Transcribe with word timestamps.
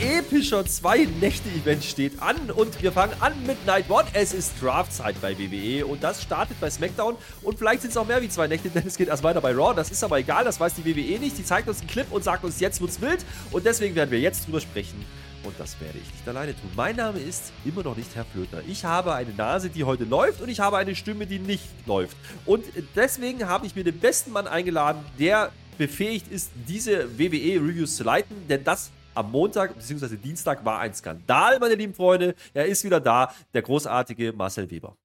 Epischer 0.00 0.64
Zwei-Nächte-Event 0.64 1.82
steht 1.82 2.22
an 2.22 2.50
und 2.52 2.80
wir 2.82 2.92
fangen 2.92 3.14
an 3.20 3.32
mit 3.46 3.66
Night 3.66 3.90
One. 3.90 4.06
Es 4.12 4.32
ist 4.32 4.52
Draftzeit 4.60 5.20
bei 5.20 5.36
WWE 5.36 5.84
und 5.86 6.04
das 6.04 6.22
startet 6.22 6.60
bei 6.60 6.70
SmackDown 6.70 7.16
und 7.42 7.58
vielleicht 7.58 7.82
sind 7.82 7.90
es 7.90 7.96
auch 7.96 8.06
mehr 8.06 8.22
wie 8.22 8.28
zwei 8.28 8.46
Nächte, 8.46 8.70
denn 8.74 8.86
es 8.86 8.96
geht 8.96 9.08
erst 9.08 9.24
weiter 9.24 9.40
bei 9.40 9.52
Raw. 9.52 9.74
Das 9.74 9.90
ist 9.90 10.04
aber 10.04 10.18
egal, 10.18 10.44
das 10.44 10.60
weiß 10.60 10.74
die 10.74 10.84
WWE 10.84 11.18
nicht. 11.18 11.36
Die 11.36 11.44
zeigt 11.44 11.68
uns 11.68 11.80
einen 11.80 11.88
Clip 11.88 12.06
und 12.12 12.22
sagt 12.22 12.44
uns, 12.44 12.60
jetzt 12.60 12.80
wird's 12.80 13.00
wild 13.00 13.24
und 13.50 13.66
deswegen 13.66 13.96
werden 13.96 14.10
wir 14.10 14.20
jetzt 14.20 14.46
drüber 14.46 14.60
sprechen. 14.60 15.04
Und 15.42 15.58
das 15.58 15.80
werde 15.80 15.98
ich 15.98 16.12
nicht 16.12 16.28
alleine 16.28 16.52
tun. 16.52 16.70
Mein 16.76 16.96
Name 16.96 17.18
ist 17.18 17.52
immer 17.64 17.82
noch 17.82 17.96
nicht 17.96 18.14
Herr 18.14 18.24
Flöter. 18.24 18.62
Ich 18.68 18.84
habe 18.84 19.14
eine 19.14 19.32
Nase, 19.32 19.68
die 19.68 19.82
heute 19.84 20.04
läuft 20.04 20.40
und 20.40 20.48
ich 20.48 20.60
habe 20.60 20.76
eine 20.76 20.94
Stimme, 20.94 21.26
die 21.26 21.38
nicht 21.38 21.64
läuft. 21.86 22.16
Und 22.44 22.64
deswegen 22.94 23.48
habe 23.48 23.66
ich 23.66 23.74
mir 23.74 23.84
den 23.84 23.98
besten 23.98 24.32
Mann 24.32 24.46
eingeladen, 24.46 25.04
der 25.18 25.50
befähigt 25.76 26.30
ist, 26.30 26.50
diese 26.68 27.18
WWE-Reviews 27.18 27.96
zu 27.96 28.04
leiten, 28.04 28.36
denn 28.48 28.64
das 28.64 28.90
am 29.18 29.32
Montag 29.32 29.74
bzw. 29.74 30.16
Dienstag 30.16 30.64
war 30.64 30.78
ein 30.78 30.94
Skandal, 30.94 31.58
meine 31.58 31.74
lieben 31.74 31.92
Freunde. 31.92 32.34
Er 32.54 32.66
ist 32.66 32.84
wieder 32.84 33.00
da, 33.00 33.34
der 33.52 33.62
großartige 33.62 34.32
Marcel 34.32 34.70
Weber. 34.70 34.96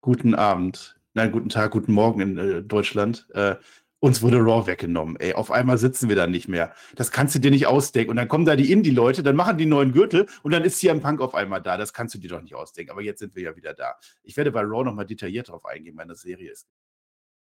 Guten 0.00 0.34
Abend. 0.34 0.98
Nein, 1.14 1.30
guten 1.30 1.50
Tag, 1.50 1.72
guten 1.72 1.92
Morgen 1.92 2.20
in 2.22 2.38
äh, 2.38 2.62
Deutschland. 2.62 3.28
Äh, 3.34 3.56
uns 4.00 4.22
wurde 4.22 4.38
Raw 4.38 4.66
weggenommen. 4.66 5.16
Ey, 5.20 5.34
auf 5.34 5.50
einmal 5.50 5.76
sitzen 5.78 6.08
wir 6.08 6.16
da 6.16 6.26
nicht 6.26 6.48
mehr. 6.48 6.74
Das 6.96 7.10
kannst 7.12 7.34
du 7.34 7.38
dir 7.38 7.50
nicht 7.50 7.66
ausdenken. 7.66 8.10
Und 8.10 8.16
dann 8.16 8.28
kommen 8.28 8.46
da 8.46 8.56
die 8.56 8.72
Indie-Leute, 8.72 9.22
dann 9.22 9.36
machen 9.36 9.58
die 9.58 9.66
neuen 9.66 9.92
Gürtel 9.92 10.26
und 10.42 10.52
dann 10.52 10.64
ist 10.64 10.80
CM 10.80 11.02
Punk 11.02 11.20
auf 11.20 11.34
einmal 11.34 11.62
da. 11.62 11.76
Das 11.76 11.92
kannst 11.92 12.14
du 12.14 12.18
dir 12.18 12.30
doch 12.30 12.40
nicht 12.40 12.54
ausdenken. 12.54 12.90
Aber 12.90 13.02
jetzt 13.02 13.20
sind 13.20 13.36
wir 13.36 13.42
ja 13.42 13.54
wieder 13.54 13.74
da. 13.74 13.94
Ich 14.22 14.36
werde 14.36 14.50
bei 14.50 14.62
Raw 14.62 14.82
nochmal 14.82 15.06
detailliert 15.06 15.48
darauf 15.48 15.66
eingehen. 15.66 15.94
Meine 15.94 16.16
Serie 16.16 16.50
ist 16.50 16.66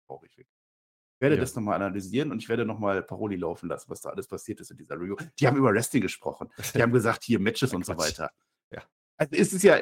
traurig. 0.07 0.47
Ich 1.19 1.21
werde 1.21 1.35
ja. 1.35 1.41
das 1.41 1.53
nochmal 1.53 1.75
analysieren 1.75 2.31
und 2.31 2.41
ich 2.41 2.47
werde 2.47 2.63
nochmal 2.63 3.03
Paroli 3.03 3.35
laufen 3.35 3.67
lassen, 3.67 3.89
was 3.89 3.99
da 3.99 4.09
alles 4.09 4.25
passiert 4.25 4.61
ist 4.61 4.71
in 4.71 4.77
dieser 4.77 4.95
Review. 4.95 5.17
Die 5.37 5.47
haben 5.47 5.57
über 5.57 5.73
Wrestling 5.73 6.01
gesprochen. 6.01 6.47
Die 6.73 6.81
haben 6.81 6.93
gesagt, 6.93 7.25
hier 7.25 7.41
Matches 7.41 7.73
und 7.75 7.85
so 7.85 7.97
weiter. 7.97 8.31
Ja. 8.71 8.83
Also 9.17 9.35
ist 9.35 9.51
es 9.51 9.63
ja, 9.63 9.81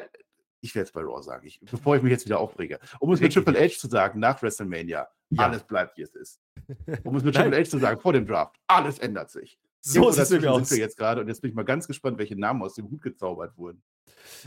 ich 0.60 0.74
werde 0.74 0.88
es 0.88 0.92
bei 0.92 1.00
Raw 1.00 1.22
sagen, 1.22 1.46
ich, 1.46 1.60
bevor 1.60 1.94
ich 1.94 2.02
mich 2.02 2.10
jetzt 2.10 2.24
wieder 2.24 2.40
aufrege. 2.40 2.80
Um 2.98 3.12
es 3.12 3.20
mit 3.20 3.32
Triple 3.32 3.56
H 3.56 3.78
zu 3.78 3.86
sagen, 3.86 4.18
nach 4.18 4.42
WrestleMania, 4.42 5.06
ja. 5.30 5.44
alles 5.44 5.62
bleibt, 5.62 5.96
wie 5.96 6.02
es 6.02 6.12
ist. 6.16 6.40
Um 7.04 7.14
es 7.14 7.22
mit 7.24 7.36
Triple 7.36 7.56
H 7.56 7.70
zu 7.70 7.78
sagen, 7.78 8.00
vor 8.00 8.12
dem 8.12 8.26
Draft, 8.26 8.56
alles 8.66 8.98
ändert 8.98 9.30
sich. 9.30 9.60
So 9.80 10.10
sieht 10.10 10.22
es 10.22 10.28
sind 10.30 10.42
wir 10.42 10.78
jetzt 10.78 10.96
gerade 10.96 11.20
und 11.20 11.28
jetzt 11.28 11.40
bin 11.40 11.50
ich 11.50 11.54
mal 11.54 11.62
ganz 11.62 11.86
gespannt, 11.86 12.18
welche 12.18 12.34
Namen 12.34 12.62
aus 12.62 12.74
dem 12.74 12.90
Hut 12.90 13.00
gezaubert 13.00 13.56
wurden. 13.56 13.80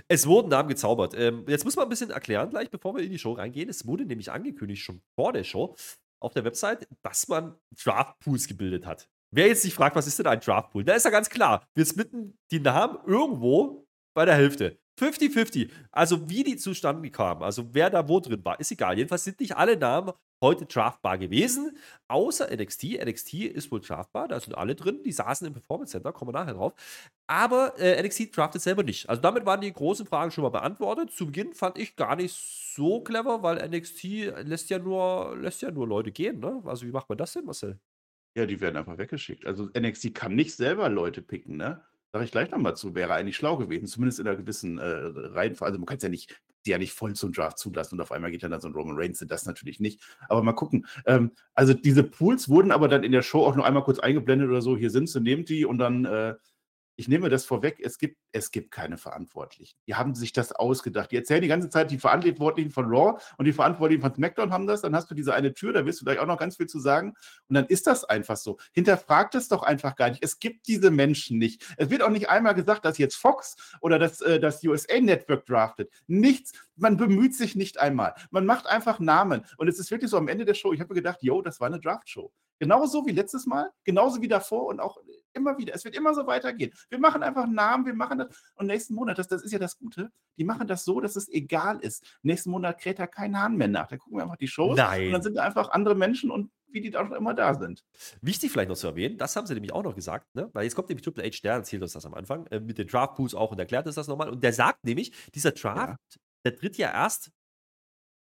Es 0.10 0.28
wurden 0.28 0.50
Namen 0.50 0.68
gezaubert. 0.68 1.14
Ähm, 1.16 1.46
jetzt 1.48 1.64
muss 1.64 1.78
man 1.78 1.86
ein 1.86 1.90
bisschen 1.90 2.12
erklären, 2.12 2.50
gleich 2.50 2.70
bevor 2.70 2.96
wir 2.98 3.04
in 3.04 3.12
die 3.12 3.18
Show 3.18 3.32
reingehen. 3.32 3.70
Es 3.70 3.88
wurde 3.88 4.06
nämlich 4.06 4.30
angekündigt, 4.30 4.84
schon 4.84 5.02
vor 5.16 5.32
der 5.32 5.46
Show, 5.46 5.76
auf 6.22 6.34
der 6.34 6.46
Website, 6.46 6.88
dass 7.02 7.28
man 7.28 7.56
Draftpools 7.84 8.48
gebildet 8.48 8.86
hat. 8.86 9.10
Wer 9.34 9.48
jetzt 9.48 9.62
sich 9.62 9.74
fragt, 9.74 9.96
was 9.96 10.08
ist 10.08 10.20
denn 10.20 10.28
ein 10.28 10.40
Draftpool? 10.40 10.84
Da 10.84 10.94
ist 10.94 11.06
ja 11.06 11.12
ganz 11.12 11.30
klar, 11.30 11.66
wir 11.74 11.86
splitten 11.86 12.38
die 12.52 12.60
Namen 12.60 12.98
irgendwo 13.06 13.88
bei 14.14 14.26
der 14.26 14.36
Hälfte. 14.36 14.78
50-50. 15.00 15.72
Also 15.92 16.30
wie 16.30 16.44
die 16.44 16.58
zustande 16.58 17.10
kamen, 17.10 17.42
also 17.42 17.74
wer 17.74 17.90
da 17.90 18.08
wo 18.08 18.20
drin 18.20 18.44
war, 18.44 18.60
ist 18.60 18.72
egal. 18.72 18.98
Jedenfalls 18.98 19.24
sind 19.24 19.40
nicht 19.40 19.56
alle 19.56 19.78
Namen 19.78 20.12
heute 20.42 20.66
draftbar 20.66 21.18
gewesen, 21.18 21.78
außer 22.08 22.50
NXT. 22.56 23.04
NXT 23.06 23.34
ist 23.46 23.72
wohl 23.72 23.80
draftbar, 23.80 24.28
da 24.28 24.40
sind 24.40 24.56
alle 24.56 24.76
drin, 24.76 25.02
die 25.04 25.12
saßen 25.12 25.46
im 25.48 25.54
Performance 25.54 25.92
Center, 25.92 26.12
kommen 26.12 26.34
wir 26.34 26.40
nachher 26.40 26.56
drauf. 26.56 26.74
Aber 27.28 27.80
äh, 27.80 28.02
NXT 28.02 28.36
draftet 28.36 28.62
selber 28.62 28.84
nicht. 28.84 29.08
Also 29.10 29.22
damit 29.22 29.46
waren 29.46 29.62
die 29.62 29.72
großen 29.72 30.06
Fragen 30.06 30.32
schon 30.32 30.44
mal 30.44 30.50
beantwortet. 30.50 31.12
Zu 31.12 31.28
Beginn 31.28 31.54
fand 31.54 31.78
ich 31.78 31.96
gar 31.96 32.16
nicht 32.16 32.34
so 32.34 33.02
clever, 33.02 33.44
weil 33.44 33.68
NXT 33.70 34.04
lässt 34.44 34.70
ja 34.70 34.80
nur, 34.80 35.38
lässt 35.38 35.62
ja 35.62 35.72
nur 35.72 35.88
Leute 35.88 36.12
gehen, 36.12 36.40
ne? 36.40 36.62
Also 36.66 36.86
wie 36.86 36.92
macht 36.92 37.08
man 37.10 37.18
das 37.18 37.34
denn, 37.34 37.46
Marcel? 37.46 37.80
Ja, 38.36 38.46
die 38.46 38.62
werden 38.62 38.78
einfach 38.78 38.98
weggeschickt. 38.98 39.46
Also 39.46 39.70
NXT 39.78 40.16
kann 40.16 40.36
nicht 40.36 40.56
selber 40.56 40.90
Leute 40.90 41.22
picken, 41.22 41.58
ne? 41.58 41.84
Sage 42.14 42.26
ich 42.26 42.32
gleich 42.32 42.52
nochmal 42.52 42.76
zu, 42.76 42.96
wäre 42.96 43.14
eigentlich 43.14 43.38
schlau 43.38 43.58
gewesen, 43.58 43.88
zumindest 43.88 44.20
in 44.20 44.28
einer 44.28 44.38
gewissen 44.38 44.78
äh, 44.80 44.84
Reihenfolge. 44.84 45.72
Also 45.72 45.80
man 45.80 45.86
kann 45.86 45.98
es 45.98 46.04
ja 46.04 46.10
nicht, 46.10 46.42
die 46.66 46.72
ja 46.72 46.78
nicht 46.78 46.94
voll 46.94 47.14
zum 47.14 47.32
Draft 47.32 47.58
zulassen 47.58 47.96
und 47.96 48.02
auf 48.02 48.12
einmal 48.12 48.32
geht 48.32 48.44
dann, 48.44 48.52
dann 48.52 48.62
so 48.62 48.68
ein 48.68 48.74
Roman 48.74 48.98
Reigns, 48.98 49.24
das 49.28 49.46
natürlich 49.46 49.80
nicht. 49.80 50.02
Aber 50.30 50.44
mal 50.44 50.54
gucken. 50.54 50.86
Ähm, 51.06 51.32
also 51.54 51.74
diese 51.74 52.04
Pools 52.04 52.50
wurden 52.50 52.72
aber 52.72 52.88
dann 52.88 53.04
in 53.04 53.12
der 53.12 53.22
Show 53.22 53.46
auch 53.46 53.56
nur 53.56 53.66
einmal 53.66 53.84
kurz 53.84 54.00
eingeblendet 54.00 54.50
oder 54.50 54.62
so, 54.62 54.78
hier 54.78 54.90
sind 54.90 55.10
sie, 55.10 55.22
nehmt 55.22 55.50
die 55.50 55.66
und 55.66 55.78
dann 55.78 56.06
äh, 56.06 56.36
ich 56.96 57.08
nehme 57.08 57.30
das 57.30 57.46
vorweg, 57.46 57.80
es 57.82 57.98
gibt, 57.98 58.18
es 58.32 58.52
gibt 58.52 58.72
keine 58.72 58.98
Verantwortlichen. 58.98 59.76
Die 59.88 59.96
haben 59.96 60.14
sich 60.14 60.34
das 60.34 60.52
ausgedacht. 60.52 61.12
Die 61.12 61.16
erzählen 61.16 61.42
die 61.42 61.48
ganze 61.48 61.70
Zeit, 61.70 61.92
die 61.92 61.98
Verantwortlichen 61.98 62.72
von 62.72 62.86
Raw 62.86 63.20
und 63.38 63.46
die 63.46 63.54
Verantwortlichen 63.54 64.02
von 64.02 64.14
SmackDown 64.14 64.52
haben 64.52 64.68
das. 64.68 64.82
Dann 64.82 64.96
hast 64.96 65.10
du 65.10 65.16
diese 65.16 65.34
eine 65.34 65.54
Tür, 65.54 65.74
da 65.74 65.86
wirst 65.86 66.02
du 66.02 66.06
gleich 66.06 66.20
auch 66.20 66.26
noch 66.26 66.38
ganz 66.38 66.58
viel 66.58 66.68
zu 66.68 66.80
sagen. 66.80 67.14
Und 67.48 67.56
dann 67.56 67.66
ist 67.66 67.88
das 67.88 68.04
einfach 68.04 68.38
so. 68.38 68.58
Hinterfragt 68.74 69.36
es 69.36 69.48
doch 69.48 69.64
einfach 69.64 69.96
gar 69.96 70.10
nicht. 70.10 70.24
Es 70.24 70.40
gibt 70.40 70.68
diese 70.68 70.92
Menschen 70.92 71.38
nicht. 71.38 71.66
Es 71.78 71.90
wird 71.90 72.04
auch 72.04 72.10
nicht 72.10 72.30
einmal 72.30 72.54
gesagt, 72.54 72.86
dass 72.86 72.98
jetzt 72.98 73.16
Fox 73.16 73.56
oder 73.82 73.98
das, 73.98 74.22
äh, 74.22 74.40
das 74.40 74.64
USA 74.64 75.00
Network 75.00 75.46
draftet. 75.46 75.92
Nichts. 76.08 76.54
Man 76.76 76.98
bemüht 76.98 77.36
sich 77.36 77.56
nicht 77.56 77.80
einmal. 77.80 78.14
Man 78.30 78.46
macht 78.46 78.68
einfach 78.68 79.00
Namen. 79.00 79.46
Und 79.58 79.68
es 79.68 79.80
ist 79.80 79.92
wirklich 79.92 80.12
so 80.12 80.18
am 80.18 80.28
Ende 80.28 80.46
der 80.46 80.54
Show, 80.54 80.74
ich 80.74 80.80
habe 80.80 80.94
gedacht, 80.94 81.22
yo, 81.22 81.42
das 81.42 81.60
war 81.60 81.68
eine 81.68 81.80
Draft-Show. 81.80 82.32
Genauso 82.62 83.08
wie 83.08 83.12
letztes 83.12 83.48
Mal, 83.48 83.72
genauso 83.84 84.22
wie 84.22 84.28
davor 84.28 84.68
und 84.68 84.80
auch 84.80 85.00
immer 85.34 85.58
wieder. 85.58 85.74
Es 85.74 85.84
wird 85.84 85.96
immer 85.96 86.14
so 86.14 86.28
weitergehen. 86.28 86.72
Wir 86.92 87.00
machen 87.00 87.24
einfach 87.24 87.48
Namen, 87.48 87.88
wir 87.88 87.96
machen 87.96 88.20
das. 88.20 88.28
Und 88.54 88.68
nächsten 88.68 88.94
Monat, 88.94 89.18
das, 89.18 89.28
das 89.28 89.42
ist 89.42 89.52
ja 89.52 89.58
das 89.58 89.80
Gute, 89.80 90.12
die 90.38 90.44
machen 90.44 90.68
das 90.68 90.86
so, 90.86 91.02
dass 91.02 91.16
es 91.16 91.28
egal 91.28 91.80
ist. 91.80 92.06
Nächsten 92.22 92.52
Monat 92.52 92.80
kräht 92.80 93.00
da 93.00 93.08
kein 93.08 93.36
Hahn 93.36 93.58
mehr 93.58 93.68
nach. 93.68 93.88
Da 93.88 93.98
gucken 93.98 94.20
wir 94.20 94.24
einfach 94.26 94.38
die 94.38 94.48
Shows 94.48 94.78
Nein. 94.78 95.08
und 95.08 95.14
dann 95.14 95.24
sind 95.24 95.38
da 95.38 95.44
einfach 95.44 95.70
andere 95.72 95.96
Menschen 95.96 96.30
und 96.30 96.52
wie 96.68 96.82
die 96.82 96.92
da 96.92 97.04
schon 97.04 97.16
immer 97.16 97.34
da 97.34 97.56
sind. 97.56 97.84
Wichtig 98.22 98.52
vielleicht 98.52 98.70
noch 98.70 98.78
zu 98.78 98.86
erwähnen, 98.86 99.18
das 99.18 99.36
haben 99.36 99.48
sie 99.48 99.56
nämlich 99.56 99.74
auch 99.74 99.82
noch 99.82 99.96
gesagt, 99.96 100.36
ne? 100.36 100.52
weil 100.54 100.66
jetzt 100.66 100.76
kommt 100.76 100.90
nämlich 100.90 101.04
Triple 101.04 101.24
H, 101.24 101.40
der 101.44 101.54
erzählt 101.54 101.82
uns 101.82 101.94
das 101.94 102.06
am 102.06 102.14
Anfang, 102.14 102.46
äh, 102.52 102.60
mit 102.60 102.78
den 102.78 102.86
Draft 102.86 103.16
Pools 103.16 103.34
auch 103.34 103.52
und 103.52 103.58
erklärt 103.58 103.88
uns 103.88 103.96
das 103.96 104.08
nochmal. 104.08 104.30
Und 104.30 104.44
der 104.44 104.54
sagt 104.54 104.86
nämlich, 104.86 105.12
dieser 105.34 105.52
Draft, 105.52 106.00
ja. 106.16 106.22
der 106.46 106.56
tritt 106.56 106.78
ja 106.78 106.92
erst 106.92 107.32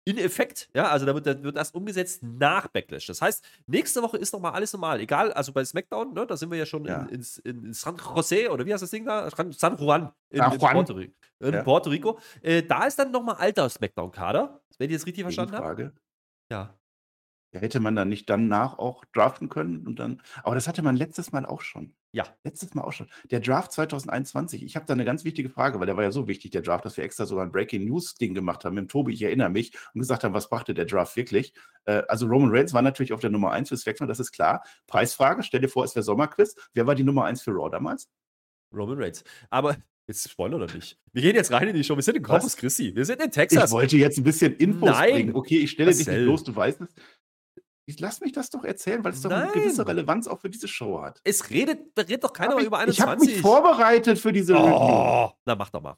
in 0.07 0.17
Effekt, 0.17 0.69
ja, 0.73 0.87
also 0.87 1.05
da 1.05 1.13
wird, 1.13 1.27
da 1.27 1.43
wird 1.43 1.57
erst 1.57 1.75
umgesetzt 1.75 2.23
nach 2.23 2.69
Backlash. 2.69 3.07
Das 3.07 3.21
heißt, 3.21 3.43
nächste 3.65 4.01
Woche 4.01 4.15
ist 4.17 4.31
nochmal 4.31 4.53
alles 4.53 4.71
normal. 4.71 5.01
Egal, 5.01 5.33
also 5.33 5.51
bei 5.51 5.65
SmackDown, 5.65 6.13
ne, 6.13 6.25
da 6.25 6.37
sind 6.37 6.49
wir 6.49 6.57
ja 6.57 6.65
schon 6.65 6.85
ja. 6.85 7.01
In, 7.11 7.25
in, 7.43 7.65
in, 7.65 7.73
San 7.73 7.97
Jose 7.97 8.49
oder 8.49 8.65
wie 8.65 8.71
heißt 8.71 8.83
das 8.83 8.89
Ding 8.89 9.03
da? 9.03 9.29
San 9.51 9.75
Juan 9.75 10.13
in, 10.29 10.41
in 10.41 10.57
Puerto, 10.57 10.93
Rico. 10.93 11.13
In 11.39 11.53
ja. 11.53 11.61
Puerto 11.61 11.89
Rico. 11.89 12.19
Äh, 12.41 12.63
da 12.63 12.85
ist 12.85 12.97
dann 12.97 13.11
nochmal 13.11 13.35
alter 13.35 13.67
SmackDown-Kader, 13.67 14.61
wenn 14.77 14.89
ich 14.89 14.95
das 14.95 15.05
richtig 15.05 15.23
verstanden 15.23 15.57
habe. 15.57 15.91
Ja. 16.49 16.73
Ja, 17.53 17.61
hätte 17.61 17.79
man 17.79 17.95
dann 17.95 18.09
nicht 18.09 18.29
danach 18.29 18.77
auch 18.77 19.05
draften 19.13 19.47
können 19.47 19.87
und 19.87 19.99
dann 19.99 20.21
aber 20.43 20.55
das 20.55 20.67
hatte 20.67 20.81
man 20.81 20.97
letztes 20.97 21.31
Mal 21.31 21.45
auch 21.45 21.61
schon. 21.61 21.93
Ja. 22.11 22.25
Letztes 22.43 22.73
Mal 22.73 22.81
auch 22.83 22.91
schon. 22.91 23.07
Der 23.31 23.39
Draft 23.39 23.71
2021, 23.71 24.63
ich 24.63 24.75
habe 24.75 24.85
da 24.85 24.93
eine 24.93 25.05
ganz 25.05 25.23
wichtige 25.23 25.49
Frage, 25.49 25.79
weil 25.79 25.85
der 25.85 25.95
war 25.95 26.03
ja 26.03 26.11
so 26.11 26.27
wichtig, 26.27 26.51
der 26.51 26.61
Draft, 26.61 26.83
dass 26.83 26.97
wir 26.97 27.05
extra 27.05 27.25
sogar 27.25 27.45
ein 27.45 27.51
Breaking 27.51 27.85
News 27.85 28.15
Ding 28.15 28.33
gemacht 28.33 28.65
haben 28.65 28.75
mit 28.75 28.83
dem 28.83 28.87
Tobi, 28.89 29.13
ich 29.13 29.21
erinnere 29.21 29.49
mich, 29.49 29.71
und 29.93 29.99
gesagt 29.99 30.23
haben, 30.25 30.33
was 30.33 30.49
brachte 30.49 30.73
der 30.73 30.85
Draft 30.85 31.15
wirklich? 31.15 31.53
Äh, 31.85 32.03
also 32.09 32.25
Roman 32.27 32.49
Reigns 32.51 32.73
war 32.73 32.81
natürlich 32.81 33.13
auf 33.13 33.21
der 33.21 33.29
Nummer 33.29 33.51
1 33.51 33.69
für 33.69 33.77
SmackDown, 33.77 34.07
das 34.07 34.19
ist 34.19 34.31
klar. 34.33 34.63
Preisfrage, 34.87 35.43
stell 35.43 35.61
dir 35.61 35.69
vor, 35.69 35.85
es 35.85 35.95
wäre 35.95 36.03
Sommerquiz. 36.03 36.55
Wer 36.73 36.85
war 36.85 36.95
die 36.95 37.03
Nummer 37.03 37.25
1 37.25 37.41
für 37.41 37.51
Raw 37.51 37.69
damals? 37.69 38.09
Roman 38.73 38.97
Reigns. 38.97 39.23
Aber 39.49 39.77
Jetzt 40.07 40.29
spoilern 40.29 40.61
oder 40.61 40.73
nicht? 40.73 40.97
Wir 41.11 41.21
gehen 41.21 41.35
jetzt 41.35 41.51
rein 41.51 41.67
in 41.67 41.75
die 41.75 41.83
Show. 41.83 41.97
Wir 41.97 42.01
sind 42.01 42.15
in 42.15 42.23
Corpus 42.23 42.55
Christi. 42.55 42.95
Wir 42.95 43.03
sind 43.03 43.21
in 43.21 43.29
Texas. 43.29 43.65
Ich 43.65 43.71
wollte 43.71 43.97
jetzt 43.97 44.17
ein 44.17 44.23
bisschen 44.23 44.55
Infos 44.55 44.89
Nein. 44.89 45.11
bringen. 45.11 45.35
Okay, 45.35 45.57
ich 45.57 45.71
stelle 45.71 45.93
dich 45.93 46.07
nicht 46.07 46.19
los, 46.19 46.45
du 46.45 46.55
weißt 46.55 46.79
es. 46.79 46.95
Ich 47.89 48.01
lass 48.01 48.19
mich 48.19 48.33
das 48.33 48.49
doch 48.49 48.65
erzählen, 48.65 49.01
weil 49.01 49.13
es 49.13 49.21
doch 49.21 49.31
eine 49.31 49.49
gewisse 49.49 49.87
Relevanz 49.87 50.27
auch 50.27 50.41
für 50.41 50.49
diese 50.49 50.67
Show 50.67 51.01
hat. 51.01 51.21
Es 51.23 51.49
redet, 51.49 51.97
redet 51.97 52.21
doch 52.21 52.33
keiner 52.33 52.57
ich, 52.57 52.65
über 52.65 52.79
21. 52.79 52.99
Ich 52.99 53.09
habe 53.09 53.25
mich 53.25 53.41
vorbereitet 53.41 54.19
für 54.19 54.33
diese 54.33 54.55
oh, 54.57 55.31
Na, 55.45 55.55
mach 55.55 55.69
doch 55.69 55.81
mal. 55.81 55.97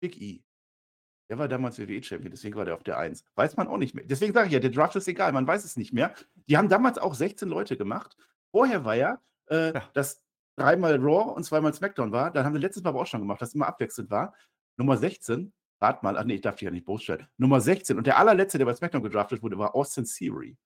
Big 0.00 0.20
E. 0.20 0.42
Der 1.30 1.38
war 1.38 1.46
damals 1.46 1.78
WWE-Champion, 1.78 2.32
deswegen 2.32 2.56
war 2.56 2.64
der 2.64 2.74
auf 2.74 2.82
der 2.82 2.98
1. 2.98 3.24
Weiß 3.36 3.56
man 3.56 3.68
auch 3.68 3.76
nicht 3.76 3.94
mehr. 3.94 4.04
Deswegen 4.04 4.32
sage 4.32 4.48
ich 4.48 4.52
ja, 4.52 4.58
der 4.58 4.70
Draft 4.70 4.96
ist 4.96 5.06
egal, 5.06 5.30
man 5.30 5.46
weiß 5.46 5.64
es 5.64 5.76
nicht 5.76 5.92
mehr. 5.92 6.12
Die 6.48 6.56
haben 6.56 6.68
damals 6.68 6.98
auch 6.98 7.14
16 7.14 7.48
Leute 7.48 7.76
gemacht. 7.76 8.16
Vorher 8.50 8.84
war 8.84 8.96
ja, 8.96 9.22
äh, 9.48 9.72
ja. 9.72 9.88
dass 9.94 10.24
dreimal 10.56 10.96
Raw 10.96 11.32
und 11.34 11.44
zweimal 11.44 11.72
SmackDown 11.72 12.10
war. 12.10 12.32
Dann 12.32 12.44
haben 12.44 12.52
wir 12.52 12.60
letztes 12.60 12.82
Mal 12.82 12.90
aber 12.90 13.02
auch 13.02 13.06
schon 13.06 13.20
gemacht, 13.20 13.40
dass 13.40 13.54
immer 13.54 13.68
abwechselnd 13.68 14.10
war. 14.10 14.34
Nummer 14.76 14.96
16, 14.96 15.52
rat 15.80 16.02
mal, 16.02 16.18
ach 16.18 16.24
nee, 16.24 16.34
ich 16.34 16.40
darf 16.40 16.56
dich 16.56 16.62
ja 16.62 16.72
nicht 16.72 16.84
bloßstellen. 16.84 17.28
Nummer 17.36 17.60
16 17.60 17.96
und 17.96 18.08
der 18.08 18.18
allerletzte, 18.18 18.58
der 18.58 18.64
bei 18.64 18.74
SmackDown 18.74 19.04
gedraftet 19.04 19.40
wurde, 19.40 19.56
war 19.56 19.76
Austin 19.76 20.04
Theory. 20.04 20.58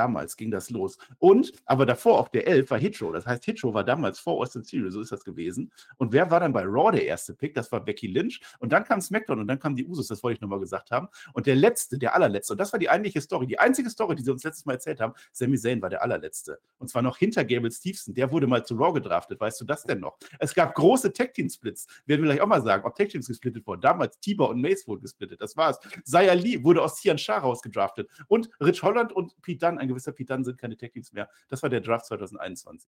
Damals 0.00 0.34
ging 0.38 0.50
das 0.50 0.70
los. 0.70 0.96
Und, 1.18 1.52
aber 1.66 1.84
davor 1.84 2.20
auf 2.20 2.30
der 2.30 2.46
11 2.46 2.70
war 2.70 2.78
Hitcho. 2.78 3.12
Das 3.12 3.26
heißt, 3.26 3.44
Hitcho 3.44 3.74
war 3.74 3.84
damals 3.84 4.18
vor 4.18 4.40
Austin 4.40 4.62
Theory, 4.62 4.90
so 4.90 5.02
ist 5.02 5.12
das 5.12 5.24
gewesen. 5.24 5.70
Und 5.98 6.12
wer 6.12 6.30
war 6.30 6.40
dann 6.40 6.54
bei 6.54 6.62
Raw 6.64 6.90
der 6.90 7.04
erste 7.04 7.34
Pick? 7.34 7.52
Das 7.52 7.70
war 7.70 7.84
Becky 7.84 8.06
Lynch. 8.06 8.40
Und 8.60 8.72
dann 8.72 8.84
kam 8.84 9.02
SmackDown 9.02 9.40
und 9.40 9.46
dann 9.46 9.58
kamen 9.58 9.76
die 9.76 9.84
Usos, 9.84 10.08
das 10.08 10.22
wollte 10.22 10.36
ich 10.36 10.40
nochmal 10.40 10.58
gesagt 10.58 10.90
haben. 10.90 11.08
Und 11.34 11.46
der 11.46 11.54
letzte, 11.54 11.98
der 11.98 12.14
allerletzte, 12.14 12.54
und 12.54 12.58
das 12.58 12.72
war 12.72 12.78
die 12.78 12.88
eigentliche 12.88 13.20
Story, 13.20 13.46
die 13.46 13.58
einzige 13.58 13.90
Story, 13.90 14.14
die 14.14 14.22
sie 14.22 14.32
uns 14.32 14.42
letztes 14.42 14.64
Mal 14.64 14.72
erzählt 14.72 15.00
haben, 15.00 15.12
Sami 15.32 15.58
Zayn 15.58 15.82
war 15.82 15.90
der 15.90 16.02
allerletzte. 16.02 16.60
Und 16.78 16.88
zwar 16.88 17.02
noch 17.02 17.18
hinter 17.18 17.44
Gable 17.44 17.70
Stevenson. 17.70 18.14
Der 18.14 18.32
wurde 18.32 18.46
mal 18.46 18.64
zu 18.64 18.76
Raw 18.76 18.94
gedraftet. 18.94 19.38
Weißt 19.38 19.60
du 19.60 19.66
das 19.66 19.84
denn 19.84 20.00
noch? 20.00 20.16
Es 20.38 20.54
gab 20.54 20.74
große 20.74 21.12
Tag-Team-Splits. 21.12 21.86
Werden 22.06 22.22
wir 22.22 22.30
gleich 22.30 22.40
auch 22.40 22.48
mal 22.48 22.62
sagen, 22.62 22.86
ob 22.86 22.96
Tag-Teams 22.96 23.26
gesplittet 23.26 23.66
wurden. 23.66 23.82
Damals 23.82 24.18
Tiber 24.18 24.48
und 24.48 24.62
Mace 24.62 24.88
wurden 24.88 25.02
gesplittet. 25.02 25.42
Das 25.42 25.58
war's. 25.58 25.78
Zaya 26.04 26.32
Lee 26.32 26.64
wurde 26.64 26.80
aus 26.80 26.96
Tian 26.96 27.18
Shah 27.18 27.36
rausgedraftet. 27.36 28.08
Und 28.28 28.48
Rich 28.62 28.82
Holland 28.82 29.12
und 29.12 29.38
Pete 29.42 29.66
Dunne, 29.66 29.80
ein 29.80 29.89
gewisser 29.90 30.12
Pete 30.12 30.32
Dunne, 30.32 30.44
sind 30.44 30.58
keine 30.58 30.76
Tech-Teams 30.76 31.12
mehr. 31.12 31.28
Das 31.48 31.62
war 31.62 31.68
der 31.70 31.80
Draft 31.80 32.06
2021. 32.06 32.88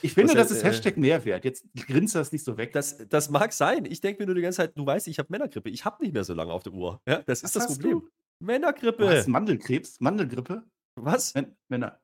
Ich 0.00 0.14
finde, 0.14 0.34
Das 0.34 0.48
das 0.48 0.58
ist, 0.58 0.62
äh, 0.64 0.68
Hashtag 0.68 0.96
Mehrwert. 0.96 1.44
Jetzt 1.44 1.66
grinst 1.74 2.14
das 2.14 2.32
nicht 2.32 2.44
so 2.44 2.56
weg. 2.56 2.72
Das, 2.72 2.96
das 3.08 3.28
mag 3.30 3.52
sein. 3.52 3.84
Ich 3.84 4.00
denke 4.00 4.22
mir 4.22 4.26
nur 4.26 4.34
die 4.34 4.40
ganze 4.42 4.56
Zeit, 4.58 4.76
du 4.76 4.86
weißt, 4.86 5.06
ich 5.08 5.18
habe 5.18 5.28
Männergrippe. 5.30 5.68
Ich 5.68 5.84
habe 5.84 6.02
nicht 6.02 6.14
mehr 6.14 6.24
so 6.24 6.32
lange 6.34 6.52
auf 6.52 6.62
der 6.62 6.72
Uhr. 6.72 7.00
Ja, 7.06 7.22
das 7.22 7.42
ist 7.42 7.54
Was 7.54 7.66
das 7.66 7.78
Problem. 7.78 8.00
du? 8.00 8.08
Männergrippe. 8.38 9.08
hast 9.08 9.28
Mandelkrebs, 9.28 10.00
Mandelgrippe. 10.00 10.64
Was? 10.96 11.34
Män- 11.34 11.54
Männer. 11.68 12.00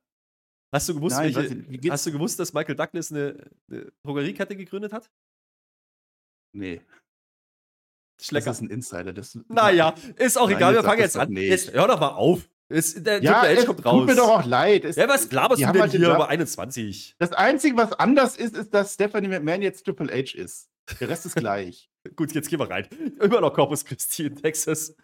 Hast 0.70 0.87
du 0.91 0.94
gewusst, 0.96 1.17
Nein, 1.17 1.34
welche, 1.34 1.91
hast 1.91 2.06
du 2.06 2.12
gewusst, 2.12 2.38
dass 2.38 2.52
Michael 2.52 2.76
Douglas 2.76 3.11
eine, 3.11 3.50
eine 3.70 3.91
Drogeriekette 4.05 4.55
gegründet 4.55 4.93
hat? 4.93 5.11
Nee, 6.55 6.82
das 8.19 8.26
Schlecker. 8.26 8.50
ist 8.50 8.61
ein 8.61 8.69
Insider. 8.70 9.12
Das, 9.12 9.38
Naja, 9.49 9.94
ist 10.17 10.37
auch 10.37 10.49
Nein, 10.49 10.56
egal, 10.58 10.75
wir 10.75 10.82
fangen 10.82 11.00
das 11.00 11.14
jetzt 11.14 11.17
an. 11.17 11.32
Jetzt, 11.37 11.73
hör 11.73 11.87
doch 11.88 12.00
mal 12.00 12.08
auf. 12.11 12.49
Es, 12.69 13.03
der 13.03 13.23
ja, 13.23 13.41
Triple 13.43 13.61
H 13.61 13.65
kommt 13.67 13.79
tut 13.79 13.87
raus. 13.87 14.06
mir 14.06 14.17
doch 14.17 14.29
auch 14.29 14.44
leid. 14.44 14.85
Es, 14.85 14.97
ja, 14.97 15.09
was 15.09 15.31
laberst 15.32 15.62
du 15.62 15.67
denn 15.67 15.81
halt 15.81 15.91
hier 15.91 16.00
über 16.00 16.29
21? 16.29 17.17
Das 17.19 17.32
Einzige, 17.32 17.76
was 17.76 17.93
anders 17.94 18.37
ist, 18.37 18.56
ist, 18.56 18.75
dass 18.75 18.94
Stephanie 18.94 19.29
McMahon 19.29 19.62
jetzt 19.62 19.85
Triple 19.85 20.12
H 20.12 20.37
ist. 20.37 20.69
Der 21.00 21.09
Rest 21.09 21.26
ist 21.26 21.35
gleich. 21.37 21.91
Gut, 22.17 22.32
jetzt 22.32 22.49
gehen 22.49 22.59
wir 22.59 22.70
rein. 22.70 22.87
Immer 23.20 23.41
noch 23.41 23.53
Corpus 23.53 23.85
Christi 23.85 24.26
in 24.26 24.37
Texas. 24.37 24.94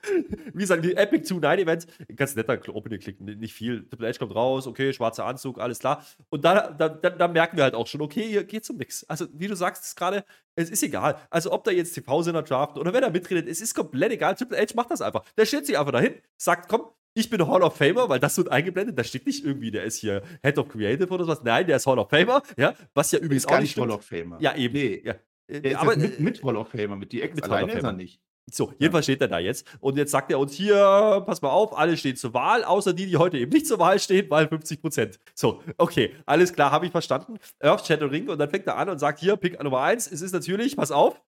Wie 0.52 0.60
gesagt, 0.60 0.84
die 0.84 0.94
Epic 0.94 1.24
2 1.24 1.38
Night 1.38 1.58
Event, 1.60 1.86
ganz 2.16 2.34
netter 2.34 2.58
Opening-Klick, 2.68 3.20
nicht 3.20 3.52
viel. 3.52 3.86
Triple 3.88 4.08
H 4.08 4.18
kommt 4.18 4.34
raus, 4.34 4.66
okay, 4.66 4.92
schwarzer 4.92 5.26
Anzug, 5.26 5.58
alles 5.58 5.78
klar. 5.80 6.04
Und 6.30 6.44
da, 6.44 6.70
da, 6.70 6.88
da, 6.88 7.10
da 7.10 7.28
merken 7.28 7.56
wir 7.56 7.64
halt 7.64 7.74
auch 7.74 7.86
schon, 7.86 8.00
okay, 8.00 8.26
hier 8.26 8.44
geht's 8.44 8.70
um 8.70 8.76
nichts. 8.76 9.04
Also, 9.08 9.26
wie 9.32 9.48
du 9.48 9.56
sagst 9.56 9.96
gerade, 9.96 10.24
es 10.54 10.70
ist 10.70 10.82
egal. 10.82 11.18
Also, 11.30 11.52
ob 11.52 11.64
da 11.64 11.70
jetzt 11.70 11.94
TV-Sender 11.94 12.42
draften 12.42 12.80
oder 12.80 12.92
wer 12.92 13.00
da 13.02 13.10
mitredet, 13.10 13.48
es 13.48 13.60
ist 13.60 13.74
komplett 13.74 14.12
egal. 14.12 14.34
Triple 14.34 14.58
H 14.58 14.74
macht 14.74 14.90
das 14.90 15.02
einfach. 15.02 15.24
Der 15.36 15.44
stellt 15.46 15.66
sich 15.66 15.78
einfach 15.78 15.92
dahin, 15.92 16.14
sagt, 16.36 16.68
komm, 16.70 16.86
ich 17.14 17.30
bin 17.30 17.46
Hall 17.46 17.62
of 17.62 17.76
Famer, 17.76 18.08
weil 18.08 18.20
das 18.20 18.36
wird 18.36 18.50
eingeblendet. 18.50 18.98
Da 18.98 19.04
steht 19.04 19.26
nicht 19.26 19.44
irgendwie, 19.44 19.70
der 19.70 19.84
ist 19.84 19.98
hier 19.98 20.22
Head 20.42 20.58
of 20.58 20.68
Creative 20.68 21.08
oder 21.08 21.24
sowas. 21.24 21.40
Nein, 21.44 21.66
der 21.66 21.76
ist 21.76 21.86
Hall 21.86 21.98
of 21.98 22.10
Famer, 22.10 22.42
ja, 22.56 22.74
was 22.94 23.12
ja 23.12 23.18
übrigens 23.20 23.44
Ist 23.44 23.46
auch 23.46 23.50
gar 23.52 23.60
nicht 23.60 23.76
nicht 23.76 23.78
Hall 23.78 23.88
stimmt. 24.00 24.00
of 24.00 24.06
Famer. 24.06 24.38
Ja, 24.40 24.54
eben. 24.56 24.74
Nee. 24.74 25.02
Ja. 25.04 25.14
Äh, 25.46 25.60
Der 25.60 25.72
ist 25.72 25.76
aber 25.78 25.96
mit, 25.96 26.18
äh, 26.18 26.22
mit 26.22 26.42
Hall 26.42 26.56
of 26.56 26.68
Famer, 26.68 26.96
mit 26.96 27.12
die 27.12 27.22
Ex. 27.22 27.34
mit 27.36 27.44
Hall 27.44 27.50
of 27.50 27.56
Alleine 27.64 27.78
ist 27.78 27.84
er 27.84 27.92
nicht. 27.92 28.20
so, 28.50 28.72
jedenfalls 28.78 29.04
steht 29.06 29.20
er 29.20 29.28
da 29.28 29.38
jetzt. 29.38 29.66
Und 29.80 29.96
jetzt 29.96 30.10
sagt 30.10 30.30
er 30.30 30.38
uns 30.38 30.52
hier, 30.54 31.22
pass 31.26 31.40
mal 31.42 31.50
auf, 31.50 31.76
alle 31.78 31.96
stehen 31.96 32.16
zur 32.16 32.34
Wahl, 32.34 32.64
außer 32.64 32.92
die, 32.92 33.06
die 33.06 33.16
heute 33.16 33.38
eben 33.38 33.52
nicht 33.52 33.66
zur 33.66 33.78
Wahl 33.78 33.98
stehen, 33.98 34.28
weil 34.30 34.48
50 34.48 34.80
Prozent. 34.80 35.20
So, 35.34 35.62
okay, 35.78 36.14
alles 36.26 36.52
klar, 36.52 36.70
habe 36.72 36.86
ich 36.86 36.92
verstanden. 36.92 37.38
Earth 37.60 37.86
Shattering 37.86 38.28
und 38.28 38.38
dann 38.38 38.50
fängt 38.50 38.66
er 38.66 38.76
an 38.76 38.88
und 38.88 38.98
sagt 38.98 39.20
hier, 39.20 39.36
Pick 39.36 39.62
Nummer 39.62 39.80
1, 39.82 40.10
es 40.10 40.20
ist 40.22 40.32
natürlich, 40.32 40.76
pass 40.76 40.90
auf, 40.90 41.20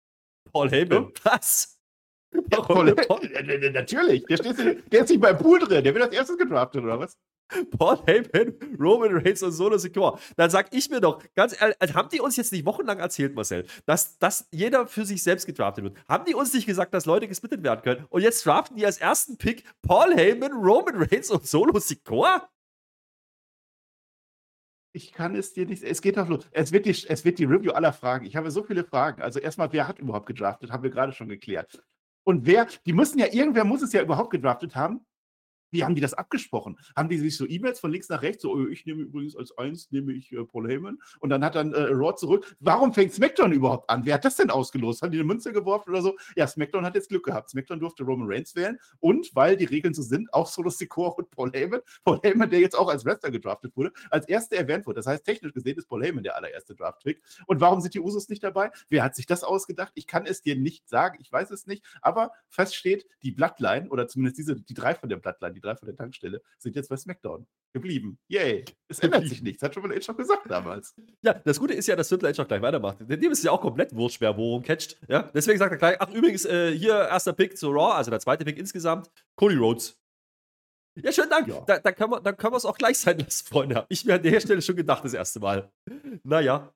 Paul 0.53 0.71
Heyman. 0.71 1.13
Was? 1.25 1.76
Paul, 2.51 2.95
Paul, 3.09 3.21
Natürlich. 3.73 4.25
Der, 4.27 4.37
steht, 4.37 4.93
der 4.93 5.03
ist 5.03 5.11
nicht 5.11 5.21
beim 5.21 5.39
Pool 5.39 5.59
drin. 5.61 5.85
Der 5.85 5.95
wird 5.95 6.05
als 6.05 6.15
erstes 6.15 6.39
gedraftet, 6.39 6.83
oder 6.83 6.99
was? 6.99 7.17
Paul 7.79 7.99
Heyman, 8.07 8.55
Roman 8.79 9.17
Reigns 9.19 9.43
und 9.43 9.53
Solo 9.53 9.79
Secure. 9.79 10.19
Dann 10.37 10.51
sag 10.51 10.75
ich 10.75 10.91
mir 10.91 11.01
doch, 11.01 11.23
ganz 11.35 11.61
ehrlich, 11.61 11.77
also 11.79 11.95
haben 11.95 12.09
die 12.09 12.21
uns 12.21 12.37
jetzt 12.37 12.53
nicht 12.53 12.67
wochenlang 12.67 12.99
erzählt, 12.99 13.35
Marcel, 13.35 13.67
dass, 13.87 14.19
dass 14.19 14.49
jeder 14.51 14.87
für 14.87 15.05
sich 15.05 15.23
selbst 15.23 15.47
gedraftet 15.47 15.85
wird? 15.85 15.97
Haben 16.09 16.25
die 16.25 16.35
uns 16.35 16.53
nicht 16.53 16.67
gesagt, 16.67 16.93
dass 16.93 17.07
Leute 17.07 17.29
gesplittet 17.29 17.63
werden 17.63 17.83
können? 17.83 18.05
Und 18.09 18.23
jetzt 18.23 18.45
draften 18.45 18.77
die 18.77 18.85
als 18.85 18.99
ersten 18.99 19.37
Pick 19.39 19.65
Paul 19.83 20.15
Heyman, 20.15 20.53
Roman 20.53 20.97
Reigns 20.97 21.31
und 21.31 21.47
Solo 21.47 21.79
Secure? 21.79 22.43
Ich 24.93 25.13
kann 25.13 25.37
es 25.37 25.53
dir 25.53 25.67
nicht. 25.67 25.83
Es 25.83 26.01
geht 26.01 26.17
doch 26.17 26.27
los. 26.27 26.47
Es 26.53 26.73
wird, 26.73 26.87
die, 26.87 26.91
es 26.91 27.25
wird 27.25 27.39
die 27.39 27.45
Review 27.45 27.73
aller 27.73 27.93
Fragen. 27.93 28.25
Ich 28.25 28.35
habe 28.35 28.51
so 28.51 28.65
viele 28.65 28.83
Fragen. 28.83 29.21
Also 29.21 29.39
erstmal, 29.39 29.71
wer 29.73 29.87
hat 29.87 29.99
überhaupt 29.99 30.25
gedraftet? 30.27 30.71
Haben 30.73 30.85
wir 30.85 30.91
gerade 30.91 31.13
schon 31.13 31.29
geklärt. 31.29 31.83
Und 32.27 32.45
wer, 32.45 32.67
die 32.85 32.93
müssen 32.93 33.21
ja, 33.21 33.27
irgendwer 33.33 33.65
muss 33.65 33.83
es 33.83 33.93
ja 33.93 34.03
überhaupt 34.03 34.31
gedraftet 34.31 34.75
haben. 34.75 35.07
Wie 35.71 35.85
haben 35.85 35.95
die 35.95 36.01
das 36.01 36.15
abgesprochen? 36.15 36.79
Haben 36.95 37.09
die 37.09 37.19
sich 37.19 37.37
so 37.37 37.47
E-Mails 37.47 37.81
von 37.81 37.91
links 37.91 38.09
nach 38.09 38.23
rechts, 38.23 38.43
so, 38.43 38.53
oh, 38.53 38.67
ich 38.67 38.87
nehme 38.87 39.03
übrigens 39.03 39.37
als 39.37 39.57
eins, 39.59 39.91
nehme 39.91 40.13
ich 40.13 40.33
äh, 40.33 40.45
Paul 40.45 40.69
Heyman 40.69 40.99
und 41.21 41.31
dann 41.31 41.45
hat 41.45 41.55
dann 41.55 41.73
äh, 41.73 41.83
Raw 41.91 42.15
zurück. 42.15 42.57
Warum 42.61 42.93
fängt 42.93 43.13
SmackDown 43.13 43.53
überhaupt 43.53 43.91
an? 43.91 44.05
Wer 44.05 44.15
hat 44.15 44.25
das 44.25 44.37
denn 44.37 44.51
ausgelost? 44.51 45.03
Haben 45.03 45.13
die 45.13 45.19
eine 45.19 45.27
Münze 45.27 45.53
geworfen 45.53 45.91
oder 45.91 46.03
so? 46.03 46.17
Ja, 46.37 46.47
SmackDown 46.47 46.85
hat 46.85 46.95
jetzt 46.95 47.09
Glück 47.09 47.25
gehabt. 47.25 47.51
SmackDown 47.51 47.81
durfte 47.81 48.05
Roman 48.05 48.29
Reigns 48.31 48.55
wählen 48.55 48.79
und 49.01 49.35
weil 49.35 49.57
die 49.57 49.65
Regeln 49.65 49.95
so 49.95 50.03
sind, 50.03 50.33
auch 50.33 50.47
Solo 50.47 50.71
Sikoa 50.71 51.09
und 51.11 51.31
Paul 51.31 51.51
Heyman. 51.53 51.81
Paul 52.05 52.21
Heyman, 52.23 52.51
der 52.51 52.61
jetzt 52.61 52.79
auch 52.79 52.89
als 52.89 53.05
Wrestler 53.05 53.31
gedraftet 53.31 53.77
wurde, 53.77 53.93
als 54.11 54.29
erster 54.29 54.57
erwähnt 54.57 54.87
wurde. 54.87 54.97
Das 54.97 55.07
heißt, 55.07 55.25
technisch 55.25 55.53
gesehen 55.53 55.77
ist 55.77 55.89
Paul 55.89 56.05
Heyman 56.05 56.23
der 56.23 56.37
allererste 56.37 56.75
Draft-Pick. 56.75 57.23
Und 57.47 57.61
warum 57.61 57.81
sind 57.81 57.95
die 57.95 58.01
Usos 58.01 58.29
nicht 58.29 58.43
dabei? 58.43 58.71
Wer 58.89 59.03
hat 59.03 59.15
sich 59.15 59.27
das 59.27 59.43
ausgedacht? 59.43 59.93
Ich 59.95 60.07
kann 60.07 60.27
es 60.27 60.43
dir 60.43 60.57
nicht 60.57 60.89
sagen, 60.89 61.19
ich 61.21 61.33
weiß 61.33 61.51
es 61.51 61.67
nicht, 61.67 61.85
aber 62.01 62.33
fest 62.49 62.77
steht, 62.77 63.07
die 63.23 63.33
Bloodline 63.33 63.89
oder 63.89 64.09
zumindest 64.09 64.39
diese, 64.39 64.57
die 64.57 64.75
drei 64.75 64.95
von 64.95 65.09
der 65.09 65.17
Bloodline, 65.17 65.55
die 65.57 65.61
drei 65.61 65.75
von 65.77 65.87
der 65.87 65.97
Tankstelle, 65.97 66.43
sind 66.59 66.77
jetzt 66.77 66.89
bei 66.89 66.97
SmackDown 66.97 67.47
geblieben. 67.73 68.19
Yay. 68.29 68.65
Es 68.89 68.99
ändert 69.01 69.27
sich 69.27 69.43
nichts, 69.43 69.63
hat 69.63 69.75
schon 69.75 69.87
mal 69.87 70.01
schon 70.03 70.17
gesagt 70.17 70.51
damals. 70.51 70.95
Ja, 71.23 71.35
das 71.35 71.59
Gute 71.59 71.75
ist 71.75 71.87
ja, 71.87 71.97
dass 71.97 72.09
Triple 72.09 72.33
H 72.33 72.43
auch 72.43 72.49
gleich 72.49 72.63
weitermacht. 72.63 72.99
Dem 73.01 73.33
ist 73.33 73.43
ja 73.43 73.51
auch 73.51 73.61
komplett 73.61 73.95
wurscht, 73.95 74.21
wer 74.21 74.37
worum 74.37 74.63
catcht. 74.63 74.99
Ja? 75.09 75.23
Deswegen 75.35 75.59
sagt 75.59 75.73
er 75.73 75.79
gleich, 75.79 75.97
ach 76.01 76.13
übrigens, 76.13 76.45
äh, 76.45 76.73
hier 76.73 76.95
erster 76.95 77.33
Pick 77.33 77.57
zu 77.57 77.71
Raw, 77.71 77.95
also 77.95 78.11
der 78.11 78.21
zweite 78.21 78.45
Pick 78.45 78.59
insgesamt, 78.59 79.11
Cody 79.37 79.57
Rhodes. 79.57 80.01
Ja, 80.95 81.13
schönen 81.13 81.31
Dank. 81.31 81.49
Ja. 81.49 81.61
Da, 81.67 81.79
da 81.79 81.93
können 81.93 82.11
wir 82.11 82.21
dann 82.21 82.37
können 82.37 82.55
wir 82.55 82.57
es 82.57 82.65
auch 82.65 82.79
gleich 82.79 82.99
sein 82.99 83.19
lassen, 83.19 83.47
Freunde. 83.47 83.85
Ich 83.91 84.05
mir 84.05 84.15
an 84.15 84.23
der 84.23 84.41
Stelle 84.41 84.63
schon 84.63 84.77
gedacht, 84.77 85.05
das 85.05 85.13
erste 85.13 85.41
Mal. 85.41 85.71
Naja. 86.23 86.73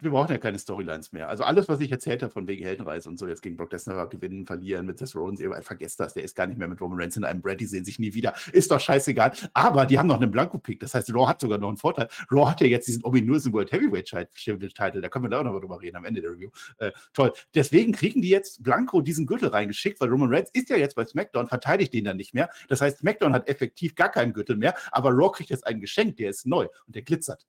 Wir 0.00 0.10
brauchen 0.10 0.30
ja 0.32 0.38
keine 0.38 0.58
Storylines 0.58 1.12
mehr. 1.12 1.28
Also 1.28 1.44
alles, 1.44 1.68
was 1.68 1.80
ich 1.80 1.90
erzählt 1.90 2.22
habe 2.22 2.32
von 2.32 2.46
wegen 2.46 2.64
Heldenreise 2.64 3.08
und 3.08 3.18
so, 3.18 3.26
jetzt 3.26 3.42
gegen 3.42 3.56
Brock 3.56 3.72
Lesnar 3.72 4.08
gewinnen, 4.08 4.46
verlieren 4.46 4.86
mit 4.86 4.98
Seth 4.98 5.14
Rollins, 5.14 5.40
ihr 5.40 5.52
vergesst 5.62 6.00
das, 6.00 6.14
der 6.14 6.24
ist 6.24 6.34
gar 6.34 6.46
nicht 6.46 6.58
mehr 6.58 6.68
mit 6.68 6.80
Roman 6.80 7.00
Reigns 7.00 7.16
in 7.16 7.24
einem 7.24 7.40
Brad, 7.42 7.60
die 7.60 7.66
sehen 7.66 7.84
sich 7.84 7.98
nie 7.98 8.14
wieder. 8.14 8.34
Ist 8.52 8.70
doch 8.70 8.80
scheißegal. 8.80 9.32
Aber 9.52 9.86
die 9.86 9.98
haben 9.98 10.06
noch 10.06 10.20
einen 10.20 10.30
Blanko-Pick, 10.30 10.80
das 10.80 10.94
heißt, 10.94 11.14
Raw 11.14 11.26
hat 11.26 11.40
sogar 11.40 11.58
noch 11.58 11.68
einen 11.68 11.76
Vorteil. 11.76 12.08
Raw 12.30 12.50
hat 12.50 12.60
ja 12.60 12.66
jetzt 12.66 12.88
diesen 12.88 13.04
ominösen 13.04 13.52
World 13.52 13.72
Heavyweight-Title, 13.72 15.00
da 15.00 15.08
können 15.08 15.24
wir 15.24 15.28
da 15.28 15.40
auch 15.40 15.44
noch 15.44 15.52
mal 15.52 15.60
drüber 15.60 15.80
reden 15.80 15.96
am 15.96 16.04
Ende 16.04 16.20
der 16.20 16.32
Review. 16.32 16.50
Äh, 16.78 16.92
toll. 17.12 17.32
Deswegen 17.54 17.92
kriegen 17.92 18.22
die 18.22 18.30
jetzt 18.30 18.62
Blanco 18.62 19.00
diesen 19.00 19.26
Gürtel 19.26 19.48
reingeschickt, 19.48 20.00
weil 20.00 20.08
Roman 20.08 20.32
Reigns 20.32 20.50
ist 20.52 20.70
ja 20.70 20.76
jetzt 20.76 20.96
bei 20.96 21.04
SmackDown, 21.04 21.48
verteidigt 21.48 21.92
den 21.94 22.04
dann 22.04 22.16
nicht 22.16 22.34
mehr. 22.34 22.50
Das 22.68 22.80
heißt, 22.80 22.98
SmackDown 22.98 23.32
hat 23.32 23.48
effektiv 23.48 23.94
gar 23.94 24.10
keinen 24.10 24.32
Gürtel 24.32 24.56
mehr, 24.56 24.74
aber 24.90 25.10
Raw 25.10 25.30
kriegt 25.32 25.50
jetzt 25.50 25.66
ein 25.66 25.80
Geschenk, 25.80 26.16
der 26.16 26.30
ist 26.30 26.46
neu 26.46 26.68
und 26.86 26.94
der 26.94 27.02
glitzert. 27.02 27.46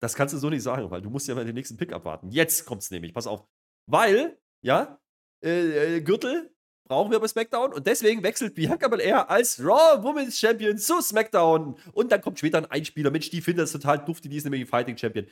Das 0.00 0.14
kannst 0.14 0.34
du 0.34 0.38
so 0.38 0.50
nicht 0.50 0.62
sagen, 0.62 0.90
weil 0.90 1.02
du 1.02 1.10
musst 1.10 1.28
ja 1.28 1.34
mal 1.34 1.44
den 1.44 1.54
nächsten 1.54 1.76
Pick 1.76 1.92
abwarten. 1.92 2.30
Jetzt 2.30 2.64
kommt's 2.64 2.90
nämlich, 2.90 3.12
pass 3.12 3.26
auf. 3.26 3.46
Weil, 3.86 4.38
ja, 4.62 4.98
äh, 5.44 5.96
äh, 5.96 6.00
Gürtel 6.00 6.54
brauchen 6.90 7.12
wir 7.12 7.20
bei 7.20 7.28
SmackDown 7.28 7.72
und 7.72 7.86
deswegen 7.86 8.22
wechselt 8.22 8.54
Bianca 8.54 8.88
Belair 8.88 9.30
als 9.30 9.60
Raw 9.60 10.02
Women's 10.02 10.38
Champion 10.38 10.76
zu 10.76 11.00
SmackDown. 11.00 11.76
Und 11.92 12.10
dann 12.10 12.20
kommt 12.20 12.38
später 12.38 12.58
ein 12.58 12.66
Einspieler. 12.66 13.10
Mensch, 13.10 13.30
die 13.30 13.40
findet 13.40 13.62
das 13.64 13.72
total 13.72 14.04
dufte, 14.04 14.28
die 14.28 14.36
ist 14.36 14.44
nämlich 14.44 14.68
Fighting 14.68 14.96
Champion. 14.96 15.26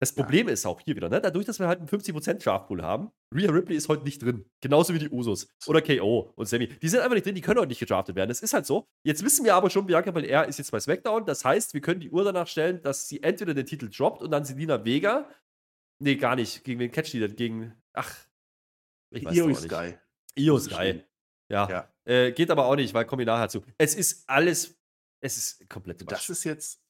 Das 0.00 0.14
Problem 0.14 0.48
ist 0.48 0.66
auch 0.66 0.80
hier 0.80 0.96
wieder, 0.96 1.08
ne? 1.08 1.20
dadurch, 1.20 1.46
dass 1.46 1.58
wir 1.60 1.68
halt 1.68 1.78
einen 1.78 1.88
50% 1.88 2.42
Draftpool 2.42 2.82
haben, 2.82 3.10
Rhea 3.34 3.50
Ripley 3.50 3.76
ist 3.76 3.88
heute 3.88 4.04
nicht 4.04 4.22
drin. 4.22 4.44
Genauso 4.60 4.92
wie 4.92 4.98
die 4.98 5.08
Usos 5.08 5.48
oder 5.66 5.80
KO 5.80 6.32
und 6.34 6.46
Sammy. 6.46 6.68
Die 6.68 6.88
sind 6.88 7.00
einfach 7.00 7.14
nicht 7.14 7.24
drin, 7.24 7.34
die 7.34 7.40
können 7.40 7.60
heute 7.60 7.68
nicht 7.68 7.78
gedraftet 7.78 8.16
werden. 8.16 8.28
Das 8.28 8.40
ist 8.40 8.52
halt 8.52 8.66
so. 8.66 8.86
Jetzt 9.04 9.24
wissen 9.24 9.44
wir 9.44 9.54
aber 9.54 9.70
schon, 9.70 9.86
Bianca 9.86 10.10
Belair 10.10 10.46
ist 10.46 10.58
jetzt 10.58 10.72
bei 10.72 10.80
SmackDown. 10.80 11.24
Das 11.26 11.44
heißt, 11.44 11.74
wir 11.74 11.80
können 11.80 12.00
die 12.00 12.10
Uhr 12.10 12.24
danach 12.24 12.48
stellen, 12.48 12.82
dass 12.82 13.08
sie 13.08 13.22
entweder 13.22 13.54
den 13.54 13.66
Titel 13.66 13.88
droppt 13.88 14.22
und 14.22 14.30
dann 14.30 14.44
Selina 14.44 14.84
Vega. 14.84 15.28
Nee, 16.00 16.16
gar 16.16 16.36
nicht. 16.36 16.64
Gegen 16.64 16.80
wen 16.80 16.90
catcht 16.90 17.12
die 17.12 17.20
denn? 17.20 17.36
Gegen. 17.36 17.74
Ach. 17.92 18.14
Ich 19.10 19.24
weiß 19.24 19.36
Io. 19.36 19.54
Sky. 19.54 19.94
Io 20.36 20.58
Sky. 20.58 21.02
Ja. 21.48 21.68
Ja. 21.68 21.94
Äh, 22.04 22.32
geht 22.32 22.50
aber 22.50 22.66
auch 22.66 22.76
nicht, 22.76 22.92
weil 22.94 23.04
kommen 23.04 23.20
wir 23.20 23.26
nachher 23.26 23.48
zu. 23.48 23.62
Es 23.78 23.94
ist 23.94 24.28
alles. 24.28 24.76
Es 25.20 25.36
ist 25.36 25.68
komplett 25.70 26.10
Das 26.10 26.28
ist 26.28 26.44
jetzt, 26.44 26.82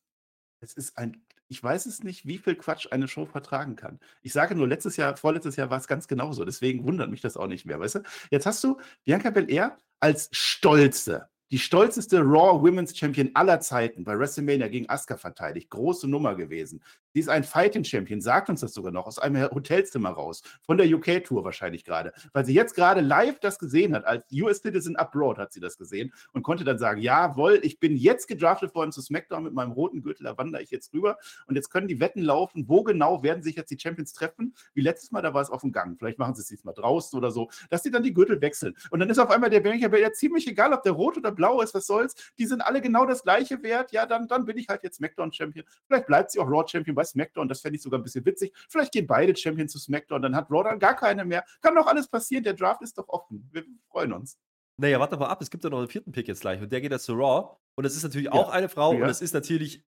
es 0.60 0.74
ist 0.74 0.98
ein, 0.98 1.24
ich 1.54 1.62
weiß 1.62 1.86
es 1.86 2.02
nicht, 2.02 2.26
wie 2.26 2.38
viel 2.38 2.56
Quatsch 2.56 2.88
eine 2.90 3.06
Show 3.06 3.26
vertragen 3.26 3.76
kann. 3.76 4.00
Ich 4.22 4.32
sage 4.32 4.56
nur, 4.56 4.66
letztes 4.66 4.96
Jahr, 4.96 5.16
vorletztes 5.16 5.54
Jahr 5.54 5.70
war 5.70 5.78
es 5.78 5.86
ganz 5.86 6.08
genauso. 6.08 6.44
Deswegen 6.44 6.82
wundert 6.82 7.10
mich 7.10 7.20
das 7.20 7.36
auch 7.36 7.46
nicht 7.46 7.64
mehr, 7.64 7.78
weißt 7.78 7.94
du? 7.96 8.02
Jetzt 8.30 8.44
hast 8.44 8.64
du 8.64 8.80
Bianca 9.04 9.30
Belair 9.30 9.78
als 10.00 10.28
Stolze 10.32 11.28
die 11.50 11.58
stolzeste 11.58 12.20
Raw 12.20 12.62
Women's 12.62 12.96
Champion 12.96 13.30
aller 13.34 13.60
Zeiten 13.60 14.04
bei 14.04 14.18
WrestleMania 14.18 14.68
gegen 14.68 14.88
Asuka 14.88 15.16
verteidigt. 15.16 15.70
Große 15.70 16.08
Nummer 16.08 16.34
gewesen. 16.34 16.82
Sie 17.14 17.20
ist 17.20 17.28
ein 17.28 17.44
Fighting 17.44 17.84
Champion, 17.84 18.20
sagt 18.20 18.50
uns 18.50 18.60
das 18.60 18.74
sogar 18.74 18.90
noch, 18.90 19.06
aus 19.06 19.20
einem 19.20 19.48
Hotelzimmer 19.48 20.10
raus, 20.10 20.42
von 20.62 20.76
der 20.76 20.92
UK-Tour 20.92 21.44
wahrscheinlich 21.44 21.84
gerade, 21.84 22.12
weil 22.32 22.44
sie 22.44 22.54
jetzt 22.54 22.74
gerade 22.74 23.02
live 23.02 23.38
das 23.38 23.60
gesehen 23.60 23.94
hat, 23.94 24.04
als 24.04 24.24
US 24.32 24.62
Citizen 24.62 24.96
Abroad 24.96 25.38
hat 25.38 25.52
sie 25.52 25.60
das 25.60 25.78
gesehen 25.78 26.12
und 26.32 26.42
konnte 26.42 26.64
dann 26.64 26.76
sagen, 26.76 27.00
jawohl, 27.00 27.60
ich 27.62 27.78
bin 27.78 27.96
jetzt 27.96 28.26
gedraftet 28.26 28.74
worden 28.74 28.90
zu 28.90 29.00
SmackDown 29.00 29.44
mit 29.44 29.52
meinem 29.52 29.70
roten 29.70 30.02
Gürtel, 30.02 30.24
da 30.24 30.36
wandere 30.36 30.62
ich 30.62 30.72
jetzt 30.72 30.92
rüber. 30.92 31.16
Und 31.46 31.54
jetzt 31.54 31.70
können 31.70 31.86
die 31.86 32.00
Wetten 32.00 32.20
laufen, 32.20 32.68
wo 32.68 32.82
genau 32.82 33.22
werden 33.22 33.44
sich 33.44 33.54
jetzt 33.54 33.70
die 33.70 33.78
Champions 33.78 34.12
treffen, 34.12 34.52
wie 34.74 34.80
letztes 34.80 35.12
Mal, 35.12 35.22
da 35.22 35.32
war 35.32 35.42
es 35.42 35.50
auf 35.50 35.60
dem 35.60 35.70
Gang, 35.70 35.96
vielleicht 35.96 36.18
machen 36.18 36.34
sie 36.34 36.42
es 36.42 36.48
diesmal 36.48 36.74
draußen 36.74 37.16
oder 37.16 37.30
so, 37.30 37.48
dass 37.70 37.84
sie 37.84 37.92
dann 37.92 38.02
die 38.02 38.12
Gürtel 38.12 38.40
wechseln. 38.40 38.74
Und 38.90 38.98
dann 38.98 39.08
ist 39.08 39.20
auf 39.20 39.30
einmal 39.30 39.50
der 39.50 39.60
Becher 39.60 39.96
ja 39.96 40.12
ziemlich 40.12 40.48
egal, 40.48 40.72
ob 40.72 40.82
der 40.82 40.92
rot 40.92 41.16
oder 41.16 41.30
blau 41.34 41.60
ist, 41.60 41.74
was 41.74 41.86
soll's, 41.86 42.14
die 42.38 42.46
sind 42.46 42.60
alle 42.60 42.80
genau 42.80 43.06
das 43.06 43.22
gleiche 43.22 43.62
wert, 43.62 43.92
ja, 43.92 44.06
dann, 44.06 44.28
dann 44.28 44.44
bin 44.44 44.58
ich 44.58 44.68
halt 44.68 44.82
jetzt 44.82 44.96
SmackDown 44.96 45.32
Champion, 45.32 45.64
vielleicht 45.86 46.06
bleibt 46.06 46.30
sie 46.30 46.40
auch 46.40 46.46
Raw 46.46 46.64
Champion, 46.66 46.94
bei 46.94 47.04
SmackDown. 47.04 47.48
Das 47.48 47.60
fände 47.60 47.76
ich 47.76 47.82
sogar 47.82 48.00
ein 48.00 48.02
bisschen 48.02 48.24
witzig. 48.24 48.52
Vielleicht 48.68 48.92
gehen 48.92 49.06
beide 49.06 49.34
Champions 49.36 49.72
zu 49.72 49.78
SmackDown, 49.78 50.22
dann 50.22 50.36
hat 50.36 50.50
Raw 50.50 50.64
dann 50.64 50.78
gar 50.78 50.94
keine 50.94 51.24
mehr. 51.24 51.44
Kann 51.60 51.74
doch 51.74 51.86
alles 51.86 52.08
passieren. 52.08 52.44
Der 52.44 52.54
Draft 52.54 52.82
ist 52.82 52.98
doch 52.98 53.08
offen. 53.08 53.48
Wir 53.52 53.64
freuen 53.90 54.12
uns. 54.12 54.38
Naja, 54.76 54.98
warte 54.98 55.16
mal 55.16 55.28
ab. 55.28 55.40
Es 55.40 55.50
gibt 55.50 55.62
ja 55.64 55.70
noch 55.70 55.78
einen 55.78 55.88
vierten 55.88 56.12
Pick 56.12 56.26
jetzt 56.28 56.40
gleich 56.40 56.60
und 56.60 56.72
der 56.72 56.80
geht 56.80 56.90
jetzt 56.90 57.04
zu 57.04 57.14
Raw. 57.14 57.56
Und 57.76 57.84
das 57.84 57.94
ist 57.96 58.02
natürlich 58.02 58.26
ja. 58.26 58.32
auch 58.32 58.50
eine 58.50 58.68
Frau 58.68 58.92
ja. 58.92 59.00
und 59.00 59.08
das 59.08 59.20
ist 59.20 59.34
natürlich 59.34 59.84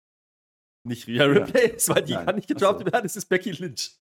nicht 0.84 1.06
Rhea 1.06 1.24
Ripley, 1.24 1.76
ja. 1.76 1.94
weil 1.94 2.02
die 2.02 2.14
Nein. 2.14 2.26
kann 2.26 2.34
nicht 2.36 2.48
gedraftet 2.48 2.86
so. 2.86 2.92
werden. 2.92 3.04
Das 3.04 3.16
ist 3.16 3.26
Becky 3.26 3.52
Lynch. 3.52 3.99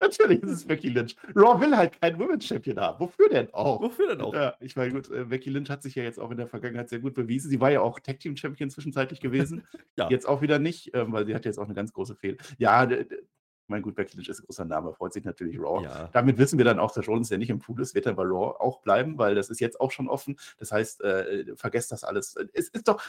Natürlich 0.00 0.42
ist 0.42 0.50
es 0.50 0.64
Becky 0.64 0.90
Lynch. 0.90 1.16
Raw 1.34 1.60
will 1.60 1.76
halt 1.76 2.00
keinen 2.00 2.18
Women's 2.18 2.44
Champion 2.44 2.78
haben. 2.78 3.00
Wofür 3.00 3.28
denn 3.28 3.52
auch? 3.54 3.80
Wofür 3.80 4.08
denn 4.08 4.20
auch? 4.20 4.34
Ja, 4.34 4.54
ich 4.60 4.76
meine, 4.76 4.92
gut, 4.92 5.10
äh, 5.10 5.24
Becky 5.24 5.50
Lynch 5.50 5.70
hat 5.70 5.82
sich 5.82 5.94
ja 5.94 6.02
jetzt 6.02 6.18
auch 6.18 6.30
in 6.30 6.36
der 6.36 6.46
Vergangenheit 6.46 6.88
sehr 6.88 6.98
gut 6.98 7.14
bewiesen. 7.14 7.50
Sie 7.50 7.60
war 7.60 7.70
ja 7.70 7.80
auch 7.80 7.98
Tag 8.00 8.20
Team 8.20 8.36
Champion 8.36 8.68
zwischenzeitlich 8.68 9.20
gewesen. 9.20 9.66
ja. 9.96 10.10
Jetzt 10.10 10.28
auch 10.28 10.42
wieder 10.42 10.58
nicht, 10.58 10.90
ähm, 10.94 11.12
weil 11.12 11.26
sie 11.26 11.34
hat 11.34 11.44
jetzt 11.44 11.58
auch 11.58 11.64
eine 11.64 11.74
ganz 11.74 11.92
große 11.92 12.14
Fehl. 12.14 12.36
Ja, 12.58 12.86
mein 13.68 13.82
gut, 13.82 13.96
Becky 13.96 14.16
Lynch 14.16 14.28
ist 14.28 14.40
ein 14.40 14.46
großer 14.46 14.64
Name, 14.64 14.92
freut 14.92 15.12
sich 15.12 15.24
natürlich 15.24 15.58
Raw. 15.58 15.82
Ja. 15.82 16.08
Damit 16.12 16.38
wissen 16.38 16.58
wir 16.58 16.64
dann 16.64 16.78
auch, 16.78 16.92
dass 16.92 17.08
Rollins, 17.08 17.30
der 17.30 17.38
nicht 17.38 17.50
im 17.50 17.58
Pool 17.58 17.80
ist, 17.80 17.94
wird 17.94 18.06
er 18.06 18.14
bei 18.14 18.22
Raw 18.22 18.56
auch 18.58 18.80
bleiben, 18.80 19.18
weil 19.18 19.34
das 19.34 19.50
ist 19.50 19.60
jetzt 19.60 19.80
auch 19.80 19.90
schon 19.90 20.08
offen. 20.08 20.38
Das 20.58 20.72
heißt, 20.72 21.02
äh, 21.02 21.56
vergesst 21.56 21.90
das 21.90 22.04
alles. 22.04 22.36
Es 22.52 22.68
ist 22.68 22.86
doch, 22.86 23.02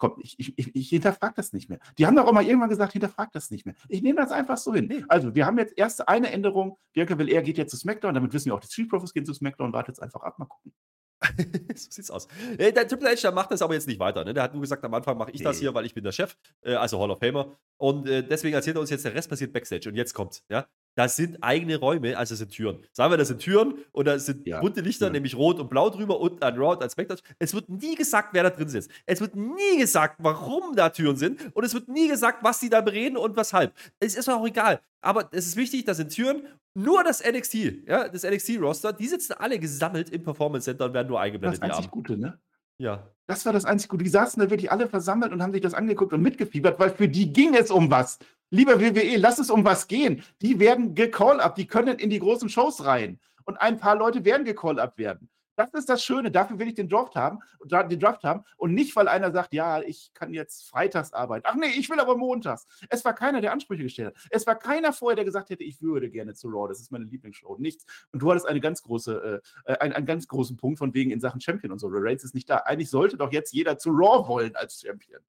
Komm, 0.00 0.14
ich, 0.18 0.34
ich, 0.38 0.74
ich 0.74 0.88
hinterfrage 0.88 1.34
das 1.36 1.52
nicht 1.52 1.68
mehr. 1.68 1.78
Die 1.98 2.06
haben 2.06 2.16
doch 2.16 2.26
auch 2.26 2.32
mal 2.32 2.42
irgendwann 2.42 2.70
gesagt, 2.70 2.94
hinterfragt 2.94 3.34
das 3.34 3.50
nicht 3.50 3.66
mehr. 3.66 3.74
Ich 3.86 4.00
nehme 4.00 4.18
das 4.18 4.32
einfach 4.32 4.56
so 4.56 4.72
hin. 4.72 4.86
Nee. 4.86 5.04
Also, 5.08 5.34
wir 5.34 5.44
haben 5.44 5.58
jetzt 5.58 5.76
erst 5.76 6.08
eine 6.08 6.30
Änderung. 6.32 6.78
Bianca 6.94 7.14
Belair 7.14 7.42
geht 7.42 7.58
jetzt 7.58 7.70
zu 7.70 7.76
SmackDown. 7.76 8.14
Damit 8.14 8.32
wissen 8.32 8.46
wir 8.46 8.54
auch, 8.54 8.60
die 8.60 8.66
Street 8.66 8.88
Profits 8.88 9.12
gehen 9.12 9.26
zu 9.26 9.34
SmackDown. 9.34 9.74
Wartet 9.74 9.96
jetzt 9.96 10.02
einfach 10.02 10.22
ab. 10.22 10.38
Mal 10.38 10.46
gucken. 10.46 10.72
so 11.74 11.90
sieht's 11.90 12.10
aus. 12.10 12.28
Äh, 12.56 12.72
der 12.72 12.88
Triple 12.88 13.10
H, 13.10 13.20
der 13.20 13.32
macht 13.32 13.50
das 13.50 13.60
aber 13.60 13.74
jetzt 13.74 13.86
nicht 13.86 14.00
weiter. 14.00 14.24
Ne? 14.24 14.32
Der 14.32 14.42
hat 14.42 14.54
nur 14.54 14.62
gesagt, 14.62 14.82
am 14.84 14.94
Anfang 14.94 15.18
mache 15.18 15.32
ich 15.32 15.40
nee. 15.40 15.44
das 15.44 15.58
hier, 15.58 15.74
weil 15.74 15.84
ich 15.84 15.92
bin 15.92 16.02
der 16.02 16.12
Chef, 16.12 16.34
äh, 16.62 16.74
also 16.74 16.98
Hall 16.98 17.10
of 17.10 17.18
Famer. 17.18 17.58
Und 17.76 18.08
äh, 18.08 18.26
deswegen 18.26 18.54
erzählt 18.54 18.76
er 18.76 18.80
uns 18.80 18.88
jetzt, 18.88 19.04
der 19.04 19.14
Rest 19.14 19.28
passiert 19.28 19.52
Backstage. 19.52 19.90
Und 19.90 19.96
jetzt 19.96 20.14
kommt's. 20.14 20.44
Ja? 20.48 20.66
Das 20.96 21.16
sind 21.16 21.38
eigene 21.42 21.76
Räume, 21.78 22.16
also 22.16 22.32
das 22.32 22.40
sind 22.40 22.50
Türen. 22.50 22.84
Sagen 22.92 23.12
wir, 23.12 23.16
das 23.16 23.28
sind 23.28 23.40
Türen 23.40 23.74
und 23.92 24.06
da 24.06 24.18
sind 24.18 24.46
ja. 24.46 24.60
bunte 24.60 24.80
Lichter, 24.80 25.06
ja. 25.06 25.12
nämlich 25.12 25.36
rot 25.36 25.60
und 25.60 25.70
blau 25.70 25.88
drüber 25.88 26.20
und 26.20 26.42
ein 26.42 26.54
Raw 26.56 26.74
und 26.74 26.82
ein 26.82 26.90
SmackDown. 26.90 27.18
Es 27.38 27.54
wird 27.54 27.68
nie 27.68 27.94
gesagt, 27.94 28.30
wer 28.32 28.42
da 28.42 28.50
drin 28.50 28.68
sitzt. 28.68 28.90
Es 29.06 29.20
wird 29.20 29.36
nie 29.36 29.78
gesagt, 29.78 30.16
warum 30.18 30.74
da 30.74 30.90
Türen 30.90 31.16
sind 31.16 31.54
und 31.54 31.64
es 31.64 31.74
wird 31.74 31.88
nie 31.88 32.08
gesagt, 32.08 32.42
was 32.42 32.58
die 32.60 32.68
da 32.68 32.80
bereden 32.80 33.16
und 33.16 33.36
weshalb. 33.36 33.72
Es 34.00 34.16
ist 34.16 34.28
auch 34.28 34.46
egal. 34.46 34.80
Aber 35.00 35.28
es 35.32 35.46
ist 35.46 35.56
wichtig, 35.56 35.84
das 35.84 35.96
sind 35.96 36.10
Türen. 36.10 36.42
Nur 36.74 37.02
das 37.02 37.24
NXT, 37.24 37.54
ja, 37.86 38.08
das 38.08 38.22
NXT-Roster, 38.22 38.92
die 38.92 39.08
sitzen 39.08 39.32
alle 39.32 39.58
gesammelt 39.58 40.10
im 40.10 40.22
Performance 40.22 40.66
Center 40.66 40.84
und 40.84 40.94
werden 40.94 41.08
nur 41.08 41.20
eingeblendet. 41.20 41.62
Das 41.62 41.70
einzig 41.70 41.90
Gute, 41.90 42.16
ne? 42.16 42.38
Ja. 42.80 43.06
Das 43.26 43.44
war 43.44 43.52
das 43.52 43.66
einzig 43.66 43.90
Gute. 43.90 44.04
Die 44.04 44.10
saßen 44.10 44.42
da 44.42 44.50
wirklich 44.50 44.72
alle 44.72 44.88
versammelt 44.88 45.32
und 45.32 45.42
haben 45.42 45.52
sich 45.52 45.60
das 45.60 45.74
angeguckt 45.74 46.14
und 46.14 46.22
mitgefiebert, 46.22 46.80
weil 46.80 46.90
für 46.90 47.08
die 47.08 47.30
ging 47.30 47.54
es 47.54 47.70
um 47.70 47.90
was. 47.90 48.18
Lieber 48.48 48.80
WWE, 48.80 49.16
lass 49.18 49.38
es 49.38 49.50
um 49.50 49.64
was 49.64 49.86
gehen. 49.86 50.24
Die 50.40 50.58
werden 50.58 50.94
gecall-up, 50.94 51.54
die 51.54 51.66
können 51.66 51.98
in 51.98 52.08
die 52.08 52.18
großen 52.18 52.48
Shows 52.48 52.84
rein. 52.86 53.20
Und 53.44 53.60
ein 53.60 53.78
paar 53.78 53.96
Leute 53.96 54.24
werden 54.24 54.46
gecall-up 54.46 54.96
werden. 54.96 55.28
Das 55.60 55.74
ist 55.74 55.90
das 55.90 56.02
Schöne. 56.02 56.30
Dafür 56.30 56.58
will 56.58 56.68
ich 56.68 56.74
den 56.74 56.88
Draft 56.88 57.16
haben, 57.16 57.40
den 57.62 58.00
Draft 58.00 58.24
haben 58.24 58.44
und 58.56 58.72
nicht, 58.72 58.96
weil 58.96 59.08
einer 59.08 59.30
sagt, 59.30 59.52
ja, 59.52 59.82
ich 59.82 60.10
kann 60.14 60.32
jetzt 60.32 60.66
freitags 60.66 61.12
arbeiten. 61.12 61.44
Ach 61.46 61.54
nee, 61.54 61.66
ich 61.76 61.90
will 61.90 62.00
aber 62.00 62.16
montags. 62.16 62.66
Es 62.88 63.04
war 63.04 63.12
keiner, 63.12 63.42
der 63.42 63.52
Ansprüche 63.52 63.82
gestellt 63.82 64.14
hat. 64.14 64.26
Es 64.30 64.46
war 64.46 64.58
keiner 64.58 64.94
vorher, 64.94 65.16
der 65.16 65.26
gesagt 65.26 65.50
hätte, 65.50 65.62
ich 65.62 65.82
würde 65.82 66.08
gerne 66.08 66.32
zu 66.32 66.48
Raw. 66.48 66.66
Das 66.66 66.80
ist 66.80 66.90
meine 66.90 67.04
Lieblingsshow. 67.04 67.58
Nichts. 67.58 67.84
Und 68.10 68.22
du 68.22 68.30
hattest 68.30 68.46
eine 68.46 68.60
ganz 68.60 68.82
große, 68.82 69.42
äh, 69.66 69.76
einen, 69.80 69.92
einen 69.92 70.06
ganz 70.06 70.28
großen 70.28 70.56
Punkt 70.56 70.78
von 70.78 70.94
wegen 70.94 71.10
in 71.10 71.20
Sachen 71.20 71.42
Champion 71.42 71.72
und 71.72 71.78
so. 71.78 71.88
Reigns 71.90 72.24
ist 72.24 72.34
nicht 72.34 72.48
da. 72.48 72.56
Eigentlich 72.58 72.88
sollte 72.88 73.18
doch 73.18 73.30
jetzt 73.30 73.52
jeder 73.52 73.76
zu 73.76 73.90
Raw 73.90 74.26
wollen 74.28 74.56
als 74.56 74.80
Champion. 74.80 75.20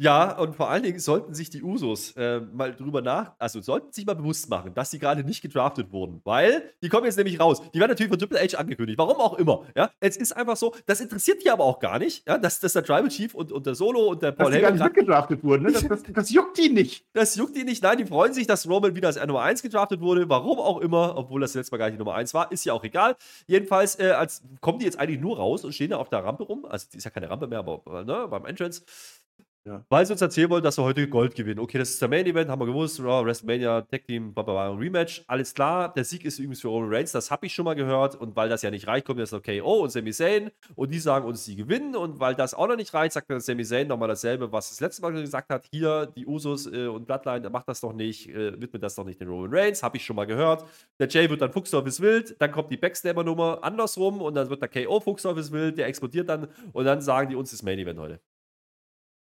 Ja, 0.00 0.38
und 0.38 0.56
vor 0.56 0.70
allen 0.70 0.82
Dingen 0.82 0.98
sollten 0.98 1.34
sich 1.34 1.50
die 1.50 1.62
Usos 1.62 2.16
äh, 2.16 2.40
mal 2.40 2.74
drüber 2.74 3.02
nach, 3.02 3.32
also 3.38 3.60
sollten 3.60 3.92
sich 3.92 4.06
mal 4.06 4.14
bewusst 4.14 4.48
machen, 4.48 4.72
dass 4.72 4.90
sie 4.90 4.98
gerade 4.98 5.22
nicht 5.22 5.42
gedraftet 5.42 5.92
wurden, 5.92 6.22
weil 6.24 6.72
die 6.82 6.88
kommen 6.88 7.04
jetzt 7.04 7.18
nämlich 7.18 7.38
raus. 7.38 7.60
Die 7.74 7.78
werden 7.78 7.90
natürlich 7.90 8.08
von 8.08 8.18
Triple 8.18 8.38
H 8.38 8.56
angekündigt, 8.56 8.96
warum 8.96 9.18
auch 9.18 9.34
immer. 9.34 9.66
Ja, 9.76 9.90
es 10.00 10.16
ist 10.16 10.34
einfach 10.34 10.56
so, 10.56 10.74
das 10.86 11.02
interessiert 11.02 11.44
die 11.44 11.50
aber 11.50 11.64
auch 11.64 11.80
gar 11.80 11.98
nicht, 11.98 12.26
ja, 12.26 12.38
dass, 12.38 12.60
dass 12.60 12.72
der 12.72 12.82
Tribal 12.82 13.08
Chief 13.08 13.34
und, 13.34 13.52
und 13.52 13.66
der 13.66 13.74
Solo 13.74 14.06
und 14.06 14.22
der 14.22 14.32
Paul 14.32 14.54
Heyman. 14.54 14.78
Dass 14.78 14.88
die 14.88 15.00
gedraftet 15.00 15.44
wurden, 15.44 15.64
ne? 15.64 15.72
das, 15.72 15.86
das, 15.86 16.02
das, 16.02 16.30
juckt 16.30 16.56
die 16.56 16.70
nicht. 16.70 17.04
Das 17.12 17.36
juckt 17.36 17.54
die 17.54 17.64
nicht, 17.64 17.82
nein, 17.82 17.98
die 17.98 18.06
freuen 18.06 18.32
sich, 18.32 18.46
dass 18.46 18.66
Roman 18.66 18.96
wieder 18.96 19.08
als 19.08 19.22
Nummer 19.22 19.42
1 19.42 19.60
gedraftet 19.60 20.00
wurde, 20.00 20.26
warum 20.30 20.60
auch 20.60 20.78
immer, 20.78 21.14
obwohl 21.18 21.42
das 21.42 21.52
letztes 21.52 21.72
Mal 21.72 21.76
gar 21.76 21.86
nicht 21.88 21.96
die 21.96 21.98
Nummer 21.98 22.14
1 22.14 22.32
war, 22.32 22.50
ist 22.50 22.64
ja 22.64 22.72
auch 22.72 22.84
egal. 22.84 23.16
Jedenfalls 23.46 23.98
äh, 23.98 24.12
als, 24.12 24.42
kommen 24.62 24.78
die 24.78 24.86
jetzt 24.86 24.98
eigentlich 24.98 25.20
nur 25.20 25.36
raus 25.36 25.62
und 25.62 25.74
stehen 25.74 25.90
da 25.90 25.98
auf 25.98 26.08
der 26.08 26.24
Rampe 26.24 26.44
rum, 26.44 26.64
also 26.64 26.86
die 26.90 26.96
ist 26.96 27.04
ja 27.04 27.10
keine 27.10 27.28
Rampe 27.28 27.48
mehr, 27.48 27.58
aber 27.58 27.82
ne, 28.02 28.26
beim 28.30 28.46
Entrance 28.46 28.82
ja. 29.66 29.84
Weil 29.90 30.06
sie 30.06 30.12
uns 30.12 30.22
erzählen 30.22 30.48
wollen, 30.48 30.62
dass 30.62 30.76
sie 30.76 30.82
heute 30.82 31.06
Gold 31.06 31.34
gewinnen. 31.34 31.60
Okay, 31.60 31.76
das 31.76 31.90
ist 31.90 32.00
der 32.00 32.08
Main 32.08 32.24
Event, 32.24 32.48
haben 32.48 32.60
wir 32.60 32.66
gewusst. 32.66 32.98
Raw, 32.98 33.26
WrestleMania, 33.26 33.82
Tag 33.82 34.06
Team, 34.06 34.32
Baba, 34.32 34.70
Rematch. 34.70 35.22
Alles 35.26 35.52
klar. 35.52 35.92
Der 35.92 36.04
Sieg 36.04 36.24
ist 36.24 36.38
übrigens 36.38 36.62
für 36.62 36.68
Roman 36.68 36.88
Reigns, 36.90 37.12
das 37.12 37.30
habe 37.30 37.44
ich 37.44 37.52
schon 37.52 37.66
mal 37.66 37.74
gehört. 37.74 38.16
Und 38.16 38.34
weil 38.36 38.48
das 38.48 38.62
ja 38.62 38.70
nicht 38.70 38.86
reicht, 38.86 39.06
kommt 39.06 39.18
jetzt 39.18 39.32
noch 39.32 39.42
KO 39.42 39.82
und 39.82 39.90
Sami 39.90 40.12
Zayn. 40.12 40.50
Und 40.76 40.92
die 40.92 40.98
sagen 40.98 41.26
uns, 41.26 41.44
sie 41.44 41.56
gewinnen. 41.56 41.94
Und 41.94 42.20
weil 42.20 42.34
das 42.34 42.54
auch 42.54 42.68
noch 42.68 42.76
nicht 42.76 42.94
reicht, 42.94 43.12
sagt 43.12 43.28
dann 43.28 43.40
Sami 43.40 43.64
Zayn 43.64 43.86
nochmal 43.86 44.08
dasselbe, 44.08 44.50
was 44.50 44.70
das 44.70 44.80
letzte 44.80 45.02
Mal 45.02 45.12
gesagt 45.12 45.50
hat. 45.50 45.66
Hier, 45.70 46.06
die 46.06 46.26
Usos 46.26 46.66
äh, 46.66 46.86
und 46.86 47.06
Bloodline, 47.06 47.50
macht 47.50 47.68
das 47.68 47.80
doch 47.80 47.92
nicht, 47.92 48.30
äh, 48.30 48.58
widmet 48.58 48.82
das 48.82 48.94
doch 48.94 49.04
nicht 49.04 49.20
den 49.20 49.28
Roman 49.28 49.50
Reigns. 49.52 49.82
Habe 49.82 49.98
ich 49.98 50.04
schon 50.06 50.16
mal 50.16 50.26
gehört. 50.26 50.64
Der 50.98 51.08
Jay 51.08 51.28
wird 51.28 51.42
dann 51.42 51.52
Fuchsteufels 51.52 52.00
wild. 52.00 52.34
Dann 52.40 52.50
kommt 52.50 52.70
die 52.70 52.78
Backstabber-Nummer 52.78 53.58
andersrum. 53.62 54.22
Und 54.22 54.34
dann 54.34 54.48
wird 54.48 54.62
der 54.62 54.70
KO 54.70 55.00
Fuchsteufels 55.00 55.52
wild. 55.52 55.76
Der 55.76 55.86
explodiert 55.86 56.30
dann. 56.30 56.48
Und 56.72 56.86
dann 56.86 57.02
sagen 57.02 57.28
die 57.28 57.36
uns 57.36 57.50
das 57.50 57.62
Main 57.62 57.78
Event 57.78 57.98
heute. 57.98 58.20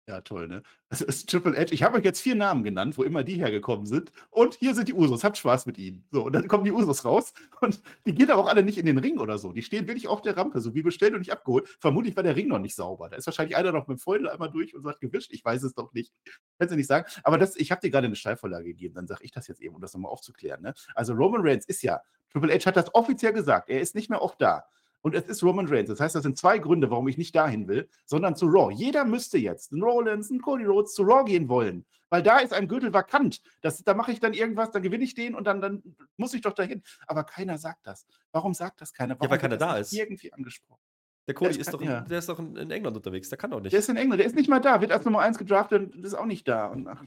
Ja, 0.05 0.19
toll, 0.19 0.49
ne? 0.49 0.63
Das 0.89 1.01
ist 1.01 1.27
Triple 1.29 1.57
H. 1.57 1.71
Ich 1.71 1.81
habe 1.81 1.97
euch 1.97 2.03
jetzt 2.03 2.21
vier 2.21 2.35
Namen 2.35 2.63
genannt, 2.63 2.99
wo 2.99 3.03
immer 3.03 3.23
die 3.23 3.35
hergekommen 3.35 3.87
sind. 3.87 4.11
Und 4.29 4.53
hier 4.55 4.75
sind 4.75 4.87
die 4.87 4.93
Usos. 4.93 5.23
Habt 5.23 5.37
Spaß 5.37 5.65
mit 5.65 5.79
ihnen. 5.79 6.05
So, 6.11 6.25
und 6.25 6.33
dann 6.33 6.47
kommen 6.47 6.65
die 6.65 6.71
Usos 6.71 7.03
raus. 7.03 7.33
Und 7.61 7.81
die 8.05 8.13
gehen 8.13 8.29
aber 8.29 8.43
auch 8.43 8.47
alle 8.47 8.61
nicht 8.61 8.77
in 8.77 8.85
den 8.85 8.99
Ring 8.99 9.17
oder 9.17 9.39
so. 9.39 9.53
Die 9.53 9.63
stehen 9.63 9.87
wirklich 9.87 10.07
auf 10.07 10.21
der 10.21 10.37
Rampe, 10.37 10.61
so 10.61 10.75
wie 10.75 10.83
bestellt 10.83 11.13
und 11.13 11.19
nicht 11.19 11.31
abgeholt. 11.31 11.67
Vermutlich 11.79 12.15
war 12.15 12.21
der 12.21 12.35
Ring 12.35 12.47
noch 12.47 12.59
nicht 12.59 12.75
sauber. 12.75 13.09
Da 13.09 13.15
ist 13.15 13.25
wahrscheinlich 13.25 13.55
einer 13.55 13.71
noch 13.71 13.87
mit 13.87 13.97
dem 13.97 13.99
Feudel 13.99 14.29
einmal 14.29 14.51
durch 14.51 14.75
und 14.75 14.83
sagt 14.83 14.99
gewischt. 14.99 15.31
Ich 15.33 15.43
weiß 15.43 15.63
es 15.63 15.73
doch 15.73 15.93
nicht. 15.93 16.13
Kannst 16.59 16.73
du 16.73 16.75
nicht 16.75 16.87
sagen. 16.87 17.07
Aber 17.23 17.37
das, 17.39 17.55
ich 17.55 17.71
habe 17.71 17.81
dir 17.81 17.89
gerade 17.89 18.05
eine 18.05 18.15
Steilvorlage 18.15 18.65
gegeben. 18.65 18.93
Dann 18.93 19.07
sage 19.07 19.23
ich 19.23 19.31
das 19.31 19.47
jetzt 19.47 19.61
eben, 19.61 19.73
um 19.73 19.81
das 19.81 19.93
nochmal 19.93 20.11
aufzuklären. 20.11 20.61
Ne? 20.61 20.75
Also 20.93 21.13
Roman 21.13 21.41
Reigns 21.41 21.65
ist 21.65 21.81
ja, 21.81 22.01
Triple 22.31 22.53
H 22.53 22.65
hat 22.65 22.75
das 22.75 22.93
offiziell 22.93 23.33
gesagt. 23.33 23.69
Er 23.69 23.81
ist 23.81 23.95
nicht 23.95 24.09
mehr 24.09 24.21
oft 24.21 24.39
da. 24.41 24.65
Und 25.03 25.15
es 25.15 25.25
ist 25.25 25.43
Roman 25.43 25.67
Reigns. 25.67 25.89
Das 25.89 25.99
heißt, 25.99 26.15
das 26.15 26.23
sind 26.23 26.37
zwei 26.37 26.57
Gründe, 26.57 26.89
warum 26.89 27.07
ich 27.09 27.17
nicht 27.17 27.35
dahin 27.35 27.67
will, 27.67 27.89
sondern 28.05 28.37
zu 28.37 28.47
Raw. 28.47 28.73
Jeder 28.73 29.03
müsste 29.03 29.37
jetzt, 29.37 29.73
ein 29.73 29.83
Rollins, 29.83 30.29
ein 30.29 30.41
Cody 30.41 30.63
Rhodes, 30.63 30.93
zu 30.93 31.03
Raw 31.03 31.25
gehen 31.25 31.49
wollen. 31.49 31.85
Weil 32.09 32.23
da 32.23 32.39
ist 32.39 32.53
ein 32.53 32.67
Gürtel 32.67 32.93
vakant. 32.93 33.41
Das, 33.61 33.83
da 33.83 33.95
mache 33.95 34.11
ich 34.13 34.21
dann 34.21 34.33
irgendwas, 34.33 34.71
dann 34.71 34.81
gewinne 34.81 35.03
ich 35.03 35.13
den 35.13 35.35
und 35.35 35.45
dann, 35.45 35.59
dann 35.59 35.83
muss 36.15 36.33
ich 36.33 36.41
doch 36.41 36.53
dahin. 36.53 36.83
Aber 37.05 37.25
keiner 37.25 37.57
sagt 37.57 37.85
das. 37.85 38.05
Warum 38.31 38.53
sagt 38.53 38.79
das 38.79 38.93
keiner? 38.93 39.15
Warum 39.15 39.25
ja, 39.25 39.31
weil 39.31 39.39
keiner 39.39 39.57
da 39.57 39.77
ist. 39.77 39.91
Irgendwie 39.91 40.31
angesprochen. 40.31 40.79
Der 41.27 41.35
Cody 41.35 41.51
der 41.51 41.59
ist, 41.59 41.67
ist, 41.67 41.73
doch, 41.73 41.81
in, 41.81 41.89
ja. 41.89 42.01
der 42.01 42.19
ist 42.19 42.29
doch 42.29 42.39
in 42.39 42.71
England 42.71 42.95
unterwegs, 42.95 43.29
der 43.29 43.37
kann 43.37 43.51
doch 43.51 43.59
nicht. 43.59 43.73
Der 43.73 43.79
ist 43.79 43.89
in 43.89 43.97
England, 43.97 44.19
der 44.19 44.27
ist 44.27 44.35
nicht 44.35 44.49
mal 44.49 44.59
da, 44.59 44.79
wird 44.79 44.91
als 44.91 45.05
Nummer 45.05 45.19
1 45.19 45.37
gedraftet 45.37 45.93
und 45.95 46.05
ist 46.05 46.13
auch 46.13 46.25
nicht 46.25 46.47
da. 46.47 46.67
Und, 46.67 46.87
ach, 46.87 47.03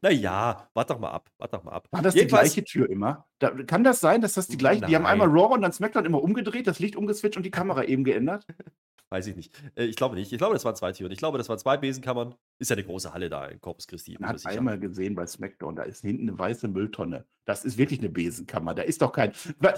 naja, 0.00 0.68
warte 0.74 0.94
doch 0.94 1.00
mal 1.00 1.10
ab, 1.10 1.30
warte 1.38 1.56
doch 1.56 1.64
mal 1.64 1.72
ab. 1.72 1.88
War 1.90 2.02
das 2.02 2.14
Jedenfalls, 2.14 2.54
die 2.54 2.62
gleiche 2.62 2.64
Tür 2.64 2.90
immer? 2.90 3.26
Da, 3.38 3.50
kann 3.50 3.84
das 3.84 4.00
sein, 4.00 4.20
dass 4.20 4.34
das 4.34 4.48
die 4.48 4.56
gleiche, 4.56 4.86
die 4.86 4.94
haben 4.94 5.06
einmal 5.06 5.28
Raw 5.28 5.54
und 5.54 5.62
dann 5.62 5.72
SmackDown 5.72 6.04
immer 6.04 6.22
umgedreht, 6.22 6.66
das 6.66 6.78
Licht 6.78 6.96
umgeswitcht 6.96 7.36
und 7.36 7.44
die 7.44 7.50
Kamera 7.50 7.84
eben 7.84 8.04
geändert? 8.04 8.46
Weiß 9.10 9.26
ich 9.26 9.36
nicht. 9.36 9.54
Äh, 9.76 9.84
ich 9.84 9.96
glaube 9.96 10.16
nicht. 10.16 10.32
Ich 10.32 10.38
glaube, 10.38 10.54
das 10.54 10.64
waren 10.64 10.74
zwei 10.74 10.92
Türen. 10.92 11.12
Ich 11.12 11.18
glaube, 11.18 11.38
das 11.38 11.48
waren 11.48 11.58
zwei 11.58 11.76
Besenkammern. 11.76 12.34
Ist 12.58 12.70
ja 12.70 12.76
eine 12.76 12.84
große 12.84 13.12
Halle 13.12 13.28
da 13.28 13.46
in 13.46 13.60
Corpus 13.60 13.86
Christi. 13.86 14.16
Man 14.18 14.30
hat 14.30 14.46
einmal 14.46 14.78
gesehen 14.78 15.14
bei 15.14 15.26
SmackDown, 15.26 15.76
da 15.76 15.82
ist 15.82 16.00
hinten 16.02 16.28
eine 16.28 16.38
weiße 16.38 16.68
Mülltonne. 16.68 17.26
Das 17.44 17.64
ist 17.64 17.76
wirklich 17.76 18.00
eine 18.00 18.08
Besenkammer. 18.08 18.74
Da 18.74 18.82
ist 18.82 19.02
doch 19.02 19.12
kein. 19.12 19.32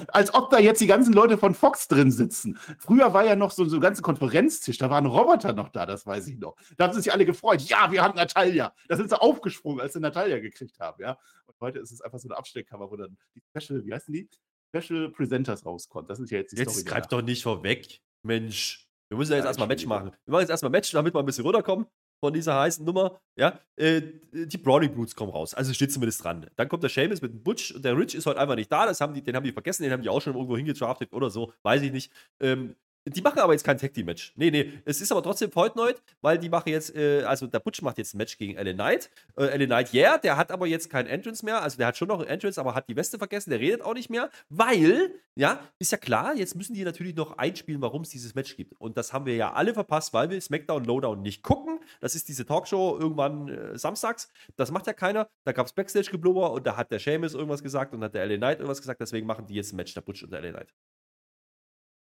Als 0.08 0.32
ob 0.32 0.50
da 0.50 0.58
jetzt 0.58 0.80
die 0.80 0.86
ganzen 0.86 1.12
Leute 1.12 1.36
von 1.38 1.54
Fox 1.54 1.88
drin 1.88 2.10
sitzen. 2.12 2.58
Früher 2.78 3.12
war 3.12 3.24
ja 3.24 3.34
noch 3.34 3.50
so, 3.50 3.64
so 3.64 3.76
ein 3.76 3.82
ganzer 3.82 4.02
Konferenztisch, 4.02 4.78
da 4.78 4.88
waren 4.90 5.06
Roboter 5.06 5.52
noch 5.52 5.70
da, 5.70 5.86
das 5.86 6.06
weiß 6.06 6.28
ich 6.28 6.38
noch. 6.38 6.56
Da 6.76 6.84
haben 6.84 6.94
sich 6.94 7.12
alle 7.12 7.26
gefreut. 7.26 7.62
Ja, 7.62 7.90
wir 7.90 8.02
haben 8.02 8.16
Natalia. 8.16 8.72
Da 8.88 8.96
sind 8.96 9.08
sie 9.08 9.20
aufgesprungen, 9.20 9.80
als 9.80 9.94
sie 9.94 10.00
Natalia 10.00 10.38
gekriegt 10.38 10.78
haben, 10.78 11.02
ja. 11.02 11.18
Und 11.46 11.54
heute 11.60 11.78
ist 11.80 11.90
es 11.90 12.00
einfach 12.00 12.18
so 12.18 12.28
eine 12.28 12.36
Abstellkammer, 12.36 12.90
wo 12.90 12.96
dann 12.96 13.16
die 13.34 13.40
Special, 13.40 13.84
wie 13.84 13.92
heißen 13.92 14.12
die? 14.12 14.28
Special 14.74 15.10
Presenters 15.10 15.64
rauskommen. 15.64 16.06
Das 16.08 16.20
ist 16.20 16.30
ja 16.30 16.38
jetzt 16.38 16.52
die 16.52 16.56
jetzt 16.56 16.70
Story. 16.70 16.84
Jetzt 16.84 16.92
greif 16.92 17.06
doch 17.06 17.22
nicht 17.22 17.42
vorweg, 17.42 18.00
Mensch. 18.22 18.85
Wir 19.08 19.16
müssen 19.16 19.32
ja 19.32 19.36
jetzt 19.36 19.44
Ja, 19.44 19.50
erstmal 19.50 19.68
Match 19.68 19.86
machen. 19.86 20.12
Wir 20.24 20.32
machen 20.32 20.40
jetzt 20.40 20.50
erstmal 20.50 20.70
Match, 20.70 20.90
damit 20.92 21.14
wir 21.14 21.20
ein 21.20 21.26
bisschen 21.26 21.44
runterkommen 21.44 21.86
von 22.20 22.32
dieser 22.32 22.58
heißen 22.58 22.84
Nummer. 22.84 23.20
Ja, 23.36 23.60
äh, 23.76 24.02
die 24.32 24.58
Brownie 24.58 24.88
Brutes 24.88 25.14
kommen 25.14 25.30
raus. 25.30 25.54
Also 25.54 25.72
steht 25.72 25.92
zumindest 25.92 26.24
dran. 26.24 26.46
Dann 26.56 26.68
kommt 26.68 26.82
der 26.82 26.90
Seamus 26.90 27.20
mit 27.20 27.32
dem 27.32 27.42
Butch 27.42 27.72
und 27.72 27.84
der 27.84 27.96
Rich 27.96 28.14
ist 28.14 28.26
heute 28.26 28.40
einfach 28.40 28.56
nicht 28.56 28.72
da. 28.72 28.86
Das 28.86 29.00
haben 29.00 29.14
die, 29.14 29.22
den 29.22 29.36
haben 29.36 29.44
die 29.44 29.52
vergessen, 29.52 29.82
den 29.82 29.92
haben 29.92 30.02
die 30.02 30.08
auch 30.08 30.20
schon 30.20 30.34
irgendwo 30.34 30.56
hingedraftet 30.56 31.12
oder 31.12 31.30
so. 31.30 31.52
Weiß 31.62 31.82
ich 31.82 31.92
nicht. 31.92 32.12
Ähm, 32.40 32.74
die 33.08 33.22
machen 33.22 33.38
aber 33.38 33.52
jetzt 33.52 33.64
kein 33.64 33.78
Tag 33.78 33.94
Team 33.94 34.06
Match. 34.06 34.32
Nee, 34.34 34.50
nee. 34.50 34.72
Es 34.84 35.00
ist 35.00 35.12
aber 35.12 35.22
trotzdem 35.22 35.52
Fortnite, 35.52 36.00
weil 36.22 36.38
die 36.38 36.48
machen 36.48 36.70
jetzt, 36.70 36.94
äh, 36.96 37.22
also 37.22 37.46
der 37.46 37.60
Butch 37.60 37.80
macht 37.80 37.98
jetzt 37.98 38.14
ein 38.14 38.18
Match 38.18 38.36
gegen 38.36 38.56
LA 38.56 38.72
Knight. 38.72 39.10
Äh, 39.36 39.56
LA 39.56 39.66
Knight, 39.66 39.94
yeah, 39.94 40.18
der 40.18 40.36
hat 40.36 40.50
aber 40.50 40.66
jetzt 40.66 40.90
kein 40.90 41.06
Entrance 41.06 41.44
mehr. 41.44 41.62
Also 41.62 41.76
der 41.76 41.86
hat 41.86 41.96
schon 41.96 42.08
noch 42.08 42.20
ein 42.20 42.26
Entrance, 42.26 42.60
aber 42.60 42.74
hat 42.74 42.88
die 42.88 42.96
Weste 42.96 43.18
vergessen. 43.18 43.50
Der 43.50 43.60
redet 43.60 43.82
auch 43.82 43.94
nicht 43.94 44.10
mehr, 44.10 44.28
weil, 44.48 45.14
ja, 45.36 45.60
ist 45.78 45.92
ja 45.92 45.98
klar, 45.98 46.34
jetzt 46.34 46.56
müssen 46.56 46.74
die 46.74 46.82
natürlich 46.82 47.14
noch 47.14 47.38
einspielen, 47.38 47.80
warum 47.80 48.02
es 48.02 48.08
dieses 48.08 48.34
Match 48.34 48.56
gibt. 48.56 48.72
Und 48.80 48.96
das 48.96 49.12
haben 49.12 49.24
wir 49.24 49.36
ja 49.36 49.52
alle 49.52 49.72
verpasst, 49.72 50.12
weil 50.12 50.30
wir 50.30 50.40
SmackDown 50.40 50.84
Lowdown 50.84 51.22
nicht 51.22 51.44
gucken. 51.44 51.78
Das 52.00 52.16
ist 52.16 52.28
diese 52.28 52.44
Talkshow 52.44 52.98
irgendwann 52.98 53.48
äh, 53.48 53.78
samstags. 53.78 54.28
Das 54.56 54.72
macht 54.72 54.88
ja 54.88 54.92
keiner. 54.92 55.28
Da 55.44 55.52
gab 55.52 55.66
es 55.66 55.72
Backstage-Geblubber 55.72 56.50
und 56.50 56.66
da 56.66 56.76
hat 56.76 56.90
der 56.90 56.98
Seamus 56.98 57.34
irgendwas 57.34 57.62
gesagt 57.62 57.94
und 57.94 58.02
hat 58.02 58.14
der 58.14 58.26
LA 58.26 58.36
Knight 58.36 58.58
irgendwas 58.58 58.80
gesagt. 58.80 59.00
Deswegen 59.00 59.28
machen 59.28 59.46
die 59.46 59.54
jetzt 59.54 59.72
ein 59.72 59.76
Match, 59.76 59.94
der 59.94 60.00
Butch 60.00 60.24
und 60.24 60.32
der 60.32 60.40
LA 60.40 60.50
Knight. 60.50 60.74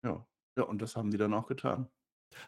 Ja. 0.02 0.26
Ja, 0.56 0.64
und 0.64 0.80
das 0.82 0.96
haben 0.96 1.10
die 1.10 1.16
dann 1.18 1.34
auch 1.34 1.46
getan. 1.46 1.88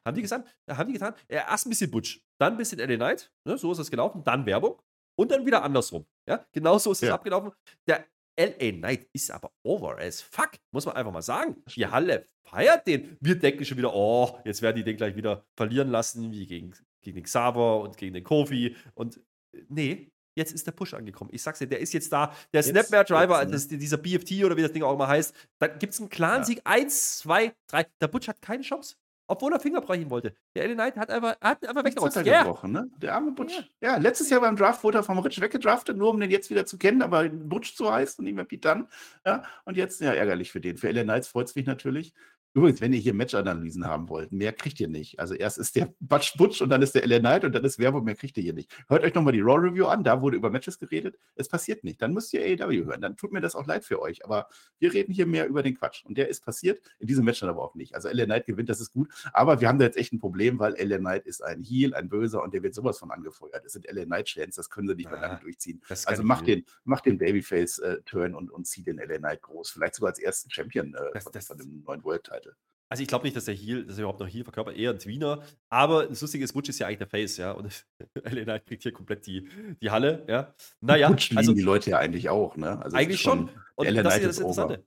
Haben 0.05 0.15
die 0.17 0.23
gesagt? 0.23 0.55
Ja, 0.69 0.77
haben 0.77 0.89
die 0.89 0.95
getan? 0.95 1.15
Ja, 1.31 1.49
erst 1.49 1.67
ein 1.67 1.71
bisschen 1.71 1.91
Butch, 1.91 2.21
dann 2.41 2.53
ein 2.55 2.59
bisschen 2.59 2.79
LA 2.79 2.97
Knight, 2.97 3.33
ne, 3.47 3.57
so 3.57 3.71
ist 3.73 3.79
es 3.79 3.91
gelaufen, 3.91 4.23
dann 4.25 4.45
Werbung 4.45 4.81
und 5.19 5.31
dann 5.31 5.47
wieder 5.47 5.63
andersrum. 5.63 6.07
Ja, 6.29 6.45
genau 6.53 6.79
so 6.79 6.93
ist 6.93 7.03
es 7.03 7.09
Ja. 7.09 7.15
abgelaufen. 7.15 7.53
Der 7.87 8.07
LA 8.39 8.73
Knight 8.73 9.09
ist 9.13 9.31
aber 9.31 9.53
over 9.65 9.99
as 9.99 10.21
fuck, 10.21 10.51
muss 10.73 10.87
man 10.87 10.97
einfach 10.97 11.13
mal 11.13 11.23
sagen. 11.23 11.61
Das 11.65 11.75
Die. 11.75 11.87
Halle 11.87 12.29
feiert 12.47 12.87
den. 12.87 13.17
Wir 13.21 13.39
denken 13.39 13.65
schon 13.65 13.79
wieder, 13.79 13.95
oh, 13.95 14.39
jetzt 14.45 14.63
werden 14.63 14.77
die 14.77 14.85
den 14.85 14.97
gleich 14.97 15.17
wieder 15.17 15.45
verlieren 15.57 15.89
lassen, 15.91 16.31
wie 16.33 16.47
gegen, 16.47 16.73
gegen 17.03 17.17
den 17.17 17.25
Xaver 17.25 17.81
und 17.81 17.97
gegen 17.97 18.15
den 18.15 18.25
Kofi. 18.25 18.77
Und 18.95 19.21
äh, 19.55 19.65
nee, 19.69 20.11
jetzt 20.39 20.53
ist 20.53 20.67
der 20.67 20.73
Push 20.73 20.95
angekommen. 20.95 21.31
Ich 21.35 21.43
sag's 21.43 21.59
dir, 21.59 21.67
der 21.67 21.81
ist 21.81 21.93
jetzt 21.93 22.11
da. 22.13 22.33
Der 22.53 22.63
Jetzt- 22.63 22.71
Snapmare 22.71 23.05
Driver, 23.05 23.41
jetzt, 23.43 23.49
ne? 23.49 23.53
das, 23.53 23.69
dieser 23.69 23.99
BFT 23.99 24.45
oder 24.45 24.57
wie 24.57 24.63
das 24.63 24.73
Ding 24.73 24.83
auch 24.83 24.95
immer 24.95 25.09
heißt, 25.09 25.35
dann 25.59 25.79
gibt's 25.79 26.01
einen 26.01 26.09
klaren 26.09 26.41
Ja. 26.41 26.45
Sieg. 26.47 26.61
Eins, 26.65 27.19
zwei, 27.19 27.53
drei. 27.67 27.87
Der 28.01 28.09
Butch 28.09 28.29
hat 28.29 28.41
keine 28.41 28.63
Chance. 28.63 28.95
Obwohl 29.31 29.53
er 29.53 29.61
Finger 29.61 29.83
brechen 29.83 30.09
wollte. 30.09 30.33
Der 30.57 30.67
LA 30.67 30.73
Knight 30.75 30.97
hat 30.97 31.11
einfach, 31.11 31.37
hat 31.43 31.69
einfach 31.69 31.85
weggerotzt. 31.85 32.17
hat 32.17 32.27
er 32.27 32.33
Ja. 32.45 32.67
ne? 32.67 32.89
Der 32.97 33.15
arme 33.15 33.33
Butch. 33.33 33.55
Ja. 33.83 33.91
Ja. 33.91 33.97
letztes 33.99 34.31
Jahr 34.31 34.41
beim 34.41 34.57
Draft 34.57 34.83
wurde 34.83 34.97
er 35.01 35.03
vom 35.05 35.19
Rich 35.19 35.39
weggedraftet, 35.43 35.99
nur 35.99 36.09
um 36.09 36.19
den 36.19 36.31
jetzt 36.31 36.49
wieder 36.49 36.65
zu 36.65 36.79
kennen, 36.79 37.03
aber 37.03 37.29
Butch 37.29 37.75
zu 37.77 37.93
heißt 37.93 38.19
und 38.21 38.25
nicht 38.25 38.35
mehr 38.37 38.47
Pete 38.47 38.67
Dunne. 38.67 38.87
Ja, 39.27 39.43
und 39.67 39.77
jetzt, 39.77 40.01
ja, 40.01 40.15
ärgerlich 40.15 40.51
für 40.51 40.63
den. 40.63 40.79
Für 40.79 40.89
LA 40.91 41.03
Knights 41.03 41.29
freut 41.29 41.47
es 41.49 41.55
mich 41.57 41.67
natürlich. 41.67 42.15
Übrigens, 42.55 42.81
wenn 42.81 42.93
ihr 42.93 42.99
hier 42.99 43.15
Match-Analysen 43.15 43.87
haben 43.87 44.09
wollt, 44.09 44.33
mehr 44.33 44.53
kriegt 44.53 44.81
ihr 44.81 44.89
nicht. 44.89 45.21
Also 45.21 45.35
erst 45.35 45.59
ist 45.59 45.77
der 45.77 45.93
Butch 46.01 46.37
Butch 46.37 46.61
und 46.63 46.71
dann 46.71 46.83
ist 46.83 46.95
der 46.95 47.07
LA 47.07 47.19
Knight 47.21 47.45
und 47.45 47.55
dann 47.55 47.65
ist 47.65 47.79
Werbung, 47.79 48.05
mehr 48.05 48.15
kriegt 48.17 48.37
ihr 48.37 48.43
hier 48.43 48.55
nicht. 48.55 48.73
Hört 48.89 49.05
euch 49.05 49.15
nochmal 49.15 49.33
die 49.33 49.41
Raw 49.41 49.59
Review 49.59 49.87
an, 49.87 50.03
da 50.03 50.21
wurde 50.23 50.37
über 50.37 50.51
Matches 50.51 50.79
geredet. 50.79 51.17
Es 51.37 51.49
passiert 51.49 51.85
nicht. 51.85 52.01
Dann 52.03 52.13
müsst 52.15 52.33
ihr 52.33 52.41
AEW 52.41 52.87
hören. 52.87 53.01
Dann 53.01 53.17
tut 53.17 53.33
mir 53.33 53.41
das 53.41 53.55
auch 53.55 53.67
leid 53.67 53.85
für 53.85 54.01
euch. 54.03 54.25
Aber 54.25 54.49
wir 54.79 54.93
reden 54.93 55.13
hier 55.13 55.27
mehr 55.27 55.47
über 55.47 55.63
den 55.63 55.77
Quatsch. 55.77 56.05
Und 56.05 56.17
der 56.19 56.29
ist 56.29 56.45
passiert, 56.45 56.81
in 56.99 57.07
diesem 57.07 57.25
Match 57.25 57.41
dann 57.41 57.51
aber 57.51 57.63
auch 57.63 57.75
nicht. 57.75 57.95
Also 57.95 58.09
LA 58.09 58.25
Knight 58.25 58.47
gewinnt, 58.47 58.69
das 58.71 58.81
ist 58.81 58.93
gut. 58.93 59.09
Aber 59.33 59.61
wir 59.61 59.69
haben 59.69 59.79
da 59.79 59.85
jetzt 59.85 59.97
echt 59.99 60.13
ein 60.13 60.19
Problem, 60.19 60.59
weil 60.59 60.75
LA 60.83 60.99
Knight 60.99 61.27
ist 61.27 61.43
ein 61.45 61.63
Heel, 61.63 61.95
ein 61.95 62.09
Böser 62.09 62.43
und 62.43 62.55
der 62.55 62.63
wird 62.63 62.75
sowas 62.75 62.99
von 62.99 63.11
angefeuert. 63.11 63.63
Es 63.65 63.75
sind 63.75 63.87
LA 63.91 64.05
Knight-Chants, 64.07 64.57
das 64.57 64.71
können 64.71 64.89
sie 64.89 64.95
nicht 64.95 65.11
mehr 65.11 65.19
Ah, 65.19 65.27
lange 65.29 65.41
durchziehen. 65.43 65.81
Also 65.89 66.07
keine 66.07 66.23
mach 66.25 66.43
Deal. 66.43 66.57
den, 66.59 66.65
mach 66.85 67.01
den 67.03 67.19
Babyface-Turn 67.19 68.35
und, 68.35 68.51
und 68.51 68.67
zieh 68.67 68.83
den 68.83 68.97
LA 68.99 69.19
Knight 69.19 69.43
groß. 69.43 69.71
Vielleicht 69.71 69.95
sogar 69.95 70.11
als 70.11 70.19
ersten 70.19 70.51
Champion 70.51 70.95
äh, 70.95 70.99
Das- 71.13 71.25
das- 71.27 71.47
von 71.47 71.59
dem 71.59 71.83
neuen 71.87 72.03
World-Title. 72.39 72.57
Also 72.91 73.03
ich 73.03 73.09
glaube 73.09 73.25
nicht, 73.25 73.37
dass 73.37 73.45
der 73.45 73.55
Heel, 73.55 73.85
dass 73.85 73.99
er 73.99 74.05
überhaupt 74.05 74.21
noch 74.21 74.29
Heel 74.29 74.45
verkörpert, 74.45 74.77
eher 74.77 74.91
ein 74.93 74.99
Tweener. 74.99 75.43
Aber 75.69 76.07
das 76.07 76.23
Lustige 76.23 76.43
ist, 76.43 76.55
Butch 76.55 76.71
ist 76.71 76.79
ja 76.79 76.87
eigentlich 76.87 76.99
der 76.99 77.07
Face, 77.07 77.37
ja. 77.37 77.53
Und 77.53 77.87
Knight 78.25 78.65
kriegt 78.65 78.83
hier 78.83 78.93
komplett 78.93 79.27
die, 79.27 79.47
die 79.83 79.91
Halle, 79.91 80.25
ja. 80.27 80.55
Naja, 80.81 81.09
Butch 81.09 81.29
lieben 81.29 81.39
also 81.39 81.53
die 81.53 81.61
Leute 81.61 81.91
ja 81.91 81.99
eigentlich 81.99 82.31
auch, 82.31 82.57
ne? 82.57 82.81
Also 82.83 82.97
eigentlich 82.97 83.21
schon. 83.21 83.51
Und 83.75 83.91
LA 83.91 84.03
das 84.03 84.17
ist 84.17 84.21
ja 84.23 84.27
das 84.29 84.39
ist 84.39 84.45
over. 84.45 84.79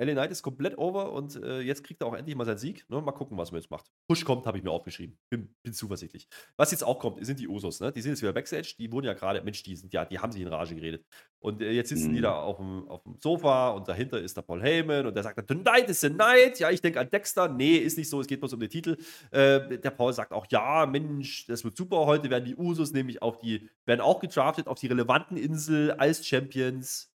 LA 0.00 0.12
Knight 0.12 0.30
ist 0.30 0.42
komplett 0.42 0.78
over 0.78 1.12
und 1.12 1.36
äh, 1.36 1.60
jetzt 1.60 1.84
kriegt 1.84 2.00
er 2.00 2.06
auch 2.06 2.14
endlich 2.14 2.34
mal 2.34 2.46
seinen 2.46 2.56
Sieg. 2.58 2.88
Ne? 2.88 3.00
Mal 3.02 3.12
gucken, 3.12 3.36
was 3.36 3.52
man 3.52 3.60
jetzt 3.60 3.70
macht. 3.70 3.90
Push 4.08 4.24
kommt, 4.24 4.46
habe 4.46 4.56
ich 4.56 4.64
mir 4.64 4.70
aufgeschrieben. 4.70 5.18
Bin, 5.28 5.54
bin 5.62 5.72
zuversichtlich. 5.74 6.26
Was 6.56 6.70
jetzt 6.70 6.82
auch 6.82 6.98
kommt, 6.98 7.24
sind 7.24 7.38
die 7.38 7.46
Usos. 7.46 7.80
Ne? 7.80 7.92
Die 7.92 8.00
sind 8.00 8.12
jetzt 8.12 8.22
wieder 8.22 8.32
Backstage. 8.32 8.74
Die 8.78 8.90
wurden 8.90 9.06
ja 9.06 9.12
gerade, 9.12 9.42
Mensch, 9.42 9.62
die, 9.62 9.76
sind, 9.76 9.92
ja, 9.92 10.06
die 10.06 10.18
haben 10.18 10.32
sich 10.32 10.40
in 10.40 10.48
Rage 10.48 10.74
geredet. 10.74 11.04
Und 11.38 11.60
äh, 11.60 11.70
jetzt 11.72 11.90
sitzen 11.90 12.12
die 12.12 12.18
Mhm. 12.18 12.22
da 12.22 12.40
auf 12.40 12.56
dem, 12.56 12.88
auf 12.88 13.02
dem 13.02 13.16
Sofa 13.18 13.70
und 13.70 13.88
dahinter 13.88 14.20
ist 14.20 14.36
der 14.36 14.42
Paul 14.42 14.62
Heyman 14.62 15.06
und 15.06 15.14
der 15.14 15.22
sagt 15.22 15.46
Tonight 15.46 15.88
is 15.88 16.00
the 16.00 16.10
night. 16.10 16.58
Ja, 16.58 16.70
ich 16.70 16.80
denke 16.80 16.98
an 17.00 17.10
Dexter. 17.10 17.48
Nee, 17.48 17.76
ist 17.76 17.98
nicht 17.98 18.08
so. 18.08 18.20
Es 18.20 18.26
geht 18.26 18.40
bloß 18.40 18.54
um 18.54 18.60
den 18.60 18.70
Titel. 18.70 18.96
Äh, 19.30 19.78
der 19.78 19.90
Paul 19.90 20.12
sagt 20.12 20.32
auch, 20.32 20.46
ja, 20.50 20.86
Mensch, 20.86 21.46
das 21.46 21.62
wird 21.62 21.76
super. 21.76 22.06
Heute 22.06 22.30
werden 22.30 22.44
die 22.46 22.56
Usos 22.56 22.92
nämlich 22.92 23.20
auf 23.22 23.38
die, 23.38 23.68
werden 23.84 24.00
auch 24.00 24.20
gedraftet 24.20 24.66
auf 24.66 24.78
die 24.78 24.86
relevanten 24.86 25.36
Insel 25.36 25.92
als 25.92 26.26
Champions. 26.26 27.08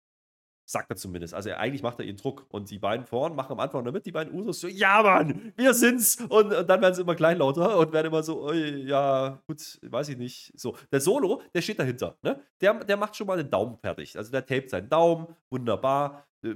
Sagt 0.67 0.89
er 0.89 0.95
zumindest. 0.95 1.33
Also 1.35 1.49
er, 1.49 1.59
eigentlich 1.59 1.83
macht 1.83 1.99
er 1.99 2.05
ihren 2.05 2.17
Druck. 2.17 2.45
Und 2.49 2.71
die 2.71 2.79
beiden 2.79 3.05
vorn 3.05 3.35
machen 3.35 3.51
am 3.53 3.59
Anfang 3.59 3.83
noch 3.83 3.91
mit, 3.91 4.05
die 4.05 4.11
beiden 4.11 4.33
Usos 4.33 4.59
so, 4.61 4.67
ja 4.67 5.03
Mann, 5.03 5.53
wir 5.55 5.73
sind's. 5.73 6.17
Und, 6.27 6.51
und 6.53 6.67
dann 6.67 6.81
werden 6.81 6.93
sie 6.95 7.01
immer 7.01 7.15
kleinlauter 7.15 7.77
und 7.77 7.93
werden 7.93 8.07
immer 8.07 8.23
so, 8.23 8.51
ja, 8.51 9.41
gut, 9.47 9.79
weiß 9.83 10.09
ich 10.09 10.17
nicht. 10.17 10.51
So, 10.59 10.75
der 10.91 11.01
Solo, 11.01 11.41
der 11.53 11.61
steht 11.61 11.77
dahinter. 11.79 12.17
Ne? 12.23 12.41
Der, 12.61 12.83
der 12.83 12.97
macht 12.97 13.15
schon 13.15 13.27
mal 13.27 13.37
den 13.37 13.49
Daumen 13.49 13.77
fertig. 13.77 14.17
Also 14.17 14.31
der 14.31 14.45
tapet 14.45 14.69
seinen 14.71 14.89
Daumen, 14.89 15.27
wunderbar. 15.51 16.25
Äh, 16.43 16.55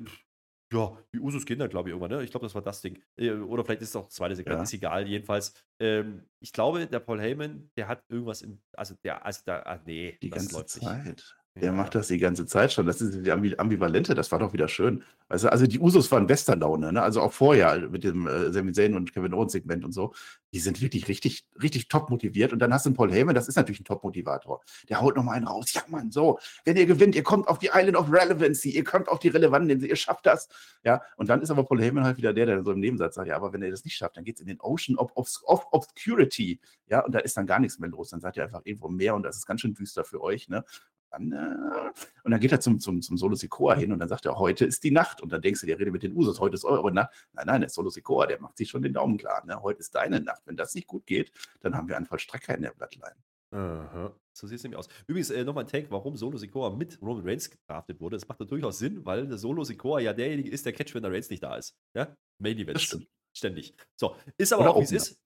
Ja, 0.72 0.96
die 1.14 1.20
Usos 1.20 1.46
gehen 1.48 1.58
dann, 1.58 1.70
glaube 1.70 1.90
ich, 1.90 1.94
irgendwann. 1.96 2.12
Ne? 2.18 2.24
Ich 2.24 2.30
glaube, 2.30 2.46
das 2.46 2.54
war 2.54 2.62
das 2.62 2.82
Ding. 2.82 3.02
Äh, 3.18 3.32
Oder 3.32 3.64
vielleicht 3.66 3.82
ist 3.82 3.90
es 3.90 3.96
auch 3.96 4.06
das 4.06 4.14
zweite 4.14 4.36
Segment, 4.36 4.58
Ja. 4.60 4.64
ist 4.64 4.74
egal. 4.74 5.08
Jedenfalls, 5.08 5.54
ähm, 5.80 6.26
ich 6.40 6.54
glaube, 6.54 6.86
der 6.86 7.00
Paul 7.00 7.20
Heyman, 7.20 7.72
der 7.76 7.88
hat 7.88 8.04
irgendwas 8.08 8.42
im, 8.44 8.60
also 8.78 8.94
der, 9.04 9.26
also 9.26 9.42
da, 9.46 9.62
ah, 9.64 9.80
nee, 9.86 10.18
Die 10.22 10.30
das 10.30 10.40
ganze 10.44 10.56
läuft 10.56 10.70
Zeit. 10.70 11.06
nicht. 11.06 11.36
Der 11.56 11.74
macht 11.74 11.96
das 11.96 12.08
die 12.08 12.20
ganze 12.20 12.46
Zeit 12.46 12.72
schon. 12.72 12.86
Das 12.86 13.02
ist 13.02 13.26
die 13.26 13.32
Ambi- 13.34 13.58
Ambivalente, 13.58 14.16
das 14.16 14.32
war 14.32 14.40
doch 14.40 14.54
wieder 14.54 14.68
schön. 14.70 15.04
Weißt 15.28 15.44
du, 15.44 15.52
also 15.52 15.68
die 15.68 15.80
Usos 15.80 16.10
waren 16.12 16.26
bester 16.26 16.56
Laune, 16.56 16.94
ne? 16.94 17.02
Also 17.02 17.22
auch 17.22 17.34
vorher 17.34 17.90
mit 17.90 18.04
dem 18.04 18.28
äh, 18.28 18.54
Sami 18.54 18.72
Zayn 18.72 18.96
und 18.96 19.14
Kevin 19.14 19.34
Owens 19.34 19.52
Segment 19.52 19.84
und 19.84 19.92
so. 19.92 20.14
Die 20.54 20.60
sind 20.60 20.80
wirklich 20.80 21.08
richtig, 21.08 21.46
richtig 21.62 21.90
top 21.90 22.10
motiviert. 22.12 22.54
Und 22.54 22.60
dann 22.60 22.74
hast 22.74 22.86
du 22.86 22.90
einen 22.90 22.96
Paul 22.96 23.12
Heyman, 23.12 23.36
das 23.36 23.48
ist 23.48 23.56
natürlich 23.56 23.82
ein 23.82 23.84
Top-Motivator. 23.84 24.62
Der 24.88 25.02
haut 25.02 25.18
nochmal 25.18 25.36
einen 25.36 25.48
raus. 25.48 25.74
Ja, 25.74 25.82
Mann, 25.88 26.12
so. 26.12 26.40
Wenn 26.66 26.78
ihr 26.78 26.86
gewinnt, 26.86 27.16
ihr 27.16 27.24
kommt 27.24 27.48
auf 27.48 27.60
die 27.60 27.72
Island 27.74 27.98
of 27.98 28.12
Relevancy, 28.12 28.70
ihr 28.70 28.84
kommt 28.84 29.10
auf 29.10 29.20
die 29.20 29.28
relevanten 29.28 29.82
ihr 29.84 29.96
schafft 29.96 30.28
das. 30.28 30.48
Ja, 30.84 31.02
und 31.18 31.30
dann 31.30 31.42
ist 31.42 31.52
aber 31.52 31.64
Paul 31.66 31.82
Heyman 31.82 32.06
halt 32.06 32.18
wieder 32.18 32.32
der, 32.32 32.46
der 32.46 32.64
so 32.64 32.72
im 32.72 32.80
Nebensatz 32.80 33.16
sagt, 33.16 33.28
ja, 33.28 33.36
aber 33.36 33.52
wenn 33.52 33.62
ihr 33.62 33.72
das 33.72 33.84
nicht 33.84 33.98
schafft, 33.98 34.16
dann 34.18 34.24
geht 34.24 34.36
es 34.36 34.42
in 34.42 34.48
den 34.48 34.62
Ocean 34.62 34.98
of, 34.98 35.12
of, 35.16 35.30
of 35.44 35.68
Obscurity. 35.72 36.60
Ja, 36.88 37.02
und 37.02 37.14
da 37.14 37.20
ist 37.20 37.36
dann 37.36 37.48
gar 37.48 37.60
nichts 37.60 37.80
mehr 37.80 37.90
los. 37.90 38.10
Dann 38.10 38.22
seid 38.22 38.38
ihr 38.38 38.44
einfach 38.44 38.62
irgendwo 38.64 38.88
im 38.88 38.96
Meer 38.96 39.16
und 39.16 39.24
das 39.24 39.36
ist 39.36 39.46
ganz 39.46 39.62
schön 39.62 39.74
düster 39.74 40.06
für 40.06 40.22
euch, 40.22 40.48
ne? 40.48 40.64
Dann, 41.12 41.32
äh, 41.32 41.92
und 42.24 42.32
dann 42.32 42.40
geht 42.40 42.52
er 42.52 42.60
zum, 42.60 42.80
zum, 42.80 43.02
zum 43.02 43.18
Solo 43.18 43.36
Sikoa 43.36 43.76
hin 43.76 43.92
und 43.92 44.00
dann 44.00 44.10
sagt 44.10 44.26
er, 44.26 44.38
heute 44.38 44.66
ist 44.66 44.84
die 44.84 44.92
Nacht. 44.92 45.22
Und 45.22 45.32
dann 45.32 45.42
denkst 45.42 45.62
du, 45.62 45.68
der 45.68 45.80
redet 45.80 45.94
mit 45.94 46.04
den 46.04 46.16
Usos, 46.16 46.40
heute 46.40 46.56
ist 46.56 46.66
eure 46.66 46.92
Nacht. 46.92 47.10
Nein, 47.34 47.48
nein, 47.48 47.62
der 47.62 47.70
Solo 47.70 47.90
Sikoa, 47.90 48.28
der 48.28 48.40
macht 48.40 48.58
sich 48.58 48.70
schon 48.70 48.82
den 48.82 48.94
Daumen 48.94 49.18
klar. 49.18 49.46
Ne? 49.46 49.62
Heute 49.62 49.80
ist 49.80 49.96
deine 49.96 50.20
Nacht. 50.20 50.42
Wenn 50.46 50.58
das 50.58 50.76
nicht 50.76 50.88
gut 50.88 51.06
geht, 51.06 51.32
dann 51.62 51.76
haben 51.76 51.88
wir 51.88 51.98
einen 51.98 52.06
Vollstrecker 52.06 52.56
in 52.56 52.62
der 52.62 52.72
Bloodline. 52.72 53.16
Aha. 53.52 54.14
So 54.32 54.48
sieht 54.48 54.58
es 54.58 54.64
nämlich 54.64 54.78
aus. 54.78 54.88
Übrigens, 55.08 55.32
äh, 55.32 55.44
nochmal 55.44 55.64
ein 55.64 55.68
Take, 55.68 55.90
warum 55.90 56.16
Solo 56.16 56.38
Sikoa 56.38 56.70
mit 56.70 57.02
Roman 57.02 57.26
Reigns 57.26 57.50
gedraftet 57.50 58.00
wurde. 58.00 58.16
Das 58.16 58.28
macht 58.28 58.40
doch 58.40 58.48
durchaus 58.48 58.80
Sinn, 58.80 59.06
weil 59.06 59.28
der 59.28 59.38
Solo 59.38 59.64
Sikoa 59.64 60.00
ja 60.00 60.14
derjenige 60.14 60.50
ist, 60.50 60.66
der 60.66 60.74
catcht, 60.74 60.94
wenn 60.96 61.04
der 61.04 61.12
Reigns 61.12 61.30
nicht 61.30 61.44
da 61.44 61.56
ist. 61.56 61.76
Ja? 61.96 62.16
Main 62.38 62.58
Events. 62.58 62.84
Stimmt. 62.84 63.08
Ständig. 63.34 63.74
So, 63.96 64.16
ist 64.38 64.54
aber 64.54 64.64
Oder 64.64 64.76
auch, 64.76 64.80
wie 64.80 64.84
es 64.84 64.92
ist. 64.92 65.20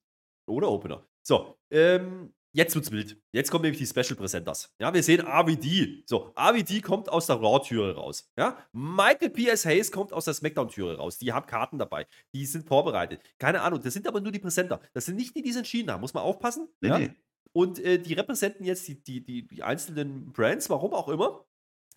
Oder 0.46 0.70
Opener. 0.70 1.06
So, 1.22 1.58
ähm, 1.70 2.34
jetzt 2.54 2.76
wird's 2.76 2.92
wild. 2.92 3.22
Jetzt 3.32 3.52
kommen 3.52 3.64
nämlich 3.64 3.80
die 3.80 3.86
Special 3.86 4.16
Presenters. 4.16 4.74
Ja, 4.80 4.94
wir 4.94 5.04
sehen 5.04 5.22
RVD. 5.22 6.04
So, 6.06 6.34
RVD 6.38 6.82
kommt 6.82 7.10
aus 7.10 7.28
der 7.28 7.36
Raw-Türe 7.38 7.96
raus. 7.96 8.32
Ja, 8.38 8.58
Michael 8.72 9.32
P.S. 9.32 9.66
Hayes 9.66 9.92
kommt 9.92 10.14
aus 10.14 10.26
der 10.26 10.34
SmackDown-Türe 10.34 10.98
raus. 10.98 11.18
Die 11.18 11.34
haben 11.34 11.46
Karten 11.46 11.78
dabei. 11.78 12.08
Die 12.34 12.46
sind 12.46 12.68
vorbereitet. 12.68 13.22
Keine 13.40 13.62
Ahnung, 13.62 13.82
das 13.84 13.94
sind 13.94 14.08
aber 14.08 14.22
nur 14.22 14.32
die 14.32 14.40
Presenter. 14.40 14.80
Das 14.94 15.06
sind 15.06 15.16
nicht 15.16 15.36
die, 15.36 15.42
die 15.42 15.50
es 15.50 15.56
entschieden 15.56 15.92
haben. 15.92 16.02
Muss 16.02 16.14
man 16.14 16.24
aufpassen. 16.24 16.70
Nee, 16.82 16.90
ja? 16.90 17.00
nee. 17.00 17.12
Und 17.52 17.80
äh, 17.80 18.00
die 18.00 18.14
repräsentieren 18.14 18.66
jetzt 18.66 18.88
die, 18.88 19.04
die, 19.04 19.24
die, 19.24 19.48
die 19.48 19.64
einzelnen 19.64 20.32
Brands, 20.32 20.70
warum 20.70 20.94
auch 20.94 21.08
immer, 21.08 21.46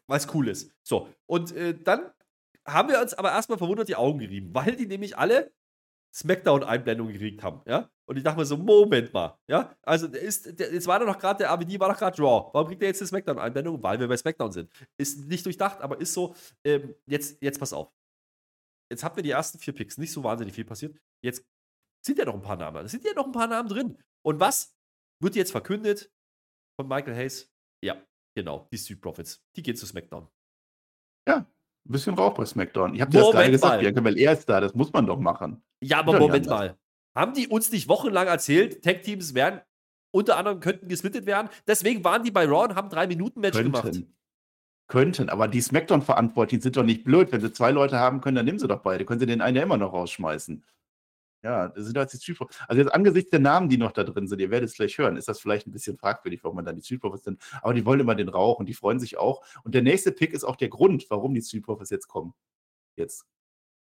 weil 0.06 0.18
es 0.18 0.32
cool 0.34 0.48
ist. 0.48 0.70
So, 0.82 1.08
und 1.26 1.52
äh, 1.52 1.74
dann 1.78 2.10
haben 2.66 2.88
wir 2.88 3.00
uns 3.00 3.14
aber 3.14 3.30
erstmal 3.30 3.58
verwundert 3.58 3.88
die 3.88 3.96
Augen 3.96 4.18
gerieben, 4.18 4.54
weil 4.54 4.76
die 4.76 4.86
nämlich 4.86 5.16
alle 5.16 5.52
Smackdown-Einblendungen 6.14 7.12
gekriegt 7.12 7.42
haben, 7.42 7.62
ja. 7.66 7.90
Und 8.08 8.16
ich 8.16 8.22
dachte 8.22 8.38
mir 8.38 8.46
so, 8.46 8.56
Moment 8.56 9.12
mal, 9.12 9.38
ja. 9.48 9.76
Also, 9.82 10.06
der 10.06 10.22
ist, 10.22 10.58
der, 10.58 10.72
jetzt 10.72 10.86
war 10.86 10.98
doch 11.00 11.18
gerade, 11.18 11.38
der 11.38 11.50
ABD 11.50 11.78
war 11.80 11.90
doch 11.90 11.98
gerade 11.98 12.22
Raw. 12.22 12.50
Warum 12.52 12.68
kriegt 12.68 12.82
er 12.82 12.88
jetzt 12.88 13.00
eine 13.02 13.08
Smackdown-Einblendung? 13.08 13.82
Weil 13.82 13.98
wir 13.98 14.08
bei 14.08 14.16
Smackdown 14.16 14.52
sind. 14.52 14.70
Ist 14.96 15.26
nicht 15.26 15.44
durchdacht, 15.44 15.80
aber 15.80 16.00
ist 16.00 16.14
so, 16.14 16.34
ähm, 16.64 16.94
jetzt, 17.06 17.42
jetzt 17.42 17.58
pass 17.58 17.72
auf. 17.72 17.92
Jetzt 18.90 19.02
habt 19.02 19.16
ihr 19.16 19.22
die 19.24 19.30
ersten 19.30 19.58
vier 19.58 19.74
Picks, 19.74 19.98
nicht 19.98 20.12
so 20.12 20.22
wahnsinnig 20.22 20.54
viel 20.54 20.64
passiert. 20.64 20.96
Jetzt 21.24 21.44
sind 22.04 22.18
ja 22.18 22.24
noch 22.24 22.34
ein 22.34 22.42
paar 22.42 22.56
Namen. 22.56 22.84
Es 22.84 22.92
sind 22.92 23.04
ja 23.04 23.12
noch 23.14 23.26
ein 23.26 23.32
paar 23.32 23.48
Namen 23.48 23.68
drin. 23.68 23.98
Und 24.24 24.38
was 24.38 24.76
wird 25.20 25.34
jetzt 25.34 25.50
verkündet 25.50 26.12
von 26.78 26.88
Michael 26.88 27.16
Hayes? 27.16 27.52
Ja, 27.84 28.00
genau, 28.36 28.68
die 28.72 28.78
Street 28.78 29.00
Profits. 29.00 29.42
Die 29.56 29.62
gehen 29.62 29.76
zu 29.76 29.86
SmackDown. 29.86 30.28
Ein 31.88 31.92
bisschen 31.92 32.14
Rauch 32.14 32.34
bei 32.34 32.44
SmackDown. 32.44 32.94
Ich 32.94 33.00
habe 33.00 33.12
dir 33.12 33.20
das 33.20 33.30
gerade 33.30 33.50
gesagt. 33.50 33.80
Bianca 33.80 34.00
Belair 34.00 34.32
ist 34.32 34.48
da, 34.48 34.60
das 34.60 34.74
muss 34.74 34.92
man 34.92 35.06
doch 35.06 35.20
machen. 35.20 35.62
Ja, 35.80 36.00
aber 36.00 36.18
Moment 36.18 36.46
mal. 36.46 36.76
Haben 37.14 37.32
die 37.32 37.46
uns 37.46 37.70
nicht 37.70 37.88
wochenlang 37.88 38.26
erzählt, 38.26 38.82
Tag-Teams 38.82 39.34
werden 39.34 39.60
unter 40.10 40.36
anderem 40.36 40.60
könnten 40.60 40.88
gesplittet 40.88 41.26
werden? 41.26 41.48
Deswegen 41.66 42.02
waren 42.02 42.24
die 42.24 42.30
bei 42.30 42.44
Raw 42.46 42.64
und 42.64 42.74
haben 42.74 42.90
drei 42.90 43.06
Minuten 43.06 43.40
Match 43.40 43.56
gemacht. 43.56 43.84
Könnten. 43.84 44.16
Könnten, 44.88 45.28
aber 45.28 45.48
die 45.48 45.60
Smackdown-Verantwortlichen 45.60 46.62
sind 46.62 46.76
doch 46.76 46.82
nicht 46.82 47.04
blöd. 47.04 47.32
Wenn 47.32 47.40
sie 47.40 47.52
zwei 47.52 47.70
Leute 47.70 47.98
haben 47.98 48.20
können, 48.20 48.36
dann 48.36 48.46
nehmen 48.46 48.58
sie 48.58 48.68
doch 48.68 48.80
beide. 48.80 49.04
Können 49.04 49.20
sie 49.20 49.26
den 49.26 49.40
einen 49.40 49.56
ja 49.56 49.62
immer 49.62 49.76
noch 49.76 49.92
rausschmeißen. 49.92 50.64
Ja, 51.46 51.68
das 51.68 51.84
sind 51.84 51.96
halt 51.96 52.12
die 52.12 52.16
Street. 52.16 52.38
Also 52.66 52.82
jetzt 52.82 52.92
angesichts 52.92 53.30
der 53.30 53.38
Namen, 53.38 53.68
die 53.68 53.76
noch 53.76 53.92
da 53.92 54.02
drin 54.02 54.26
sind, 54.26 54.40
ihr 54.40 54.50
werdet 54.50 54.68
es 54.68 54.74
gleich 54.74 54.98
hören, 54.98 55.16
ist 55.16 55.28
das 55.28 55.38
vielleicht 55.38 55.68
ein 55.68 55.70
bisschen 55.70 55.96
fragwürdig, 55.96 56.42
warum 56.42 56.56
man 56.56 56.64
dann 56.64 56.74
die 56.74 56.82
Street 56.82 57.00
Profits 57.00 57.22
sind. 57.22 57.40
Aber 57.62 57.72
die 57.72 57.86
wollen 57.86 58.00
immer 58.00 58.16
den 58.16 58.28
Rauch 58.28 58.58
und 58.58 58.66
die 58.66 58.74
freuen 58.74 58.98
sich 58.98 59.16
auch. 59.16 59.46
Und 59.62 59.76
der 59.76 59.82
nächste 59.82 60.10
Pick 60.10 60.32
ist 60.32 60.42
auch 60.42 60.56
der 60.56 60.70
Grund, 60.70 61.08
warum 61.08 61.34
die 61.34 61.42
Street 61.42 61.62
Profits 61.62 61.90
jetzt 61.90 62.08
kommen. 62.08 62.34
Jetzt. 62.96 63.26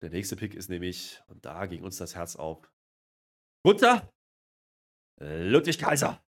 Der 0.01 0.11
nächste 0.11 0.37
Pick 0.37 0.55
ist 0.55 0.71
nämlich, 0.71 1.21
und 1.27 1.45
da 1.45 1.67
ging 1.67 1.83
uns 1.83 1.97
das 1.97 2.15
Herz 2.15 2.37
auf. 2.37 2.71
Gunther, 3.65 4.13
Ludwig 5.19 5.77
Kaiser 5.77 6.23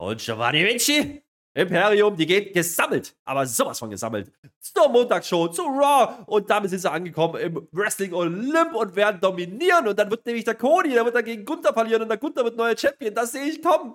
und 0.00 0.18
Giovanni 0.18 0.64
Vinci. 0.64 1.22
Imperium, 1.54 2.16
die 2.16 2.26
geht 2.26 2.52
gesammelt, 2.52 3.14
aber 3.24 3.46
sowas 3.46 3.78
von 3.78 3.88
gesammelt. 3.88 4.32
Zur 4.60 4.88
Montagsshow, 4.88 5.48
zu 5.48 5.62
Raw 5.62 6.24
und 6.26 6.50
damit 6.50 6.70
sind 6.70 6.80
sie 6.80 6.90
angekommen 6.90 7.40
im 7.40 7.68
Wrestling 7.70 8.12
Olymp 8.12 8.74
und 8.74 8.96
werden 8.96 9.20
dominieren 9.20 9.86
und 9.86 9.98
dann 9.98 10.10
wird 10.10 10.26
nämlich 10.26 10.44
der 10.44 10.56
Cody, 10.56 10.90
der 10.90 11.04
wird 11.04 11.14
dann 11.14 11.24
gegen 11.24 11.44
Gunther 11.44 11.72
verlieren 11.72 12.02
und 12.02 12.08
der 12.08 12.18
Gunther 12.18 12.44
wird 12.44 12.56
neuer 12.56 12.76
Champion, 12.76 13.14
das 13.14 13.32
sehe 13.32 13.44
ich 13.44 13.62
kommen. 13.62 13.94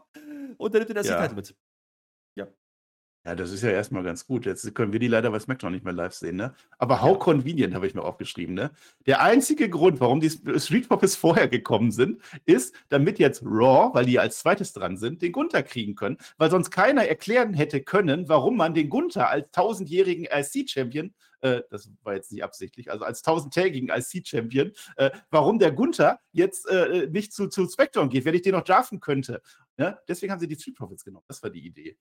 Und 0.57 0.73
der 0.73 0.81
nimmt 0.81 0.95
den 0.95 1.03
Ja. 1.05 1.21
Sieg 1.21 1.35
mit. 1.35 1.55
Ja, 3.29 3.35
das 3.35 3.51
ist 3.51 3.61
ja 3.61 3.69
erstmal 3.69 4.01
ganz 4.01 4.25
gut. 4.25 4.47
Jetzt 4.47 4.73
können 4.73 4.91
wir 4.91 4.99
die 4.99 5.07
leider 5.07 5.29
bei 5.29 5.37
SmackDown 5.37 5.71
nicht 5.71 5.85
mehr 5.85 5.93
live 5.93 6.15
sehen, 6.15 6.35
ne? 6.35 6.55
Aber 6.79 7.03
how 7.03 7.19
convenient 7.19 7.75
habe 7.75 7.85
ich 7.85 7.93
mir 7.93 8.01
aufgeschrieben, 8.01 8.55
ne? 8.55 8.71
Der 9.05 9.21
einzige 9.21 9.69
Grund, 9.69 9.99
warum 9.99 10.19
die 10.19 10.31
Street 10.31 10.87
Profits 10.87 11.15
vorher 11.15 11.47
gekommen 11.47 11.91
sind, 11.91 12.23
ist, 12.47 12.73
damit 12.89 13.19
jetzt 13.19 13.43
Raw, 13.45 13.93
weil 13.93 14.05
die 14.05 14.17
als 14.17 14.39
zweites 14.39 14.73
dran 14.73 14.97
sind, 14.97 15.21
den 15.21 15.31
Gunther 15.31 15.61
kriegen 15.61 15.93
können, 15.93 16.17
weil 16.39 16.49
sonst 16.49 16.71
keiner 16.71 17.05
erklären 17.05 17.53
hätte 17.53 17.83
können, 17.83 18.27
warum 18.29 18.57
man 18.57 18.73
den 18.73 18.89
Gunther 18.89 19.29
als 19.29 19.51
tausendjährigen 19.51 20.25
IC-Champion, 20.25 21.13
äh, 21.41 21.61
das 21.69 21.91
war 22.01 22.15
jetzt 22.15 22.31
nicht 22.31 22.43
absichtlich, 22.43 22.89
also 22.89 23.05
als 23.05 23.21
tausendtägigen 23.21 23.89
IC-Champion, 23.89 24.71
äh, 24.95 25.11
warum 25.29 25.59
der 25.59 25.71
Gunther 25.71 26.19
jetzt 26.31 26.67
äh, 26.67 27.07
nicht 27.11 27.31
zu, 27.31 27.47
zu 27.47 27.67
SmackDown 27.67 28.09
geht, 28.09 28.25
wenn 28.25 28.33
ich 28.33 28.41
den 28.41 28.53
noch 28.53 28.63
draften 28.63 28.99
könnte. 28.99 29.43
Ne? 29.77 29.99
Deswegen 30.07 30.31
haben 30.31 30.39
sie 30.39 30.47
die 30.47 30.55
Street 30.55 30.77
Profits 30.77 31.05
genommen. 31.05 31.25
Das 31.27 31.43
war 31.43 31.51
die 31.51 31.63
Idee. 31.63 31.95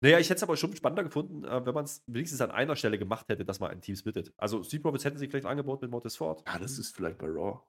Naja, 0.00 0.18
ich 0.18 0.26
hätte 0.30 0.36
es 0.36 0.42
aber 0.44 0.56
schon 0.56 0.74
spannender 0.76 1.02
gefunden, 1.04 1.44
äh, 1.44 1.66
wenn 1.66 1.74
man 1.74 1.84
es 1.84 2.02
wenigstens 2.06 2.40
an 2.40 2.50
einer 2.52 2.76
Stelle 2.76 2.98
gemacht 2.98 3.28
hätte, 3.28 3.44
dass 3.44 3.58
man 3.60 3.70
ein 3.70 3.80
Team 3.80 3.96
splittet. 3.96 4.32
Also 4.36 4.62
Street 4.62 4.82
Profits 4.82 5.04
hätten 5.04 5.18
sich 5.18 5.28
vielleicht 5.30 5.46
angeboten 5.46 5.84
mit 5.86 5.90
Mortis 5.90 6.16
Ford. 6.16 6.42
Ja, 6.46 6.58
das 6.58 6.78
ist 6.78 6.94
vielleicht 6.94 7.18
bei 7.18 7.26
Raw. 7.26 7.60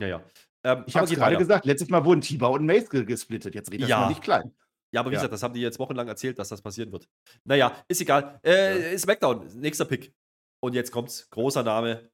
Ja, 0.00 0.06
ja. 0.08 0.24
Ähm, 0.64 0.84
Ich 0.86 0.96
habe 0.96 1.04
es 1.04 1.10
gerade 1.12 1.32
weiter. 1.34 1.38
gesagt, 1.38 1.64
letztes 1.66 1.88
Mal 1.88 2.04
wurden 2.04 2.20
Tiba 2.20 2.48
und 2.48 2.66
Mace 2.66 2.88
ge- 2.90 3.04
gesplittet. 3.04 3.54
Jetzt 3.54 3.70
redet 3.70 3.82
das 3.84 3.90
Ja. 3.90 4.00
mal 4.00 4.08
nicht 4.08 4.22
klein. 4.22 4.54
Ja, 4.92 5.00
aber 5.00 5.10
wie 5.10 5.14
Ja. 5.14 5.20
gesagt, 5.20 5.32
das 5.34 5.42
haben 5.42 5.54
die 5.54 5.60
jetzt 5.60 5.78
wochenlang 5.78 6.08
erzählt, 6.08 6.38
dass 6.38 6.48
das 6.48 6.62
passieren 6.62 6.90
wird. 6.92 7.08
Naja, 7.44 7.84
ist 7.88 8.00
egal. 8.00 8.40
Äh, 8.42 8.96
Smackdown, 8.98 9.46
nächster 9.60 9.84
Pick. 9.84 10.14
Und 10.60 10.74
jetzt 10.74 10.90
kommt's. 10.90 11.28
Großer 11.30 11.62
Name. 11.62 12.10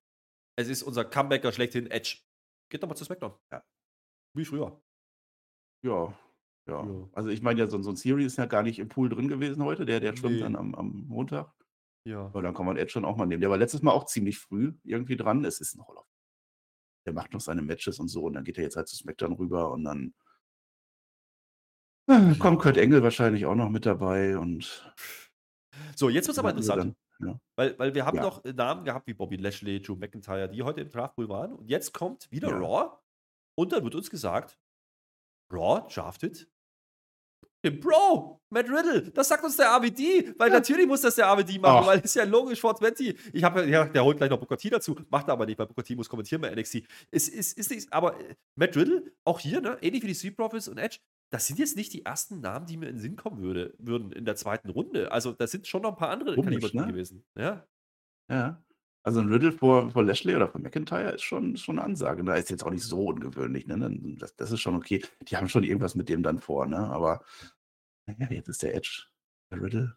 Es 0.57 0.69
ist 0.69 0.83
unser 0.83 1.05
Comebacker 1.05 1.53
schlechthin, 1.53 1.91
Edge. 1.91 2.19
Geht 2.71 2.83
doch 2.83 2.89
mal 2.89 2.95
zu 2.97 3.05
Smackdown. 3.05 3.35
Ja. 3.53 3.63
Wie 4.37 4.45
früher. 4.45 4.81
Ja, 5.85 6.13
ja. 6.67 6.85
Ja. 6.87 7.09
Also 7.13 7.29
ich 7.29 7.43
meine 7.43 7.61
ja, 7.61 7.67
so, 7.69 7.81
so 7.83 7.91
ein 7.91 7.97
Series 7.97 8.27
ist 8.27 8.37
ja 8.39 8.47
gar 8.47 8.63
nicht 8.63 8.79
im 8.79 8.89
Pool 8.89 9.09
drin 9.09 9.29
gewesen 9.29 9.63
heute. 9.65 9.85
Der, 9.85 10.01
der 10.01 10.17
schwimmt 10.17 10.41
dann 10.41 10.57
am, 10.57 10.75
am 10.75 11.05
Montag. 11.09 11.53
Ja. 12.07 12.27
Aber 12.27 12.43
dann 12.43 12.55
kann 12.55 12.67
man 12.67 12.77
Edge 12.77 12.91
schon 12.91 13.05
auch 13.05 13.17
mal 13.17 13.27
nehmen. 13.27 13.41
Der 13.41 13.51
war 13.51 13.57
letztes 13.59 13.83
Mal 13.83 13.93
auch 13.93 14.05
ziemlich 14.07 14.39
früh 14.39 14.75
irgendwie 14.85 15.17
dran. 15.17 15.45
Es 15.45 15.61
ist 15.61 15.75
ein 15.75 15.87
Hall 15.87 15.97
of 15.97 16.07
Der 17.07 17.13
macht 17.15 17.33
noch 17.33 17.41
seine 17.41 17.63
Matches 17.63 17.99
und 17.99 18.09
so. 18.09 18.25
Und 18.25 18.35
dann 18.35 18.45
geht 18.45 18.59
er 18.59 18.65
jetzt 18.65 18.77
halt 18.77 18.89
zu 18.89 18.97
SmackDown 18.97 19.33
rüber 19.35 19.71
und 19.73 19.85
dann 19.85 20.15
äh, 22.09 22.35
kommt 22.39 22.61
Kurt 22.61 22.77
Engel 22.77 23.03
wahrscheinlich 23.03 23.47
auch 23.47 23.55
noch 23.55 23.71
mit 23.71 23.87
dabei 23.87 24.37
und 24.39 24.93
So, 25.97 26.09
jetzt 26.09 26.27
wird's 26.29 26.39
aber 26.39 26.49
hatten 26.49 26.59
wir 26.59 26.63
interessant. 26.65 26.97
dann- 27.21 27.29
ja. 27.29 27.41
Weil, 27.57 27.79
weil 27.79 27.95
wir 27.95 28.05
haben 28.05 28.17
Ja. 28.17 28.23
noch 28.25 28.45
äh, 28.45 28.53
Namen 28.53 28.85
gehabt 28.85 29.07
wie 29.07 29.15
Bobby 29.15 29.37
Lashley, 29.37 29.81
Drew 29.81 29.95
McIntyre, 29.97 30.49
die 30.49 30.63
heute 30.63 30.81
im 30.81 30.89
Draftpool 30.91 31.29
waren. 31.29 31.53
Und 31.55 31.69
jetzt 31.71 31.93
kommt 31.95 32.31
wieder 32.31 32.49
Ja. 32.51 32.59
Raw. 32.59 32.99
Und 33.57 33.73
dann 33.73 33.85
wird 33.85 33.95
uns 33.95 34.11
gesagt, 34.11 34.59
Raw 35.53 35.87
draftet 35.93 36.51
Bro, 37.71 38.41
Matt 38.51 38.67
Riddle. 38.69 39.11
Das 39.13 39.29
sagt 39.29 39.45
uns 39.45 39.57
der 39.57 39.73
AWD. 39.73 40.35
Weil 40.39 40.51
natürlich 40.51 40.87
muss 40.87 41.01
das 41.01 41.17
der 41.17 41.29
AWD 41.29 41.61
machen, 41.61 41.81
Ach. 41.83 41.87
weil 41.87 41.99
es 41.99 42.07
ist 42.07 42.15
ja 42.15 42.25
logisch 42.25 42.61
vor 42.61 42.77
20. 42.77 43.17
Ich 43.33 43.45
habe 43.45 43.67
ja, 43.67 43.85
der 43.85 44.05
holt 44.05 44.19
gleich 44.19 44.31
noch 44.31 44.39
Booker 44.39 44.57
T 44.57 44.71
dazu. 44.71 44.97
Macht 45.11 45.29
er 45.29 45.33
aber 45.33 45.47
nicht, 45.47 45.59
weil 45.59 45.67
Booker 45.67 45.85
T 45.85 45.95
muss 45.97 46.09
kommentieren 46.09 46.41
bei 46.41 46.55
NXT. 46.55 46.83
Es 47.11 47.29
ist, 47.29 47.59
ist 47.59 47.71
nicht, 47.71 47.93
aber 47.93 48.21
äh, 48.21 48.35
Matt 48.57 48.77
Riddle, 48.77 49.13
auch 49.25 49.41
hier, 49.41 49.61
ne, 49.61 49.79
ähnlich 49.81 50.03
wie 50.03 50.09
die 50.09 50.15
Street 50.15 50.37
Profits 50.37 50.69
und 50.69 50.79
Edge, 50.79 50.99
das 51.31 51.47
sind 51.47 51.59
jetzt 51.59 51.77
nicht 51.77 51.93
die 51.93 52.05
ersten 52.05 52.41
Namen, 52.41 52.67
die 52.67 52.77
mir 52.77 52.87
in 52.87 52.97
den 52.97 53.01
Sinn 53.01 53.17
kommen 53.17 53.43
würde, 53.43 53.75
würden 53.79 54.13
in 54.13 54.25
der 54.25 54.37
zweiten 54.37 54.71
Runde. 54.71 55.11
Also, 55.11 55.33
das 55.33 55.51
sind 55.51 55.67
schon 55.67 55.83
noch 55.83 55.91
ein 55.91 55.97
paar 55.97 56.11
andere 56.11 56.35
Komisch, 56.35 56.51
Kaliber 56.51 56.69
drin 56.69 56.81
ne? 56.81 56.87
gewesen. 56.87 57.25
Ja. 57.37 57.67
Ja. 58.31 58.65
Also 59.07 59.21
ein 59.21 59.29
Riddle 59.29 59.53
vor, 59.53 59.91
vor 59.91 60.03
Lashley 60.03 60.35
oder 60.35 60.49
vor 60.49 60.63
McIntyre 60.63 61.13
ist 61.13 61.23
schon, 61.23 61.59
schon 61.59 61.79
eine 61.79 61.87
Ansage. 61.87 62.25
Da 62.25 62.35
ist 62.37 62.49
jetzt 62.49 62.65
auch 62.65 62.71
nicht 62.71 62.85
so 62.85 63.05
ungewöhnlich. 63.09 63.67
Ne? 63.67 63.77
Das, 64.19 64.35
das 64.35 64.51
ist 64.51 64.61
schon 64.61 64.77
okay. 64.77 65.05
Die 65.29 65.37
haben 65.37 65.49
schon 65.49 65.63
irgendwas 65.63 65.95
mit 65.95 66.09
dem 66.09 66.23
dann 66.23 66.39
vor, 66.39 66.65
ne? 66.67 66.79
Aber 66.79 67.23
naja, 68.07 68.29
jetzt 68.31 68.49
ist 68.49 68.63
der 68.63 68.75
Edge. 68.75 69.05
Der 69.51 69.63
Riddle. 69.63 69.97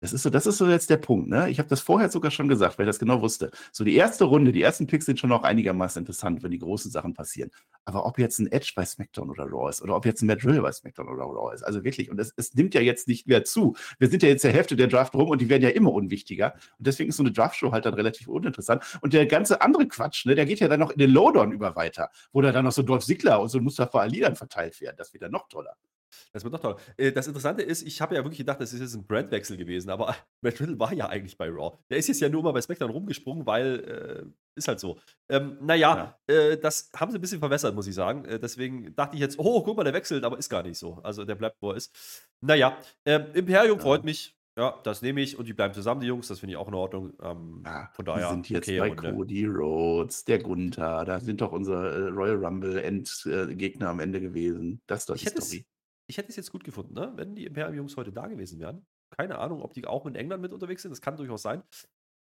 Das 0.00 0.12
ist 0.12 0.22
so, 0.22 0.30
das 0.30 0.46
ist 0.46 0.58
so 0.58 0.68
jetzt 0.68 0.90
der 0.90 0.98
Punkt, 0.98 1.28
ne? 1.28 1.48
Ich 1.48 1.58
habe 1.58 1.70
das 1.70 1.80
vorher 1.80 2.10
sogar 2.10 2.30
schon 2.30 2.48
gesagt, 2.48 2.78
weil 2.78 2.84
ich 2.84 2.88
das 2.90 2.98
genau 2.98 3.22
wusste. 3.22 3.50
So 3.72 3.82
die 3.82 3.94
erste 3.96 4.24
Runde, 4.24 4.52
die 4.52 4.60
ersten 4.60 4.86
Picks 4.86 5.06
sind 5.06 5.18
schon 5.18 5.30
noch 5.30 5.42
einigermaßen 5.42 6.00
interessant, 6.00 6.42
wenn 6.42 6.50
die 6.50 6.58
großen 6.58 6.90
Sachen 6.90 7.14
passieren. 7.14 7.50
Aber 7.86 8.04
ob 8.04 8.18
jetzt 8.18 8.38
ein 8.38 8.52
Edge 8.52 8.72
bei 8.76 8.84
SmackDown 8.84 9.30
oder 9.30 9.44
Raw 9.44 9.70
ist 9.70 9.80
oder 9.80 9.96
ob 9.96 10.04
jetzt 10.04 10.20
ein 10.20 10.26
Matt 10.26 10.44
Riddle 10.44 10.60
bei 10.60 10.70
SmackDown 10.70 11.08
oder 11.08 11.22
Raw 11.22 11.54
ist, 11.54 11.62
also 11.62 11.82
wirklich, 11.82 12.10
und 12.10 12.20
es, 12.20 12.34
es 12.36 12.52
nimmt 12.54 12.74
ja 12.74 12.82
jetzt 12.82 13.08
nicht 13.08 13.26
mehr 13.26 13.44
zu. 13.44 13.74
Wir 13.98 14.08
sind 14.10 14.22
ja 14.22 14.28
jetzt 14.28 14.44
der 14.44 14.52
Hälfte 14.52 14.76
der 14.76 14.88
Draft 14.88 15.14
rum 15.14 15.30
und 15.30 15.40
die 15.40 15.48
werden 15.48 15.62
ja 15.62 15.70
immer 15.70 15.92
unwichtiger. 15.92 16.52
Und 16.78 16.86
deswegen 16.86 17.08
ist 17.08 17.16
so 17.16 17.22
eine 17.22 17.32
Draftshow 17.32 17.72
halt 17.72 17.86
dann 17.86 17.94
relativ 17.94 18.28
uninteressant. 18.28 18.84
Und 19.00 19.14
der 19.14 19.24
ganze 19.26 19.62
andere 19.62 19.88
Quatsch, 19.88 20.26
ne, 20.26 20.34
der 20.34 20.44
geht 20.44 20.60
ja 20.60 20.68
dann 20.68 20.80
noch 20.80 20.90
in 20.90 20.98
den 20.98 21.10
Lowdown 21.10 21.52
über 21.52 21.74
weiter, 21.74 22.10
wo 22.32 22.42
da 22.42 22.52
dann 22.52 22.66
noch 22.66 22.72
so 22.72 22.82
Dolph 22.82 23.04
Ziggler 23.04 23.40
und 23.40 23.48
so 23.48 23.60
Mustafa 23.60 24.00
Ali 24.00 24.20
dann 24.20 24.36
verteilt 24.36 24.78
werden. 24.82 24.96
Das 24.98 25.14
wird 25.14 25.22
dann 25.22 25.32
noch 25.32 25.48
toller. 25.48 25.74
Das 26.32 26.44
wird 26.44 26.54
doch 26.54 26.60
toll. 26.60 26.76
Äh, 26.96 27.12
Das 27.12 27.26
Interessante 27.26 27.62
ist, 27.62 27.82
ich 27.86 28.00
habe 28.00 28.14
ja 28.14 28.22
wirklich 28.22 28.38
gedacht, 28.38 28.60
das 28.60 28.72
ist 28.72 28.80
jetzt 28.80 28.94
ein 28.94 29.06
Brandwechsel 29.06 29.56
gewesen, 29.56 29.90
aber 29.90 30.14
Matt 30.42 30.60
Riddle 30.60 30.78
war 30.78 30.92
ja 30.92 31.08
eigentlich 31.08 31.36
bei 31.36 31.48
Raw. 31.48 31.76
Der 31.90 31.98
ist 31.98 32.08
jetzt 32.08 32.20
ja 32.20 32.28
nur 32.28 32.42
mal 32.42 32.52
bei 32.52 32.60
SmackDown 32.60 32.90
rumgesprungen, 32.90 33.46
weil 33.46 34.24
äh, 34.26 34.30
ist 34.54 34.68
halt 34.68 34.80
so. 34.80 34.98
Ähm, 35.28 35.58
naja, 35.60 36.18
äh, 36.26 36.56
das 36.56 36.90
haben 36.96 37.10
sie 37.12 37.18
ein 37.18 37.20
bisschen 37.20 37.40
verwässert, 37.40 37.74
muss 37.74 37.86
ich 37.86 37.94
sagen. 37.94 38.24
Äh, 38.24 38.38
deswegen 38.38 38.94
dachte 38.94 39.16
ich 39.16 39.20
jetzt, 39.20 39.38
oh, 39.38 39.62
guck 39.62 39.76
mal, 39.76 39.84
der 39.84 39.92
wechselt, 39.94 40.24
aber 40.24 40.38
ist 40.38 40.48
gar 40.48 40.62
nicht 40.62 40.78
so. 40.78 40.94
Also 41.02 41.24
der 41.24 41.34
bleibt, 41.34 41.56
wo 41.60 41.70
er 41.70 41.76
ist. 41.76 41.94
Naja, 42.40 42.76
ähm, 43.04 43.26
Imperium 43.34 43.78
Ja. 43.78 43.82
freut 43.82 44.04
mich. 44.04 44.32
Ja, 44.58 44.80
das 44.84 45.02
nehme 45.02 45.20
ich 45.20 45.38
und 45.38 45.46
die 45.46 45.52
bleiben 45.52 45.74
zusammen, 45.74 46.00
die 46.00 46.06
Jungs. 46.06 46.28
Das 46.28 46.40
finde 46.40 46.52
ich 46.52 46.56
auch 46.56 46.68
in 46.68 46.72
Ordnung. 46.72 47.12
Ähm, 47.20 47.62
Ja, 47.66 47.90
von 47.92 48.06
die 48.06 48.10
daher, 48.10 48.30
sind 48.30 48.48
jetzt 48.48 48.66
okay 48.66 48.78
bei 48.80 48.88
Runde. 48.88 49.12
Cody 49.12 49.44
Rhodes, 49.44 50.24
der 50.24 50.38
Gunther, 50.38 51.04
da 51.04 51.20
sind 51.20 51.42
doch 51.42 51.52
unsere 51.52 52.06
äh, 52.06 52.08
Royal 52.08 52.42
Rumble 52.42 52.78
Endgegner 52.82 53.90
am 53.90 54.00
Ende 54.00 54.18
gewesen. 54.18 54.80
Das 54.86 55.00
ist 55.00 55.10
doch 55.10 55.14
Ich 55.16 55.24
die 55.26 55.28
Story. 55.28 55.66
Ich 56.06 56.18
hätte 56.18 56.28
es 56.28 56.36
jetzt 56.36 56.52
gut 56.52 56.64
gefunden, 56.64 56.94
ne? 56.94 57.12
wenn 57.16 57.34
die 57.34 57.46
Imperium-Jungs 57.46 57.96
heute 57.96 58.12
da 58.12 58.26
gewesen 58.26 58.60
wären. 58.60 58.86
Keine 59.10 59.38
Ahnung, 59.38 59.62
ob 59.62 59.72
die 59.72 59.86
auch 59.86 60.06
in 60.06 60.14
England 60.14 60.42
mit 60.42 60.52
unterwegs 60.52 60.82
sind. 60.82 60.90
Das 60.90 61.00
kann 61.00 61.16
durchaus 61.16 61.42
sein. 61.42 61.62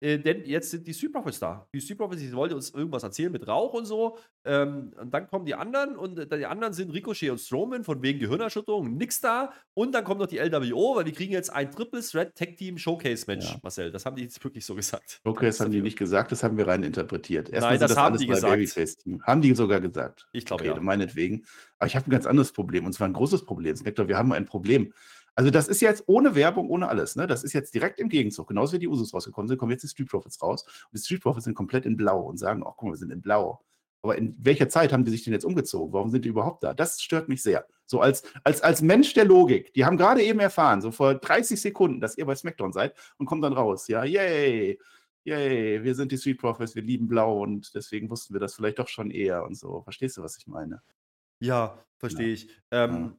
Äh, 0.02 0.20
denn 0.20 0.44
jetzt 0.46 0.72
sind 0.72 0.86
die 0.86 0.94
Street 0.94 1.14
Profits 1.14 1.40
da. 1.40 1.68
Die 1.74 1.80
Street 1.80 1.98
Profits, 1.98 2.22
die 2.22 2.32
wollten 2.34 2.56
uns 2.56 2.70
irgendwas 2.72 3.04
erzählen 3.04 3.32
mit 3.32 3.48
Rauch 3.48 3.74
und 3.74 3.86
so. 3.86 4.18
Ähm, 4.44 4.94
und 5.00 5.14
dann 5.14 5.28
kommen 5.28 5.46
die 5.46 5.56
anderen 5.56 5.96
und 5.96 6.20
äh, 6.20 6.38
die 6.38 6.46
anderen 6.46 6.74
sind 6.74 6.92
Ricochet 6.92 7.30
und 7.32 7.40
Strowman 7.40 7.84
von 7.84 8.02
wegen 8.02 8.20
Gehirnerschütterung, 8.20 8.98
nix 8.98 9.22
da. 9.22 9.54
Und 9.74 9.94
dann 9.94 10.04
kommt 10.04 10.20
noch 10.20 10.28
die 10.28 10.38
LWO, 10.38 10.98
weil 10.98 11.06
wir 11.06 11.14
kriegen 11.14 11.32
jetzt 11.32 11.50
ein 11.52 11.72
Triple 11.72 12.02
Threat 12.02 12.36
Tag 12.36 12.58
Team 12.58 12.78
Showcase 12.78 13.26
Match, 13.28 13.50
Ja. 13.50 13.60
Marcel. 13.64 13.92
Das 13.92 14.06
haben 14.06 14.16
die 14.18 14.24
jetzt 14.24 14.44
wirklich 14.44 14.66
so 14.66 14.76
gesagt. 14.76 15.22
Okay, 15.24 15.46
das 15.48 15.60
haben 15.60 15.72
die 15.72 15.82
nicht 15.82 15.98
gesagt, 15.98 16.32
das 16.32 16.44
haben 16.44 16.58
wir 16.58 16.68
rein 16.68 16.84
interpretiert. 16.84 17.50
Erstmal 17.50 17.72
Nein, 17.72 17.80
sind 17.80 17.90
das 17.92 17.98
haben 17.98 18.18
die 18.18 18.26
bei 18.26 18.34
gesagt. 18.36 19.06
Haben 19.24 19.42
die 19.42 19.56
sogar 19.56 19.80
gesagt. 19.82 20.28
Ich 20.34 20.46
glaube, 20.46 20.64
Okay, 20.64 20.74
ja. 20.76 20.82
meinetwegen. 20.82 21.46
Aber 21.80 21.88
ich 21.88 21.96
habe 21.96 22.08
ein 22.08 22.12
ganz 22.12 22.26
anderes 22.26 22.52
Problem 22.52 22.86
und 22.86 22.94
zwar 22.94 23.08
ein 23.08 23.14
großes 23.14 23.46
Problem. 23.46 23.76
Spectre, 23.76 24.08
wir 24.08 24.18
haben 24.18 24.32
ein 24.34 24.46
Problem. 24.46 24.94
Also, 25.36 25.52
das 25.52 25.68
ist 25.68 25.82
jetzt 25.82 26.04
ohne 26.08 26.36
Werbung, 26.36 26.70
ohne 26.70 26.88
alles. 26.88 27.16
Ne? 27.16 27.28
Das 27.28 27.44
ist 27.44 27.54
jetzt 27.54 27.74
direkt 27.74 28.00
im 28.00 28.10
Gegenzug. 28.10 28.48
Genauso 28.48 28.74
wie 28.74 28.80
die 28.80 28.88
Usos 28.88 29.14
rausgekommen 29.14 29.48
sind, 29.48 29.58
kommen 29.58 29.72
jetzt 29.72 29.84
die 29.84 29.90
Street 29.90 30.10
Profits 30.10 30.42
raus. 30.42 30.64
Und 30.64 30.94
die 30.94 31.04
Street 31.04 31.22
Profits 31.22 31.46
sind 31.46 31.56
komplett 31.56 31.86
in 31.86 31.98
Blau 31.98 32.22
und 32.22 32.38
sagen: 32.38 32.64
Ach, 32.66 32.74
guck 32.78 32.84
mal, 32.84 32.94
wir 32.94 32.98
sind 32.98 33.12
in 33.12 33.22
Blau. 33.22 33.62
Aber 34.06 34.20
in 34.20 34.36
welcher 34.38 34.70
Zeit 34.70 34.94
haben 34.94 35.04
die 35.04 35.10
sich 35.10 35.24
denn 35.24 35.34
jetzt 35.34 35.46
umgezogen? 35.46 35.92
Warum 35.92 36.12
sind 36.12 36.26
die 36.26 36.30
überhaupt 36.30 36.64
da? 36.64 36.76
Das 36.76 37.02
stört 37.02 37.28
mich 37.28 37.42
sehr. 37.42 37.66
So 37.88 38.02
als, 38.02 38.24
als, 38.44 38.62
als 38.62 38.84
Mensch 38.84 39.16
der 39.16 39.26
Logik. 39.26 39.74
Die 39.74 39.84
haben 39.84 39.98
gerade 39.98 40.22
eben 40.22 40.40
erfahren, 40.40 40.80
so 40.80 40.92
vor 40.92 41.16
30 41.16 41.60
Sekunden, 41.60 42.02
dass 42.02 42.16
ihr 42.16 42.28
bei 42.28 42.36
SmackDown 42.36 42.72
seid 42.72 42.94
und 43.18 43.26
kommen 43.26 43.42
dann 43.42 43.54
raus. 43.54 43.88
Ja, 43.88 44.04
yay. 44.04 44.80
Yay, 45.24 45.84
wir 45.84 45.96
sind 45.96 46.12
die 46.12 46.20
Street 46.20 46.38
Profits, 46.38 46.76
wir 46.76 46.84
lieben 46.84 47.08
Blau 47.08 47.42
und 47.42 47.74
deswegen 47.74 48.12
wussten 48.12 48.36
wir 48.36 48.40
das 48.40 48.54
vielleicht 48.54 48.78
doch 48.78 48.88
schon 48.88 49.10
eher 49.10 49.44
und 49.44 49.58
so. 49.58 49.82
Verstehst 49.82 50.18
du, 50.18 50.22
was 50.22 50.38
ich 50.38 50.46
meine? 50.46 50.84
Ja, 51.40 51.84
verstehe 51.98 52.28
ich. 52.28 52.48
Ähm, 52.70 53.16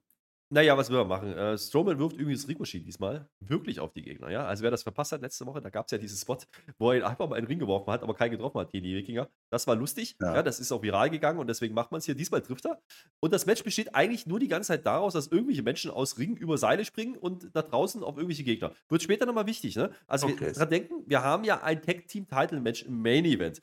Naja, 0.49 0.77
was 0.79 0.91
will 0.91 0.99
man 0.99 1.09
machen? 1.09 1.33
Äh, 1.33 1.59
Strowman 1.59 1.99
wirft 1.99 2.15
irgendwie 2.17 2.35
das 2.35 2.47
Ricochet 2.47 2.87
diesmal 2.87 3.29
wirklich 3.41 3.81
auf 3.81 3.93
die 3.93 4.03
Gegner, 4.03 4.31
ja? 4.31 4.47
Also, 4.47 4.63
wer 4.63 4.71
das 4.71 4.85
verpasst 4.85 5.11
hat 5.11 5.21
letzte 5.21 5.45
Woche, 5.45 5.61
da 5.61 5.71
gab 5.71 5.87
es 5.87 5.91
ja 5.91 5.99
diesen 5.99 6.17
Spot, 6.17 6.39
wo 6.79 6.93
er 6.93 6.99
ihn 6.99 7.03
einfach 7.03 7.29
mal 7.29 7.37
in 7.37 7.45
den 7.45 7.49
Ring 7.49 7.59
geworfen 7.59 7.91
hat, 7.91 8.05
aber 8.05 8.15
keinen 8.15 8.31
getroffen 8.31 8.61
hat, 8.61 8.73
die 8.73 8.81
Wikinger. 8.83 9.29
Das 9.51 9.67
war 9.67 9.75
lustig, 9.75 10.17
ja. 10.21 10.37
Ja. 10.37 10.43
das 10.45 10.61
ist 10.61 10.71
auch 10.71 10.83
viral 10.83 11.11
gegangen 11.11 11.41
und 11.41 11.49
deswegen 11.49 11.75
macht 11.75 11.91
man 11.91 11.99
es 11.99 12.05
hier. 12.05 12.15
Diesmal 12.15 12.43
trifft 12.43 12.65
er. 12.67 12.81
Und 13.19 13.33
das 13.33 13.45
Match 13.47 13.65
besteht 13.65 13.95
eigentlich 13.97 14.27
nur 14.27 14.39
die 14.39 14.47
ganze 14.49 14.69
Zeit 14.69 14.87
daraus, 14.87 15.15
dass 15.15 15.27
irgendwelche 15.27 15.65
Menschen 15.65 15.91
aus 15.91 16.17
Ring 16.19 16.37
über 16.37 16.59
Seile 16.59 16.85
springen 16.85 17.17
und 17.17 17.51
da 17.53 17.63
draußen 17.63 18.05
auf 18.05 18.17
irgendwelche 18.17 18.45
Gegner. 18.45 18.73
Wird 18.89 19.03
später 19.03 19.27
nochmal 19.27 19.47
wichtig, 19.47 19.75
ne? 19.75 19.91
Also, 20.07 20.29
wir 20.29 20.35
Okay. 20.37 20.53
dran 20.53 20.71
denken, 20.71 20.95
wir 21.07 21.23
haben 21.23 21.43
ja 21.45 21.63
ein 21.63 21.83
Tag-Team-Title-Match 21.83 22.83
im 22.85 23.03
Main-Event. 23.03 23.63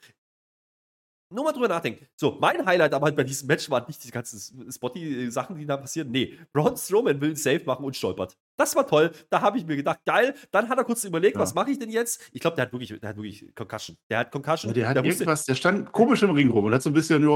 Nur 1.29 1.45
mal 1.45 1.51
drüber 1.51 1.67
nachdenken. 1.67 2.05
So, 2.15 2.37
mein 2.39 2.63
Highlight 2.65 2.93
aber 2.93 3.05
halt 3.07 3.15
bei 3.15 3.23
diesem 3.23 3.47
Match 3.47 3.69
waren 3.69 3.85
nicht 3.87 4.03
die 4.03 4.11
ganzen 4.11 4.39
Spotty-Sachen, 4.71 5.57
die 5.57 5.65
da 5.65 5.77
passieren. 5.77 6.11
Nee, 6.11 6.37
Braun 6.53 6.77
Strowman 6.77 7.19
will 7.21 7.29
einen 7.29 7.35
Save 7.35 7.63
machen 7.65 7.83
und 7.85 7.95
stolpert. 7.95 8.37
Das 8.57 8.75
war 8.75 8.85
toll. 8.85 9.11
Da 9.31 9.41
habe 9.41 9.57
ich 9.57 9.65
mir 9.65 9.75
gedacht, 9.75 9.99
geil. 10.05 10.35
Dann 10.51 10.69
hat 10.69 10.77
er 10.77 10.83
kurz 10.83 11.03
überlegt, 11.05 11.35
Ja. 11.35 11.41
was 11.41 11.55
mache 11.55 11.71
ich 11.71 11.79
denn 11.79 11.89
jetzt? 11.89 12.21
Ich 12.33 12.39
glaube, 12.41 12.55
der 12.55 12.65
hat 12.65 12.71
wirklich, 12.71 12.89
der 12.99 13.09
hat 13.09 13.15
wirklich 13.15 13.53
Concussion. 13.55 13.97
Der 14.11 14.19
hat 14.19 14.31
Concussion. 14.31 14.69
Ja, 14.69 14.73
der 14.73 14.87
hat 14.89 14.97
wusste- 14.97 15.23
irgendwas, 15.23 15.45
der 15.45 15.55
stand 15.55 15.91
komisch 15.91 16.21
im 16.21 16.29
Ring 16.31 16.51
rum 16.51 16.65
und 16.65 16.73
hat 16.73 16.83
so 16.83 16.89
ein 16.91 16.93
bisschen, 16.93 17.23
ja, 17.23 17.29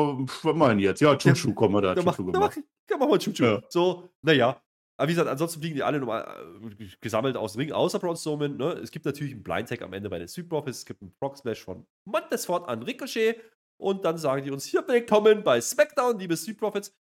was 0.43 0.56
meinen 0.56 0.80
jetzt? 0.80 1.00
Ja, 1.02 1.15
Chuchu, 1.15 1.54
komm 1.54 1.71
mal 1.71 1.82
da, 1.82 1.95
Der 1.95 2.04
Chuchu 2.04 2.32
der 2.32 2.39
macht, 2.41 2.54
gemacht. 2.56 2.67
der 2.89 2.97
macht 2.97 3.10
mal 3.10 3.17
Chuchu. 3.19 3.43
Ja. 3.43 3.62
So, 3.69 4.10
naja. 4.21 4.62
Aber 5.00 5.10
wie 5.10 5.13
gesagt, 5.13 5.30
ansonsten 5.30 5.60
fliegen 5.62 5.76
die 5.76 5.84
alle 5.84 6.00
nochmal 6.00 6.28
äh, 6.80 6.86
gesammelt 7.02 7.38
aus 7.38 7.54
dem 7.54 7.60
Ring, 7.60 7.71
außer 7.71 8.00
Braun 8.00 8.15
Strowman. 8.15 8.58
Ne? 8.58 8.71
Es 8.82 8.89
gibt 8.89 9.06
natürlich 9.06 9.32
einen 9.34 9.43
Blind 9.43 9.69
Tag 9.69 9.84
am 9.84 9.93
Ende 9.93 10.10
bei 10.10 10.17
den 10.17 10.28
Street 10.28 10.50
Profits. 10.50 10.80
Es 10.80 10.86
gibt 10.86 11.04
einen 11.04 11.12
Frog 11.19 11.38
Splash 11.38 11.63
von 11.63 11.86
Montesfort 12.06 12.67
an 12.67 12.82
Ricochet. 12.82 13.39
Und 13.78 14.06
dann 14.06 14.18
sagen 14.18 14.44
die 14.44 14.52
uns 14.52 14.66
hier 14.66 14.88
willkommen 14.88 15.44
bei 15.44 15.62
SmackDown, 15.62 16.18
liebe 16.20 16.36
Street 16.36 16.58
Profits. 16.58 16.96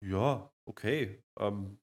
Ja, 0.00 0.52
okay. 0.66 1.22
Ähm, 1.38 1.80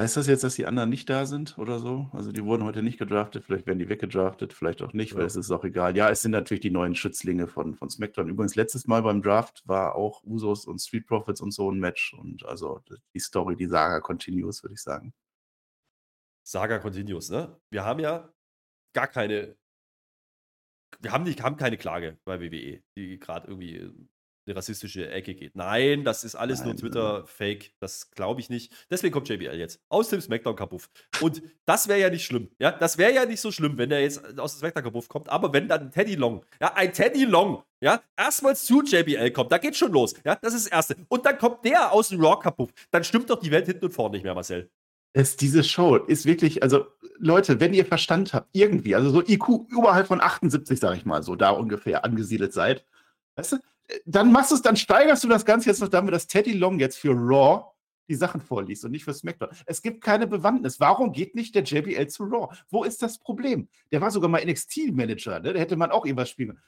Heißt 0.00 0.16
das 0.16 0.26
jetzt, 0.26 0.42
dass 0.42 0.54
die 0.54 0.64
anderen 0.64 0.88
nicht 0.88 1.08
da 1.10 1.26
sind 1.26 1.58
oder 1.58 1.78
so? 1.78 2.08
Also 2.12 2.32
die 2.32 2.42
wurden 2.44 2.64
heute 2.64 2.82
nicht 2.82 2.98
gedraftet, 2.98 3.44
vielleicht 3.44 3.66
werden 3.66 3.78
die 3.78 3.90
weggedraftet, 3.90 4.54
vielleicht 4.54 4.80
auch 4.80 4.94
nicht, 4.94 5.12
weil 5.14 5.20
Ja. 5.20 5.26
es 5.26 5.36
ist 5.36 5.50
auch 5.50 5.64
egal. 5.64 5.94
Ja, 5.96 6.08
es 6.08 6.22
sind 6.22 6.30
natürlich 6.30 6.62
die 6.62 6.70
neuen 6.70 6.94
Schützlinge 6.94 7.46
von, 7.46 7.74
von 7.74 7.90
SmackDown. 7.90 8.30
Übrigens, 8.30 8.54
letztes 8.54 8.86
Mal 8.86 9.02
beim 9.02 9.20
Draft 9.20 9.62
war 9.68 9.94
auch 9.94 10.24
Usos 10.24 10.64
und 10.64 10.80
Street 10.80 11.06
Profits 11.06 11.42
und 11.42 11.50
so 11.52 11.70
ein 11.70 11.78
Match. 11.78 12.14
Und 12.14 12.44
also 12.46 12.80
die 13.14 13.20
Story, 13.20 13.54
die 13.54 13.66
Saga 13.66 14.00
continues, 14.00 14.62
würde 14.64 14.74
ich 14.74 14.82
sagen. 14.82 15.12
Saga 16.44 16.78
Continues, 16.78 17.30
ne? 17.30 17.60
Wir 17.70 17.84
haben 17.84 18.00
ja 18.00 18.32
gar 18.94 19.06
keine. 19.06 19.56
Wir 21.02 21.12
haben, 21.12 21.24
nicht, 21.24 21.42
haben 21.42 21.56
keine 21.56 21.76
Klage 21.76 22.18
bei 22.24 22.40
WWE, 22.40 22.82
die 22.96 23.18
gerade 23.18 23.48
irgendwie 23.48 23.76
in 23.76 24.08
eine 24.46 24.56
rassistische 24.56 25.10
Ecke 25.10 25.34
geht. 25.34 25.54
Nein, 25.56 26.04
das 26.04 26.24
ist 26.24 26.34
alles 26.34 26.60
nur 26.60 26.74
Nein, 26.74 26.78
Twitter-Fake. 26.78 27.72
Das 27.80 28.10
glaube 28.10 28.40
ich 28.40 28.50
nicht. 28.50 28.72
Deswegen 28.90 29.12
kommt 29.12 29.28
JBL 29.28 29.56
jetzt 29.56 29.80
aus 29.88 30.08
dem 30.08 30.20
SmackDown-Kapuff. 30.20 30.90
Und 31.20 31.42
das 31.64 31.88
wäre 31.88 32.00
ja 32.00 32.10
nicht 32.10 32.24
schlimm. 32.24 32.50
Ja, 32.58 32.72
das 32.72 32.98
wäre 32.98 33.12
ja 33.12 33.24
nicht 33.24 33.40
so 33.40 33.52
schlimm, 33.52 33.78
wenn 33.78 33.90
er 33.90 34.00
jetzt 34.00 34.38
aus 34.38 34.54
dem 34.54 34.60
SmackDown-Kapuff 34.60 35.08
kommt. 35.08 35.28
Aber 35.28 35.52
wenn 35.52 35.68
dann 35.68 35.90
Teddy 35.90 36.16
Long, 36.16 36.44
ja, 36.60 36.72
ein 36.74 36.92
Teddy 36.92 37.24
Long, 37.24 37.62
ja, 37.80 38.02
erstmals 38.16 38.64
zu 38.64 38.82
JBL 38.82 39.30
kommt, 39.30 39.52
da 39.52 39.58
geht 39.58 39.76
schon 39.76 39.92
los. 39.92 40.14
Ja, 40.24 40.36
das 40.36 40.54
ist 40.54 40.66
das 40.66 40.72
Erste. 40.72 40.96
Und 41.08 41.24
dann 41.26 41.38
kommt 41.38 41.64
der 41.64 41.92
aus 41.92 42.08
dem 42.08 42.24
Raw-Kapuff. 42.24 42.70
Dann 42.90 43.04
stimmt 43.04 43.30
doch 43.30 43.38
die 43.38 43.50
Welt 43.50 43.66
hinten 43.66 43.84
und 43.84 43.92
vorne 43.92 44.16
nicht 44.16 44.24
mehr, 44.24 44.34
Marcel. 44.34 44.70
Es, 45.12 45.36
diese 45.36 45.62
Show 45.62 45.96
ist 45.96 46.24
wirklich, 46.24 46.62
also 46.62 46.86
Leute, 47.18 47.60
wenn 47.60 47.74
ihr 47.74 47.84
Verstand 47.84 48.32
habt, 48.34 48.48
irgendwie, 48.52 48.94
also 48.94 49.10
so 49.10 49.22
IQ 49.22 49.68
überhalb 49.68 50.06
von 50.06 50.20
78, 50.20 50.80
sage 50.80 50.96
ich 50.96 51.04
mal, 51.04 51.22
so 51.22 51.36
da 51.36 51.50
ungefähr 51.50 52.04
angesiedelt 52.04 52.52
seid, 52.52 52.84
weißt 53.36 53.52
du, 53.52 53.56
äh, 53.88 54.00
dann 54.06 54.32
machst 54.32 54.50
du 54.50 54.54
es, 54.56 54.62
dann 54.62 54.76
steigerst 54.76 55.22
du 55.22 55.28
das 55.28 55.44
Ganze 55.44 55.68
jetzt 55.68 55.80
noch 55.80 55.88
damit, 55.88 56.14
dass 56.14 56.26
Teddy 56.26 56.52
Long 56.52 56.78
jetzt 56.78 56.98
für 56.98 57.12
Raw 57.12 57.72
die 58.08 58.14
Sachen 58.14 58.40
vorliest 58.40 58.84
und 58.84 58.90
nicht 58.90 59.04
für 59.04 59.14
SmackDown. 59.14 59.50
Es 59.66 59.82
gibt 59.82 60.02
keine 60.02 60.26
Bewandtnis. 60.26 60.80
Warum 60.80 61.12
geht 61.12 61.34
nicht 61.34 61.54
der 61.54 61.62
JBL 61.62 62.08
zu 62.08 62.24
Raw? 62.24 62.54
Wo 62.68 62.84
ist 62.84 63.02
das 63.02 63.18
Problem? 63.18 63.68
Der 63.90 64.00
war 64.00 64.10
sogar 64.10 64.28
mal 64.28 64.44
NXT-Manager, 64.44 65.40
ne? 65.40 65.52
da 65.52 65.58
hätte 65.60 65.76
man 65.76 65.90
auch 65.90 66.04
irgendwas 66.04 66.30
spielen 66.30 66.50
können. 66.50 66.62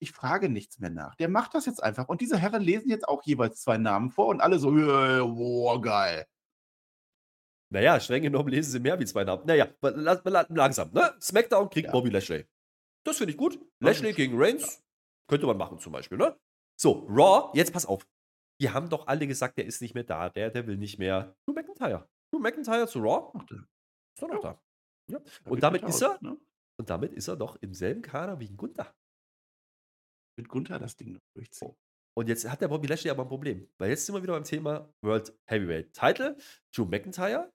Ich 0.00 0.12
frage 0.12 0.48
nichts 0.48 0.78
mehr 0.78 0.90
nach. 0.90 1.16
Der 1.16 1.28
macht 1.28 1.54
das 1.54 1.66
jetzt 1.66 1.82
einfach. 1.82 2.08
Und 2.08 2.20
diese 2.20 2.38
Herren 2.38 2.62
lesen 2.62 2.88
jetzt 2.88 3.08
auch 3.08 3.22
jeweils 3.24 3.60
zwei 3.60 3.78
Namen 3.78 4.10
vor 4.10 4.28
und 4.28 4.40
alle 4.40 4.58
so, 4.58 4.70
äh, 4.70 5.20
wow, 5.20 5.80
geil. 5.80 6.26
Naja, 7.70 8.00
streng 8.00 8.22
genommen 8.22 8.48
lesen 8.48 8.70
sie 8.72 8.80
mehr 8.80 8.98
wie 8.98 9.04
zwei 9.04 9.24
Namen. 9.24 9.44
Naja, 9.46 9.68
la- 9.82 9.90
la- 9.90 10.20
la- 10.24 10.46
langsam. 10.48 10.90
Ne? 10.92 11.14
SmackDown 11.20 11.68
kriegt 11.68 11.86
Ja. 11.86 11.92
Bobby 11.92 12.08
Lashley. 12.10 12.46
Das 13.04 13.18
finde 13.18 13.32
ich 13.32 13.36
gut. 13.38 13.54
Ja, 13.56 13.88
Lashley 13.88 14.12
gegen 14.12 14.40
Reigns 14.40 14.82
könnte 15.28 15.46
man 15.46 15.56
machen 15.58 15.78
zum 15.78 15.92
Beispiel. 15.92 16.16
Ne? 16.18 16.38
So, 16.80 17.06
Raw, 17.08 17.50
jetzt 17.56 17.72
pass 17.72 17.84
auf. 17.86 18.06
Die 18.60 18.70
haben 18.70 18.88
doch 18.88 19.06
alle 19.06 19.26
gesagt, 19.26 19.58
der 19.58 19.66
ist 19.66 19.80
nicht 19.82 19.94
mehr 19.94 20.04
da. 20.04 20.30
Der, 20.30 20.50
der 20.50 20.66
will 20.66 20.76
nicht 20.78 20.98
mehr. 20.98 21.36
Drew 21.46 21.52
McIntyre. 21.54 22.08
Drew 22.32 22.40
McIntyre 22.40 22.86
zu 22.88 23.00
Raw. 23.00 23.30
Ach, 23.38 23.44
der- 23.44 23.58
Ist 23.58 24.22
doch 24.22 24.28
noch 24.28 24.40
da. 24.40 24.60
Ja. 25.10 25.18
da 25.18 25.24
Und 25.50 25.56
geht 25.56 25.62
damit 25.62 25.82
mit 25.82 25.90
ist 25.90 26.02
er, 26.02 26.18
Ne? 26.22 26.36
und 26.78 26.90
damit 26.90 27.12
ist 27.12 27.28
er 27.28 27.36
doch 27.36 27.56
im 27.60 27.72
selben 27.74 28.02
Kader 28.02 28.40
wie 28.40 28.48
Gunther. 28.50 28.94
Mit 30.38 30.48
Gunther 30.48 30.78
das 30.78 30.96
Ding 30.96 31.12
noch 31.12 31.20
durchziehen. 31.34 31.74
Und 32.16 32.28
jetzt 32.28 32.48
hat 32.48 32.60
der 32.60 32.68
Bobby 32.68 32.86
Lashley 32.88 33.10
aber 33.10 33.22
ein 33.22 33.28
Problem. 33.28 33.68
Weil 33.78 33.90
jetzt 33.90 34.06
sind 34.06 34.14
wir 34.14 34.22
wieder 34.22 34.32
beim 34.34 34.44
Thema 34.44 34.92
World 35.02 35.36
Heavyweight 35.48 35.92
Title. 35.92 36.36
Drew 36.74 36.84
McIntyre, 36.84 37.52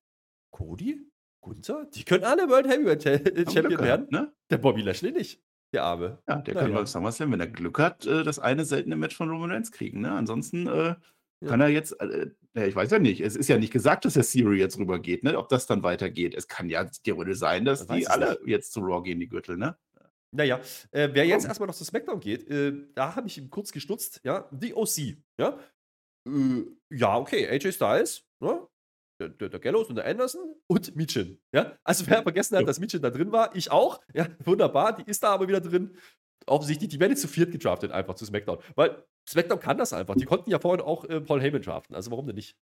Cody, 0.53 1.05
Gunther, 1.41 1.87
die 1.93 2.05
können 2.05 2.23
alle 2.23 2.47
World 2.47 2.67
Heavyweight 2.67 3.05
Haben 3.05 3.35
Champion 3.51 3.67
Glück 3.67 3.81
werden. 3.81 4.07
Ne? 4.11 4.31
Der 4.49 4.57
Bobby 4.59 4.81
Lashley 4.81 5.11
nicht. 5.11 5.41
Der 5.73 5.83
Arme. 5.83 6.19
Ja, 6.29 6.35
der 6.37 6.53
Na 6.53 6.61
kann 6.61 6.69
ja. 6.71 6.77
beim 6.77 6.85
SummerSlam, 6.85 7.31
wenn 7.31 7.39
er 7.39 7.47
Glück 7.47 7.79
hat, 7.79 8.05
äh, 8.05 8.23
das 8.23 8.37
eine 8.39 8.63
seltene 8.63 8.95
Match 8.95 9.15
von 9.17 9.29
Roman 9.29 9.51
Reigns 9.51 9.71
kriegen. 9.71 10.01
Ne? 10.01 10.11
Ansonsten 10.11 10.67
äh, 10.67 10.95
Ja. 11.41 11.49
kann 11.49 11.59
er 11.59 11.69
jetzt, 11.69 11.99
äh, 11.99 12.29
ja, 12.53 12.65
ich 12.67 12.75
weiß 12.75 12.91
ja 12.91 12.99
nicht, 12.99 13.19
es 13.19 13.35
ist 13.35 13.49
ja 13.49 13.57
nicht 13.57 13.73
gesagt, 13.73 14.05
dass 14.05 14.13
der 14.13 14.23
Theory 14.23 14.59
jetzt 14.59 14.77
rübergeht, 14.77 15.23
ne? 15.23 15.37
ob 15.37 15.49
das 15.49 15.65
dann 15.65 15.81
weitergeht. 15.83 16.35
Es 16.35 16.47
kann 16.47 16.69
ja 16.69 16.85
theoretisch 16.85 17.39
sein, 17.39 17.65
dass 17.65 17.89
weiß 17.89 17.97
die 17.99 18.07
alle 18.07 18.39
jetzt 18.45 18.71
zu 18.71 18.79
Raw 18.81 19.01
gehen, 19.03 19.19
die 19.19 19.27
Gürtel. 19.27 19.57
Ne? 19.57 19.75
Naja, 20.31 20.59
äh, 20.91 21.09
wer 21.11 21.25
jetzt 21.25 21.41
Komm. 21.43 21.49
erstmal 21.49 21.67
noch 21.67 21.75
zu 21.75 21.83
SmackDown 21.83 22.19
geht, 22.19 22.47
äh, 22.49 22.73
da 22.93 23.15
habe 23.15 23.27
ich 23.27 23.37
ihm 23.39 23.49
kurz 23.49 23.71
gestutzt, 23.71 24.21
ja, 24.23 24.47
die 24.51 24.73
OC, 24.75 25.17
ja. 25.39 25.59
Äh, 26.27 26.63
ja, 26.91 27.17
okay, 27.17 27.47
AJ 27.49 27.73
Styles, 27.73 28.23
ne? 28.39 28.67
Der, 29.19 29.29
der, 29.29 29.49
der 29.49 29.59
Gallows 29.59 29.89
und 29.89 29.95
der 29.95 30.05
Anderson 30.05 30.55
und 30.67 30.95
Michin, 30.95 31.39
ja. 31.51 31.77
Also 31.83 32.07
wer 32.07 32.23
vergessen 32.23 32.57
hat, 32.57 32.67
dass 32.67 32.79
Michin 32.79 33.01
da 33.01 33.11
drin 33.11 33.31
war, 33.31 33.55
ich 33.55 33.71
auch, 33.71 34.01
ja, 34.13 34.27
wunderbar, 34.43 34.95
die 34.95 35.03
ist 35.03 35.21
da 35.21 35.29
aber 35.33 35.47
wieder 35.47 35.61
drin. 35.61 35.95
Offensichtlich, 36.47 36.89
die 36.89 36.99
werden 36.99 37.11
jetzt 37.11 37.21
zu 37.21 37.27
viert 37.27 37.51
gedraftet 37.51 37.91
einfach 37.91 38.15
zu 38.15 38.25
SmackDown, 38.25 38.57
weil 38.75 39.03
SmackDown 39.29 39.59
kann 39.59 39.77
das 39.77 39.93
einfach. 39.93 40.15
Die 40.15 40.25
konnten 40.25 40.49
ja 40.49 40.59
vorhin 40.59 40.81
auch 40.81 41.05
äh, 41.05 41.21
Paul 41.21 41.41
Heyman 41.41 41.61
draften, 41.61 41.95
also 41.95 42.11
warum 42.11 42.25
denn 42.25 42.35
nicht? 42.35 42.57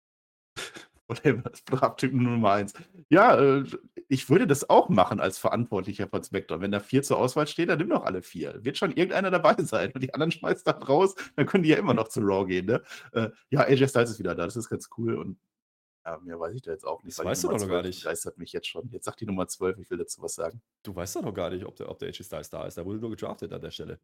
Oder 1.12 1.34
das 1.34 1.64
Drafttyp 1.66 2.14
Nummer 2.14 2.52
eins. 2.52 2.74
Ja, 3.10 3.38
äh, 3.38 3.66
ich 4.08 4.30
würde 4.30 4.48
das 4.48 4.70
auch 4.70 4.88
machen 4.90 5.20
als 5.20 5.38
Verantwortlicher 5.38 6.08
von 6.08 6.24
SmackDown. 6.24 6.62
Wenn 6.62 6.72
da 6.72 6.80
vier 6.80 7.04
zur 7.04 7.18
Auswahl 7.18 7.48
stehen, 7.48 7.68
dann 7.68 7.80
nimm 7.80 7.90
doch 7.90 8.04
alle 8.04 8.22
vier. 8.22 8.64
Wird 8.64 8.78
schon 8.78 8.92
irgendeiner 8.92 9.32
dabei 9.32 9.56
sein. 9.64 9.92
Und 9.94 10.02
die 10.02 10.14
anderen 10.14 10.32
schmeißt 10.32 10.66
dann 10.66 10.84
raus, 10.84 11.16
dann 11.36 11.46
können 11.46 11.64
die 11.64 11.70
ja 11.70 11.78
immer 11.78 11.94
noch 11.94 12.08
zu 12.08 12.22
Raw 12.22 12.46
gehen. 12.46 12.66
Ne? 12.66 12.82
Äh, 13.12 13.30
ja, 13.50 13.62
AJ 13.62 13.88
Styles 13.90 14.12
ist 14.12 14.20
wieder 14.20 14.36
da, 14.36 14.46
das 14.46 14.56
ist 14.56 14.70
ganz 14.70 14.90
cool. 14.98 15.16
Und 15.16 15.38
ja, 16.06 16.18
mehr 16.20 16.40
weiß 16.40 16.56
ich 16.56 16.62
da 16.62 16.72
jetzt 16.72 16.86
auch 16.86 17.04
nicht. 17.04 17.18
Das 17.18 17.26
weißt 17.26 17.44
du 17.44 17.48
doch 17.50 17.54
noch 17.60 17.68
gar 17.68 17.82
12 17.82 17.86
nicht. 17.86 18.04
begeistert 18.04 18.38
mich 18.38 18.52
jetzt 18.54 18.68
schon. 18.68 18.90
Jetzt 18.92 19.06
sagt 19.06 19.20
die 19.22 19.26
Nummer 19.26 19.48
12, 19.48 19.78
ich 19.80 19.90
will 19.90 19.98
dazu 19.98 20.22
was 20.22 20.36
sagen. 20.36 20.62
Du 20.84 20.96
weißt 20.96 21.16
doch 21.16 21.22
noch 21.22 21.34
gar 21.34 21.50
nicht, 21.50 21.66
ob 21.66 21.76
der, 21.76 21.90
ob 21.90 22.00
der 22.00 22.10
AJ 22.10 22.24
Styles 22.24 22.50
da 22.50 22.66
ist. 22.66 22.78
Der 22.78 22.86
wurde 22.86 23.00
nur 23.00 23.10
gedraftet 23.12 23.52
an 23.54 23.62
der 23.62 23.72
Stelle. 23.72 24.00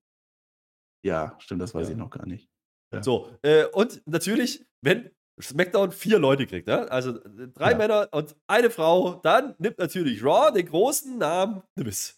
Ja, 1.04 1.36
stimmt, 1.40 1.62
das 1.62 1.74
weiß 1.74 1.88
Ja. 1.88 1.92
ich 1.94 1.98
noch 1.98 2.10
gar 2.10 2.26
nicht. 2.26 2.50
Ja. 2.94 3.04
So, 3.04 3.30
äh, 3.42 3.66
und 3.66 4.02
natürlich, 4.08 4.66
wenn 4.82 5.12
SmackDown 5.42 5.92
vier 5.92 6.20
Leute 6.20 6.48
kriegt, 6.48 6.68
ja? 6.68 6.84
also 6.86 7.12
äh, 7.24 7.48
drei 7.50 7.72
Ja. 7.72 7.78
Männer 7.78 8.10
und 8.12 8.36
eine 8.48 8.70
Frau, 8.70 9.16
dann 9.16 9.56
nimmt 9.60 9.78
natürlich 9.78 10.24
Raw 10.24 10.52
den 10.52 10.66
großen 10.68 11.18
Namen 11.18 11.64
The. 11.76 12.14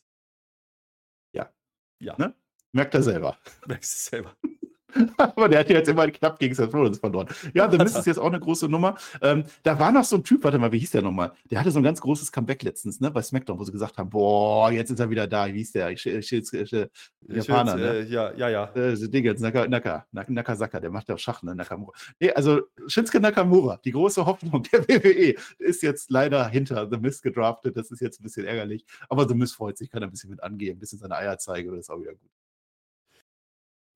Ja. 1.36 1.54
Ja, 2.02 2.16
Ne? 2.18 2.34
Merkt 2.72 2.94
er 2.96 3.04
selber. 3.04 3.38
merkst 3.68 3.94
du 3.94 4.10
selber. 4.18 4.36
Aber 5.18 5.50
der 5.50 5.60
hat 5.60 5.70
ja 5.70 5.78
jetzt 5.78 5.90
immer 5.90 6.08
knapp 6.08 6.40
gegen 6.40 6.56
Seth 6.56 6.74
Rollins 6.74 7.00
verloren. 7.00 7.28
Ja, 7.54 7.70
The 7.70 7.78
Miz 7.78 7.96
ist 7.96 8.08
jetzt 8.08 8.20
auch 8.20 8.28
eine 8.28 8.40
große 8.40 8.68
Nummer. 8.68 8.96
Ähm, 9.22 9.44
da 9.64 9.80
war 9.80 9.92
noch 9.92 10.04
so 10.04 10.18
ein 10.18 10.24
Typ, 10.24 10.44
warte 10.44 10.58
mal, 10.58 10.72
wie 10.72 10.80
hieß 10.80 10.92
der 10.92 11.02
nochmal? 11.02 11.32
Der 11.50 11.60
hatte 11.60 11.72
so 11.72 11.80
ein 11.80 11.84
ganz 11.84 12.02
großes 12.02 12.32
Comeback 12.32 12.64
letztens, 12.64 13.00
ne, 13.00 13.12
bei 13.12 13.22
SmackDown, 13.22 13.60
wo 13.60 13.64
sie 13.64 13.72
gesagt 13.72 13.98
haben, 13.98 14.10
boah, 14.10 14.72
jetzt 14.72 14.90
ist 14.90 15.00
er 15.00 15.10
wieder 15.10 15.28
da. 15.28 15.48
Wie 15.48 15.60
hieß 15.60 15.74
der? 15.74 15.92
Ich, 15.92 16.06
ich, 16.06 16.32
ich, 16.32 16.90
Japaner, 17.28 17.76
ne? 17.76 17.90
äh, 18.00 18.04
ja, 18.06 18.34
ja, 18.34 18.50
ja. 18.50 18.64
Äh, 18.76 18.96
Dingens, 19.10 19.42
Naka, 19.42 19.68
Naka, 19.68 20.06
Naka, 20.12 20.32
Nakasaka, 20.32 20.80
der 20.80 20.90
macht 20.90 21.10
ja 21.10 21.16
auch 21.16 21.20
Schach, 21.20 21.44
ne? 21.44 21.56
Nakamura. 21.56 21.94
Nee, 22.20 22.32
also 22.32 22.62
Shinsuke 22.88 23.20
Nakamura, 23.20 23.80
die 23.84 23.92
große 23.92 24.26
Hoffnung 24.26 24.64
der 24.72 24.82
WWE, 24.88 25.36
ist 25.60 25.84
jetzt 25.84 26.10
leider 26.10 26.48
hinter 26.48 26.88
The 26.90 26.98
Miz 26.98 27.22
gedraftet. 27.22 27.78
Das 27.78 27.92
ist 27.92 28.02
jetzt 28.02 28.20
ein 28.20 28.24
bisschen 28.24 28.46
ärgerlich. 28.46 28.86
Aber 29.10 29.28
The 29.28 29.36
Miz 29.36 29.52
freut 29.52 29.78
sich, 29.78 29.90
kann 29.90 30.04
ein 30.04 30.12
bisschen 30.12 30.30
mit 30.30 30.42
angehen, 30.42 30.78
ein 30.78 30.80
bisschen 30.80 31.00
seine 31.00 31.16
Eier 31.16 31.38
zeigen, 31.38 31.72
das 31.72 31.82
ist 31.82 31.90
auch 31.90 32.00
wieder 32.00 32.12
gut. 32.12 32.30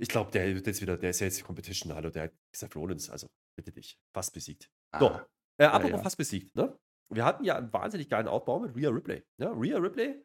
Ich 0.03 0.09
glaube, 0.09 0.31
der 0.31 0.53
wird 0.53 0.67
jetzt 0.67 0.81
wieder, 0.81 0.97
der 0.97 1.11
ist 1.11 1.21
ja 1.21 1.27
jetzt 1.27 1.39
die 1.39 1.43
Competition, 1.43 1.95
hallo, 1.95 2.09
der 2.09 2.23
hat 2.23 2.33
Seth 2.53 2.75
Rollins, 2.75 3.09
also 3.09 3.29
bitte 3.55 3.71
dich, 3.71 3.97
fast 4.13 4.33
besiegt. 4.33 4.69
Ah, 4.91 5.25
äh, 5.57 5.63
apropos 5.63 5.91
ja. 5.91 6.03
fast 6.03 6.17
besiegt, 6.17 6.53
ne? 6.57 6.77
Wir 7.09 7.23
hatten 7.23 7.45
ja 7.45 7.55
einen 7.55 7.71
wahnsinnig 7.71 8.09
geilen 8.09 8.27
Aufbau 8.27 8.59
mit 8.59 8.75
Rhea 8.75 8.89
Ripley. 8.89 9.23
Ja, 9.37 9.51
Rhea 9.51 9.77
Ripley 9.77 10.21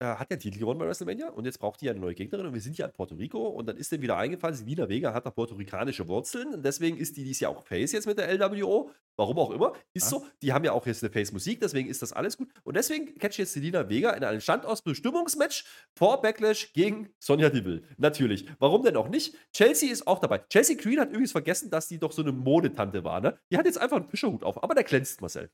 hat 0.00 0.30
ja 0.30 0.36
Titel 0.36 0.58
gewonnen 0.58 0.78
bei 0.78 0.86
WrestleMania 0.86 1.28
und 1.28 1.44
jetzt 1.44 1.58
braucht 1.58 1.80
die 1.80 1.86
ja 1.86 1.92
eine 1.92 2.00
neue 2.00 2.14
Gegnerin 2.14 2.46
und 2.46 2.54
wir 2.54 2.60
sind 2.60 2.78
ja 2.78 2.86
in 2.86 2.92
Puerto 2.92 3.14
Rico 3.14 3.48
und 3.48 3.66
dann 3.68 3.76
ist 3.76 3.92
dir 3.92 4.00
wieder 4.00 4.16
eingefallen, 4.16 4.54
Selina 4.56 4.88
Vega 4.88 5.12
hat 5.12 5.26
da 5.26 5.30
puerto-ricanische 5.30 6.08
Wurzeln 6.08 6.54
und 6.54 6.64
deswegen 6.64 6.96
ist 6.96 7.16
die 7.16 7.24
dies 7.24 7.40
ja 7.40 7.48
auch 7.50 7.62
Face 7.64 7.92
jetzt 7.92 8.06
mit 8.06 8.18
der 8.18 8.28
LWO. 8.32 8.90
Warum 9.16 9.38
auch 9.38 9.50
immer. 9.50 9.74
Ist 9.92 10.04
Ja. 10.04 10.18
so. 10.18 10.26
Die 10.40 10.52
haben 10.54 10.64
ja 10.64 10.72
auch 10.72 10.86
jetzt 10.86 11.02
eine 11.02 11.12
Face-Musik, 11.12 11.60
deswegen 11.60 11.90
ist 11.90 12.00
das 12.00 12.12
alles 12.14 12.38
gut. 12.38 12.48
Und 12.64 12.74
deswegen 12.76 13.18
catch 13.18 13.36
jetzt 13.38 13.52
Selina 13.52 13.86
Vega 13.90 14.12
in 14.12 14.24
einem 14.24 14.40
Standausbestimmungsmatch 14.40 15.64
vor 15.94 16.22
Backlash 16.22 16.72
gegen 16.72 17.10
Sonja 17.18 17.50
Deville. 17.50 17.82
Natürlich. 17.98 18.46
Warum 18.58 18.82
denn 18.82 18.96
auch 18.96 19.08
nicht? 19.08 19.34
Chelsea 19.52 19.92
ist 19.92 20.06
auch 20.06 20.20
dabei. 20.20 20.38
Chelsea 20.48 20.76
Green 20.76 20.98
hat 20.98 21.10
übrigens 21.10 21.32
vergessen, 21.32 21.70
dass 21.70 21.88
die 21.88 21.98
doch 21.98 22.12
so 22.12 22.22
eine 22.22 22.32
Modetante 22.32 23.04
war, 23.04 23.20
ne? 23.20 23.38
Die 23.50 23.58
hat 23.58 23.66
jetzt 23.66 23.78
einfach 23.78 23.98
einen 23.98 24.08
Fischerhut 24.08 24.42
auf, 24.42 24.62
aber 24.62 24.74
der 24.74 24.84
glänzt, 24.84 25.20
Marcel. 25.20 25.50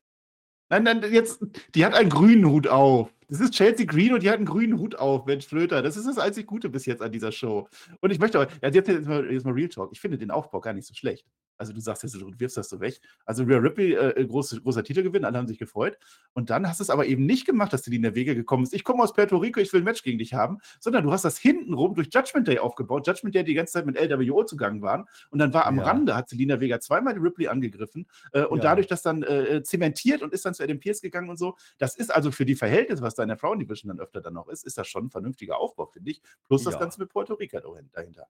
Nein, 0.68 0.82
nein, 0.82 1.04
jetzt, 1.12 1.44
die 1.74 1.84
hat 1.84 1.94
einen 1.94 2.10
grünen 2.10 2.46
Hut 2.46 2.66
auf. 2.66 3.12
Das 3.28 3.40
ist 3.40 3.54
Chelsea 3.54 3.86
Green 3.86 4.12
und 4.12 4.22
die 4.22 4.30
hat 4.30 4.36
einen 4.36 4.46
grünen 4.46 4.78
Hut 4.78 4.96
auf, 4.96 5.26
Mensch, 5.26 5.46
Flöter. 5.46 5.82
Das 5.82 5.96
ist 5.96 6.06
das 6.06 6.18
einzig 6.18 6.46
Gute 6.46 6.68
bis 6.68 6.86
jetzt 6.86 7.02
an 7.02 7.10
dieser 7.10 7.32
Show. 7.32 7.68
Und 8.00 8.10
ich 8.10 8.18
möchte 8.18 8.40
aber, 8.40 8.50
ja, 8.62 8.68
jetzt, 8.68 8.88
jetzt, 8.88 9.06
mal, 9.06 9.30
jetzt 9.32 9.44
mal 9.44 9.52
Real 9.52 9.68
Talk. 9.68 9.90
Ich 9.92 10.00
finde 10.00 10.18
den 10.18 10.30
Aufbau 10.30 10.60
gar 10.60 10.72
nicht 10.72 10.86
so 10.86 10.94
schlecht. 10.94 11.26
Also 11.58 11.72
du 11.72 11.80
sagst 11.80 12.02
jetzt, 12.02 12.14
du 12.14 12.30
wirfst 12.38 12.56
das 12.56 12.68
so 12.68 12.80
weg. 12.80 13.00
Also 13.24 13.44
Rhea 13.44 13.58
Ripley, 13.58 13.94
äh, 13.94 14.24
groß, 14.26 14.62
großer 14.62 14.84
Titelgewinn, 14.84 15.24
alle 15.24 15.38
haben 15.38 15.46
sich 15.48 15.58
gefreut. 15.58 15.98
Und 16.34 16.50
dann 16.50 16.68
hast 16.68 16.80
du 16.80 16.82
es 16.82 16.90
aber 16.90 17.06
eben 17.06 17.26
nicht 17.26 17.46
gemacht, 17.46 17.72
dass 17.72 17.82
du 17.82 17.90
die 17.90 17.96
in 17.96 18.02
der 18.02 18.14
Wege 18.14 18.34
gekommen 18.34 18.64
ist. 18.64 18.74
Ich 18.74 18.84
komme 18.84 19.02
aus 19.02 19.12
Puerto 19.12 19.36
Rico, 19.38 19.60
ich 19.60 19.72
will 19.72 19.80
ein 19.80 19.84
Match 19.84 20.02
gegen 20.02 20.18
dich 20.18 20.34
haben, 20.34 20.58
sondern 20.80 21.04
du 21.04 21.12
hast 21.12 21.24
das 21.24 21.38
hintenrum 21.38 21.94
durch 21.94 22.08
Judgment 22.12 22.46
Day 22.48 22.58
aufgebaut. 22.58 23.06
Judgment 23.06 23.34
Day 23.34 23.44
die 23.44 23.54
ganze 23.54 23.72
Zeit 23.74 23.86
mit 23.86 23.96
LWO 23.98 24.44
zugangen 24.44 24.82
waren. 24.82 25.06
Und 25.30 25.38
dann 25.38 25.54
war 25.54 25.66
am 25.66 25.78
Ja. 25.78 25.84
Rande, 25.84 26.14
hat 26.14 26.28
Selina 26.28 26.60
Vega 26.60 26.80
zweimal 26.80 27.14
die 27.14 27.20
Ripley 27.20 27.48
angegriffen. 27.48 28.06
Äh, 28.32 28.44
und 28.44 28.58
Ja. 28.58 28.64
dadurch 28.64 28.86
das 28.86 29.02
dann 29.02 29.22
äh, 29.22 29.62
zementiert 29.62 30.22
und 30.22 30.32
ist 30.32 30.44
dann 30.44 30.54
zu 30.54 30.62
Adam 30.62 30.78
Pierce 30.78 31.00
gegangen 31.00 31.30
und 31.30 31.38
so. 31.38 31.56
Das 31.78 31.96
ist 31.96 32.14
also 32.14 32.30
für 32.32 32.44
die 32.44 32.54
Verhältnisse, 32.54 33.02
was 33.02 33.14
da 33.14 33.22
in 33.22 33.28
der 33.28 33.38
Frauendivision 33.38 33.88
dann 33.88 34.00
öfter 34.00 34.20
dann 34.20 34.34
noch 34.34 34.48
ist, 34.48 34.64
ist 34.64 34.78
das 34.78 34.88
schon 34.88 35.06
ein 35.06 35.10
vernünftiger 35.10 35.58
Aufbau, 35.58 35.86
finde 35.86 36.10
ich. 36.10 36.20
Plus 36.46 36.64
das 36.64 36.74
Ja. 36.74 36.80
Ganze 36.80 37.00
mit 37.00 37.08
Puerto 37.08 37.34
Rico 37.34 37.58
dahinter. 37.92 38.26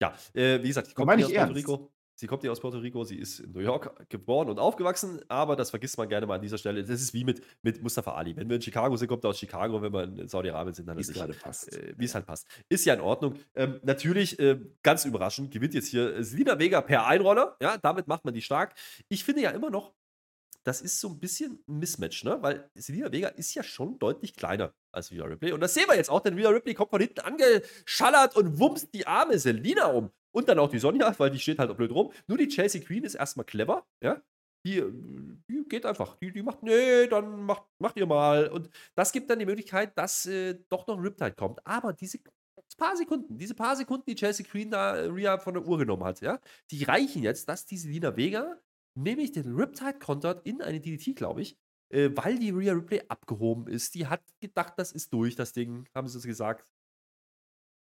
Ja, 0.00 0.14
äh, 0.34 0.62
wie 0.62 0.68
gesagt, 0.68 0.94
kommt 0.94 1.06
meine 1.06 1.18
nicht 1.22 1.26
aus 1.26 1.32
ich 1.58 1.64
Puerto. 1.64 1.72
Rico. 1.74 1.92
Sie 2.20 2.26
kommt 2.26 2.42
nicht 2.42 2.50
aus 2.50 2.60
Puerto 2.60 2.76
Rico, 2.76 3.02
sie 3.02 3.16
ist 3.16 3.40
in 3.40 3.52
New 3.52 3.60
York 3.60 4.10
geboren 4.10 4.50
und 4.50 4.58
aufgewachsen, 4.58 5.22
aber 5.28 5.56
das 5.56 5.70
vergisst 5.70 5.96
man 5.96 6.06
gerne 6.06 6.26
mal 6.26 6.34
an 6.34 6.42
dieser 6.42 6.58
Stelle. 6.58 6.82
Das 6.82 7.00
ist 7.00 7.14
wie 7.14 7.24
mit, 7.24 7.42
mit 7.62 7.82
Mustafa 7.82 8.12
Ali. 8.12 8.36
Wenn 8.36 8.46
wir 8.46 8.56
in 8.56 8.62
Chicago 8.62 8.94
sind, 8.94 9.08
kommt 9.08 9.24
er 9.24 9.30
aus 9.30 9.38
Chicago, 9.38 9.80
wenn 9.80 9.90
wir 9.90 10.02
in 10.02 10.28
Saudi-Arabien 10.28 10.74
sind, 10.74 10.86
dann 10.86 10.98
Wie 10.98 11.00
ist 11.00 11.08
es 11.08 11.14
gerade 11.14 11.32
passt. 11.32 11.74
äh, 11.74 11.94
wie 11.96 12.04
es 12.04 12.14
halt 12.14 12.26
passt. 12.26 12.46
Ist 12.68 12.84
ja 12.84 12.92
in 12.92 13.00
Ordnung. 13.00 13.38
Ähm, 13.54 13.80
natürlich, 13.84 14.38
äh, 14.38 14.60
ganz 14.82 15.06
überraschend, 15.06 15.50
gewinnt 15.50 15.72
jetzt 15.72 15.88
hier 15.88 16.22
Selina 16.22 16.58
Vega 16.58 16.82
per 16.82 17.06
Einroller. 17.06 17.56
Ja, 17.62 17.78
damit 17.78 18.06
macht 18.06 18.26
man 18.26 18.34
die 18.34 18.42
stark. 18.42 18.74
Ich 19.08 19.24
finde 19.24 19.40
ja 19.40 19.50
immer 19.52 19.70
noch, 19.70 19.94
das 20.62 20.82
ist 20.82 21.00
so 21.00 21.08
ein 21.08 21.18
bisschen 21.20 21.64
ein 21.68 21.78
Mismatch, 21.78 22.24
ne? 22.24 22.36
Weil 22.42 22.70
Selina 22.74 23.10
Vega 23.10 23.28
ist 23.28 23.54
ja 23.54 23.62
schon 23.62 23.98
deutlich 23.98 24.36
kleiner 24.36 24.74
als 24.92 25.10
Rhea 25.10 25.24
Ripley. 25.24 25.52
Und 25.52 25.60
das 25.60 25.72
sehen 25.72 25.86
wir 25.88 25.96
jetzt 25.96 26.10
auch, 26.10 26.20
denn 26.20 26.34
Rhea 26.34 26.50
Ripley 26.50 26.74
kommt 26.74 26.90
von 26.90 27.00
hinten 27.00 27.20
angeschallert 27.20 28.36
und 28.36 28.58
wumst 28.58 28.92
die 28.92 29.06
arme 29.06 29.38
Selina 29.38 29.86
um. 29.86 30.10
Und 30.32 30.48
dann 30.48 30.58
auch 30.58 30.70
die 30.70 30.78
Sonja, 30.78 31.14
weil 31.18 31.30
die 31.30 31.38
steht 31.38 31.58
halt 31.58 31.70
auch 31.70 31.76
blöd 31.76 31.92
rum. 31.92 32.12
Nur 32.26 32.38
die 32.38 32.48
Chelsea 32.48 32.82
Queen 32.82 33.04
ist 33.04 33.14
erstmal 33.14 33.46
clever, 33.46 33.86
ja? 34.02 34.22
Die, 34.66 34.82
die 35.48 35.64
geht 35.68 35.86
einfach. 35.86 36.16
Die, 36.16 36.32
die 36.32 36.42
macht, 36.42 36.62
nee, 36.62 37.06
dann 37.06 37.44
macht, 37.44 37.64
macht 37.78 37.96
ihr 37.96 38.06
mal. 38.06 38.48
Und 38.48 38.68
das 38.94 39.10
gibt 39.10 39.30
dann 39.30 39.38
die 39.38 39.46
Möglichkeit, 39.46 39.96
dass 39.96 40.26
äh, 40.26 40.58
doch 40.68 40.86
noch 40.86 40.98
ein 40.98 41.02
Riptide 41.02 41.32
kommt. 41.32 41.66
Aber 41.66 41.94
diese 41.94 42.18
paar 42.76 42.96
Sekunden, 42.96 43.38
diese 43.38 43.54
paar 43.54 43.76
Sekunden, 43.76 44.04
die 44.06 44.16
Chelsea 44.16 44.44
Queen 44.44 44.70
da 44.70 44.96
äh, 44.96 45.06
Rhea 45.06 45.38
von 45.38 45.54
der 45.54 45.64
Uhr 45.64 45.78
genommen 45.78 46.04
hat, 46.04 46.20
ja, 46.20 46.40
die 46.70 46.84
reichen 46.84 47.22
jetzt, 47.22 47.48
dass 47.48 47.66
die 47.66 47.76
Selina 47.76 48.16
Vega 48.16 48.60
nämlich 48.94 49.32
den 49.32 49.54
Riptide 49.54 49.98
kontert 49.98 50.44
in 50.46 50.62
eine 50.62 50.80
DDT, 50.80 51.14
glaube 51.14 51.42
ich, 51.42 51.56
äh, 51.90 52.10
weil 52.14 52.38
die 52.38 52.50
Rhea 52.50 52.72
Ripley 52.72 53.02
abgehoben 53.08 53.68
ist. 53.68 53.94
Die 53.94 54.06
hat 54.06 54.22
gedacht, 54.40 54.74
das 54.78 54.92
ist 54.92 55.12
durch, 55.12 55.36
das 55.36 55.52
Ding, 55.52 55.88
haben 55.94 56.08
sie 56.08 56.18
es 56.18 56.24
gesagt. 56.24 56.66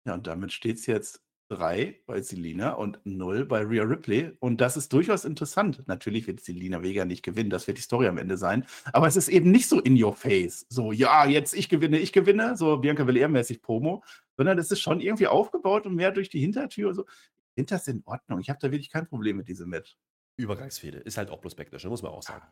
Ja, 0.06 0.16
und 0.16 0.28
damit 0.28 0.52
steht 0.52 0.78
es 0.78 0.86
jetzt 0.86 1.22
3 1.50 2.02
bei 2.06 2.22
Selina 2.22 2.74
und 2.74 3.00
0 3.06 3.46
bei 3.46 3.62
Rhea 3.62 3.84
Ripley. 3.84 4.32
Und 4.40 4.62
das 4.62 4.78
ist 4.78 4.92
durchaus 4.94 5.26
interessant. 5.26 5.84
Natürlich 5.88 6.28
wird 6.28 6.42
Selina 6.42 6.82
Vega 6.84 7.06
nicht 7.06 7.24
gewinnen, 7.24 7.50
das 7.50 7.68
wird 7.68 7.78
die 7.78 7.82
Story 7.82 8.08
am 8.08 8.18
Ende 8.18 8.38
sein. 8.38 8.66
Aber 8.94 9.08
es 9.08 9.16
ist 9.16 9.30
eben 9.30 9.52
nicht 9.52 9.68
so 9.68 9.80
in 9.80 10.02
your 10.02 10.16
face. 10.16 10.66
So, 10.70 10.92
ja, 10.92 11.26
jetzt 11.26 11.54
ich 11.54 11.70
gewinne, 11.70 12.00
ich 12.00 12.14
gewinne, 12.14 12.58
so 12.58 12.78
Bianca 12.78 13.04
Belair-mäßig 13.04 13.62
Promo, 13.62 14.04
sondern 14.36 14.58
es 14.58 14.72
ist 14.72 14.82
schon 14.82 15.00
irgendwie 15.00 15.28
aufgebaut 15.28 15.86
und 15.86 15.96
mehr 15.96 16.12
durch 16.12 16.30
die 16.30 16.40
Hintertür 16.40 16.94
so. 16.94 17.06
Ich 17.08 17.62
finde 17.62 17.70
das 17.76 17.88
in 17.88 18.04
Ordnung. 18.06 18.40
Ich 18.40 18.50
habe 18.50 18.60
da 18.62 18.72
wirklich 18.72 18.90
kein 18.90 19.08
Problem 19.08 19.38
mit 19.38 19.48
diesem 19.48 19.70
Match. 19.70 19.98
Übergangsfehde. 20.38 21.00
Ist 21.00 21.18
halt 21.18 21.30
auch 21.32 21.40
bloß 21.40 21.56
Backlash, 21.56 21.84
ne, 21.84 21.90
muss 21.90 22.04
man 22.04 22.12
auch 22.12 22.22
sagen. 22.22 22.46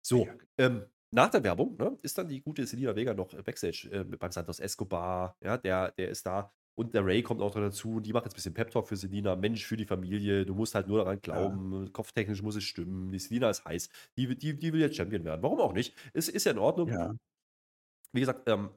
So, 0.00 0.24
Ja, 0.24 0.32
ähm, 0.56 0.86
nach 1.10 1.30
der 1.30 1.42
Werbung 1.42 1.76
ne, 1.76 1.96
ist 2.02 2.18
dann 2.18 2.28
die 2.28 2.40
gute 2.40 2.66
Selina 2.66 2.94
Vega 2.94 3.14
noch 3.14 3.32
äh, 3.32 3.42
Backstage 3.42 3.88
äh, 3.90 4.04
beim 4.04 4.30
Santos 4.30 4.60
Escobar. 4.60 5.36
Ja, 5.42 5.56
der, 5.56 5.92
der 5.92 6.08
ist 6.08 6.26
da. 6.26 6.52
Und 6.78 6.94
der 6.94 7.04
Ray 7.04 7.24
kommt 7.24 7.40
auch 7.40 7.52
noch 7.56 7.60
dazu 7.60 7.98
die 7.98 8.12
macht 8.12 8.24
jetzt 8.24 8.34
ein 8.34 8.36
bisschen 8.36 8.54
Pep-Talk 8.54 8.86
für 8.86 8.96
Selina. 8.96 9.34
Mensch, 9.34 9.66
für 9.66 9.76
die 9.76 9.84
Familie, 9.84 10.46
du 10.46 10.54
musst 10.54 10.76
halt 10.76 10.86
nur 10.86 10.98
daran 10.98 11.20
glauben. 11.20 11.92
Kopftechnisch 11.92 12.40
muss 12.40 12.54
es 12.54 12.62
stimmen. 12.62 13.10
Die 13.10 13.18
Selina 13.18 13.50
ist 13.50 13.64
heiß. 13.64 13.88
Die, 14.16 14.38
die, 14.38 14.56
die 14.56 14.72
will 14.72 14.80
jetzt 14.80 14.94
Champion 14.94 15.24
werden. 15.24 15.42
Warum 15.42 15.58
auch 15.58 15.72
nicht? 15.72 15.96
Ist, 16.12 16.28
ist 16.28 16.44
ja 16.44 16.52
in 16.52 16.58
Ordnung. 16.58 16.88
Ja. 16.88 17.16
Wie 18.12 18.20
gesagt, 18.20 18.48
ähm, 18.48 18.70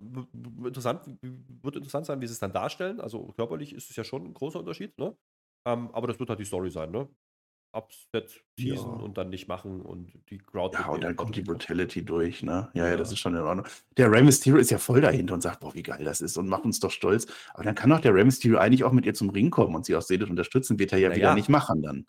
interessant, 0.65 1.05
wird 1.21 1.75
interessant 1.75 2.07
sein, 2.07 2.19
wie 2.21 2.25
sie 2.25 2.33
es 2.33 2.39
dann 2.39 2.51
darstellen. 2.51 2.99
Also 2.99 3.27
körperlich 3.35 3.71
ist 3.71 3.91
es 3.91 3.95
ja 3.95 4.03
schon 4.03 4.25
ein 4.25 4.33
großer 4.33 4.57
Unterschied, 4.57 4.97
ne? 4.97 5.15
Ähm, 5.67 5.91
aber 5.93 6.07
das 6.07 6.19
wird 6.19 6.29
halt 6.29 6.39
die 6.39 6.45
Story 6.45 6.71
sein, 6.71 6.89
ne? 6.89 7.07
Upset 7.73 8.43
teasen 8.57 8.75
Ja. 8.89 8.95
und 9.03 9.17
dann 9.17 9.29
nicht 9.29 9.47
machen 9.47 9.81
und 9.81 10.12
die 10.29 10.38
Crowd. 10.39 10.77
Ja, 10.77 10.88
und 10.89 11.03
dann 11.03 11.15
kommt 11.15 11.36
die. 11.36 11.41
Brutality 11.41 12.03
durch, 12.03 12.43
ne? 12.43 12.69
Ja, 12.73 12.84
ja, 12.86 12.91
Ja. 12.91 12.97
das 12.97 13.12
ist 13.12 13.19
schon 13.19 13.34
in 13.36 13.41
Ordnung. 13.41 13.65
Der 13.97 14.12
Rey 14.12 14.21
Mysterio 14.23 14.60
ist 14.60 14.71
ja 14.71 14.77
voll 14.77 15.01
dahinter 15.01 15.34
und 15.34 15.41
sagt, 15.41 15.62
boah, 15.62 15.73
wie 15.73 15.84
geil 15.84 16.03
das 16.03 16.19
ist 16.21 16.38
und 16.38 16.47
macht 16.49 16.65
uns 16.65 16.79
doch 16.79 16.91
stolz. 16.91 17.27
Aber 17.53 17.63
dann 17.63 17.75
kann 17.75 17.89
doch 17.89 17.99
der 18.01 18.13
Rey 18.13 18.25
Mysterio 18.25 18.57
eigentlich 18.57 18.84
auch 18.84 18.91
mit 18.91 19.05
ihr 19.05 19.13
zum 19.13 19.29
Ring 19.29 19.49
kommen 19.49 19.75
und 19.75 19.86
sie 19.86 19.95
auch 19.95 20.01
seelisch 20.01 20.29
unterstützen, 20.29 20.79
wird 20.79 20.91
er 20.91 20.99
ja 20.99 21.10
Na 21.10 21.15
wieder 21.15 21.27
ja. 21.29 21.36
nicht 21.36 21.49
machen 21.49 21.81
dann. 21.81 22.05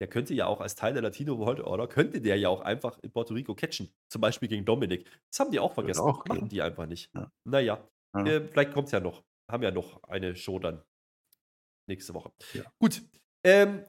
Der 0.00 0.08
könnte 0.08 0.32
ja 0.32 0.46
auch 0.46 0.60
als 0.62 0.76
Teil 0.76 0.94
der 0.94 1.02
Latino 1.02 1.38
World 1.38 1.60
Order, 1.60 1.86
könnte 1.86 2.20
der 2.22 2.36
ja 2.36 2.48
auch 2.48 2.62
einfach 2.62 2.98
in 3.02 3.10
Puerto 3.10 3.34
Rico 3.34 3.54
catchen. 3.54 3.92
Zum 4.08 4.20
Beispiel 4.22 4.48
gegen 4.48 4.64
Dominik. 4.64 5.04
Das 5.30 5.40
haben 5.40 5.50
die 5.50 5.58
auch 5.60 5.74
vergessen. 5.74 6.00
auch 6.00 6.24
Machen 6.24 6.48
die 6.48 6.62
einfach 6.62 6.86
nicht. 6.86 7.10
Ja. 7.14 7.30
Naja, 7.44 7.86
Ja. 8.16 8.24
äh, 8.26 8.48
vielleicht 8.48 8.72
kommt 8.72 8.86
es 8.86 8.92
ja 8.92 9.00
noch. 9.00 9.22
Haben 9.50 9.62
ja 9.62 9.70
noch 9.72 10.02
eine 10.04 10.36
Show 10.36 10.58
dann 10.58 10.82
nächste 11.86 12.14
Woche. 12.14 12.30
Gut. 12.78 13.02
Ähm, 13.44 13.84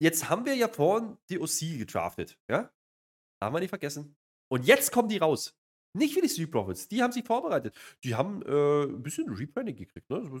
jetzt 0.00 0.28
haben 0.28 0.44
wir 0.44 0.54
ja 0.54 0.68
vorhin 0.68 1.16
die 1.28 1.38
OC 1.38 1.78
gedraftet. 1.78 2.38
Ja? 2.48 2.70
Haben 3.42 3.54
wir 3.54 3.60
nicht 3.60 3.70
vergessen. 3.70 4.16
Und 4.48 4.66
jetzt 4.66 4.92
kommen 4.92 5.08
die 5.08 5.18
raus. 5.18 5.56
Nicht 5.96 6.16
wie 6.16 6.20
die 6.20 6.28
Street 6.28 6.50
Profits. 6.50 6.88
Die 6.88 7.02
haben 7.02 7.12
sich 7.12 7.24
vorbereitet. 7.24 7.72
Die 8.02 8.16
haben 8.16 8.42
äh, 8.42 8.82
ein 8.82 9.02
bisschen 9.02 9.32
Rebranding 9.32 9.76
gekriegt. 9.76 10.10
Ne? 10.10 10.24
So 10.24 10.36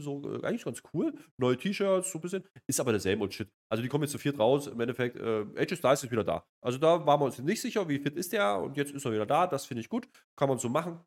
so 0.00 0.34
äh, 0.34 0.44
eigentlich 0.44 0.64
ganz 0.64 0.82
cool. 0.92 1.14
Neue 1.38 1.56
T-Shirts, 1.56 2.12
so 2.12 2.18
ein 2.18 2.20
bisschen. 2.20 2.44
Ist 2.66 2.80
aber 2.80 2.92
derselbe 2.92 3.22
Old 3.22 3.32
Shit. 3.32 3.48
Also 3.70 3.82
die 3.82 3.88
kommen 3.88 4.04
jetzt 4.04 4.12
zu 4.12 4.18
viert 4.18 4.38
raus. 4.38 4.66
Im 4.66 4.78
Endeffekt, 4.78 5.16
äh, 5.16 5.46
AJ 5.56 5.76
Styles 5.76 6.04
ist 6.04 6.10
wieder 6.10 6.24
da. 6.24 6.44
Also 6.60 6.76
da 6.76 7.06
waren 7.06 7.18
wir 7.18 7.24
uns 7.24 7.38
nicht 7.38 7.62
sicher, 7.62 7.88
wie 7.88 7.98
fit 7.98 8.16
ist 8.16 8.34
der. 8.34 8.58
Und 8.58 8.76
jetzt 8.76 8.92
ist 8.92 9.06
er 9.06 9.12
wieder 9.12 9.24
da. 9.24 9.46
Das 9.46 9.64
finde 9.64 9.80
ich 9.80 9.88
gut. 9.88 10.06
Kann 10.36 10.50
man 10.50 10.58
so 10.58 10.68
machen. 10.68 11.00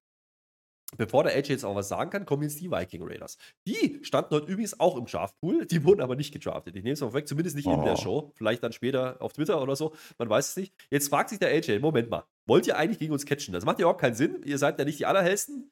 Bevor 0.96 1.24
der 1.24 1.36
AJ 1.36 1.50
jetzt 1.50 1.66
auch 1.66 1.76
was 1.76 1.90
sagen 1.90 2.10
kann, 2.12 2.26
kommen 2.26 2.44
jetzt 2.44 2.62
die 2.62 2.72
Viking 2.72 3.04
Raiders. 3.04 3.38
Die 3.68 4.00
standen 4.04 4.34
heute 4.34 4.48
übrigens 4.50 4.80
auch 4.80 4.96
im 4.96 5.06
Draftpool, 5.06 5.66
die 5.66 5.84
wurden 5.84 6.00
aber 6.00 6.16
nicht 6.16 6.32
gedraftet. 6.34 6.78
Ich 6.78 6.84
nehme 6.84 6.94
es 6.94 7.02
mal 7.02 7.12
weg, 7.14 7.28
zumindest 7.28 7.58
nicht 7.58 7.68
in 7.68 7.84
der 7.84 7.94
Oh. 7.94 7.98
Show. 7.98 8.32
Vielleicht 8.36 8.64
dann 8.64 8.72
später 8.72 9.18
auf 9.22 9.34
Twitter 9.34 9.62
oder 9.62 9.76
so, 9.76 9.94
man 10.18 10.30
weiß 10.30 10.50
es 10.50 10.56
nicht. 10.56 10.74
Jetzt 10.90 11.10
fragt 11.10 11.30
sich 11.30 11.40
der 11.40 11.50
AJ, 11.50 11.80
Moment 11.80 12.10
mal, 12.10 12.24
wollt 12.46 12.68
ihr 12.68 12.78
eigentlich 12.78 13.00
gegen 13.00 13.12
uns 13.12 13.26
catchen? 13.26 13.54
Das 13.54 13.66
macht 13.66 13.80
ja 13.80 13.84
überhaupt 13.84 14.00
keinen 14.00 14.16
Sinn. 14.16 14.42
Ihr 14.46 14.58
seid 14.58 14.80
ja 14.80 14.86
nicht 14.86 14.98
die 15.00 15.06
allerhellsten, 15.06 15.72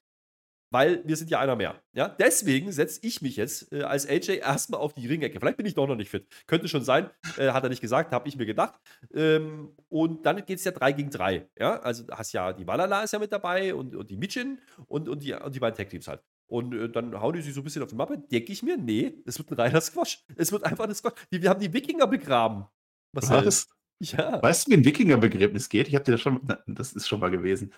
weil 0.72 1.02
wir 1.06 1.16
sind 1.16 1.30
ja 1.30 1.40
einer 1.40 1.56
mehr. 1.56 1.82
Ja? 1.94 2.10
Deswegen 2.10 2.72
setze 2.72 3.00
ich 3.04 3.22
mich 3.22 3.36
jetzt 3.36 3.72
äh, 3.72 3.84
als 3.84 4.08
AJ 4.08 4.40
erstmal 4.40 4.80
auf 4.80 4.94
die 4.94 5.08
Ringecke. 5.08 5.40
Vielleicht 5.40 5.58
bin 5.58 5.66
ich 5.66 5.76
doch 5.76 5.88
noch 5.88 5.96
nicht 5.96 6.10
fit. 6.10 6.28
Könnte 6.48 6.68
schon 6.68 6.84
sein, 6.84 7.10
äh, 7.38 7.50
hat 7.50 7.64
er 7.64 7.70
nicht 7.70 7.82
gesagt, 7.82 8.12
habe 8.12 8.28
ich 8.28 8.38
mir 8.38 8.46
gedacht. 8.46 8.76
Ähm, 9.14 9.76
und 9.90 10.26
dann 10.26 10.46
geht 10.46 10.60
es 10.60 10.64
ja 10.64 10.72
3 10.72 10.92
gegen 10.94 11.10
3. 11.10 11.48
Ja? 11.58 11.80
Also 11.80 12.06
hast 12.12 12.34
ja, 12.34 12.54
die 12.54 12.66
Malala 12.66 13.04
ist 13.04 13.14
ja 13.14 13.20
mit 13.20 13.32
dabei 13.32 13.74
und, 13.74 13.96
und 13.96 14.10
die 14.10 14.18
Michin 14.18 14.60
und, 14.88 15.10
und, 15.10 15.24
die, 15.24 15.34
und 15.34 15.54
die 15.54 15.60
beiden 15.60 15.78
Tag-Teams 15.78 16.08
halt. 16.08 16.22
Und 16.48 16.74
äh, 16.74 16.90
dann 16.90 17.20
hauen 17.20 17.34
die 17.34 17.42
sich 17.42 17.54
so 17.54 17.62
ein 17.62 17.64
bisschen 17.64 17.84
auf 17.84 17.90
die 17.90 17.96
Mappe. 17.96 18.18
Denke 18.18 18.52
ich 18.52 18.64
mir, 18.64 18.78
nee, 18.78 19.14
es 19.26 19.38
wird 19.38 19.52
ein 19.52 19.56
reiner 19.56 19.82
Squash. 19.82 20.24
Es 20.36 20.52
wird 20.52 20.64
einfach 20.64 20.88
ein 20.88 20.96
Squash. 20.96 21.14
Die, 21.32 21.42
wir 21.42 21.50
haben 21.50 21.60
die 21.60 21.74
Wikinger 21.74 22.08
begraben. 22.08 22.66
Was? 23.14 23.30
Was? 23.30 23.68
Ja. 24.00 24.42
Weißt 24.44 24.68
du, 24.68 24.72
wie 24.72 24.76
ein 24.76 24.86
Wikinger-Begräbnis 24.86 25.70
geht? 25.70 25.88
Ich 25.88 25.96
habe 25.96 26.04
dir 26.04 26.12
das 26.12 26.22
schon, 26.22 26.42
das 26.68 26.94
ist 26.94 27.08
schon 27.08 27.20
mal 27.20 27.32
gewesen. 27.32 27.72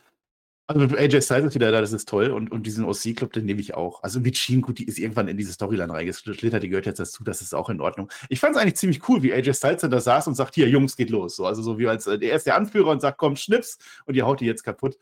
Also 0.69 0.81
mit 0.81 0.97
AJ 0.97 1.21
Styles 1.21 1.45
ist 1.45 1.55
wieder 1.55 1.71
da, 1.71 1.79
das 1.79 1.93
ist 1.93 2.09
toll. 2.09 2.29
Und, 2.29 2.51
und 2.51 2.63
diesen 2.67 2.83
OC-Club, 2.83 3.31
den 3.31 3.45
nehme 3.45 3.61
ich 3.61 3.73
auch. 3.75 4.03
Also 4.03 4.19
mit 4.19 4.37
Sheen, 4.37 4.61
gut, 4.61 4.79
die 4.79 4.83
ist 4.85 4.99
irgendwann 4.99 5.29
in 5.29 5.37
diese 5.37 5.53
Storyline 5.53 5.91
reingeschlittert, 5.93 6.61
die 6.61 6.67
gehört 6.67 6.85
jetzt 6.85 6.99
dazu, 6.99 7.23
das 7.23 7.41
ist 7.41 7.55
auch 7.55 7.69
in 7.69 7.79
Ordnung. 7.79 8.11
Ich 8.27 8.41
fand 8.41 8.53
es 8.55 8.61
eigentlich 8.61 8.75
ziemlich 8.75 9.07
cool, 9.07 9.23
wie 9.23 9.31
AJ 9.33 9.53
Styles 9.53 9.81
dann 9.81 9.91
da 9.91 10.01
saß 10.01 10.27
und 10.27 10.35
sagt, 10.35 10.55
hier, 10.55 10.67
Jungs, 10.67 10.97
geht 10.97 11.09
los. 11.09 11.37
So, 11.37 11.45
also 11.45 11.61
so 11.61 11.79
wie 11.79 11.87
als, 11.87 12.05
äh, 12.05 12.17
er 12.21 12.35
ist 12.35 12.45
der 12.47 12.57
Anführer 12.57 12.91
und 12.91 12.99
sagt, 13.01 13.17
komm, 13.17 13.37
schnips, 13.37 13.77
und 14.05 14.15
ihr 14.15 14.25
haut 14.25 14.41
die 14.41 14.45
jetzt 14.45 14.63
kaputt. 14.63 14.97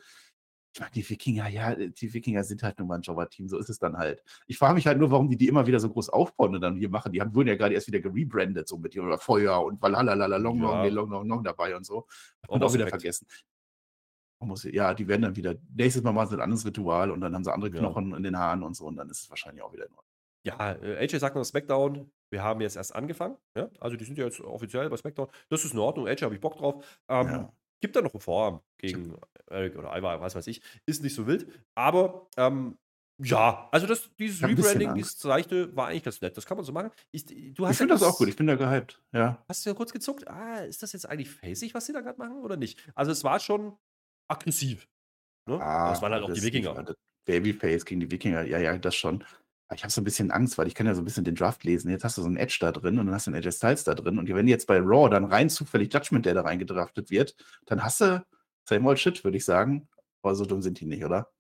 Ich 0.76 0.82
meine, 0.82 0.92
die 0.92 1.10
Wikinger, 1.10 1.48
ja, 1.48 1.74
die 1.74 2.14
Wikinger 2.14 2.44
sind 2.44 2.62
halt 2.62 2.78
nur 2.78 2.88
mal 2.88 2.96
ein 2.96 3.02
Jobber-Team, 3.02 3.48
so 3.48 3.58
ist 3.58 3.70
es 3.70 3.80
dann 3.80 3.98
halt. 3.98 4.22
Ich 4.46 4.58
frage 4.58 4.76
mich 4.76 4.86
halt 4.86 5.00
nur, 5.00 5.10
warum 5.10 5.30
die 5.30 5.38
die 5.38 5.48
immer 5.48 5.66
wieder 5.66 5.80
so 5.80 5.90
groß 5.90 6.10
aufbauen 6.10 6.54
und 6.54 6.62
dann 6.62 6.76
hier 6.76 6.90
machen. 6.90 7.12
Die 7.14 7.22
haben, 7.22 7.34
wurden 7.34 7.48
ja 7.48 7.56
gerade 7.56 7.74
erst 7.74 7.88
wieder 7.88 8.02
gerebrandet, 8.02 8.68
so 8.68 8.78
mit 8.78 8.96
oder 8.98 9.18
Feuer 9.18 9.64
und 9.64 9.82
Valhalla, 9.82 10.14
long, 10.38 10.60
long, 10.60 10.72
Ja. 10.74 10.84
nee, 10.84 10.90
long, 10.90 11.10
long, 11.10 11.28
long 11.28 11.44
dabei 11.44 11.76
und 11.78 11.86
so. 11.86 12.06
Auch 12.48 12.56
Und 12.56 12.62
auch 12.62 12.68
was 12.68 12.74
wieder 12.74 12.88
vergessen. 12.88 13.26
Muss, 14.46 14.64
ja, 14.64 14.94
die 14.94 15.08
werden 15.08 15.24
dann 15.24 15.36
wieder, 15.36 15.56
nächstes 15.76 16.04
Mal 16.04 16.12
machen 16.12 16.30
sie 16.30 16.36
ein 16.36 16.42
anderes 16.42 16.66
Ritual 16.66 17.12
und 17.12 17.22
dann 17.22 17.34
haben 17.36 17.44
sie 17.44 17.54
andere 17.54 17.72
Ja. 17.72 17.80
Knochen 17.80 18.14
in 18.14 18.24
den 18.24 18.38
Haaren 18.38 18.64
und 18.64 18.76
so 18.76 18.86
und 18.86 18.96
dann 18.98 19.10
ist 19.10 19.22
es 19.22 19.30
wahrscheinlich 19.30 19.64
auch 19.64 19.74
wieder 19.74 19.86
in 19.86 19.92
Ordnung. 19.92 20.06
Ja, 20.46 20.74
äh, 20.74 20.98
AJ 21.04 21.18
sagt 21.20 21.36
noch 21.36 21.44
SmackDown, 21.44 22.12
wir 22.32 22.44
haben 22.44 22.62
jetzt 22.62 22.76
erst 22.76 22.96
angefangen. 22.96 23.36
Ja? 23.58 23.70
Also 23.80 23.98
die 23.98 24.06
sind 24.06 24.18
ja 24.18 24.26
jetzt 24.26 24.40
offiziell 24.42 24.90
bei 24.90 24.98
SmackDown. 24.98 25.28
Das 25.50 25.66
ist 25.66 25.74
in 25.74 25.80
Ordnung, 25.80 26.08
AJ 26.08 26.22
habe 26.22 26.36
ich 26.36 26.42
Bock 26.42 26.56
drauf. 26.58 26.84
Ähm, 27.10 27.28
Ja. 27.28 27.54
Gibt 27.82 27.96
da 27.96 28.02
noch 28.02 28.14
einen 28.14 28.22
Vorarm 28.22 28.62
gegen 28.78 29.16
Eric 29.48 29.76
oder 29.78 29.96
Ivar, 29.96 30.22
was 30.22 30.34
weiß 30.34 30.48
ich. 30.48 30.62
Ist 30.86 31.04
nicht 31.04 31.14
so 31.14 31.28
wild. 31.28 31.46
Aber 31.76 32.28
ähm, 32.38 32.78
ja, 33.22 33.68
also 33.72 33.86
das, 33.86 34.10
dieses 34.18 34.42
Rebranding, 34.44 34.94
dieses 34.96 35.22
leichte, 35.24 35.76
war 35.76 35.88
eigentlich 35.88 36.04
ganz 36.04 36.20
nett. 36.22 36.36
Das 36.38 36.46
kann 36.46 36.58
man 36.58 36.66
so 36.66 36.72
machen. 36.72 36.90
Ich, 37.12 37.26
du 37.26 37.34
Ich 37.68 37.78
finde 37.78 37.94
ja 37.94 38.00
das 38.00 38.04
auch 38.04 38.18
gut, 38.18 38.28
ich 38.28 38.36
bin 38.36 38.48
da 38.48 38.56
gehypt, 38.56 39.02
ja. 39.14 39.44
Hast 39.48 39.66
du 39.66 39.70
ja 39.70 39.74
kurz 39.76 39.92
gezuckt? 39.94 40.28
Ah, 40.28 40.60
ist 40.60 40.84
das 40.84 40.94
jetzt 40.94 41.08
eigentlich 41.08 41.30
facig, 41.30 41.74
was 41.74 41.86
sie 41.86 41.94
da 41.94 42.02
gerade 42.02 42.18
machen 42.18 42.38
oder 42.40 42.58
nicht? 42.58 42.80
Also 42.96 43.12
es 43.12 43.24
war 43.24 43.40
schon 43.40 43.78
aggressiv. 44.28 44.88
Ne? 45.48 45.62
Ah, 45.62 45.90
das 45.92 46.02
waren 46.02 46.14
halt 46.14 46.24
auch 46.24 46.32
die 46.34 46.42
Wikinger. 46.42 46.96
Babyface 47.26 47.86
gegen 47.86 48.02
die 48.02 48.12
Wikinger, 48.12 48.44
ja, 48.44 48.60
ja, 48.60 48.78
das 48.78 48.96
schon. 48.96 49.24
Aber 49.68 49.76
Ich 49.76 49.84
habe 49.84 49.92
so 49.92 50.02
ein 50.02 50.04
bisschen 50.04 50.30
Angst, 50.32 50.58
weil 50.58 50.68
ich 50.68 50.76
kann 50.76 50.86
ja 50.86 50.94
so 50.94 51.02
ein 51.02 51.06
bisschen 51.06 51.24
den 51.24 51.36
Draft 51.36 51.64
lesen. 51.64 51.90
Jetzt 51.90 52.04
hast 52.04 52.18
du 52.18 52.22
so 52.22 52.28
einen 52.28 52.38
Edge 52.38 52.58
da 52.60 52.72
drin 52.72 53.00
und 53.00 53.08
dann 53.08 53.16
hast 53.16 53.26
du 53.28 53.32
einen 53.32 53.44
AJ 53.44 53.52
Styles 53.54 53.84
da 53.84 53.96
drin. 53.96 54.20
Und 54.20 54.28
wenn 54.28 54.48
jetzt 54.48 54.68
bei 54.68 54.78
Raw 54.80 55.10
dann 55.10 55.26
rein 55.26 55.50
zufällig 55.50 55.92
Judgment, 55.92 56.26
der 56.26 56.36
da 56.36 56.42
reingedraftet 56.42 57.10
wird, 57.10 57.36
dann 57.66 57.84
hast 57.84 58.02
du 58.02 58.24
same 58.70 58.88
old 58.88 59.00
shit, 59.00 59.24
würde 59.24 59.38
ich 59.38 59.46
sagen. 59.46 59.88
Aber 60.22 60.36
so 60.36 60.46
dumm 60.46 60.62
sind 60.62 60.80
die 60.80 60.86
nicht, 60.86 61.04
oder? 61.04 61.32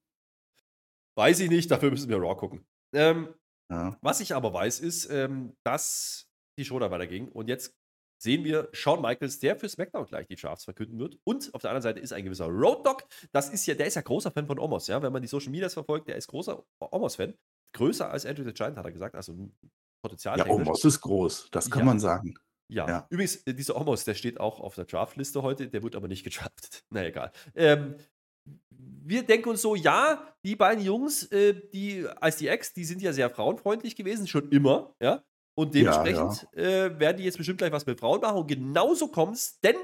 Weiß 1.15 1.39
ich 1.39 1.49
nicht, 1.49 1.69
dafür 1.69 1.91
müssen 1.91 2.09
wir 2.09 2.17
Raw 2.17 2.35
gucken. 2.35 2.65
Ähm, 2.93 3.33
Ja. 3.71 3.97
Was 4.01 4.19
ich 4.19 4.35
aber 4.35 4.53
weiß, 4.53 4.79
ist, 4.79 5.09
ähm, 5.09 5.55
dass 5.63 6.27
die 6.57 6.65
Show 6.65 6.79
da 6.79 6.91
weiterging. 6.91 7.29
Und 7.29 7.47
jetzt 7.47 7.75
sehen 8.25 8.43
wir 8.43 8.67
Shawn 8.73 9.01
Michaels, 9.01 9.39
der 9.39 9.55
für 9.55 9.69
SmackDown 9.69 10.05
gleich 10.05 10.27
die 10.27 10.35
Drafts 10.35 10.65
verkünden 10.65 10.99
wird. 10.99 11.17
Und 11.23 11.53
auf 11.53 11.61
der 11.61 11.69
anderen 11.71 11.83
Seite 11.83 11.99
ist 12.01 12.11
ein 12.11 12.25
gewisser 12.25 12.47
Road 12.47 12.85
Dogg. 12.85 13.03
Das 13.31 13.49
ist 13.49 13.65
ja, 13.67 13.75
der 13.75 13.85
ist 13.87 13.95
ja 13.95 14.01
großer 14.01 14.31
Fan 14.31 14.47
von 14.47 14.59
Omos, 14.59 14.87
ja. 14.87 15.01
Wenn 15.01 15.13
man 15.13 15.21
die 15.21 15.27
Social 15.29 15.51
Medias 15.51 15.73
verfolgt, 15.73 16.09
der 16.09 16.17
ist 16.17 16.27
großer 16.27 16.61
Omos-Fan. 16.79 17.33
Größer 17.73 18.09
als 18.11 18.25
Andrew 18.25 18.43
the 18.43 18.53
Giant, 18.53 18.77
hat 18.77 18.85
er 18.85 18.91
gesagt. 18.91 19.15
Also 19.15 19.33
Potenzial. 20.03 20.37
Ja, 20.37 20.47
Omos 20.47 20.83
ist 20.83 20.99
groß, 21.01 21.49
das 21.51 21.69
kann 21.69 21.79
Ja. 21.81 21.85
man 21.85 21.99
sagen. 21.99 22.33
Ja. 22.67 22.87
Ja. 22.87 23.07
Übrigens, 23.09 23.37
äh, 23.45 23.53
dieser 23.53 23.75
Omos, 23.79 24.03
der 24.05 24.15
steht 24.15 24.39
auch 24.39 24.59
auf 24.59 24.75
der 24.75 24.85
Draftliste 24.85 25.43
heute, 25.43 25.67
der 25.67 25.83
wird 25.83 25.95
aber 25.95 26.07
nicht 26.07 26.23
gedraftet. 26.23 26.83
Na 26.89 27.05
egal. 27.05 27.31
Ähm, 27.53 27.95
wir 28.69 29.23
denken 29.23 29.49
uns 29.49 29.61
so, 29.61 29.75
ja, 29.75 30.35
die 30.43 30.55
beiden 30.55 30.83
Jungs, 30.83 31.23
äh, 31.31 31.53
die 31.73 32.07
als 32.21 32.37
die 32.37 32.47
Ex, 32.47 32.73
die 32.73 32.85
sind 32.85 33.01
ja 33.01 33.13
sehr 33.13 33.29
frauenfreundlich 33.29 33.95
gewesen, 33.95 34.27
schon 34.27 34.49
immer, 34.49 34.95
ja. 35.01 35.23
Und 35.57 35.73
Ja, 35.75 36.03
dementsprechend 36.03 36.53
Äh, 36.57 36.99
werden 36.99 37.17
die 37.17 37.23
jetzt 37.23 37.37
bestimmt 37.37 37.57
gleich 37.59 37.71
was 37.71 37.85
mit 37.85 37.99
Frauen 37.99 38.21
machen. 38.21 38.37
Und 38.39 38.47
genauso 38.47 39.07
kommt 39.07 39.35
es, 39.35 39.59
denn 39.61 39.75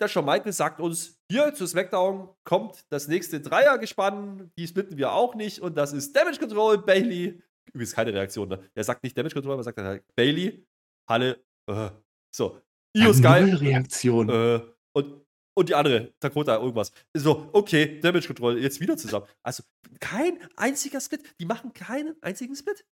der 0.00 0.08
Shawn 0.08 0.24
Michaels 0.24 0.56
sagt 0.56 0.80
uns, 0.80 1.18
hier 1.30 1.52
zu 1.54 1.66
SmackDown 1.66 2.28
kommt 2.44 2.84
das 2.88 3.08
nächste 3.08 3.40
Dreiergespann, 3.40 4.50
die 4.58 4.66
splitten 4.66 4.96
wir 4.96 5.12
auch 5.12 5.34
nicht. 5.34 5.60
Und 5.60 5.76
das 5.76 5.92
ist 5.92 6.14
Damage 6.14 6.38
Control, 6.38 6.78
Bailey. 6.78 7.42
Übrigens 7.72 7.92
keine 7.94 8.12
Reaktion, 8.12 8.48
ne? 8.48 8.68
Er 8.74 8.84
sagt 8.84 9.02
nicht 9.02 9.16
Damage 9.16 9.34
Control, 9.34 9.54
aber 9.54 9.62
sagt 9.62 9.78
dann 9.78 9.86
halt 9.86 10.04
Bailey, 10.16 10.66
Halle, 11.08 11.42
äh. 11.68 11.90
So, 12.34 12.60
Io 12.96 13.06
Ja, 13.10 13.14
Sky, 13.14 13.40
null 13.42 13.56
Reaktion. 13.56 14.28
äh, 14.28 14.60
und, 14.94 15.24
und 15.54 15.68
die 15.68 15.74
andere, 15.74 16.12
Dakota, 16.20 16.56
irgendwas. 16.56 16.92
So, 17.14 17.48
okay, 17.52 18.00
Damage 18.00 18.26
Control, 18.26 18.58
jetzt 18.58 18.80
wieder 18.80 18.96
zusammen. 18.96 19.26
Also, 19.42 19.62
kein 20.00 20.38
einziger 20.56 21.00
Split. 21.00 21.22
Die 21.38 21.46
machen 21.46 21.72
keinen 21.72 22.14
einzigen 22.22 22.54
Split. 22.56 22.84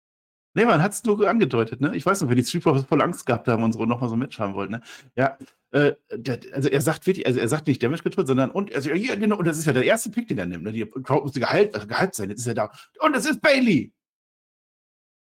Nee, 0.55 0.65
man 0.65 0.81
hat 0.81 0.93
es 0.93 1.03
nur 1.03 1.27
angedeutet, 1.29 1.79
ne? 1.79 1.95
Ich 1.95 2.05
weiß 2.05 2.21
noch, 2.21 2.29
wenn 2.29 2.37
die 2.37 2.43
Street 2.43 2.63
Profits 2.63 2.85
voll 2.87 3.01
Angst 3.01 3.25
gehabt 3.25 3.47
haben 3.47 3.63
und 3.63 3.71
so 3.73 3.85
nochmal 3.85 4.09
so 4.09 4.39
haben 4.39 4.53
wollten, 4.55 4.73
ne? 4.73 4.81
Ja, 5.15 5.37
äh, 5.71 5.93
der, 6.11 6.39
also 6.53 6.69
er 6.69 6.81
sagt 6.81 7.05
wirklich, 7.05 7.27
also 7.27 7.39
er 7.39 7.47
sagt 7.47 7.67
nicht 7.67 7.83
Damage 7.83 8.01
Control, 8.01 8.25
sondern 8.25 8.49
und, 8.51 8.73
also 8.73 8.89
ja, 8.91 9.15
genau, 9.15 9.37
und 9.37 9.45
das 9.45 9.59
ist 9.59 9.65
ja 9.65 9.73
der 9.73 9.83
erste 9.85 10.09
Pick, 10.09 10.27
den 10.27 10.39
er 10.39 10.47
nimmt, 10.47 10.63
ne? 10.63 10.71
Die 10.71 10.85
Crowd 10.85 11.21
musste 11.23 11.39
geheilt, 11.39 11.75
also 11.75 11.85
gehypt 11.87 12.15
sein, 12.15 12.29
jetzt 12.29 12.39
ist 12.39 12.47
er 12.47 12.55
da. 12.55 12.71
Und 12.99 13.15
es 13.15 13.25
ist 13.25 13.41
Bailey! 13.41 13.93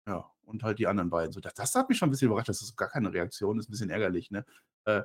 Ja, 0.07 0.31
und 0.43 0.63
halt 0.63 0.79
die 0.79 0.87
anderen 0.87 1.09
beiden. 1.09 1.31
So, 1.33 1.39
das, 1.39 1.53
das 1.53 1.75
hat 1.75 1.89
mich 1.89 1.97
schon 1.97 2.09
ein 2.09 2.11
bisschen 2.11 2.27
überrascht, 2.27 2.49
das 2.49 2.61
ist 2.61 2.75
gar 2.77 2.89
keine 2.89 3.13
Reaktion, 3.13 3.59
ist 3.59 3.69
ein 3.69 3.71
bisschen 3.71 3.89
ärgerlich, 3.89 4.31
ne? 4.31 4.45
Äh, 4.85 5.01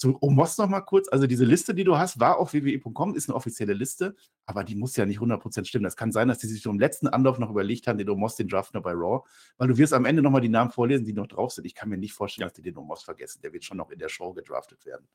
zu 0.00 0.16
Omos 0.22 0.56
noch 0.56 0.68
mal 0.68 0.80
kurz, 0.80 1.08
also 1.10 1.26
diese 1.26 1.44
Liste, 1.44 1.74
die 1.74 1.84
du 1.84 1.98
hast, 1.98 2.18
war 2.18 2.38
auf 2.38 2.54
wwe.com, 2.54 3.14
ist 3.14 3.28
eine 3.28 3.36
offizielle 3.36 3.74
Liste, 3.74 4.16
aber 4.46 4.64
die 4.64 4.74
muss 4.74 4.96
ja 4.96 5.04
nicht 5.04 5.20
100% 5.20 5.66
stimmen. 5.66 5.84
Das 5.84 5.94
kann 5.94 6.10
sein, 6.10 6.28
dass 6.28 6.38
die 6.38 6.46
sich 6.46 6.62
so 6.62 6.70
im 6.70 6.80
letzten 6.80 7.06
Anlauf 7.06 7.38
noch 7.38 7.50
überlegt 7.50 7.86
haben, 7.86 7.98
den 7.98 8.08
Omos, 8.08 8.34
den 8.34 8.48
Draft 8.48 8.72
noch 8.72 8.82
bei 8.82 8.92
Raw, 8.92 9.28
weil 9.58 9.68
du 9.68 9.76
wirst 9.76 9.92
am 9.92 10.06
Ende 10.06 10.22
noch 10.22 10.30
mal 10.30 10.40
die 10.40 10.48
Namen 10.48 10.70
vorlesen, 10.70 11.04
die 11.04 11.12
noch 11.12 11.26
drauf 11.26 11.52
sind. 11.52 11.66
Ich 11.66 11.74
kann 11.74 11.90
mir 11.90 11.98
nicht 11.98 12.14
vorstellen, 12.14 12.48
dass 12.48 12.54
die 12.54 12.62
den 12.62 12.78
Omos 12.78 13.02
vergessen. 13.02 13.42
Der 13.42 13.52
wird 13.52 13.62
schon 13.62 13.76
noch 13.76 13.90
in 13.90 13.98
der 13.98 14.08
Show 14.08 14.32
gedraftet 14.32 14.86
werden. 14.86 15.06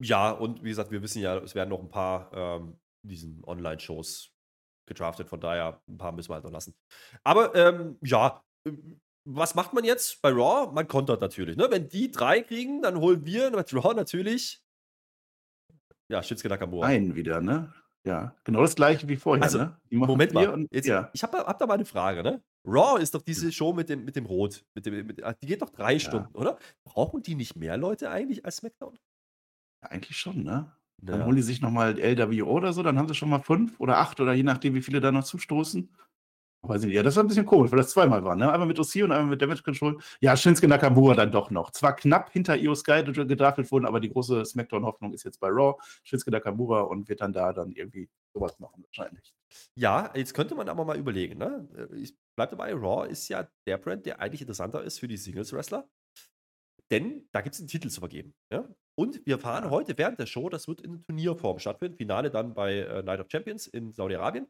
Ja, 0.00 0.32
und 0.32 0.64
wie 0.64 0.70
gesagt, 0.70 0.90
wir 0.90 1.00
wissen 1.00 1.22
ja, 1.22 1.36
es 1.36 1.54
werden 1.54 1.70
noch 1.70 1.78
ein 1.78 1.88
paar 1.88 2.32
ähm, 2.32 2.80
diesen 3.02 3.44
Online-Shows 3.44 4.32
gedraftet, 4.86 5.28
von 5.28 5.40
daher 5.40 5.80
ein 5.88 5.96
paar 5.96 6.10
müssen 6.10 6.30
wir 6.30 6.34
halt 6.34 6.44
noch 6.44 6.50
lassen. 6.50 6.74
Aber 7.22 7.54
ähm, 7.54 7.98
ja, 8.02 8.42
was 9.24 9.54
macht 9.54 9.72
man 9.72 9.84
jetzt 9.84 10.20
bei 10.22 10.30
Raw? 10.30 10.72
Man 10.72 10.88
kontert 10.88 11.20
natürlich. 11.20 11.56
Ne? 11.56 11.68
Wenn 11.70 11.88
die 11.88 12.10
drei 12.10 12.40
kriegen, 12.42 12.82
dann 12.82 12.98
holen 12.98 13.24
wir 13.24 13.50
mit 13.50 13.72
Raw 13.74 13.94
natürlich. 13.94 14.62
Ja, 16.08 16.22
Shinsuke 16.22 16.48
Nakamura. 16.48 16.86
Ein 16.86 17.14
wieder, 17.14 17.40
ne? 17.40 17.72
Ja, 18.04 18.34
genau 18.44 18.62
das 18.62 18.74
gleiche 18.74 19.08
wie 19.08 19.16
vorher, 19.16 19.44
Also, 19.44 19.58
ne? 19.58 19.76
Moment 19.90 20.32
mal. 20.32 20.48
Und, 20.48 20.68
Jetzt, 20.74 20.86
ja. 20.86 21.08
Ich 21.12 21.22
habe 21.22 21.38
hab 21.38 21.58
da 21.58 21.66
mal 21.66 21.74
eine 21.74 21.84
Frage, 21.84 22.22
ne? 22.22 22.42
Raw 22.66 23.00
ist 23.00 23.14
doch 23.14 23.22
diese 23.22 23.50
Show 23.52 23.72
mit 23.72 23.88
dem, 23.88 24.04
mit 24.04 24.16
dem 24.16 24.26
Rot. 24.26 24.64
Mit 24.74 24.86
dem, 24.86 25.06
mit, 25.06 25.22
die 25.40 25.46
geht 25.46 25.62
doch 25.62 25.70
drei 25.70 25.98
Stunden, 25.98 26.34
oder? 26.34 26.58
Brauchen 26.84 27.22
die 27.22 27.34
nicht 27.36 27.56
mehr 27.56 27.76
Leute 27.76 28.10
eigentlich 28.10 28.44
als 28.44 28.56
SmackDown? 28.56 28.98
ja, 29.82 29.90
eigentlich 29.90 30.16
schon, 30.18 30.42
ne? 30.42 30.72
Dann 30.98 31.20
Ja. 31.20 31.26
holen 31.26 31.36
die 31.36 31.42
sich 31.42 31.60
noch 31.60 31.70
mal 31.70 31.98
LWO 31.98 32.46
oder 32.52 32.72
so, 32.72 32.82
dann 32.82 32.98
haben 32.98 33.08
sie 33.08 33.14
schon 33.14 33.28
mal 33.30 33.40
fünf 33.40 33.80
oder 33.80 33.98
acht 33.98 34.20
oder 34.20 34.32
je 34.34 34.44
nachdem, 34.44 34.74
wie 34.74 34.82
viele 34.82 35.00
da 35.00 35.10
noch 35.10 35.24
zustoßen. 35.24 35.90
Weiß 36.64 36.82
ich 36.82 36.86
nicht. 36.86 36.94
Ja, 36.94 37.02
das 37.02 37.16
war 37.16 37.24
ein 37.24 37.26
bisschen 37.26 37.44
komisch, 37.44 37.72
weil 37.72 37.78
das 37.78 37.90
zweimal 37.90 38.22
war, 38.22 38.36
ne? 38.36 38.50
Einmal 38.52 38.68
mit 38.68 38.78
OC 38.78 39.02
und 39.02 39.10
einmal 39.10 39.26
mit 39.26 39.42
Damage 39.42 39.62
Control. 39.64 39.98
Ja, 40.20 40.36
Shinsuke 40.36 40.68
Nakamura 40.68 41.14
dann 41.14 41.32
doch 41.32 41.50
noch. 41.50 41.72
Zwar 41.72 41.96
knapp 41.96 42.30
hinter 42.30 42.54
Io 42.56 42.72
Sky 42.76 43.02
gedraftet 43.02 43.72
wurden, 43.72 43.84
aber 43.84 43.98
die 43.98 44.08
große 44.10 44.44
Smackdown-Hoffnung 44.44 45.12
ist 45.12 45.24
jetzt 45.24 45.40
bei 45.40 45.48
Raw. 45.48 45.74
Shinsuke 46.04 46.30
Nakamura 46.30 46.82
und 46.82 47.08
wird 47.08 47.20
dann 47.20 47.32
da 47.32 47.52
dann 47.52 47.72
irgendwie 47.72 48.08
sowas 48.32 48.60
machen, 48.60 48.84
wahrscheinlich. 48.84 49.34
Ja, 49.74 50.12
jetzt 50.14 50.34
könnte 50.34 50.54
man 50.54 50.68
aber 50.68 50.84
mal 50.84 50.96
überlegen, 50.96 51.36
ne? 51.36 51.68
Äh, 51.76 51.96
Ich 51.96 52.14
bleib 52.36 52.50
dabei, 52.50 52.72
Raw 52.74 53.08
ist 53.10 53.26
ja 53.28 53.48
der 53.66 53.78
Brand, 53.78 54.06
der 54.06 54.20
eigentlich 54.20 54.42
interessanter 54.42 54.84
ist 54.84 55.00
für 55.00 55.08
die 55.08 55.16
Singles-Wrestler. 55.16 55.88
Denn 56.92 57.26
da 57.32 57.40
gibt 57.40 57.54
es 57.54 57.60
einen 57.60 57.68
Titel 57.68 57.88
zu 57.88 58.00
vergeben. 58.00 58.34
Ja? 58.52 58.68
Und 58.94 59.24
wir 59.26 59.38
fahren 59.38 59.64
Ja. 59.64 59.70
heute 59.70 59.96
während 59.98 60.18
der 60.20 60.26
Show, 60.26 60.48
das 60.48 60.68
wird 60.68 60.80
in 60.82 61.02
Turnierform 61.02 61.58
stattfinden. 61.58 61.96
Finale 61.96 62.30
dann 62.30 62.54
bei 62.54 62.80
äh, 62.80 63.02
Night 63.02 63.18
of 63.20 63.26
Champions 63.30 63.66
in 63.66 63.92
Saudi-Arabien. 63.92 64.46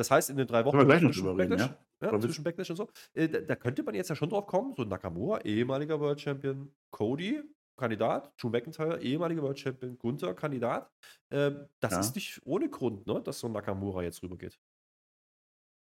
Das 0.00 0.10
heißt, 0.10 0.30
in 0.30 0.38
den 0.38 0.46
drei 0.46 0.64
Wochen 0.64 0.78
wir 0.78 0.86
gleich 0.86 1.02
noch 1.02 1.10
zwischen 1.10 1.26
drüber 1.26 1.42
reden, 1.42 1.50
Backlash, 1.58 1.76
ja? 2.00 2.08
Oder 2.08 2.20
zwischen 2.22 2.42
Backlash 2.42 2.70
und 2.70 2.76
so, 2.76 2.88
äh, 3.12 3.28
da, 3.28 3.40
da 3.40 3.54
könnte 3.54 3.82
man 3.82 3.94
jetzt 3.94 4.08
ja 4.08 4.16
schon 4.16 4.30
drauf 4.30 4.46
kommen, 4.46 4.72
so 4.74 4.82
Nakamura, 4.84 5.42
ehemaliger 5.42 6.00
World 6.00 6.18
Champion, 6.18 6.74
Cody, 6.90 7.42
Kandidat, 7.76 8.32
Drew 8.40 8.48
McIntyre, 8.48 9.02
ehemaliger 9.02 9.42
World 9.42 9.58
Champion, 9.58 9.98
Gunther, 9.98 10.32
Kandidat. 10.32 10.90
Ähm, 11.30 11.66
das 11.80 11.92
Ja. 11.92 12.00
ist 12.00 12.14
nicht 12.14 12.40
ohne 12.46 12.70
Grund, 12.70 13.06
ne, 13.06 13.20
dass 13.20 13.40
so 13.40 13.46
ein 13.48 13.52
Nakamura 13.52 14.02
jetzt 14.02 14.22
rübergeht. 14.22 14.58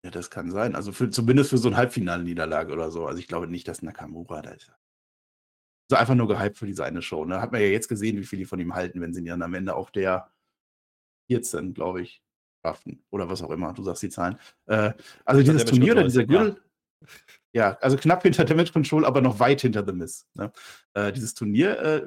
Ja, 0.06 0.12
das 0.12 0.30
kann 0.30 0.52
sein. 0.52 0.76
Also 0.76 0.92
für, 0.92 1.10
zumindest 1.10 1.50
für 1.50 1.58
so 1.58 1.68
eine 1.70 1.78
Halbfinalniederlage 1.78 2.72
oder 2.74 2.92
so. 2.92 3.08
Also 3.08 3.18
ich 3.18 3.28
glaube 3.28 3.48
nicht, 3.48 3.68
dass 3.68 3.82
Nakamura 3.82 4.44
da 4.44 4.52
ist. 4.52 4.72
So 5.90 5.98
einfach 5.98 6.14
nur 6.14 6.28
gehypt 6.28 6.60
für 6.60 6.68
diese 6.68 6.86
eine 6.86 7.02
Show. 7.02 7.26
Ne? 7.26 7.42
Hat 7.42 7.52
man 7.52 7.62
ja 7.62 7.68
jetzt 7.68 7.88
gesehen, 7.88 8.18
wie 8.20 8.24
viel 8.26 8.38
die 8.38 8.46
von 8.46 8.60
ihm 8.60 8.76
halten, 8.76 9.02
wenn 9.02 9.16
sie 9.16 9.22
ihn 9.22 9.26
dann 9.26 9.42
am 9.42 9.56
Ende 9.56 9.76
auf 9.76 9.90
der 9.90 10.32
14, 11.32 11.74
glaube 11.74 12.04
ich, 12.04 12.22
schaffen. 12.66 13.04
Oder 13.12 13.30
was 13.30 13.42
auch 13.44 13.52
immer. 13.52 13.74
Du 13.74 13.84
sagst 13.84 14.02
die 14.04 14.10
Zahlen. 14.10 14.38
Äh, 14.66 14.94
also 15.24 15.42
dieses 15.42 15.64
Damage 15.66 15.66
Turnier 15.66 15.92
oder 15.94 16.04
dieser 16.04 16.22
ist- 16.24 16.30
ja. 16.32 16.44
Gürtel. 16.44 16.62
Ja. 17.54 17.78
also 17.82 17.96
knapp 17.98 18.24
hinter 18.24 18.44
Damage 18.44 18.72
Control, 18.74 19.06
aber 19.06 19.22
noch 19.22 19.40
weit 19.40 19.62
hinter 19.62 19.86
The 19.86 19.94
Miz. 19.94 20.28
Ne? 20.34 20.52
Äh, 20.94 21.14
dieses 21.14 21.34
Turnier, 21.36 21.80
äh, 21.80 22.06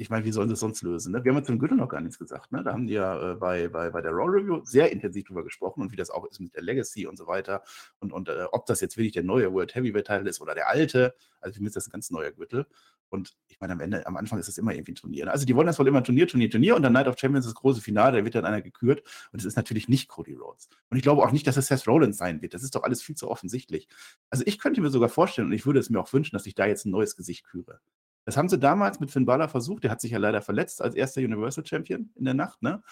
ich 0.00 0.10
meine, 0.10 0.24
wie 0.24 0.30
sollen 0.30 0.48
sie 0.48 0.54
es 0.54 0.60
sonst 0.60 0.82
lösen? 0.82 1.12
Ne? 1.12 1.24
Wir 1.24 1.32
haben 1.32 1.38
ja 1.38 1.44
zum 1.44 1.58
Gürtel 1.58 1.76
noch 1.76 1.88
gar 1.88 2.00
nichts 2.00 2.20
gesagt. 2.20 2.52
Ne? 2.52 2.62
Da 2.62 2.72
haben 2.72 2.86
die 2.86 2.94
ja 2.94 3.32
äh, 3.32 3.34
bei, 3.34 3.66
bei, 3.66 3.90
bei 3.90 4.00
der 4.00 4.12
Raw 4.12 4.30
Review 4.30 4.64
sehr 4.64 4.92
intensiv 4.92 5.26
drüber 5.26 5.42
gesprochen 5.42 5.82
und 5.82 5.90
wie 5.90 5.96
das 5.96 6.10
auch 6.10 6.24
ist 6.26 6.38
mit 6.38 6.54
der 6.54 6.62
Legacy 6.62 7.08
und 7.08 7.16
so 7.16 7.26
weiter. 7.26 7.64
Und, 7.98 8.12
und 8.12 8.28
äh, 8.28 8.44
ob 8.52 8.64
das 8.66 8.80
jetzt 8.80 8.96
wirklich 8.96 9.12
der 9.12 9.24
neue 9.24 9.52
World 9.52 9.74
Heavyweight 9.74 10.06
Title 10.06 10.30
ist 10.30 10.40
oder 10.40 10.54
der 10.54 10.68
alte. 10.68 11.14
Also 11.40 11.56
für 11.56 11.60
mich 11.60 11.68
ist 11.68 11.76
das 11.76 11.88
ein 11.88 11.90
ganz 11.90 12.10
neuer 12.10 12.30
Gürtel. 12.30 12.66
Und 13.08 13.36
ich 13.48 13.58
meine, 13.58 13.72
am 13.72 13.80
Ende, 13.80 14.06
am 14.06 14.16
Anfang 14.16 14.38
ist 14.38 14.48
es 14.48 14.56
immer 14.56 14.72
irgendwie 14.72 14.92
ein 14.92 14.96
Turnier. 14.96 15.24
ne? 15.24 15.32
Also 15.32 15.46
die 15.46 15.56
wollen 15.56 15.66
das 15.66 15.80
wohl 15.80 15.88
immer 15.88 16.04
Turnier, 16.04 16.28
Turnier, 16.28 16.48
Turnier 16.48 16.76
und 16.76 16.82
dann 16.82 16.92
Night 16.92 17.08
of 17.08 17.18
Champions 17.18 17.46
das 17.46 17.54
große 17.54 17.80
Finale, 17.80 18.18
da 18.18 18.24
wird 18.24 18.36
dann 18.36 18.44
einer 18.44 18.62
gekürt. 18.62 19.02
Und 19.32 19.40
es 19.40 19.44
ist 19.46 19.56
natürlich 19.56 19.88
nicht 19.88 20.08
Cody 20.08 20.34
Rhodes. 20.34 20.68
Und 20.90 20.96
ich 20.96 21.02
glaube 21.02 21.22
auch 21.22 21.32
nicht, 21.32 21.46
dass 21.48 21.56
es 21.56 21.66
Seth 21.66 21.88
Rollins 21.88 22.18
sein 22.18 22.40
wird. 22.40 22.54
Das 22.54 22.62
ist 22.62 22.76
doch 22.76 22.84
alles 22.84 23.02
viel 23.02 23.16
zu 23.16 23.28
offensichtlich. 23.28 23.88
Also 24.30 24.44
ich 24.46 24.60
könnte 24.60 24.80
mir 24.80 24.90
sogar 24.90 25.08
vorstellen, 25.08 25.48
und 25.48 25.54
ich 25.54 25.66
würde 25.66 25.80
es 25.80 25.90
mir 25.90 25.98
auch 25.98 26.12
wünschen, 26.12 26.36
dass 26.36 26.46
ich 26.46 26.54
da 26.54 26.66
jetzt 26.66 26.84
ein 26.86 26.90
neues 26.90 27.16
Gesicht 27.16 27.44
küre. 27.44 27.80
Das 28.28 28.36
haben 28.36 28.50
sie 28.50 28.58
damals 28.58 29.00
mit 29.00 29.10
Finn 29.10 29.24
Balor 29.24 29.48
versucht. 29.48 29.84
Der 29.84 29.90
hat 29.90 30.02
sich 30.02 30.10
ja 30.10 30.18
leider 30.18 30.42
verletzt 30.42 30.82
als 30.82 30.94
erster 30.94 31.22
Universal 31.22 31.64
Champion 31.64 32.10
in 32.14 32.26
der 32.26 32.34
Nacht, 32.34 32.60
ne? 32.60 32.82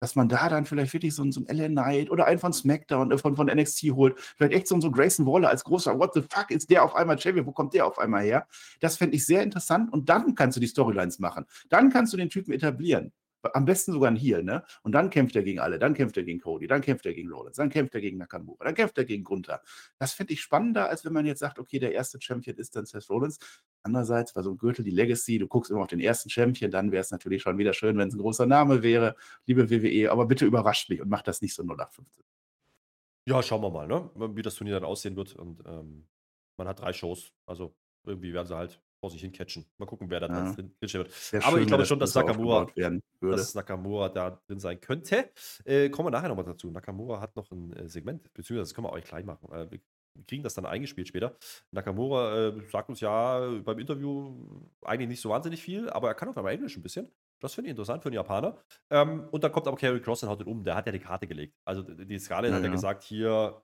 Dass 0.00 0.16
man 0.16 0.28
da 0.28 0.48
dann 0.48 0.66
vielleicht 0.66 0.92
wirklich 0.92 1.14
so, 1.14 1.30
so 1.30 1.40
ein 1.40 1.56
LA 1.56 1.68
Knight 1.68 2.10
oder 2.10 2.26
einen 2.26 2.40
von 2.40 2.52
SmackDown, 2.52 3.12
äh, 3.12 3.18
von, 3.18 3.36
von 3.36 3.46
NXT 3.46 3.92
holt. 3.92 4.18
Vielleicht 4.18 4.54
echt 4.54 4.66
so, 4.66 4.80
so 4.80 4.90
Grayson 4.90 5.24
Waller 5.24 5.50
als 5.50 5.62
großer, 5.62 5.96
what 6.00 6.14
the 6.14 6.22
fuck, 6.22 6.50
ist 6.50 6.68
der 6.68 6.82
auf 6.82 6.96
einmal 6.96 7.16
Champion? 7.16 7.46
Wo 7.46 7.52
kommt 7.52 7.74
der 7.74 7.86
auf 7.86 7.96
einmal 8.00 8.24
her? 8.24 8.48
Das 8.80 8.96
fände 8.96 9.14
ich 9.14 9.24
sehr 9.24 9.44
interessant. 9.44 9.92
Und 9.92 10.08
dann 10.08 10.34
kannst 10.34 10.56
du 10.56 10.60
die 10.60 10.66
Storylines 10.66 11.20
machen. 11.20 11.46
Dann 11.68 11.88
kannst 11.88 12.12
du 12.12 12.16
den 12.16 12.28
Typen 12.28 12.52
etablieren. 12.52 13.12
Am 13.42 13.64
besten 13.64 13.92
sogar 13.92 14.10
ein 14.10 14.16
Heel, 14.16 14.42
ne? 14.42 14.64
Und 14.82 14.92
dann 14.92 15.10
kämpft 15.10 15.36
er 15.36 15.42
gegen 15.42 15.58
alle, 15.58 15.78
dann 15.78 15.94
kämpft 15.94 16.16
er 16.16 16.22
gegen 16.22 16.40
Cody, 16.40 16.66
dann 16.66 16.80
kämpft 16.80 17.06
er 17.06 17.14
gegen 17.14 17.30
Rollins, 17.30 17.56
dann 17.56 17.70
kämpft 17.70 17.94
er 17.94 18.00
gegen 18.00 18.18
Nakamura, 18.18 18.64
dann 18.64 18.74
kämpft 18.74 18.96
er 18.98 19.04
gegen 19.04 19.24
Gunther. 19.24 19.62
Das 19.98 20.12
finde 20.12 20.32
ich 20.32 20.40
spannender, 20.40 20.88
als 20.88 21.04
wenn 21.04 21.12
man 21.12 21.26
jetzt 21.26 21.40
sagt, 21.40 21.58
okay, 21.58 21.78
der 21.78 21.92
erste 21.92 22.20
Champion 22.20 22.56
ist 22.56 22.76
dann 22.76 22.86
Seth 22.86 23.08
Rollins. 23.10 23.38
Andererseits 23.82 24.36
war 24.36 24.42
so 24.42 24.52
ein 24.52 24.58
Gürtel 24.58 24.84
die 24.84 24.90
Legacy, 24.90 25.38
du 25.38 25.48
guckst 25.48 25.70
immer 25.70 25.82
auf 25.82 25.88
den 25.88 26.00
ersten 26.00 26.30
Champion, 26.30 26.70
dann 26.70 26.92
wäre 26.92 27.00
es 27.00 27.10
natürlich 27.10 27.42
schon 27.42 27.58
wieder 27.58 27.72
schön, 27.72 27.98
wenn 27.98 28.08
es 28.08 28.14
ein 28.14 28.20
großer 28.20 28.46
Name 28.46 28.82
wäre, 28.82 29.16
liebe 29.46 29.70
WWE, 29.70 30.10
aber 30.10 30.26
bitte 30.26 30.44
überrascht 30.46 30.88
mich 30.90 31.00
und 31.00 31.08
macht 31.08 31.26
das 31.26 31.42
nicht 31.42 31.54
so 31.54 31.62
0815. 31.62 32.24
Ja, 33.26 33.42
schauen 33.42 33.62
wir 33.62 33.70
mal, 33.70 33.86
ne? 33.86 34.10
Wie 34.34 34.42
das 34.42 34.56
Turnier 34.56 34.74
dann 34.74 34.84
aussehen 34.84 35.16
wird. 35.16 35.36
Und 35.36 35.62
ähm, 35.66 36.08
man 36.56 36.66
hat 36.66 36.80
drei 36.80 36.92
Shows. 36.92 37.32
Also 37.46 37.74
irgendwie 38.04 38.32
werden 38.32 38.48
sie 38.48 38.56
halt 38.56 38.80
vor 39.02 39.10
sich 39.10 39.20
hin 39.20 39.32
catchen. 39.32 39.66
Mal 39.78 39.86
gucken, 39.86 40.08
wer 40.08 40.20
da 40.20 40.28
ja. 40.28 40.52
drin 40.52 40.72
wird. 40.78 41.12
Sehr 41.12 41.42
Aber 41.42 41.56
schön, 41.56 41.62
ich 41.62 41.66
glaube 41.66 41.84
schon, 41.84 41.98
dass 41.98 42.14
Nakamura, 42.14 42.68
dass 43.20 43.54
Nakamura 43.56 44.08
da 44.08 44.40
drin 44.46 44.60
sein 44.60 44.80
könnte. 44.80 45.28
Äh, 45.64 45.90
kommen 45.90 46.06
wir 46.06 46.12
nachher 46.12 46.28
nochmal 46.28 46.44
dazu. 46.44 46.70
Nakamura 46.70 47.20
hat 47.20 47.34
noch 47.34 47.50
ein 47.50 47.72
äh, 47.72 47.88
Segment, 47.88 48.32
beziehungsweise 48.32 48.70
das 48.70 48.74
können 48.74 48.86
wir 48.86 48.92
euch 48.92 49.04
gleich 49.04 49.24
machen. 49.24 49.50
Äh, 49.52 49.68
wir 49.72 49.80
kriegen 50.28 50.44
das 50.44 50.54
dann 50.54 50.66
eingespielt 50.66 51.08
später. 51.08 51.36
Nakamura 51.72 52.48
äh, 52.48 52.60
sagt 52.70 52.90
uns 52.90 53.00
ja 53.00 53.40
beim 53.64 53.80
Interview 53.80 54.36
eigentlich 54.82 55.08
nicht 55.08 55.20
so 55.20 55.30
wahnsinnig 55.30 55.60
viel, 55.60 55.90
aber 55.90 56.06
er 56.06 56.14
kann 56.14 56.28
auf 56.28 56.36
einmal 56.36 56.52
Englisch 56.52 56.76
ein 56.76 56.82
bisschen. 56.82 57.10
Das 57.40 57.54
finde 57.54 57.68
ich 57.68 57.70
interessant 57.72 58.04
für 58.04 58.08
einen 58.08 58.14
Japaner. 58.14 58.56
Ähm, 58.90 59.26
und 59.32 59.42
dann 59.42 59.50
kommt 59.50 59.66
aber 59.66 59.76
Kerry 59.76 60.00
Cross 60.00 60.22
und 60.22 60.28
haut 60.28 60.40
ihn 60.40 60.46
um. 60.46 60.62
Der 60.62 60.76
hat 60.76 60.86
ja 60.86 60.92
die 60.92 61.00
Karte 61.00 61.26
gelegt. 61.26 61.58
Also 61.64 61.82
die 61.82 62.18
Skala 62.20 62.46
ja, 62.46 62.54
hat 62.54 62.62
ja 62.62 62.70
gesagt, 62.70 63.02
hier 63.02 63.60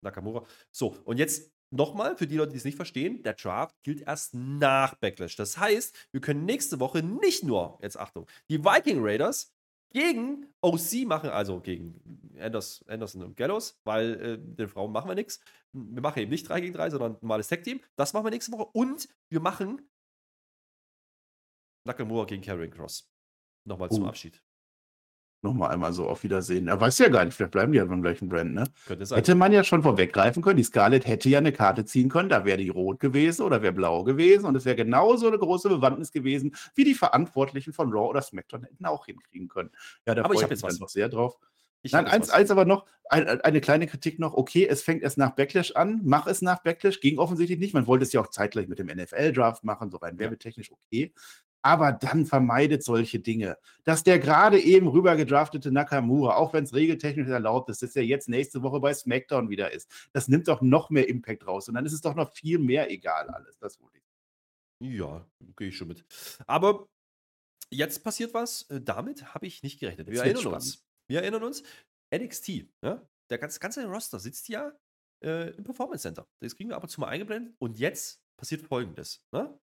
Nakamura. 0.00 0.46
So, 0.70 0.96
und 1.04 1.18
jetzt 1.18 1.52
nochmal, 1.70 2.16
für 2.16 2.26
die 2.26 2.36
Leute, 2.36 2.52
die 2.52 2.58
es 2.58 2.64
nicht 2.64 2.76
verstehen, 2.76 3.22
der 3.22 3.34
Draft 3.34 3.82
gilt 3.82 4.02
erst 4.02 4.34
nach 4.34 4.94
Backlash. 4.94 5.36
Das 5.36 5.58
heißt, 5.58 5.94
wir 6.12 6.20
können 6.20 6.44
nächste 6.44 6.80
Woche 6.80 7.02
nicht 7.02 7.44
nur, 7.44 7.78
jetzt 7.82 7.98
Achtung, 7.98 8.26
die 8.48 8.64
Viking 8.64 8.98
Raiders 9.00 9.52
gegen 9.90 10.46
OC 10.60 11.06
machen, 11.06 11.30
also 11.30 11.60
gegen 11.60 12.34
Anders, 12.38 12.84
Anderson 12.88 13.22
und 13.22 13.36
Gallows, 13.36 13.80
weil 13.84 14.20
äh, 14.20 14.38
den 14.38 14.68
Frauen 14.68 14.92
machen 14.92 15.08
wir 15.08 15.14
nichts. 15.14 15.40
Wir 15.72 16.02
machen 16.02 16.20
eben 16.20 16.30
nicht 16.30 16.48
3 16.48 16.60
gegen 16.60 16.74
3, 16.74 16.90
sondern 16.90 17.12
ein 17.12 17.18
normales 17.22 17.48
Tag-Team. 17.48 17.80
Das 17.96 18.12
machen 18.12 18.26
wir 18.26 18.30
nächste 18.30 18.52
Woche. 18.52 18.66
Und 18.72 19.08
wir 19.30 19.40
machen 19.40 19.88
Nakamura 21.84 22.24
gegen 22.26 22.42
Karrion 22.42 22.70
Cross. 22.70 23.10
Nochmal 23.64 23.90
zum 23.90 24.04
uh. 24.04 24.08
Abschied 24.08 24.42
nochmal 25.42 25.70
einmal 25.70 25.92
so 25.92 26.06
auf 26.06 26.22
Wiedersehen. 26.24 26.68
Er 26.68 26.80
weiß 26.80 26.98
ja 26.98 27.08
gar 27.08 27.24
nicht, 27.24 27.34
vielleicht 27.34 27.52
bleiben 27.52 27.72
die 27.72 27.78
ja 27.78 27.84
beim 27.84 28.02
gleichen 28.02 28.28
Brand, 28.28 28.54
ne? 28.54 28.64
Hätte 28.86 29.34
man 29.34 29.52
ja 29.52 29.62
schon 29.62 29.82
vorweggreifen 29.82 30.42
können. 30.42 30.56
Die 30.56 30.64
Scarlett 30.64 31.06
hätte 31.06 31.28
ja 31.28 31.38
eine 31.38 31.52
Karte 31.52 31.84
ziehen 31.84 32.08
können, 32.08 32.28
da 32.28 32.44
wäre 32.44 32.58
die 32.58 32.68
rot 32.68 33.00
gewesen 33.00 33.42
oder 33.42 33.62
wäre 33.62 33.72
blau 33.72 34.04
gewesen 34.04 34.46
und 34.46 34.56
es 34.56 34.64
wäre 34.64 34.76
genauso 34.76 35.28
eine 35.28 35.38
große 35.38 35.68
Bewandtnis 35.68 36.12
gewesen, 36.12 36.54
wie 36.74 36.84
die 36.84 36.94
Verantwortlichen 36.94 37.72
von 37.72 37.92
Raw 37.92 38.08
oder 38.08 38.22
SmackDown 38.22 38.64
hätten 38.64 38.84
auch 38.86 39.06
hinkriegen 39.06 39.48
können. 39.48 39.70
Ja, 40.06 40.14
da 40.14 40.24
aber 40.24 40.34
ich 40.34 40.42
habe 40.42 40.52
jetzt 40.52 40.62
was 40.62 40.80
noch 40.80 40.88
sehr 40.88 41.08
drauf. 41.08 41.38
Ich 41.82 41.92
Nein, 41.92 42.06
eins, 42.06 42.30
eins 42.30 42.50
aber 42.50 42.64
noch, 42.64 42.86
ein, 43.08 43.28
eine 43.28 43.60
kleine 43.60 43.86
Kritik 43.86 44.18
noch. 44.18 44.34
Okay, 44.34 44.66
es 44.66 44.82
fängt 44.82 45.02
erst 45.02 45.16
nach 45.16 45.30
Backlash 45.30 45.70
an. 45.76 46.00
Mach 46.02 46.26
es 46.26 46.42
nach 46.42 46.60
Backlash. 46.64 46.98
Ging 46.98 47.18
offensichtlich 47.18 47.60
nicht. 47.60 47.72
Man 47.72 47.86
wollte 47.86 48.02
es 48.02 48.12
ja 48.12 48.20
auch 48.20 48.26
zeitgleich 48.26 48.66
mit 48.66 48.80
dem 48.80 48.88
NFL-Draft 48.88 49.62
machen, 49.62 49.88
so 49.88 49.98
rein 49.98 50.18
werbetechnisch 50.18 50.72
okay 50.72 51.12
aber 51.62 51.92
dann 51.92 52.26
vermeidet 52.26 52.82
solche 52.82 53.18
Dinge. 53.18 53.58
Dass 53.84 54.04
der 54.04 54.18
gerade 54.18 54.60
eben 54.60 54.88
rüber 54.88 55.16
gedraftete 55.16 55.70
Nakamura, 55.70 56.36
auch 56.36 56.52
wenn 56.52 56.64
es 56.64 56.74
regeltechnisch 56.74 57.28
erlaubt 57.28 57.70
ist, 57.70 57.82
dass 57.82 57.96
er 57.96 58.04
jetzt 58.04 58.28
nächste 58.28 58.62
Woche 58.62 58.80
bei 58.80 58.94
SmackDown 58.94 59.50
wieder 59.50 59.72
ist, 59.72 59.90
das 60.12 60.28
nimmt 60.28 60.48
doch 60.48 60.62
noch 60.62 60.90
mehr 60.90 61.08
Impact 61.08 61.46
raus 61.46 61.68
und 61.68 61.74
dann 61.74 61.86
ist 61.86 61.92
es 61.92 62.00
doch 62.00 62.14
noch 62.14 62.32
viel 62.32 62.58
mehr 62.58 62.90
egal 62.90 63.28
alles. 63.28 63.58
Das 63.58 63.80
wohl 63.80 63.90
ich. 63.94 64.02
Ja, 64.80 65.26
gehe 65.56 65.68
ich 65.68 65.76
schon 65.76 65.88
mit. 65.88 66.04
Aber 66.46 66.86
jetzt 67.70 68.04
passiert 68.04 68.34
was, 68.34 68.62
äh, 68.70 68.80
damit 68.80 69.34
habe 69.34 69.46
ich 69.46 69.62
nicht 69.62 69.80
gerechnet. 69.80 70.08
Wir 70.08 70.22
erinnern 70.22 70.46
uns. 70.46 70.84
Wir 71.08 71.22
erinnern 71.22 71.42
uns, 71.42 71.62
NXT, 72.14 72.66
ja, 72.82 73.02
der 73.30 73.38
ganze, 73.38 73.58
ganze 73.60 73.86
Roster 73.86 74.18
sitzt 74.18 74.48
ja 74.48 74.72
äh, 75.22 75.50
im 75.56 75.64
Performance 75.64 76.02
Center. 76.02 76.26
Das 76.40 76.56
kriegen 76.56 76.70
wir 76.70 76.76
ab 76.76 76.82
und 76.82 76.88
zu 76.88 77.00
mal 77.00 77.08
eingeblendet. 77.08 77.54
Und 77.58 77.78
jetzt 77.78 78.20
passiert 78.36 78.62
folgendes. 78.62 79.22
Ne? 79.32 79.58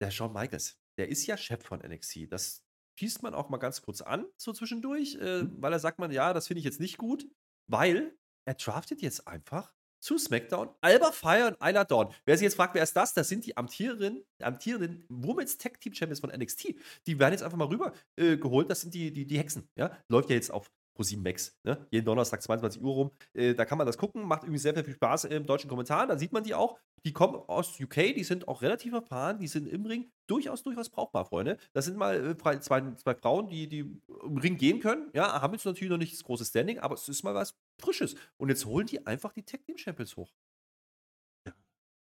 Der 0.00 0.10
Shawn 0.10 0.32
Michaels, 0.32 0.78
der 0.98 1.08
ist 1.08 1.26
ja 1.26 1.36
Chef 1.36 1.62
von 1.62 1.80
NXT. 1.80 2.30
Das 2.30 2.62
schießt 2.98 3.22
man 3.22 3.34
auch 3.34 3.48
mal 3.48 3.58
ganz 3.58 3.82
kurz 3.82 4.00
an, 4.00 4.26
so 4.36 4.52
zwischendurch, 4.52 5.16
äh, 5.20 5.42
mhm. 5.42 5.56
weil 5.60 5.72
er 5.72 5.78
sagt 5.78 5.98
man, 5.98 6.10
ja, 6.10 6.32
das 6.32 6.46
finde 6.46 6.58
ich 6.60 6.64
jetzt 6.64 6.80
nicht 6.80 6.98
gut, 6.98 7.26
weil 7.70 8.16
er 8.46 8.54
draftet 8.54 9.02
jetzt 9.02 9.26
einfach 9.26 9.74
zu 10.00 10.18
SmackDown 10.18 10.68
Alba 10.80 11.10
Fire 11.10 11.48
und 11.48 11.56
Isla 11.66 11.84
Dawn. 11.84 12.14
Wer 12.24 12.36
sich 12.36 12.44
jetzt 12.44 12.54
fragt, 12.54 12.74
wer 12.74 12.82
ist 12.82 12.96
das? 12.96 13.14
Das 13.14 13.28
sind 13.28 13.44
die 13.46 13.56
amtierenden, 13.56 14.24
amtierenden 14.40 15.04
Women's 15.08 15.58
Tag 15.58 15.80
Team 15.80 15.94
Champions 15.94 16.20
von 16.20 16.30
NXT. 16.30 16.74
Die 17.06 17.18
werden 17.18 17.32
jetzt 17.32 17.42
einfach 17.42 17.58
mal 17.58 17.66
rüber 17.66 17.92
äh, 18.16 18.36
geholt. 18.36 18.70
Das 18.70 18.82
sind 18.82 18.94
die, 18.94 19.12
die, 19.12 19.26
die 19.26 19.38
Hexen. 19.38 19.68
Ja? 19.76 19.96
Läuft 20.08 20.30
ja 20.30 20.36
jetzt 20.36 20.50
auf 20.50 20.70
ProSieben 20.94 21.22
Max. 21.22 21.56
Ne? 21.64 21.86
Jeden 21.90 22.06
Donnerstag 22.06 22.42
22 22.42 22.82
Uhr 22.82 22.94
rum. 22.94 23.10
Äh, 23.34 23.54
da 23.54 23.64
kann 23.64 23.78
man 23.78 23.86
das 23.86 23.98
gucken, 23.98 24.22
macht 24.22 24.44
irgendwie 24.44 24.58
sehr, 24.58 24.74
sehr 24.74 24.84
viel 24.84 24.94
Spaß 24.94 25.24
im 25.24 25.46
deutschen 25.46 25.68
Kommentar. 25.68 26.06
Da 26.06 26.16
sieht 26.16 26.32
man 26.32 26.44
die 26.44 26.54
auch. 26.54 26.78
Die 27.04 27.12
kommen 27.12 27.36
aus 27.36 27.78
UK, 27.80 28.14
die 28.16 28.24
sind 28.24 28.48
auch 28.48 28.62
relativ 28.62 28.92
erfahren, 28.92 29.38
die 29.38 29.46
sind 29.46 29.68
im 29.68 29.86
Ring 29.86 30.10
durchaus, 30.26 30.62
durchaus 30.62 30.88
brauchbar, 30.88 31.24
Freunde. 31.24 31.56
Das 31.72 31.84
sind 31.84 31.96
mal 31.96 32.30
äh, 32.30 32.36
zwei, 32.60 32.94
zwei 32.94 33.14
Frauen, 33.14 33.48
die, 33.48 33.68
die 33.68 33.80
im 34.24 34.38
Ring 34.38 34.56
gehen 34.56 34.80
können. 34.80 35.10
Ja, 35.12 35.40
haben 35.40 35.52
jetzt 35.52 35.66
natürlich 35.66 35.90
noch 35.90 35.98
nicht 35.98 36.12
das 36.12 36.24
große 36.24 36.44
Standing, 36.44 36.80
aber 36.80 36.94
es 36.94 37.08
ist 37.08 37.22
mal 37.22 37.34
was 37.34 37.54
Frisches. 37.80 38.16
Und 38.38 38.48
jetzt 38.48 38.66
holen 38.66 38.86
die 38.86 39.06
einfach 39.06 39.32
die 39.32 39.44
Tag 39.44 39.64
Team 39.64 39.76
Champions 39.78 40.16
hoch. 40.16 40.32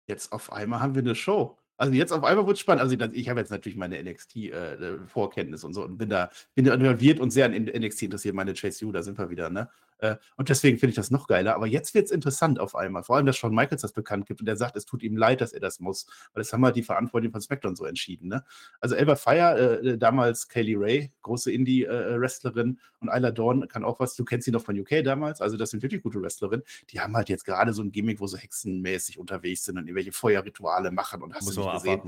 Jetzt 0.08 0.32
auf 0.32 0.52
einmal 0.52 0.80
haben 0.80 0.96
wir 0.96 1.02
eine 1.02 1.16
Show. 1.16 1.58
Also 1.78 1.94
jetzt 1.94 2.14
auf 2.14 2.24
einmal 2.24 2.46
wird 2.48 2.56
es 2.56 2.62
spannend. 2.62 2.82
Also 2.82 2.96
ich 3.12 3.30
habe 3.30 3.40
jetzt 3.40 3.50
natürlich 3.50 3.76
meine 3.76 4.02
NXT-Vorkenntnis 4.02 5.64
äh, 5.64 5.66
und 5.66 5.74
so 5.74 5.84
und 5.84 5.98
bin 5.98 6.10
da, 6.10 6.30
bin 6.54 6.66
da 6.66 6.74
involviert 6.74 7.20
und 7.20 7.32
sehr 7.32 7.46
an 7.46 7.52
NXT 7.54 8.04
interessiert. 8.04 8.36
Meine 8.36 8.54
Chase 8.54 8.86
U, 8.86 8.92
da 8.92 9.04
sind 9.04 9.18
wir 9.18 9.30
wieder, 9.30 9.50
ne? 9.50 9.70
Äh, 10.00 10.18
und 10.36 10.50
deswegen 10.50 10.78
finde 10.78 10.92
ich 10.92 10.96
das 10.96 11.12
noch 11.12 11.28
geiler. 11.28 11.56
Aber 11.56 11.68
jetzt 11.68 11.94
wird 11.94 12.06
es 12.06 12.12
interessant 12.12 12.60
auf 12.60 12.76
einmal. 12.76 13.04
Vor 13.04 13.16
allem, 13.16 13.26
dass 13.26 13.38
Shawn 13.38 13.54
Michaels 13.54 13.82
das 13.82 13.94
bekannt 13.94 14.26
gibt 14.26 14.40
und 14.42 14.46
der 14.46 14.58
sagt, 14.58 14.76
es 14.76 14.86
tut 14.86 15.04
ihm 15.04 15.18
leid, 15.18 15.42
dass 15.42 15.54
er 15.54 15.60
das 15.60 15.80
muss. 15.80 16.06
Weil 16.34 16.42
das 16.42 16.52
haben 16.54 16.64
halt 16.66 16.76
die 16.76 16.84
Verantwortlichen 16.84 17.32
von 17.32 17.42
SmackDown 17.42 17.76
so 17.76 17.86
entschieden. 17.86 18.28
Ne? 18.28 18.44
Also 18.80 18.96
Elba 18.96 19.16
Fire, 19.16 19.82
äh, 19.82 19.98
damals 19.98 20.48
Kaylee 20.48 20.76
Ray, 20.78 21.12
große 21.22 21.52
Indie-Wrestlerin 21.52 22.80
und 23.00 23.10
Isla 23.10 23.32
Dawn 23.32 23.68
kann 23.68 23.84
auch 23.84 24.00
was. 24.00 24.16
Du 24.16 24.26
kennst 24.26 24.46
sie 24.46 24.52
noch 24.52 24.64
von 24.64 24.78
UK 24.80 25.04
damals. 25.04 25.42
Also 25.42 25.58
das 25.58 25.70
sind 25.70 25.82
wirklich 25.82 26.04
gute 26.04 26.22
Wrestlerinnen. 26.22 26.66
Die 26.90 27.00
haben 27.00 27.16
halt 27.16 27.30
jetzt 27.30 27.46
gerade 27.46 27.74
so 27.74 27.82
ein 27.82 27.92
Gimmick, 27.92 28.20
wo 28.20 28.28
sie 28.28 28.38
hexenmäßig 28.38 29.18
unterwegs 29.18 29.66
sind 29.66 29.78
und 29.78 29.88
irgendwelche 29.88 30.12
Feuerrituale 30.12 30.92
machen 30.92 31.22
und 31.22 31.34
hast 31.34 31.46
Muss 31.46 31.56
du 31.56 31.62
nicht 31.62 31.74
gesehen. 31.74 32.02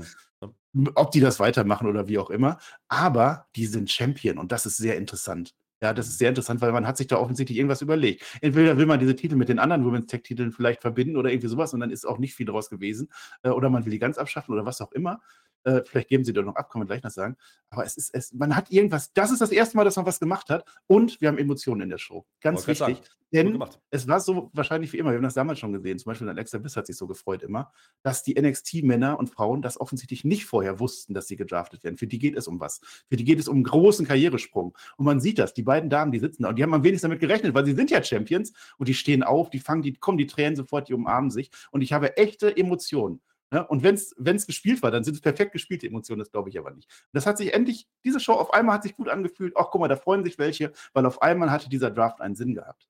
Ob 0.94 1.10
die 1.10 1.20
das 1.20 1.40
weitermachen 1.40 1.88
oder 1.88 2.06
wie 2.06 2.18
auch 2.18 2.30
immer. 2.30 2.58
Aber 2.88 3.46
die 3.56 3.66
sind 3.66 3.90
Champion 3.90 4.38
und 4.38 4.52
das 4.52 4.66
ist 4.66 4.76
sehr 4.76 4.96
interessant. 4.96 5.54
Ja, 5.80 5.92
das 5.94 6.08
ist 6.08 6.18
sehr 6.18 6.30
interessant, 6.30 6.60
weil 6.60 6.72
man 6.72 6.86
hat 6.88 6.96
sich 6.96 7.06
da 7.06 7.16
offensichtlich 7.18 7.56
irgendwas 7.56 7.82
überlegt. 7.82 8.24
Entweder 8.40 8.76
will 8.78 8.86
man 8.86 8.98
diese 8.98 9.14
Titel 9.14 9.36
mit 9.36 9.48
den 9.48 9.60
anderen 9.60 9.84
Women's 9.84 10.06
Tech-Titeln 10.06 10.50
vielleicht 10.50 10.80
verbinden 10.80 11.16
oder 11.16 11.30
irgendwie 11.30 11.46
sowas 11.48 11.72
und 11.72 11.78
dann 11.80 11.90
ist 11.92 12.04
auch 12.04 12.18
nicht 12.18 12.34
viel 12.34 12.46
draus 12.46 12.68
gewesen. 12.68 13.08
Äh, 13.42 13.50
oder 13.50 13.70
man 13.70 13.84
will 13.84 13.92
die 13.92 14.00
ganz 14.00 14.18
abschaffen 14.18 14.52
oder 14.52 14.66
was 14.66 14.80
auch 14.80 14.90
immer. 14.92 15.20
Äh, 15.64 15.82
vielleicht 15.84 16.08
geben 16.08 16.24
sie 16.24 16.32
da 16.32 16.42
noch 16.42 16.56
ab, 16.56 16.70
kann 16.70 16.80
man 16.80 16.86
gleich 16.86 17.02
noch 17.02 17.10
sagen. 17.10 17.36
Aber 17.70 17.84
es 17.84 17.96
ist, 17.96 18.14
es, 18.14 18.32
man 18.32 18.56
hat 18.56 18.70
irgendwas, 18.70 19.12
das 19.12 19.30
ist 19.30 19.40
das 19.40 19.50
erste 19.50 19.76
Mal, 19.76 19.84
dass 19.84 19.96
man 19.96 20.06
was 20.06 20.20
gemacht 20.20 20.48
hat 20.50 20.64
und 20.86 21.20
wir 21.20 21.28
haben 21.28 21.38
Emotionen 21.38 21.82
in 21.82 21.90
der 21.90 21.98
Show. 21.98 22.24
Ganz 22.40 22.66
wichtig. 22.66 23.02
Denn 23.30 23.62
es 23.90 24.08
war 24.08 24.20
so 24.20 24.50
wahrscheinlich 24.54 24.92
wie 24.92 24.98
immer, 24.98 25.10
wir 25.10 25.16
haben 25.16 25.22
das 25.22 25.34
damals 25.34 25.58
schon 25.58 25.72
gesehen, 25.72 25.98
zum 25.98 26.10
Beispiel 26.10 26.28
Alexa 26.28 26.56
Bliss 26.56 26.76
hat 26.76 26.86
sich 26.86 26.96
so 26.96 27.06
gefreut 27.06 27.42
immer, 27.42 27.72
dass 28.02 28.22
die 28.22 28.40
NXT-Männer 28.40 29.18
und 29.18 29.28
Frauen 29.28 29.60
das 29.60 29.78
offensichtlich 29.78 30.24
nicht 30.24 30.46
vorher 30.46 30.80
wussten, 30.80 31.12
dass 31.12 31.28
sie 31.28 31.36
gedraftet 31.36 31.84
werden. 31.84 31.98
Für 31.98 32.06
die 32.06 32.18
geht 32.18 32.36
es 32.38 32.48
um 32.48 32.58
was. 32.58 32.80
Für 33.08 33.16
die 33.16 33.24
geht 33.24 33.38
es 33.38 33.48
um 33.48 33.56
einen 33.56 33.64
großen 33.64 34.06
Karrieresprung. 34.06 34.76
Und 34.96 35.04
man 35.04 35.20
sieht 35.20 35.38
das, 35.38 35.52
die 35.52 35.62
beiden 35.62 35.90
Damen, 35.90 36.10
die 36.10 36.20
sitzen 36.20 36.44
da 36.44 36.48
und 36.48 36.58
die 36.58 36.62
haben 36.62 36.72
am 36.72 36.84
wenigsten 36.84 37.08
damit 37.08 37.20
gerechnet, 37.20 37.52
weil 37.52 37.66
sie 37.66 37.74
sind 37.74 37.90
ja 37.90 38.02
Champions 38.02 38.54
und 38.78 38.88
die 38.88 38.94
stehen 38.94 39.22
auf, 39.22 39.50
die 39.50 39.58
fangen, 39.58 39.82
die 39.82 39.92
kommen, 39.92 40.16
die 40.16 40.26
Tränen 40.26 40.56
sofort, 40.56 40.88
die 40.88 40.94
umarmen 40.94 41.30
sich. 41.30 41.50
Und 41.70 41.82
ich 41.82 41.92
habe 41.92 42.16
echte 42.16 42.56
Emotionen. 42.56 43.20
Ja, 43.52 43.62
und 43.62 43.82
wenn 43.82 43.94
es 43.94 44.46
gespielt 44.46 44.82
war, 44.82 44.90
dann 44.90 45.04
sind 45.04 45.14
es 45.14 45.20
perfekt 45.22 45.52
gespielte 45.52 45.86
Emotionen, 45.86 46.18
das 46.18 46.30
glaube 46.30 46.50
ich 46.50 46.58
aber 46.58 46.70
nicht. 46.70 46.90
Das 47.12 47.26
hat 47.26 47.38
sich 47.38 47.54
endlich, 47.54 47.88
diese 48.04 48.20
Show 48.20 48.34
auf 48.34 48.52
einmal 48.52 48.74
hat 48.76 48.82
sich 48.82 48.94
gut 48.94 49.08
angefühlt. 49.08 49.54
Ach, 49.56 49.68
guck 49.70 49.80
mal, 49.80 49.88
da 49.88 49.96
freuen 49.96 50.24
sich 50.24 50.38
welche, 50.38 50.72
weil 50.92 51.06
auf 51.06 51.22
einmal 51.22 51.50
hatte 51.50 51.68
dieser 51.70 51.90
Draft 51.90 52.20
einen 52.20 52.34
Sinn 52.36 52.54
gehabt. 52.54 52.88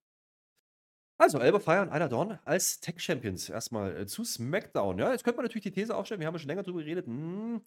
Also, 1.20 1.38
Elba 1.38 1.58
Fire 1.58 1.82
und 1.82 1.88
Ida 1.88 2.08
Dawn 2.08 2.38
als 2.44 2.80
Tech 2.80 3.00
Champions 3.00 3.48
erstmal 3.48 3.96
äh, 3.96 4.06
zu 4.06 4.24
SmackDown. 4.24 4.98
Ja, 4.98 5.10
jetzt 5.12 5.24
könnte 5.24 5.38
man 5.38 5.44
natürlich 5.46 5.64
die 5.64 5.72
These 5.72 5.94
aufstellen, 5.96 6.20
wir 6.20 6.26
haben 6.28 6.34
ja 6.34 6.38
schon 6.38 6.48
länger 6.48 6.62
darüber 6.62 6.80
geredet. 6.80 7.06
Hm, 7.06 7.60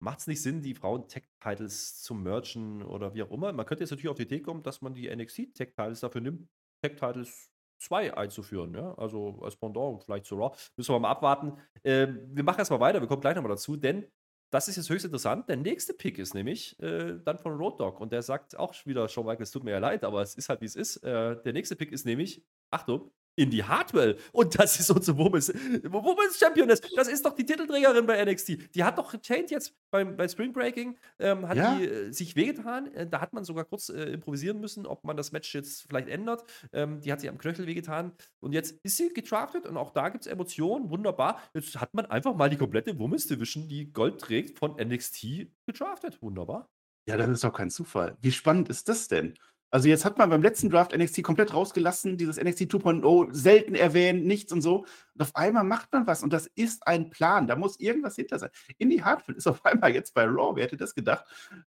Macht 0.00 0.20
es 0.20 0.26
nicht 0.28 0.42
Sinn, 0.42 0.62
die 0.62 0.74
Frauen-Tech-Titles 0.74 2.02
zu 2.02 2.14
merchen 2.14 2.82
oder 2.84 3.14
wie 3.14 3.22
auch 3.24 3.32
immer? 3.32 3.52
Man 3.52 3.66
könnte 3.66 3.82
jetzt 3.82 3.90
natürlich 3.90 4.08
auf 4.08 4.16
die 4.16 4.22
Idee 4.22 4.40
kommen, 4.40 4.62
dass 4.62 4.80
man 4.80 4.94
die 4.94 5.08
NXT-Tech-Titles 5.14 6.00
dafür 6.00 6.20
nimmt, 6.20 6.48
Tech-Titles 6.82 7.50
2 7.78 8.16
einzuführen, 8.16 8.74
ja, 8.74 8.94
also 8.94 9.40
als 9.42 9.56
Pendant 9.56 10.02
vielleicht 10.04 10.26
zu 10.26 10.36
Raw. 10.36 10.56
Müssen 10.76 10.94
wir 10.94 10.98
mal 10.98 11.10
abwarten. 11.10 11.54
Äh, 11.82 12.08
wir 12.08 12.44
machen 12.44 12.58
erstmal 12.58 12.80
weiter, 12.80 13.00
wir 13.00 13.08
kommen 13.08 13.20
gleich 13.20 13.34
nochmal 13.34 13.50
dazu, 13.52 13.76
denn 13.76 14.06
das 14.50 14.68
ist 14.68 14.76
jetzt 14.76 14.88
höchst 14.88 15.04
interessant. 15.04 15.48
Der 15.48 15.56
nächste 15.56 15.92
Pick 15.92 16.18
ist 16.18 16.34
nämlich 16.34 16.78
äh, 16.80 17.18
dann 17.24 17.38
von 17.38 17.52
Road 17.52 17.80
Dog 17.80 18.00
und 18.00 18.12
der 18.12 18.22
sagt 18.22 18.58
auch 18.58 18.74
wieder, 18.86 19.08
Shawn 19.08 19.26
Michaels, 19.26 19.50
tut 19.50 19.64
mir 19.64 19.72
ja 19.72 19.78
leid, 19.78 20.04
aber 20.04 20.22
es 20.22 20.34
ist 20.34 20.48
halt 20.48 20.60
wie 20.60 20.66
es 20.66 20.76
ist. 20.76 20.96
Äh, 20.98 21.40
der 21.42 21.52
nächste 21.52 21.76
Pick 21.76 21.92
ist 21.92 22.06
nämlich, 22.06 22.44
Achtung, 22.70 23.10
Indy 23.38 23.58
Hartwell. 23.58 24.18
Und 24.32 24.58
das 24.58 24.78
ist 24.80 24.90
unsere 24.90 25.16
Women's, 25.16 25.48
Women's 25.48 26.38
Championess. 26.38 26.80
Das 26.96 27.08
ist 27.08 27.24
doch 27.24 27.34
die 27.34 27.46
Titelträgerin 27.46 28.06
bei 28.06 28.22
NXT. 28.24 28.74
Die 28.74 28.84
hat 28.84 28.98
doch 28.98 29.12
retained 29.12 29.50
jetzt 29.50 29.74
beim, 29.90 30.16
bei 30.16 30.28
Spring 30.28 30.52
Breaking, 30.52 30.96
ähm, 31.18 31.48
hat 31.48 31.56
Ja. 31.56 31.76
die 31.76 31.84
äh, 31.84 32.10
sich 32.12 32.36
wehgetan. 32.36 32.92
Äh, 32.94 33.06
da 33.08 33.20
hat 33.20 33.32
man 33.32 33.44
sogar 33.44 33.64
kurz 33.64 33.88
äh, 33.88 34.04
improvisieren 34.12 34.60
müssen, 34.60 34.86
ob 34.86 35.04
man 35.04 35.16
das 35.16 35.32
Match 35.32 35.54
jetzt 35.54 35.82
vielleicht 35.88 36.08
ändert. 36.08 36.44
Ähm, 36.72 37.00
die 37.00 37.12
hat 37.12 37.20
sich 37.20 37.30
am 37.30 37.38
Knöchel 37.38 37.66
wehgetan. 37.66 38.12
Und 38.40 38.52
jetzt 38.52 38.78
ist 38.82 38.96
sie 38.96 39.08
getraftet 39.12 39.66
und 39.66 39.76
auch 39.76 39.92
da 39.92 40.08
gibt 40.08 40.26
es 40.26 40.30
Emotionen. 40.30 40.90
Wunderbar. 40.90 41.40
Jetzt 41.54 41.80
hat 41.80 41.94
man 41.94 42.06
einfach 42.06 42.34
mal 42.34 42.50
die 42.50 42.56
komplette 42.56 42.98
Women's 42.98 43.26
Division, 43.26 43.68
die 43.68 43.92
Gold 43.92 44.20
trägt, 44.20 44.58
von 44.58 44.76
NXT 44.76 45.46
getraftet. 45.66 46.20
Wunderbar. 46.22 46.68
Ja, 47.08 47.16
das 47.16 47.28
ist 47.30 47.44
doch 47.44 47.52
kein 47.54 47.70
Zufall. 47.70 48.16
Wie 48.20 48.32
spannend 48.32 48.68
ist 48.68 48.88
das 48.88 49.08
denn? 49.08 49.34
Also 49.70 49.88
jetzt 49.88 50.04
hat 50.04 50.16
man 50.16 50.30
beim 50.30 50.42
letzten 50.42 50.70
Draft 50.70 50.96
NXT 50.96 51.22
komplett 51.22 51.52
rausgelassen, 51.52 52.16
dieses 52.16 52.42
NXT 52.42 52.62
2.0 52.72 53.34
selten 53.34 53.74
erwähnt, 53.74 54.24
nichts 54.24 54.52
und 54.52 54.62
so. 54.62 54.86
Und 55.14 55.22
auf 55.22 55.36
einmal 55.36 55.64
macht 55.64 55.92
man 55.92 56.06
was 56.06 56.22
und 56.22 56.32
das 56.32 56.46
ist 56.54 56.86
ein 56.86 57.10
Plan. 57.10 57.46
Da 57.46 57.56
muss 57.56 57.78
irgendwas 57.78 58.16
hinter 58.16 58.38
sein. 58.38 58.50
Indy 58.78 58.98
Hartwell 58.98 59.36
ist 59.36 59.46
auf 59.46 59.64
einmal 59.66 59.92
jetzt 59.92 60.14
bei 60.14 60.24
Raw. 60.24 60.56
Wer 60.56 60.64
hätte 60.64 60.78
das 60.78 60.94
gedacht? 60.94 61.24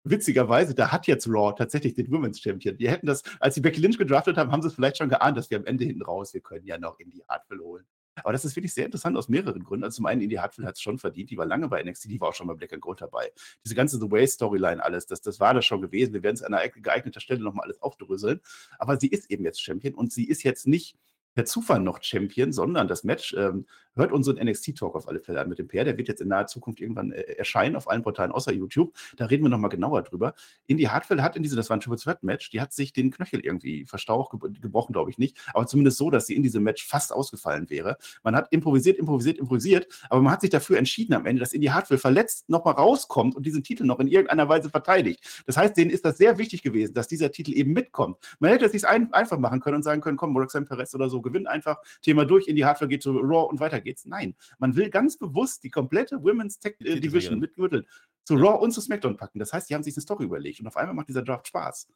Witzigerweise, 0.03 0.75
da 0.75 0.91
hat 0.91 1.07
jetzt 1.07 1.27
Raw 1.27 1.53
tatsächlich 1.57 1.95
den 1.95 2.11
Women's 2.11 2.39
Champion. 2.39 2.77
Die 2.77 2.89
hätten 2.89 3.07
das, 3.07 3.23
als 3.39 3.55
sie 3.55 3.61
Becky 3.61 3.81
Lynch 3.81 3.97
gedraftet 3.97 4.37
haben, 4.37 4.51
haben 4.51 4.61
sie 4.61 4.67
es 4.67 4.75
vielleicht 4.75 4.97
schon 4.97 5.09
geahnt, 5.09 5.37
dass 5.37 5.49
wir 5.49 5.57
am 5.57 5.65
Ende 5.65 5.85
hinten 5.85 6.03
raus, 6.03 6.33
wir 6.33 6.41
können 6.41 6.65
ja 6.65 6.77
noch 6.77 6.99
Indy 6.99 7.23
Hartwell 7.27 7.59
holen. 7.59 7.85
Aber 8.23 8.33
das 8.33 8.45
ist 8.45 8.55
wirklich 8.55 8.73
sehr 8.73 8.85
interessant 8.85 9.17
aus 9.17 9.29
mehreren 9.29 9.63
Gründen. 9.63 9.83
Also 9.83 9.97
zum 9.97 10.05
einen, 10.05 10.21
Indy 10.21 10.35
Hartwell 10.35 10.65
hat 10.65 10.75
es 10.75 10.81
schon 10.81 10.97
verdient, 10.97 11.29
die 11.29 11.37
war 11.37 11.45
lange 11.45 11.67
bei 11.67 11.83
NXT, 11.83 12.05
die 12.09 12.19
war 12.19 12.29
auch 12.29 12.33
schon 12.33 12.47
bei 12.47 12.53
Black 12.53 12.73
and 12.73 12.81
Gold 12.81 13.01
dabei. 13.01 13.31
Diese 13.63 13.75
ganze 13.75 13.97
The 13.97 14.09
Way-Storyline, 14.09 14.83
alles, 14.83 15.05
das, 15.05 15.21
das 15.21 15.39
war 15.39 15.53
das 15.53 15.65
schon 15.65 15.81
gewesen. 15.81 16.13
Wir 16.13 16.23
werden 16.23 16.35
es 16.35 16.43
an 16.43 16.53
einer 16.53 16.69
geeigneten 16.69 17.19
Stelle 17.19 17.41
nochmal 17.41 17.65
alles 17.65 17.81
aufdröseln. 17.81 18.41
Aber 18.79 18.99
sie 18.99 19.07
ist 19.07 19.29
eben 19.29 19.43
jetzt 19.43 19.61
Champion 19.61 19.93
und 19.93 20.11
sie 20.11 20.27
ist 20.27 20.43
jetzt 20.43 20.67
nicht 20.67 20.97
per 21.37 21.45
Zufall 21.45 21.79
noch 21.79 22.01
Champion, 22.01 22.51
sondern 22.51 22.87
das 22.87 23.03
Match 23.03 23.35
ähm, 23.37 23.67
hört 23.95 24.11
unseren 24.11 24.43
NXT-Talk 24.43 24.95
auf 24.95 25.07
alle 25.07 25.19
Fälle 25.19 25.39
an 25.39 25.49
mit 25.49 25.59
dem 25.59 25.67
PR. 25.67 25.83
Der 25.83 25.95
wird 25.95 26.07
jetzt 26.07 26.19
in 26.19 26.29
naher 26.29 26.47
Zukunft 26.47 26.81
irgendwann 26.81 27.11
äh, 27.11 27.21
erscheinen 27.33 27.75
auf 27.75 27.87
allen 27.87 28.01
Portalen 28.01 28.31
außer 28.31 28.51
YouTube. 28.51 28.95
Da 29.17 29.25
reden 29.25 29.43
wir 29.43 29.49
nochmal 29.49 29.69
genauer 29.69 30.01
drüber. 30.01 30.33
Indy 30.65 30.85
Hartwell 30.85 31.21
hat 31.21 31.35
in 31.35 31.43
diese, 31.43 31.55
das 31.55 31.69
war 31.69 31.77
ein 31.77 31.79
Triple 31.79 31.99
Threat 31.99 32.23
Match, 32.23 32.49
die 32.49 32.59
hat 32.59 32.73
sich 32.73 32.91
den 32.91 33.11
Knöchel 33.11 33.41
irgendwie 33.41 33.85
verstaucht, 33.85 34.31
ge 34.39 34.49
gebrochen, 34.59 34.93
glaube 34.93 35.11
ich 35.11 35.19
nicht, 35.19 35.37
aber 35.53 35.67
zumindest 35.67 35.97
so, 35.97 36.09
dass 36.09 36.25
sie 36.25 36.35
in 36.35 36.41
diesem 36.41 36.63
Match 36.63 36.83
fast 36.87 37.13
ausgefallen 37.13 37.69
wäre. 37.69 37.97
Man 38.23 38.35
hat 38.35 38.51
improvisiert, 38.51 38.97
improvisiert, 38.97 39.37
improvisiert, 39.37 39.87
aber 40.09 40.21
man 40.23 40.33
hat 40.33 40.41
sich 40.41 40.49
dafür 40.49 40.79
entschieden 40.79 41.13
am 41.13 41.27
Ende, 41.27 41.39
dass 41.39 41.53
Indy 41.53 41.67
Hartwell 41.67 41.99
verletzt 41.99 42.49
nochmal 42.49 42.73
rauskommt 42.73 43.35
und 43.35 43.45
diesen 43.45 43.63
Titel 43.63 43.83
noch 43.83 43.99
in 43.99 44.07
irgendeiner 44.07 44.49
Weise 44.49 44.71
verteidigt. 44.71 45.43
Das 45.45 45.55
heißt, 45.55 45.77
denen 45.77 45.91
ist 45.91 46.03
das 46.03 46.17
sehr 46.17 46.39
wichtig 46.39 46.63
gewesen, 46.63 46.95
dass 46.95 47.07
dieser 47.07 47.31
Titel 47.31 47.53
eben 47.53 47.73
mitkommt. 47.73 48.17
Man 48.39 48.49
hätte 48.49 48.65
es 48.65 48.71
sich 48.71 48.87
ein, 48.87 49.13
einfach 49.13 49.37
machen 49.37 49.59
können 49.59 49.75
und 49.75 49.83
sagen 49.83 50.01
können, 50.01 50.17
komm, 50.17 50.35
Roxanne 50.35 50.65
Perez 50.65 50.95
oder 50.95 51.09
so, 51.09 51.21
gewinnt 51.27 51.47
einfach, 51.47 51.81
Thema 52.01 52.25
durch, 52.25 52.47
Indy 52.47 52.61
Hartwell 52.61 52.87
geht 52.87 53.03
zu 53.03 53.11
Raw 53.17 53.49
und 53.49 53.59
weiter 53.59 53.81
geht's. 53.81 54.05
Nein, 54.05 54.35
man 54.57 54.75
will 54.75 54.89
ganz 54.89 55.17
bewusst 55.17 55.63
die 55.63 55.69
komplette 55.69 56.21
Women's 56.23 56.59
Tech 56.59 56.75
äh, 56.79 56.99
Division 56.99 57.39
mit 57.39 57.55
Gürtel 57.55 57.85
zu 58.25 58.35
Raw 58.35 58.57
und 58.63 58.71
zu 58.71 58.81
SmackDown 58.81 59.17
packen. 59.17 59.39
Das 59.39 59.53
heißt, 59.53 59.69
die 59.69 59.75
haben 59.75 59.83
sich 59.83 59.95
eine 59.95 60.01
Story 60.01 60.25
überlegt 60.25 60.59
und 60.59 60.67
auf 60.67 60.77
einmal 60.77 60.95
macht 60.95 61.07
dieser 61.09 61.21
Draft 61.21 61.47
Spaß. 61.47 61.87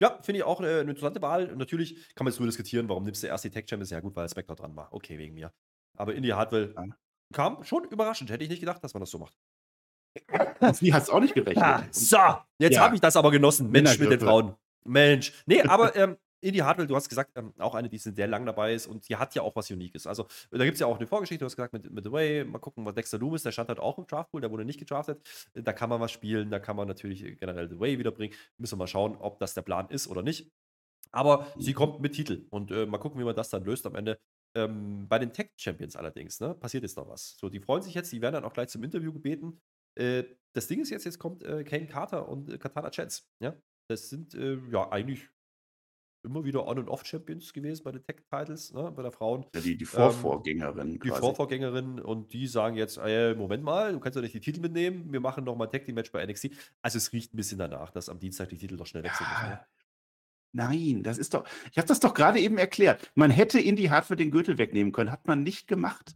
Ja, 0.00 0.18
finde 0.22 0.38
ich 0.38 0.44
auch 0.44 0.58
eine, 0.60 0.80
eine 0.80 0.90
interessante 0.90 1.22
Wahl. 1.22 1.48
Und 1.50 1.58
natürlich 1.58 1.94
kann 2.14 2.24
man 2.24 2.32
jetzt 2.32 2.40
nur 2.40 2.48
diskutieren, 2.48 2.88
warum 2.88 3.04
nimmst 3.04 3.22
du 3.22 3.28
erst 3.28 3.44
die 3.44 3.50
Tech 3.50 3.66
Champions? 3.68 3.90
Ja, 3.90 4.00
gut, 4.00 4.16
weil 4.16 4.28
SmackDown 4.28 4.56
dran 4.56 4.74
war. 4.76 4.92
Okay, 4.92 5.16
wegen 5.18 5.34
mir. 5.34 5.52
Aber 5.96 6.14
Indy 6.14 6.30
Hartwell 6.30 6.74
Ja. 6.76 6.86
kam 7.32 7.62
schon 7.62 7.84
überraschend. 7.84 8.30
Hätte 8.30 8.42
ich 8.42 8.50
nicht 8.50 8.60
gedacht, 8.60 8.82
dass 8.82 8.94
man 8.94 9.00
das 9.00 9.10
so 9.10 9.18
macht. 9.18 9.36
Sie 10.72 10.92
hat 10.92 11.04
es 11.04 11.10
auch 11.10 11.20
nicht 11.20 11.34
gerechnet. 11.34 11.64
Ah, 11.64 11.84
so, 11.90 12.18
jetzt 12.58 12.74
Ja. 12.74 12.82
habe 12.84 12.94
ich 12.94 13.00
das 13.00 13.16
aber 13.16 13.30
genossen. 13.30 13.70
Mensch 13.70 13.98
mit 13.98 14.10
den. 14.10 14.20
Frauen. 14.20 14.54
Mensch. 14.84 15.32
Nee, 15.46 15.62
aber 15.62 15.94
ähm, 15.96 16.16
Indy 16.42 16.58
Hartwell, 16.58 16.86
du 16.86 16.96
hast 16.96 17.08
gesagt, 17.08 17.30
ähm, 17.36 17.54
auch 17.58 17.74
eine, 17.74 17.88
die 17.88 17.98
sehr 17.98 18.26
lang 18.26 18.44
dabei 18.44 18.74
ist 18.74 18.86
und 18.86 19.08
die 19.08 19.16
hat 19.16 19.34
ja 19.34 19.42
auch 19.42 19.54
was 19.54 19.70
Uniques. 19.70 20.06
Also, 20.06 20.26
da 20.50 20.64
gibt 20.64 20.74
es 20.74 20.80
ja 20.80 20.86
auch 20.86 20.96
eine 20.98 21.06
Vorgeschichte, 21.06 21.40
du 21.40 21.46
hast 21.46 21.56
gesagt, 21.56 21.72
mit, 21.72 21.90
mit 21.90 22.04
The 22.04 22.12
Way, 22.12 22.44
mal 22.44 22.58
gucken, 22.58 22.84
was 22.84 22.94
Dexter 22.94 23.18
Loomis, 23.18 23.44
der 23.44 23.52
stand 23.52 23.68
halt 23.68 23.78
auch 23.78 23.96
im 23.98 24.06
Draftpool, 24.06 24.40
der 24.40 24.50
wurde 24.50 24.64
nicht 24.64 24.78
gedraftet. 24.78 25.22
Da 25.54 25.72
kann 25.72 25.88
man 25.88 26.00
was 26.00 26.10
spielen, 26.10 26.50
da 26.50 26.58
kann 26.58 26.76
man 26.76 26.88
natürlich 26.88 27.24
äh, 27.24 27.34
generell 27.36 27.68
The 27.68 27.78
Way 27.78 27.98
wiederbringen. 27.98 28.36
Müssen 28.58 28.74
wir 28.74 28.78
mal 28.78 28.86
schauen, 28.88 29.16
ob 29.16 29.38
das 29.38 29.54
der 29.54 29.62
Plan 29.62 29.88
ist 29.88 30.08
oder 30.08 30.22
nicht. 30.22 30.50
Aber 31.12 31.46
sie 31.58 31.74
kommt 31.74 32.00
mit 32.00 32.14
Titel 32.14 32.46
und 32.50 32.70
äh, 32.70 32.86
mal 32.86 32.98
gucken, 32.98 33.20
wie 33.20 33.24
man 33.24 33.36
das 33.36 33.50
dann 33.50 33.64
löst 33.64 33.86
am 33.86 33.94
Ende. 33.94 34.18
Ähm, 34.56 35.06
bei 35.08 35.18
den 35.18 35.32
Tech 35.32 35.50
Champions 35.56 35.96
allerdings, 35.96 36.40
ne, 36.40 36.54
passiert 36.54 36.82
jetzt 36.82 36.96
noch 36.96 37.08
was. 37.08 37.36
So, 37.38 37.48
die 37.48 37.60
freuen 37.60 37.82
sich 37.82 37.94
jetzt, 37.94 38.12
die 38.12 38.20
werden 38.20 38.34
dann 38.34 38.44
auch 38.44 38.52
gleich 38.52 38.68
zum 38.68 38.82
Interview 38.82 39.12
gebeten. 39.12 39.60
Äh, 39.94 40.24
das 40.54 40.66
Ding 40.66 40.80
ist 40.80 40.90
jetzt, 40.90 41.04
jetzt 41.04 41.18
kommt 41.18 41.42
äh, 41.44 41.64
Kane 41.64 41.86
Carter 41.86 42.28
und 42.28 42.50
äh, 42.50 42.58
Katana 42.58 42.90
Chance. 42.90 43.22
Ja? 43.40 43.54
Das 43.88 44.08
sind 44.08 44.34
äh, 44.34 44.58
ja 44.70 44.90
eigentlich 44.90 45.28
immer 46.24 46.44
wieder 46.44 46.66
On- 46.66 46.78
und 46.78 46.88
Off-Champions 46.88 47.52
gewesen 47.52 47.82
bei 47.84 47.92
den 47.92 48.02
Tech-Titles, 48.04 48.72
ne, 48.72 48.92
bei 48.94 49.02
der 49.02 49.12
Frauen. 49.12 49.44
Ja, 49.54 49.60
die, 49.60 49.76
die 49.76 49.84
Vorvorgängerin 49.84 50.88
Ähm, 50.92 50.92
Die 51.00 51.08
quasi. 51.08 51.20
Vorvorgängerinnen 51.20 51.98
und 52.00 52.32
die 52.32 52.46
sagen 52.46 52.76
jetzt, 52.76 52.98
äh, 52.98 53.34
Moment 53.34 53.62
mal, 53.64 53.92
du 53.92 54.00
kannst 54.00 54.16
doch 54.16 54.22
nicht 54.22 54.34
die 54.34 54.40
Titel 54.40 54.60
mitnehmen, 54.60 55.12
wir 55.12 55.20
machen 55.20 55.44
nochmal 55.44 55.68
ein 55.68 55.72
Tag-Team-Match 55.72 56.12
bei 56.12 56.24
NXT. 56.26 56.50
Also 56.80 56.98
es 56.98 57.12
riecht 57.12 57.34
ein 57.34 57.36
bisschen 57.36 57.58
danach, 57.58 57.90
dass 57.90 58.08
am 58.08 58.18
Dienstag 58.20 58.48
die 58.50 58.58
Titel 58.58 58.76
doch 58.76 58.86
schnell 58.86 59.02
wechseln 59.02 59.26
müssen. 59.30 59.44
ne? 59.48 59.52
Ja. 59.52 59.66
Nein, 60.54 61.02
das 61.02 61.16
ist 61.18 61.32
doch. 61.34 61.44
Ich 61.70 61.78
habe 61.78 61.88
das 61.88 61.98
doch 62.00 62.12
gerade 62.12 62.38
eben 62.38 62.58
erklärt. 62.58 63.10
Man 63.14 63.30
hätte 63.30 63.58
Indy 63.58 63.84
Hartwell 63.84 64.18
den 64.18 64.30
Gürtel 64.30 64.58
wegnehmen 64.58 64.92
können, 64.92 65.10
hat 65.10 65.26
man 65.26 65.42
nicht 65.42 65.66
gemacht. 65.66 66.14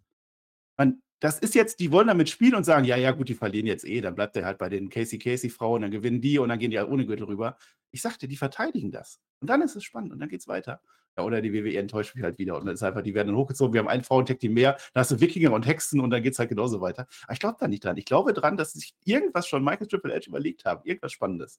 Man, 0.77 1.01
das 1.21 1.39
ist 1.39 1.55
jetzt, 1.55 1.81
die 1.81 1.91
wollen 1.91 2.09
damit 2.09 2.29
spielen 2.29 2.55
und 2.55 2.65
sagen, 2.65 2.85
ja, 2.85 2.97
ja, 2.97 3.13
gut, 3.13 3.31
die 3.31 3.35
verlieren 3.35 3.67
jetzt 3.67 3.87
eh, 3.87 4.03
dann 4.03 4.15
bleibt 4.15 4.37
er 4.37 4.45
halt 4.45 4.59
bei 4.59 4.69
den 4.69 4.91
Casey 4.91 5.19
Casey 5.19 5.49
Frauen, 5.49 5.81
dann 5.81 5.91
gewinnen 5.91 6.21
die 6.21 6.39
und 6.39 6.51
dann 6.51 6.59
gehen 6.59 6.71
die 6.71 6.79
halt 6.79 6.91
ohne 6.91 7.07
Gürtel 7.07 7.25
rüber. 7.25 7.57
Ich 7.97 8.03
sagte, 8.03 8.29
die 8.29 8.37
verteidigen 8.37 8.91
das. 8.91 9.21
Und 9.41 9.49
dann 9.49 9.63
ist 9.63 9.75
es 9.75 9.85
spannend 9.85 10.13
und 10.13 10.19
dann 10.21 10.29
geht's 10.29 10.47
weiter. 10.49 10.83
Ja, 11.17 11.25
oder 11.25 11.41
die 11.41 11.51
WWE 11.55 11.79
enttäuscht 11.79 12.15
mich 12.15 12.23
halt 12.23 12.39
wieder 12.39 12.57
und 12.59 12.67
dann 12.67 12.75
ist 12.75 12.83
einfach, 12.83 13.01
die 13.01 13.15
werden 13.15 13.29
dann 13.29 13.37
hochgezogen, 13.37 13.73
wir 13.73 13.81
haben 13.81 13.89
einen 13.89 14.05
Frauentag, 14.05 14.39
die 14.39 14.51
mehr, 14.51 14.77
da 14.93 15.01
hast 15.01 15.11
du 15.13 15.19
Wikinger 15.19 15.51
und 15.53 15.67
Hexen 15.67 16.01
und 16.01 16.11
dann 16.11 16.23
geht's 16.23 16.39
halt 16.39 16.51
genauso 16.51 16.83
weiter. 16.83 17.07
Aber 17.25 17.33
ich 17.33 17.41
glaube 17.41 17.57
da 17.59 17.69
nicht 17.69 17.83
dran. 17.85 17.97
Ich 17.97 18.05
glaube 18.05 18.35
dran, 18.35 18.59
dass 18.59 18.75
sich 18.75 18.95
irgendwas 19.05 19.49
schon 19.49 19.65
Michael 19.65 19.87
Triple 19.87 20.15
H 20.15 20.27
überlegt 20.27 20.67
haben, 20.67 20.83
irgendwas 20.85 21.13
Spannendes. 21.13 21.59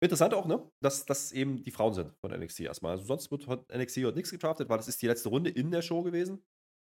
Interessant 0.00 0.34
auch, 0.34 0.46
ne? 0.46 0.70
Dass 0.80 1.06
das 1.06 1.32
eben 1.32 1.62
die 1.62 1.70
Frauen 1.70 1.94
sind 1.94 2.12
von 2.20 2.30
NXT 2.30 2.60
erstmal. 2.60 2.92
Also 2.92 3.04
sonst 3.04 3.30
wird 3.30 3.44
von 3.44 3.64
NXT 3.74 3.98
heute 4.04 4.16
nichts 4.16 4.30
gedraftet, 4.30 4.68
weil 4.68 4.76
das 4.76 4.88
ist 4.88 5.00
die 5.00 5.06
letzte 5.06 5.30
Runde 5.30 5.48
in 5.48 5.70
der 5.70 5.80
Show 5.80 6.02
gewesen. 6.02 6.44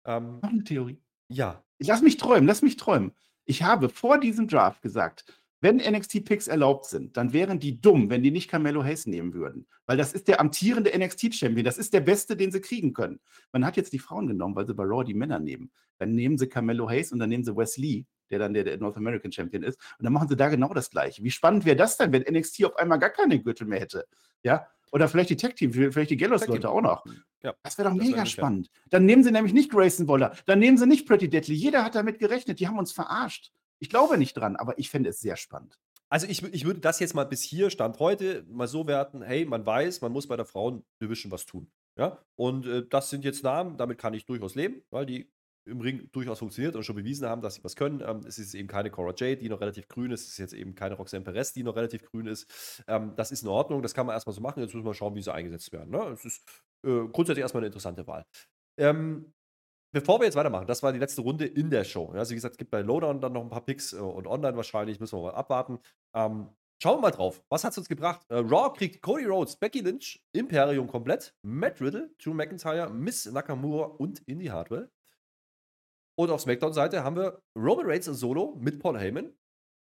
Ähm, 0.04 0.40
Noch 0.42 0.50
eine 0.50 0.64
Theorie. 0.64 1.00
ja, 1.28 1.62
Lass 1.78 2.02
mich 2.02 2.16
träumen, 2.16 2.48
lass 2.48 2.62
mich 2.62 2.76
träumen. 2.76 3.12
Ich 3.44 3.62
habe 3.62 3.88
vor 3.88 4.18
diesem 4.18 4.48
Draft 4.48 4.82
gesagt, 4.82 5.24
wenn 5.62 5.78
NXT-Picks 5.78 6.48
erlaubt 6.48 6.86
sind, 6.86 7.16
dann 7.16 7.32
wären 7.32 7.58
die 7.60 7.80
dumm, 7.80 8.10
wenn 8.10 8.22
die 8.22 8.30
nicht 8.32 8.50
Carmelo 8.50 8.82
Hayes 8.84 9.06
nehmen 9.06 9.32
würden. 9.32 9.66
Weil 9.86 9.96
das 9.96 10.12
ist 10.12 10.26
der 10.28 10.40
amtierende 10.40 10.90
NXT-Champion. 10.96 11.64
Das 11.64 11.78
ist 11.78 11.94
der 11.94 12.00
beste, 12.00 12.36
den 12.36 12.50
sie 12.52 12.60
kriegen 12.60 12.92
können. 12.92 13.20
Man 13.52 13.64
hat 13.64 13.76
jetzt 13.76 13.92
die 13.92 14.00
Frauen 14.00 14.26
genommen, 14.26 14.56
weil 14.56 14.66
sie 14.66 14.74
bei 14.74 14.82
Raw 14.84 15.04
die 15.04 15.14
Männer 15.14 15.38
nehmen. 15.38 15.70
Dann 15.98 16.14
nehmen 16.14 16.36
sie 16.36 16.48
Carmelo 16.48 16.90
Hayes 16.90 17.12
und 17.12 17.20
dann 17.20 17.28
nehmen 17.28 17.44
sie 17.44 17.56
Wes 17.56 17.76
Lee, 17.76 18.04
der 18.30 18.40
dann 18.40 18.54
der, 18.54 18.64
der 18.64 18.76
North 18.78 18.96
American 18.96 19.30
Champion 19.30 19.62
ist. 19.62 19.78
Und 19.98 20.04
dann 20.04 20.12
machen 20.12 20.28
sie 20.28 20.36
da 20.36 20.48
genau 20.48 20.74
das 20.74 20.90
Gleiche. 20.90 21.22
Wie 21.22 21.30
spannend 21.30 21.64
wäre 21.64 21.76
das 21.76 21.96
denn, 21.96 22.12
wenn 22.12 22.22
NXT 22.22 22.64
auf 22.64 22.76
einmal 22.76 22.98
gar 22.98 23.10
keinen 23.10 23.42
Gürtel 23.44 23.66
mehr 23.68 23.78
hätte? 23.80 24.04
Ja? 24.42 24.66
Oder 24.90 25.08
vielleicht 25.08 25.30
die 25.30 25.36
Tech-Team, 25.36 25.72
vielleicht 25.72 26.10
die 26.10 26.16
Gallows-Leute 26.16 26.62
Tag-Team. 26.62 26.76
auch 26.76 26.82
noch. 26.82 27.04
Ja. 27.42 27.54
Das 27.62 27.78
wäre 27.78 27.88
doch 27.88 27.94
Das 27.96 28.02
wär 28.04 28.10
mega 28.10 28.26
schlecht. 28.26 28.32
spannend. 28.32 28.70
Dann 28.90 29.06
nehmen 29.06 29.22
sie 29.24 29.30
nämlich 29.30 29.54
nicht 29.54 29.70
Grayson 29.70 30.08
Waller, 30.08 30.34
dann 30.46 30.58
nehmen 30.58 30.76
sie 30.76 30.86
nicht 30.86 31.06
Pretty 31.06 31.28
Deadly. 31.28 31.54
Jeder 31.54 31.84
hat 31.84 31.94
damit 31.94 32.18
gerechnet, 32.18 32.58
die 32.60 32.66
haben 32.68 32.78
uns 32.78 32.92
verarscht. 32.92 33.52
Ich 33.82 33.90
glaube 33.90 34.16
nicht 34.16 34.34
dran, 34.34 34.54
aber 34.54 34.78
ich 34.78 34.90
fände 34.90 35.10
es 35.10 35.18
sehr 35.18 35.36
spannend. 35.36 35.76
Also 36.08 36.28
ich, 36.28 36.40
ich 36.44 36.64
würde 36.64 36.78
das 36.78 37.00
jetzt 37.00 37.14
mal 37.14 37.24
bis 37.24 37.42
hier, 37.42 37.68
Stand 37.68 37.98
heute, 37.98 38.44
mal 38.48 38.68
so 38.68 38.86
werten, 38.86 39.22
hey, 39.22 39.44
man 39.44 39.66
weiß, 39.66 40.02
man 40.02 40.12
muss 40.12 40.28
bei 40.28 40.36
der 40.36 40.44
Frauen-Division 40.44 41.32
was 41.32 41.46
tun. 41.46 41.68
Ja? 41.98 42.24
Und 42.36 42.64
äh, 42.64 42.86
das 42.88 43.10
sind 43.10 43.24
jetzt 43.24 43.42
Namen, 43.42 43.76
damit 43.78 43.98
kann 43.98 44.14
ich 44.14 44.24
durchaus 44.24 44.54
leben, 44.54 44.84
weil 44.90 45.04
die 45.04 45.32
im 45.64 45.80
Ring 45.80 46.08
durchaus 46.12 46.38
funktioniert 46.38 46.76
und 46.76 46.84
schon 46.84 46.94
bewiesen 46.94 47.26
haben, 47.26 47.42
dass 47.42 47.56
sie 47.56 47.64
was 47.64 47.74
können. 47.74 48.04
Ähm, 48.06 48.20
es 48.24 48.38
ist 48.38 48.54
eben 48.54 48.68
keine 48.68 48.88
Cora 48.90 49.14
Jade, 49.16 49.38
die 49.38 49.48
noch 49.48 49.60
relativ 49.60 49.88
grün 49.88 50.12
ist. 50.12 50.22
Es 50.22 50.28
ist 50.28 50.38
jetzt 50.38 50.54
eben 50.54 50.76
keine 50.76 50.94
Roxanne 50.94 51.24
Perez, 51.24 51.52
die 51.52 51.64
noch 51.64 51.74
relativ 51.74 52.04
grün 52.04 52.28
ist. 52.28 52.84
Ähm, 52.86 53.14
das 53.16 53.32
ist 53.32 53.42
in 53.42 53.48
Ordnung, 53.48 53.82
das 53.82 53.94
kann 53.94 54.06
man 54.06 54.14
erstmal 54.14 54.34
so 54.34 54.40
machen. 54.40 54.60
Jetzt 54.62 54.74
müssen 54.74 54.86
wir 54.86 54.94
schauen, 54.94 55.16
wie 55.16 55.22
sie 55.22 55.34
eingesetzt 55.34 55.72
werden. 55.72 55.90
Ne? 55.90 56.04
Es 56.12 56.24
ist 56.24 56.44
äh, 56.86 57.08
grundsätzlich 57.12 57.42
erstmal 57.42 57.62
eine 57.62 57.66
interessante 57.66 58.06
Wahl. 58.06 58.24
Ähm, 58.78 59.32
Bevor 59.94 60.20
wir 60.20 60.24
jetzt 60.24 60.36
weitermachen, 60.36 60.66
das 60.66 60.82
war 60.82 60.92
die 60.92 60.98
letzte 60.98 61.20
Runde 61.20 61.44
in 61.44 61.68
der 61.68 61.84
Show. 61.84 62.08
Also 62.12 62.30
wie 62.30 62.36
gesagt, 62.36 62.54
es 62.54 62.58
gibt 62.58 62.70
bei 62.70 62.80
Lowdown 62.80 63.20
dann 63.20 63.34
noch 63.34 63.42
ein 63.42 63.50
paar 63.50 63.64
Picks 63.64 63.92
äh, 63.92 63.96
und 63.96 64.26
online 64.26 64.56
wahrscheinlich, 64.56 64.98
müssen 64.98 65.18
wir 65.18 65.24
mal 65.24 65.34
abwarten. 65.34 65.78
Ähm, 66.14 66.48
schauen 66.82 66.96
wir 66.96 67.02
mal 67.02 67.10
drauf. 67.10 67.44
Was 67.50 67.62
hat 67.62 67.72
es 67.72 67.78
uns 67.78 67.88
gebracht? 67.90 68.24
Äh, 68.30 68.36
Raw 68.36 68.72
kriegt 68.74 69.02
Cody 69.02 69.26
Rhodes, 69.26 69.56
Becky 69.56 69.80
Lynch, 69.80 70.24
Imperium 70.34 70.86
komplett, 70.86 71.34
Matt 71.42 71.80
Riddle, 71.82 72.10
Drew 72.22 72.32
McIntyre, 72.32 72.88
Miss 72.88 73.26
Nakamura 73.26 73.84
und 73.84 74.20
Indy 74.26 74.46
Hartwell. 74.46 74.90
Und 76.18 76.30
auf 76.30 76.40
SmackDown-Seite 76.40 77.04
haben 77.04 77.16
wir 77.16 77.42
Roman 77.56 77.86
Reigns 77.86 78.06
solo 78.06 78.56
mit 78.58 78.80
Paul 78.80 78.98
Heyman, 78.98 79.34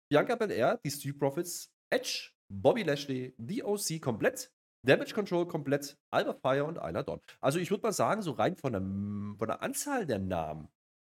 Bianca 0.10 0.36
Belair, 0.36 0.80
die 0.86 0.92
Street 0.92 1.20
Profits, 1.20 1.74
Edge, 1.90 2.32
Bobby 2.50 2.84
Lashley, 2.84 3.36
The 3.38 3.64
OC 3.64 4.02
komplett, 4.02 4.54
Damage 4.88 5.14
Control 5.14 5.48
komplett, 5.48 5.98
Alba 6.12 6.34
Fire 6.34 6.66
und 6.66 6.80
Ayla 6.80 7.04
Dawn. 7.04 7.20
Also 7.42 7.60
ich 7.60 7.70
würde 7.72 7.84
mal 7.84 7.92
sagen, 7.94 8.22
so 8.22 8.32
rein 8.32 8.56
von 8.56 8.74
der, 8.74 8.82
von 8.82 9.48
der 9.48 9.62
Anzahl 9.62 10.06
der 10.06 10.20
Namen 10.20 10.70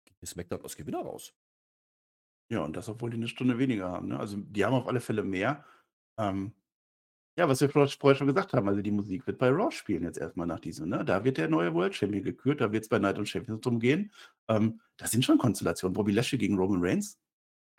geht 0.04 0.28
SmackDown 0.28 0.62
als 0.62 0.76
Gewinner 0.76 1.00
raus. 1.00 1.32
Ja, 2.50 2.64
und 2.64 2.76
das, 2.76 2.88
obwohl 2.88 3.10
die 3.10 3.16
eine 3.16 3.28
Stunde 3.28 3.58
weniger 3.58 3.88
haben. 3.90 4.08
Ne? 4.08 4.18
Also, 4.18 4.36
die 4.38 4.64
haben 4.64 4.74
auf 4.74 4.88
alle 4.88 5.00
Fälle 5.00 5.22
mehr. 5.22 5.64
Ähm, 6.18 6.52
Ja, 7.38 7.48
was 7.48 7.60
wir 7.60 7.70
vorher 7.70 7.88
schon 8.16 8.26
gesagt 8.26 8.52
haben, 8.52 8.68
also 8.68 8.82
die 8.82 8.90
Musik 8.90 9.26
wird 9.26 9.38
bei 9.38 9.48
Raw 9.50 9.70
spielen 9.70 10.02
jetzt 10.02 10.18
erstmal 10.18 10.46
nach 10.46 10.60
diesem, 10.60 10.88
ne? 10.88 11.04
Da 11.04 11.24
wird 11.24 11.38
der 11.38 11.48
neue 11.48 11.72
World 11.74 11.94
Champion 11.94 12.22
gekürt, 12.24 12.60
da 12.60 12.70
wird 12.72 12.82
es 12.84 12.88
bei 12.88 12.98
Night 12.98 13.18
und 13.18 13.28
Champions 13.28 13.60
drum 13.62 13.78
gehen. 13.80 14.12
Ähm, 14.48 14.80
das 14.98 15.12
sind 15.12 15.24
schon 15.24 15.38
Konstellationen. 15.38 15.94
Bobby 15.94 16.12
Lashley 16.12 16.38
gegen 16.38 16.56
Roman 16.58 16.82
Reigns, 16.82 17.18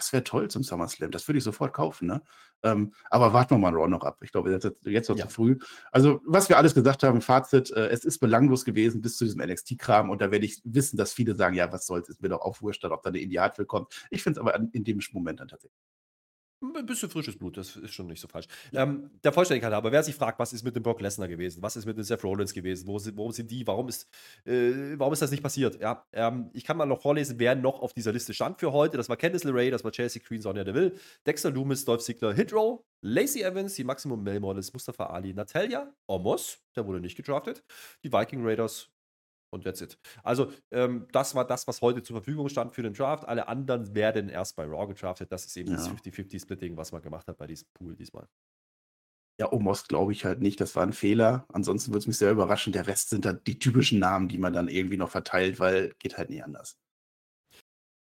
das 0.02 0.12
wäre 0.14 0.24
toll 0.24 0.49
zum 0.49 0.64
SummerSlam. 0.64 1.12
Das 1.12 1.28
würde 1.28 1.38
ich 1.38 1.43
sofort 1.43 1.74
kaufen, 1.74 2.08
ne? 2.08 2.22
Ähm, 2.64 2.93
aber 3.10 3.34
warten 3.34 3.52
wir 3.56 3.58
mal 3.60 3.74
Raw 3.74 3.88
noch 3.88 4.04
ab. 4.04 4.20
Ich 4.24 4.32
glaube, 4.32 4.52
jetzt, 4.52 5.10
noch 5.10 5.18
Ja. 5.18 5.28
zu 5.28 5.30
früh. 5.34 5.58
Also, 5.91 6.22
was 6.26 6.49
wir 6.49 6.58
alles 6.58 6.74
gesagt 6.74 7.04
haben, 7.04 7.22
Fazit, 7.22 7.72
äh, 7.72 7.88
es 7.89 8.04
ist 8.06 8.20
belanglos 8.20 8.66
gewesen 8.66 9.02
bis 9.02 9.18
zu 9.18 9.26
diesem 9.26 9.41
NXT-Kram 9.41 10.10
und 10.10 10.22
da 10.22 10.32
werde 10.32 10.45
ich 10.45 10.62
wissen, 10.64 10.97
dass 10.97 11.14
viele 11.14 11.36
sagen, 11.36 11.56
ja, 11.56 11.72
was 11.72 11.86
soll's, 11.86 12.10
ist 12.10 12.22
mir 12.22 12.30
doch 12.30 12.41
auch 12.41 12.62
wurscht, 12.62 12.84
ob 12.86 13.02
da 13.04 13.10
eine 13.10 13.20
Indie 13.20 13.39
Hartwell 13.39 13.66
kommt. 13.66 13.93
Ich 14.10 14.24
finde 14.24 14.39
es 14.39 14.41
aber 14.41 14.56
an- 14.56 14.70
in 14.74 14.84
dem 14.84 14.99
Moment 15.14 15.39
dann 15.39 15.47
tatsächlich. 15.47 15.80
Ein 16.64 16.86
bisschen 16.86 17.09
frisches 17.09 17.36
Blut, 17.36 17.57
das 17.57 17.76
ist 17.76 17.91
schon 17.91 18.05
nicht 18.05 18.22
so 18.22 18.28
falsch. 18.28 18.45
Ähm, 18.72 19.09
der 19.24 19.34
Vollständigkeit 19.34 19.74
aber, 19.74 19.91
wer 19.91 20.03
sich 20.03 20.14
fragt, 20.14 20.38
was 20.38 20.53
ist 20.53 20.64
mit 20.64 20.76
dem 20.76 20.84
Brock 20.84 21.01
Lesnar 21.01 21.28
gewesen, 21.28 21.64
was 21.64 21.76
ist 21.76 21.88
mit 21.88 21.97
dem 21.97 22.03
Seth 22.03 22.24
Rollins 22.24 22.53
gewesen, 22.53 22.88
wo 22.88 22.99
sind, 22.99 23.18
warum 23.18 23.32
sind 23.32 23.49
die, 23.49 23.66
warum 23.66 23.89
ist, 23.89 24.07
äh, 24.45 24.93
warum 24.95 25.12
ist 25.12 25.24
das 25.24 25.32
nicht 25.32 25.41
passiert? 25.41 25.82
Ja, 25.82 26.05
ähm, 26.14 26.51
ich 26.53 26.64
kann 26.64 26.78
mal 26.78 26.86
noch 26.86 27.01
vorlesen, 27.01 27.39
wer 27.39 27.55
noch 27.55 27.82
auf 27.82 27.93
dieser 27.93 28.12
Liste 28.12 28.36
stand 28.36 28.59
für 28.59 28.72
heute. 28.72 28.97
Das 28.97 29.09
war 29.09 29.18
Candice 29.18 29.45
LeRae, 29.45 29.72
das 29.72 29.84
war 29.84 29.91
Chelsea 29.91 30.22
Queen, 30.22 30.39
Sonja 30.39 30.64
Deville, 30.64 30.93
Dexter 31.26 31.49
Loomis, 31.49 31.84
Dolph 31.84 32.03
Ziggler, 32.03 32.32
Hidrow, 32.32 32.86
Lacey 33.01 33.41
Evans, 33.41 33.74
die 33.74 33.84
Maximum 33.84 34.24
Male 34.24 34.39
Models, 34.39 34.72
Mustafa 34.72 35.07
Ali, 35.07 35.34
Natalia, 35.34 35.91
Omos, 36.05 36.59
der 36.76 36.86
wurde 36.86 36.99
nicht 36.99 37.18
gedraftet, 37.18 37.64
die 38.03 38.14
Viking 38.14 38.45
Raiders, 38.45 38.91
und 39.52 39.64
that's 39.66 39.82
it. 39.82 39.97
Also, 40.24 40.52
ähm, 40.72 41.08
das 41.12 41.36
war 41.36 41.45
das, 41.45 41.68
was 41.68 41.82
heute 41.82 42.04
zur 42.04 42.16
Verfügung 42.18 42.49
stand 42.49 42.74
für 42.74 42.84
den 42.84 42.93
Draft. 42.93 43.28
Alle 43.28 43.47
anderen 43.47 43.93
werden 43.95 44.30
erst 44.30 44.56
bei 44.56 44.64
Raw 44.66 44.88
gedraftet. 44.88 45.32
Das 45.32 45.45
ist 45.45 45.56
eben 45.58 45.72
das 45.72 45.88
Ja. 45.88 45.88
50-50-Splitting, 45.88 46.78
was 46.78 46.91
man 46.91 47.02
gemacht 47.02 47.28
hat 47.28 47.38
bei 47.38 47.47
diesem 47.47 47.68
Pool 47.74 47.95
diesmal. 47.95 48.28
Ja, 49.39 49.52
Omos 49.52 49.88
glaube 49.88 50.12
ich 50.14 50.24
halt 50.26 50.39
nicht. 50.41 50.62
Das 50.62 50.76
war 50.76 50.84
ein 50.84 50.93
Fehler. 50.93 51.45
Ansonsten 51.49 51.91
würde 51.91 51.99
es 51.99 52.08
mich 52.08 52.18
sehr 52.18 52.32
überraschen. 52.32 52.74
Der 52.74 52.88
Rest 52.88 53.10
sind 53.10 53.26
dann 53.26 53.43
die 53.45 53.58
typischen 53.60 53.99
Namen, 53.99 54.28
die 54.30 54.38
man 54.38 54.54
dann 54.54 54.68
irgendwie 54.70 54.97
noch 54.97 55.10
verteilt, 55.10 55.60
weil 55.60 55.93
geht 55.99 56.18
halt 56.18 56.30
nie 56.30 56.41
anders. 56.43 56.78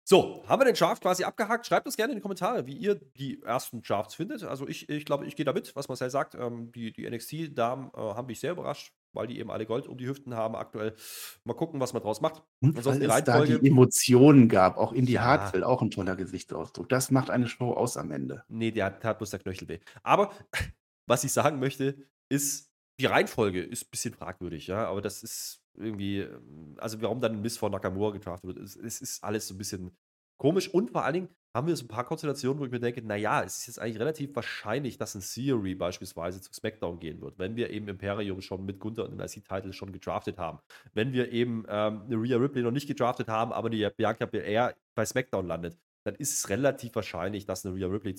So, 0.05 0.43
haben 0.47 0.59
wir 0.59 0.65
den 0.65 0.75
Draft 0.75 1.01
quasi 1.01 1.23
abgehakt? 1.23 1.65
Schreibt 1.65 1.85
uns 1.85 1.95
gerne 1.95 2.11
in 2.11 2.17
die 2.17 2.21
Kommentare, 2.21 2.67
wie 2.67 2.75
ihr 2.75 2.95
die 2.95 3.41
ersten 3.41 3.81
Drafts 3.81 4.15
findet. 4.15 4.43
Also 4.43 4.67
ich, 4.67 4.89
ich 4.89 5.05
glaube, 5.05 5.25
ich 5.25 5.35
gehe 5.37 5.45
da 5.45 5.53
mit, 5.53 5.75
was 5.77 5.87
Marcel 5.87 6.09
sagt. 6.09 6.35
Ähm, 6.35 6.71
die 6.73 6.91
die 6.91 7.09
NXT-Damen 7.09 7.91
äh, 7.93 7.97
haben 7.97 8.27
mich 8.27 8.41
sehr 8.41 8.51
überrascht, 8.51 8.93
weil 9.13 9.27
die 9.27 9.39
eben 9.39 9.51
alle 9.51 9.65
Gold 9.65 9.87
um 9.87 9.97
die 9.97 10.07
Hüften 10.07 10.35
haben 10.35 10.55
aktuell. 10.55 10.95
Mal 11.43 11.53
gucken, 11.53 11.79
was 11.79 11.93
man 11.93 12.01
draus 12.01 12.21
macht. 12.21 12.43
Und 12.61 12.77
die 12.77 12.85
weil 12.85 13.01
es 13.01 13.23
da 13.23 13.45
die 13.45 13.67
Emotionen 13.67 14.49
gab, 14.49 14.77
auch 14.77 14.93
Indie 14.93 15.13
Ja. 15.13 15.23
Hartwell, 15.23 15.63
auch 15.63 15.81
ein 15.81 15.91
toller 15.91 16.15
Gesichtsausdruck. 16.15 16.89
Das 16.89 17.11
macht 17.11 17.29
eine 17.29 17.47
Show 17.47 17.71
aus 17.73 17.97
am 17.97 18.11
Ende. 18.11 18.43
Nee, 18.47 18.71
der 18.71 18.85
hat, 18.85 19.03
hat 19.03 19.17
bloß 19.19 19.29
der 19.29 19.39
Knöchel 19.39 19.67
weh. 19.67 19.79
Aber 20.01 20.31
was 21.07 21.23
ich 21.23 21.31
sagen 21.31 21.59
möchte, 21.59 21.97
ist, 22.29 22.71
die 22.99 23.05
Reihenfolge 23.05 23.61
ist 23.61 23.85
ein 23.85 23.91
bisschen 23.91 24.13
fragwürdig, 24.13 24.67
ja. 24.67 24.87
Aber 24.87 25.01
das 25.01 25.23
ist 25.23 25.61
irgendwie, 25.75 26.19
ähm, 26.19 26.75
also 26.77 27.01
warum 27.01 27.21
dann 27.21 27.33
ein 27.33 27.41
Miss 27.41 27.57
von 27.57 27.71
Nakamura 27.71 28.11
gedraftet 28.11 28.47
wird, 28.47 28.57
es, 28.59 28.75
es 28.75 29.01
ist 29.01 29.23
alles 29.23 29.47
so 29.47 29.55
ein 29.55 29.57
bisschen 29.57 29.97
komisch. 30.43 30.67
Und 30.67 30.91
vor 30.91 31.05
allen 31.05 31.13
Dingen 31.13 31.29
haben 31.55 31.67
wir 31.67 31.75
so 31.77 31.85
ein 31.85 31.87
paar 31.87 32.03
Konstellationen, 32.03 32.59
wo 32.59 32.65
ich 32.65 32.71
mir 32.71 32.81
denke, 32.81 33.01
naja, 33.01 33.43
es 33.43 33.59
ist 33.59 33.67
jetzt 33.67 33.79
eigentlich 33.79 33.99
relativ 33.99 34.35
wahrscheinlich, 34.35 34.97
dass 34.97 35.15
ein 35.15 35.21
Theory 35.21 35.73
beispielsweise 35.73 36.41
zu 36.41 36.51
SmackDown 36.53 36.99
gehen 36.99 37.21
wird, 37.21 37.39
wenn 37.39 37.55
wir 37.55 37.69
eben 37.69 37.87
Imperium 37.87 38.41
schon 38.41 38.65
mit 38.65 38.77
Gunther 38.77 39.05
und 39.05 39.11
dem 39.11 39.21
IC-Title 39.21 39.71
schon 39.71 39.93
gedraftet 39.93 40.37
haben. 40.37 40.59
Wenn 40.93 41.13
wir 41.13 41.31
eben 41.31 41.63
ähm, 41.69 42.01
eine 42.01 42.15
Rhea 42.17 42.35
Ripley 42.35 42.61
noch 42.61 42.71
nicht 42.71 42.87
gedraftet 42.87 43.29
haben, 43.29 43.53
aber 43.53 43.69
die 43.69 43.87
Bianca 43.95 44.25
Belair 44.25 44.75
bei 44.95 45.05
SmackDown 45.05 45.47
landet, 45.47 45.77
dann 46.05 46.15
ist 46.15 46.33
es 46.33 46.49
relativ 46.49 46.93
wahrscheinlich, 46.95 47.45
dass 47.45 47.65
eine 47.65 47.75
Rhea 47.75 47.87
Ripley 47.87 48.15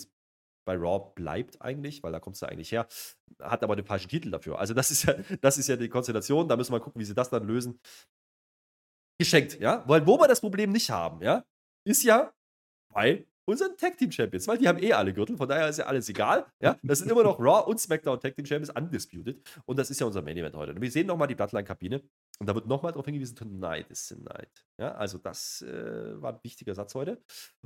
bei 0.67 0.77
Raw 0.77 1.13
bleibt 1.15 1.61
eigentlich, 1.61 2.03
weil 2.03 2.13
da 2.13 2.21
kommt 2.21 2.37
sie 2.37 2.49
eigentlich 2.49 2.73
her, 2.73 2.87
hat 3.39 3.63
aber 3.63 3.77
den 3.77 3.85
falschen 3.85 4.09
Titel 4.09 4.31
dafür. 4.31 4.59
Also 4.59 4.73
das 4.73 4.91
ist 4.91 5.05
ja, 5.05 5.13
das 5.43 5.59
ist 5.59 5.69
ja 5.69 5.77
die 5.77 5.91
Konstellation, 5.91 6.49
da 6.49 6.57
müssen 6.57 6.73
wir 6.73 6.81
gucken, 6.81 7.01
wie 7.01 7.05
sie 7.05 7.15
das 7.15 7.29
dann 7.29 7.47
lösen. 7.47 7.79
Geschenkt, 9.19 9.61
ja, 9.61 9.85
weil 9.87 10.07
wo 10.07 10.19
wir 10.19 10.27
das 10.27 10.41
Problem 10.41 10.73
nicht 10.73 10.89
haben, 10.89 11.21
ja, 11.23 11.45
ist 11.85 12.03
ja 12.03 12.33
bei 12.93 13.27
unseren 13.47 13.77
Tag 13.77 13.99
Team 13.99 14.11
Champions, 14.11 14.49
weil 14.49 14.59
die 14.59 14.67
haben 14.67 14.83
eh 14.83 14.93
alle 14.93 15.13
Gürtel, 15.13 15.37
von 15.37 15.49
daher 15.49 15.69
ist 15.69 15.79
ja 15.79 15.87
alles 15.87 16.09
egal, 16.09 16.47
ja, 16.61 16.79
das 16.83 17.01
sind 17.01 17.11
immer 17.11 17.23
noch 17.23 17.39
Raw 17.39 17.69
und 17.69 17.79
SmackDown 17.79 18.19
Tag 18.19 18.35
Team 18.35 18.47
Champions 18.47 18.71
undisputed 18.71 19.43
und 19.67 19.79
das 19.79 19.91
ist 19.91 20.01
ja 20.01 20.07
unser 20.07 20.23
Main 20.23 20.37
Event 20.37 20.57
heute. 20.57 20.73
Und 20.73 20.81
wir 20.81 20.91
sehen 20.91 21.07
nochmal 21.07 21.29
die 21.29 21.35
Bloodline-Kabine 21.35 22.03
und 22.41 22.49
da 22.49 22.55
wird 22.55 22.67
nochmal 22.67 22.93
darauf 22.93 23.05
hingewiesen, 23.05 23.37
tonight 23.37 23.91
is 23.91 24.09
the 24.09 24.17
night. 24.17 24.51
Ja, 24.79 24.93
also 24.95 25.19
das 25.19 25.63
äh, 25.63 26.21
war 26.21 26.33
ein 26.33 26.41
wichtiger 26.43 26.75
Satz 26.75 26.95
heute. 26.95 27.23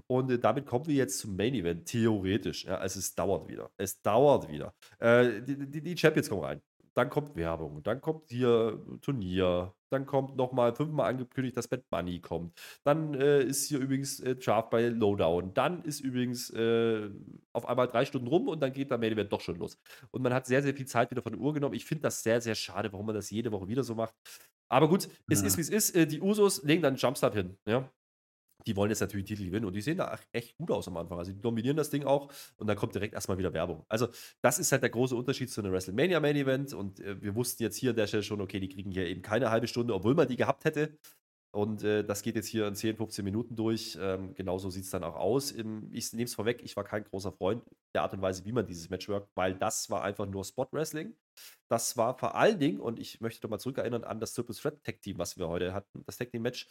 Und 0.06 0.30
äh, 0.30 0.38
damit 0.38 0.66
kommen 0.66 0.86
wir 0.86 0.94
jetzt 0.94 1.18
zum 1.18 1.36
Main 1.36 1.54
Event, 1.54 1.86
theoretisch. 1.86 2.64
Ja, 2.64 2.76
also 2.78 2.98
es 2.98 3.14
dauert 3.14 3.48
wieder. 3.48 3.70
Es 3.76 4.02
dauert 4.02 4.48
wieder. 4.48 4.74
Äh, 4.98 5.42
die, 5.42 5.70
die, 5.70 5.82
die 5.82 5.96
Champions 5.96 6.28
kommen 6.28 6.44
rein. 6.44 6.62
Dann 6.94 7.08
kommt 7.08 7.36
Werbung, 7.36 7.82
dann 7.84 8.00
kommt 8.00 8.28
hier 8.28 8.84
Turnier, 9.00 9.72
dann 9.90 10.06
kommt 10.06 10.36
nochmal 10.36 10.74
fünfmal 10.74 11.10
angekündigt, 11.10 11.56
dass 11.56 11.68
Bad 11.68 11.84
Money 11.90 12.20
kommt. 12.20 12.58
Dann 12.84 13.14
äh, 13.14 13.42
ist 13.42 13.66
hier 13.68 13.78
übrigens 13.78 14.20
äh, 14.20 14.36
Draft 14.36 14.70
bei 14.70 14.88
Lowdown. 14.88 15.54
Dann 15.54 15.82
ist 15.82 16.00
übrigens 16.00 16.50
äh, 16.50 17.10
auf 17.52 17.66
einmal 17.68 17.88
drei 17.88 18.04
Stunden 18.04 18.26
rum 18.28 18.48
und 18.48 18.60
dann 18.60 18.72
geht 18.72 18.90
der 18.90 18.98
Main 18.98 19.12
Event 19.12 19.32
doch 19.32 19.40
schon 19.40 19.56
los. 19.56 19.78
Und 20.10 20.22
man 20.22 20.32
hat 20.34 20.46
sehr, 20.46 20.62
sehr 20.62 20.74
viel 20.74 20.86
Zeit 20.86 21.10
wieder 21.10 21.22
von 21.22 21.32
der 21.32 21.40
Uhr 21.40 21.52
genommen. 21.54 21.74
Ich 21.74 21.84
finde 21.84 22.02
das 22.02 22.22
sehr, 22.22 22.40
sehr 22.40 22.54
schade, 22.54 22.92
warum 22.92 23.06
man 23.06 23.14
das 23.14 23.30
jede 23.30 23.52
Woche 23.52 23.68
wieder 23.68 23.82
so 23.82 23.94
macht. 23.94 24.14
Aber 24.70 24.88
gut, 24.88 25.08
es 25.28 25.40
Ja. 25.40 25.46
ist 25.46 25.56
wie 25.56 25.62
es 25.62 25.70
ist. 25.70 26.12
Die 26.12 26.20
Usos 26.20 26.62
legen 26.62 26.82
dann 26.82 26.90
einen 26.94 26.98
Jumpstart 26.98 27.34
hin. 27.34 27.56
Ja? 27.66 27.90
Die 28.66 28.76
wollen 28.76 28.90
jetzt 28.90 29.00
natürlich 29.00 29.26
Titel 29.26 29.44
gewinnen 29.44 29.66
und 29.66 29.72
die 29.72 29.80
sehen 29.80 29.98
da 29.98 30.18
echt 30.32 30.56
gut 30.58 30.70
aus 30.70 30.88
am 30.88 30.96
Anfang. 30.96 31.18
Also 31.18 31.32
die 31.32 31.40
dominieren 31.40 31.76
das 31.76 31.90
Ding 31.90 32.04
auch 32.04 32.32
und 32.56 32.66
dann 32.66 32.76
kommt 32.76 32.94
direkt 32.94 33.14
erstmal 33.14 33.38
wieder 33.38 33.52
Werbung. 33.52 33.84
Also 33.88 34.08
das 34.42 34.58
ist 34.58 34.72
halt 34.72 34.82
der 34.82 34.90
große 34.90 35.14
Unterschied 35.14 35.50
zu 35.50 35.60
einem 35.60 35.72
WrestleMania 35.72 36.20
Main 36.20 36.36
Event 36.36 36.74
und 36.74 37.00
äh, 37.00 37.20
wir 37.22 37.34
wussten 37.34 37.62
jetzt 37.62 37.76
hier 37.76 37.90
an 37.90 37.96
der 37.96 38.06
Stelle 38.06 38.22
schon, 38.22 38.40
okay, 38.40 38.60
die 38.60 38.68
kriegen 38.68 38.90
hier 38.90 39.06
eben 39.06 39.22
keine 39.22 39.50
halbe 39.50 39.68
Stunde, 39.68 39.94
obwohl 39.94 40.14
man 40.14 40.28
die 40.28 40.36
gehabt 40.36 40.64
hätte. 40.64 40.98
Und 41.50 41.82
äh, 41.82 42.04
das 42.04 42.22
geht 42.22 42.36
jetzt 42.36 42.46
hier 42.46 42.66
in 42.66 42.74
10, 42.74 42.96
15 42.96 43.24
Minuten 43.24 43.56
durch. 43.56 43.98
Ähm, 44.00 44.34
genauso 44.34 44.68
sieht 44.68 44.84
es 44.84 44.90
dann 44.90 45.02
auch 45.02 45.16
aus. 45.16 45.50
Im, 45.50 45.88
ich 45.92 46.12
nehme 46.12 46.24
es 46.24 46.34
vorweg, 46.34 46.60
ich 46.62 46.76
war 46.76 46.84
kein 46.84 47.04
großer 47.04 47.32
Freund 47.32 47.62
der 47.94 48.02
Art 48.02 48.12
und 48.12 48.20
Weise, 48.20 48.44
wie 48.44 48.52
man 48.52 48.66
dieses 48.66 48.90
Match 48.90 49.08
workt, 49.08 49.30
weil 49.34 49.54
das 49.54 49.88
war 49.88 50.02
einfach 50.02 50.26
nur 50.26 50.44
Spot-Wrestling. 50.44 51.16
Das 51.68 51.96
war 51.96 52.18
vor 52.18 52.34
allen 52.34 52.58
Dingen, 52.58 52.80
und 52.80 52.98
ich 52.98 53.20
möchte 53.20 53.40
doch 53.40 53.48
mal 53.48 53.58
zurückerinnern 53.58 54.04
an 54.04 54.20
das 54.20 54.34
Triple 54.34 54.54
Threat 54.54 54.84
Tag 54.84 55.00
Team, 55.00 55.18
was 55.18 55.38
wir 55.38 55.48
heute 55.48 55.72
hatten, 55.72 56.02
das 56.04 56.18
Tag 56.18 56.30
Team 56.30 56.42
Match. 56.42 56.66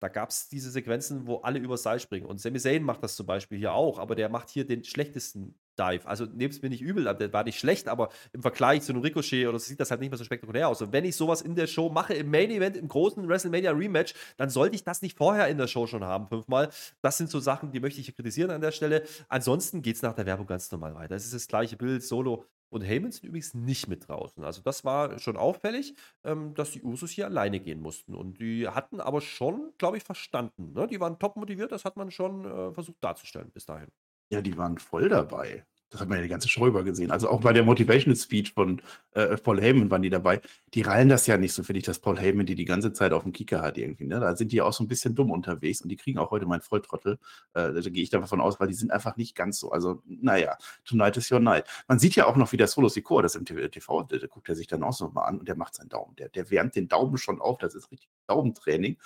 Da 0.00 0.08
gab 0.08 0.30
es 0.30 0.48
diese 0.48 0.70
Sequenzen, 0.70 1.26
wo 1.26 1.36
alle 1.38 1.58
übers 1.58 1.82
Seil 1.82 2.00
springen. 2.00 2.26
Und 2.26 2.40
Sami 2.40 2.58
Zayn 2.58 2.82
macht 2.82 3.02
das 3.02 3.16
zum 3.16 3.26
Beispiel 3.26 3.58
hier 3.58 3.74
auch, 3.74 3.98
aber 3.98 4.14
der 4.14 4.28
macht 4.28 4.50
hier 4.50 4.66
den 4.66 4.84
schlechtesten 4.84 5.58
Dive. 5.78 6.06
Also 6.06 6.24
nehmt 6.24 6.54
es 6.54 6.62
mir 6.62 6.68
nicht 6.68 6.82
übel, 6.82 7.04
der 7.14 7.32
war 7.32 7.44
nicht 7.44 7.58
schlecht, 7.58 7.88
aber 7.88 8.08
im 8.32 8.42
Vergleich 8.42 8.82
zu 8.82 8.92
einem 8.92 9.02
Ricochet 9.02 9.46
oder 9.46 9.58
so 9.58 9.66
sieht 9.66 9.80
das 9.80 9.90
halt 9.90 10.00
nicht 10.00 10.10
mehr 10.10 10.18
so 10.18 10.24
spektakulär 10.24 10.68
aus. 10.68 10.82
Und 10.82 10.92
wenn 10.92 11.04
ich 11.04 11.16
sowas 11.16 11.42
in 11.42 11.54
der 11.54 11.66
Show 11.66 11.90
mache, 11.90 12.14
im 12.14 12.30
Main 12.30 12.50
Event, 12.50 12.76
im 12.76 12.88
großen 12.88 13.26
WrestleMania 13.28 13.72
Rematch, 13.72 14.14
dann 14.36 14.50
sollte 14.50 14.76
ich 14.76 14.84
das 14.84 15.02
nicht 15.02 15.16
vorher 15.16 15.48
in 15.48 15.58
der 15.58 15.66
Show 15.66 15.86
schon 15.86 16.04
haben, 16.04 16.28
fünfmal. 16.28 16.70
Das 17.02 17.18
sind 17.18 17.30
so 17.30 17.40
Sachen, 17.40 17.72
die 17.72 17.80
möchte 17.80 18.00
ich 18.00 18.14
kritisieren 18.14 18.50
an 18.50 18.60
der 18.60 18.72
Stelle. 18.72 19.04
Ansonsten 19.28 19.82
geht 19.82 19.96
es 19.96 20.02
nach 20.02 20.14
der 20.14 20.26
Werbung 20.26 20.46
ganz 20.46 20.70
normal 20.70 20.94
weiter. 20.94 21.14
Es 21.14 21.24
ist 21.24 21.34
das 21.34 21.48
gleiche 21.48 21.76
Bild, 21.76 22.02
Solo 22.02 22.44
und 22.74 22.82
Heyman 22.82 23.12
sind 23.12 23.24
übrigens 23.24 23.54
nicht 23.54 23.86
mit 23.86 24.08
draußen. 24.08 24.42
Also 24.42 24.60
das 24.60 24.84
war 24.84 25.20
schon 25.20 25.36
auffällig, 25.36 25.94
ähm, 26.24 26.54
dass 26.54 26.72
die 26.72 26.82
Usos 26.82 27.12
hier 27.12 27.26
alleine 27.26 27.60
gehen 27.60 27.80
mussten. 27.80 28.14
Und 28.16 28.40
die 28.40 28.68
hatten 28.68 29.00
aber 29.00 29.20
schon, 29.20 29.72
glaube 29.78 29.96
ich, 29.96 30.02
verstanden. 30.02 30.72
Ne? 30.72 30.88
Die 30.88 30.98
waren 30.98 31.20
top 31.20 31.36
motiviert, 31.36 31.70
das 31.70 31.84
hat 31.84 31.96
man 31.96 32.10
schon 32.10 32.44
äh, 32.44 32.72
versucht 32.72 32.96
darzustellen 33.00 33.52
bis 33.52 33.64
dahin. 33.64 33.90
Ja, 34.34 34.42
die 34.42 34.58
waren 34.58 34.78
voll 34.78 35.08
dabei. 35.08 35.64
Das 35.94 36.00
hat 36.00 36.08
man 36.08 36.18
ja 36.18 36.24
die 36.24 36.28
ganze 36.28 36.48
Show 36.48 36.66
über 36.66 36.82
gesehen. 36.82 37.12
Also 37.12 37.28
auch 37.28 37.40
bei 37.40 37.52
der 37.52 37.62
Motivational 37.62 38.16
Speech 38.16 38.52
von 38.52 38.82
äh, 39.12 39.36
Paul 39.36 39.60
Heyman 39.60 39.92
waren 39.92 40.02
die 40.02 40.10
dabei. 40.10 40.40
Die 40.74 40.82
rallen 40.82 41.08
das 41.08 41.28
ja 41.28 41.36
nicht 41.36 41.52
so, 41.52 41.62
finde 41.62 41.78
ich, 41.78 41.84
dass 41.84 42.00
Paul 42.00 42.18
Heyman 42.18 42.46
die 42.46 42.56
die 42.56 42.64
ganze 42.64 42.92
Zeit 42.92 43.12
auf 43.12 43.22
dem 43.22 43.30
Kicker 43.30 43.62
hat 43.62 43.78
irgendwie. 43.78 44.06
Ne? 44.06 44.18
Da 44.18 44.34
sind 44.34 44.50
die 44.50 44.60
auch 44.60 44.72
so 44.72 44.82
ein 44.82 44.88
bisschen 44.88 45.14
dumm 45.14 45.30
unterwegs 45.30 45.82
und 45.82 45.88
die 45.90 45.96
kriegen 45.96 46.18
auch 46.18 46.32
heute 46.32 46.46
meinen 46.46 46.62
Volltrottel. 46.62 47.20
Äh, 47.52 47.74
da 47.74 47.80
gehe 47.80 48.02
ich 48.02 48.10
davon 48.10 48.40
aus, 48.40 48.58
weil 48.58 48.66
die 48.66 48.74
sind 48.74 48.90
einfach 48.90 49.16
nicht 49.16 49.36
ganz 49.36 49.60
so. 49.60 49.70
Also, 49.70 50.02
naja, 50.04 50.58
tonight 50.84 51.16
is 51.16 51.30
your 51.30 51.38
night. 51.38 51.64
Man 51.86 52.00
sieht 52.00 52.16
ja 52.16 52.26
auch 52.26 52.34
noch, 52.34 52.50
wie 52.50 52.56
der 52.56 52.66
Solo 52.66 52.88
Sikoa 52.88 53.22
das 53.22 53.36
im 53.36 53.44
TV, 53.44 54.02
der, 54.02 54.18
der 54.18 54.28
guckt 54.28 54.48
er 54.48 54.56
sich 54.56 54.66
dann 54.66 54.82
auch 54.82 54.94
so 54.94 55.10
mal 55.10 55.26
an 55.26 55.38
und 55.38 55.46
der 55.46 55.56
macht 55.56 55.76
seinen 55.76 55.90
Daumen. 55.90 56.16
Der, 56.16 56.28
der 56.28 56.50
wärmt 56.50 56.74
den 56.74 56.88
Daumen 56.88 57.18
schon 57.18 57.40
auf. 57.40 57.58
Das 57.58 57.76
ist 57.76 57.92
richtig 57.92 58.08
Daumentraining. 58.26 58.96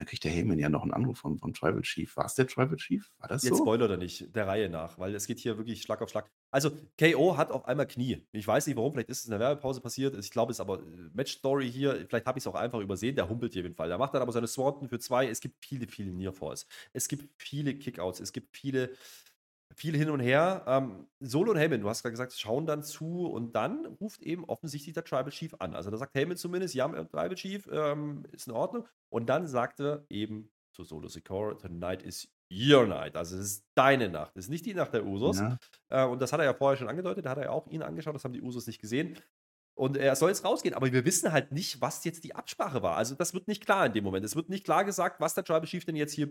Dann 0.00 0.06
kriegt 0.06 0.24
der 0.24 0.32
Heyman 0.32 0.58
ja 0.58 0.70
noch 0.70 0.80
einen 0.80 0.94
Anruf 0.94 1.18
von, 1.18 1.36
von 1.36 1.52
Tribal 1.52 1.82
Chief. 1.82 2.16
War 2.16 2.24
es 2.24 2.34
der 2.34 2.46
Tribal 2.46 2.76
Chief? 2.76 3.12
War 3.18 3.28
das 3.28 3.42
Jetzt 3.42 3.58
so? 3.58 3.64
Spoiler 3.64 3.84
oder 3.84 3.98
nicht, 3.98 4.34
der 4.34 4.46
Reihe 4.46 4.70
nach, 4.70 4.98
weil 4.98 5.14
es 5.14 5.26
geht 5.26 5.38
hier 5.38 5.58
wirklich 5.58 5.82
Schlag 5.82 6.00
auf 6.00 6.08
Schlag. 6.08 6.30
Also, 6.50 6.70
KO 6.98 7.36
hat 7.36 7.50
auf 7.50 7.66
einmal 7.66 7.86
Knie. 7.86 8.26
Ich 8.32 8.48
weiß 8.48 8.66
nicht 8.66 8.76
warum, 8.78 8.94
vielleicht 8.94 9.10
ist 9.10 9.18
es 9.18 9.24
in 9.26 9.32
der 9.32 9.40
Werbepause 9.40 9.82
passiert. 9.82 10.16
Ich 10.16 10.30
glaube, 10.30 10.52
es 10.52 10.56
ist 10.56 10.60
aber 10.62 10.78
äh, 10.78 11.10
Match-Story 11.12 11.70
hier. 11.70 12.06
Vielleicht 12.08 12.24
habe 12.24 12.38
ich 12.38 12.44
es 12.44 12.46
auch 12.46 12.54
einfach 12.54 12.80
übersehen. 12.80 13.14
Der 13.14 13.28
humpelt 13.28 13.52
hier 13.52 13.60
auf 13.60 13.64
jeden 13.64 13.76
Fall. 13.76 13.88
Der 13.88 13.98
macht 13.98 14.14
dann 14.14 14.22
aber 14.22 14.32
seine 14.32 14.46
Swanton 14.46 14.88
für 14.88 14.98
zwei. 15.00 15.28
Es 15.28 15.40
gibt 15.40 15.62
viele, 15.62 15.86
viele 15.86 16.12
Nearfalls. 16.12 16.66
Es 16.94 17.06
gibt 17.06 17.28
viele 17.36 17.74
Kickouts. 17.74 18.20
Es 18.20 18.32
gibt 18.32 18.56
viele, 18.56 18.94
viel 19.74 19.96
hin 19.96 20.10
und 20.10 20.20
her. 20.20 20.64
Ähm, 20.66 21.06
Solo 21.20 21.52
und 21.52 21.58
Heyman, 21.58 21.80
du 21.80 21.88
hast 21.88 22.02
gerade 22.02 22.12
gesagt, 22.12 22.32
schauen 22.32 22.66
dann 22.66 22.82
zu 22.82 23.26
und 23.26 23.54
dann 23.54 23.86
ruft 23.86 24.22
eben 24.22 24.44
offensichtlich 24.44 24.94
der 24.94 25.04
Tribal 25.04 25.30
Chief 25.30 25.54
an. 25.58 25.74
Also 25.74 25.90
da 25.90 25.96
sagt 25.96 26.14
Heyman 26.14 26.36
zumindest, 26.36 26.74
ja, 26.74 26.86
äh, 26.92 27.04
Tribal 27.06 27.34
Chief, 27.34 27.68
ähm, 27.72 28.24
ist 28.32 28.48
in 28.48 28.52
Ordnung. 28.52 28.86
Und 29.08 29.28
dann 29.28 29.46
sagte 29.46 30.04
eben 30.08 30.50
zu 30.72 30.84
Solo 30.84 31.08
Secure, 31.08 31.56
tonight 31.56 32.02
is 32.02 32.28
your 32.50 32.86
night. 32.86 33.16
Also 33.16 33.36
es 33.36 33.46
ist 33.46 33.64
deine 33.74 34.08
Nacht. 34.08 34.36
Es 34.36 34.46
ist 34.46 34.50
nicht 34.50 34.66
die 34.66 34.74
Nacht 34.74 34.92
der 34.92 35.06
Usos. 35.06 35.38
Ja. 35.38 35.58
Äh, 35.88 36.06
und 36.06 36.20
das 36.20 36.32
hat 36.32 36.40
er 36.40 36.46
ja 36.46 36.54
vorher 36.54 36.76
schon 36.76 36.88
angedeutet. 36.88 37.24
Da 37.24 37.30
hat 37.30 37.38
er 37.38 37.44
ja 37.44 37.50
auch 37.50 37.68
ihn 37.68 37.82
angeschaut. 37.82 38.14
Das 38.14 38.24
haben 38.24 38.32
die 38.32 38.42
Usos 38.42 38.66
nicht 38.66 38.80
gesehen. 38.80 39.16
Und 39.74 39.96
er 39.96 40.14
soll 40.16 40.28
jetzt 40.28 40.44
rausgehen, 40.44 40.74
aber 40.74 40.92
wir 40.92 41.06
wissen 41.06 41.32
halt 41.32 41.52
nicht, 41.52 41.80
was 41.80 42.04
jetzt 42.04 42.24
die 42.24 42.34
Absprache 42.34 42.82
war. 42.82 42.96
Also 42.96 43.14
das 43.14 43.32
wird 43.32 43.48
nicht 43.48 43.64
klar 43.64 43.86
in 43.86 43.92
dem 43.92 44.04
Moment. 44.04 44.26
Es 44.26 44.36
wird 44.36 44.50
nicht 44.50 44.64
klar 44.64 44.84
gesagt, 44.84 45.20
was 45.20 45.34
der 45.34 45.44
Tribal 45.44 45.64
Chief 45.64 45.84
denn 45.84 45.96
jetzt 45.96 46.12
hier 46.12 46.28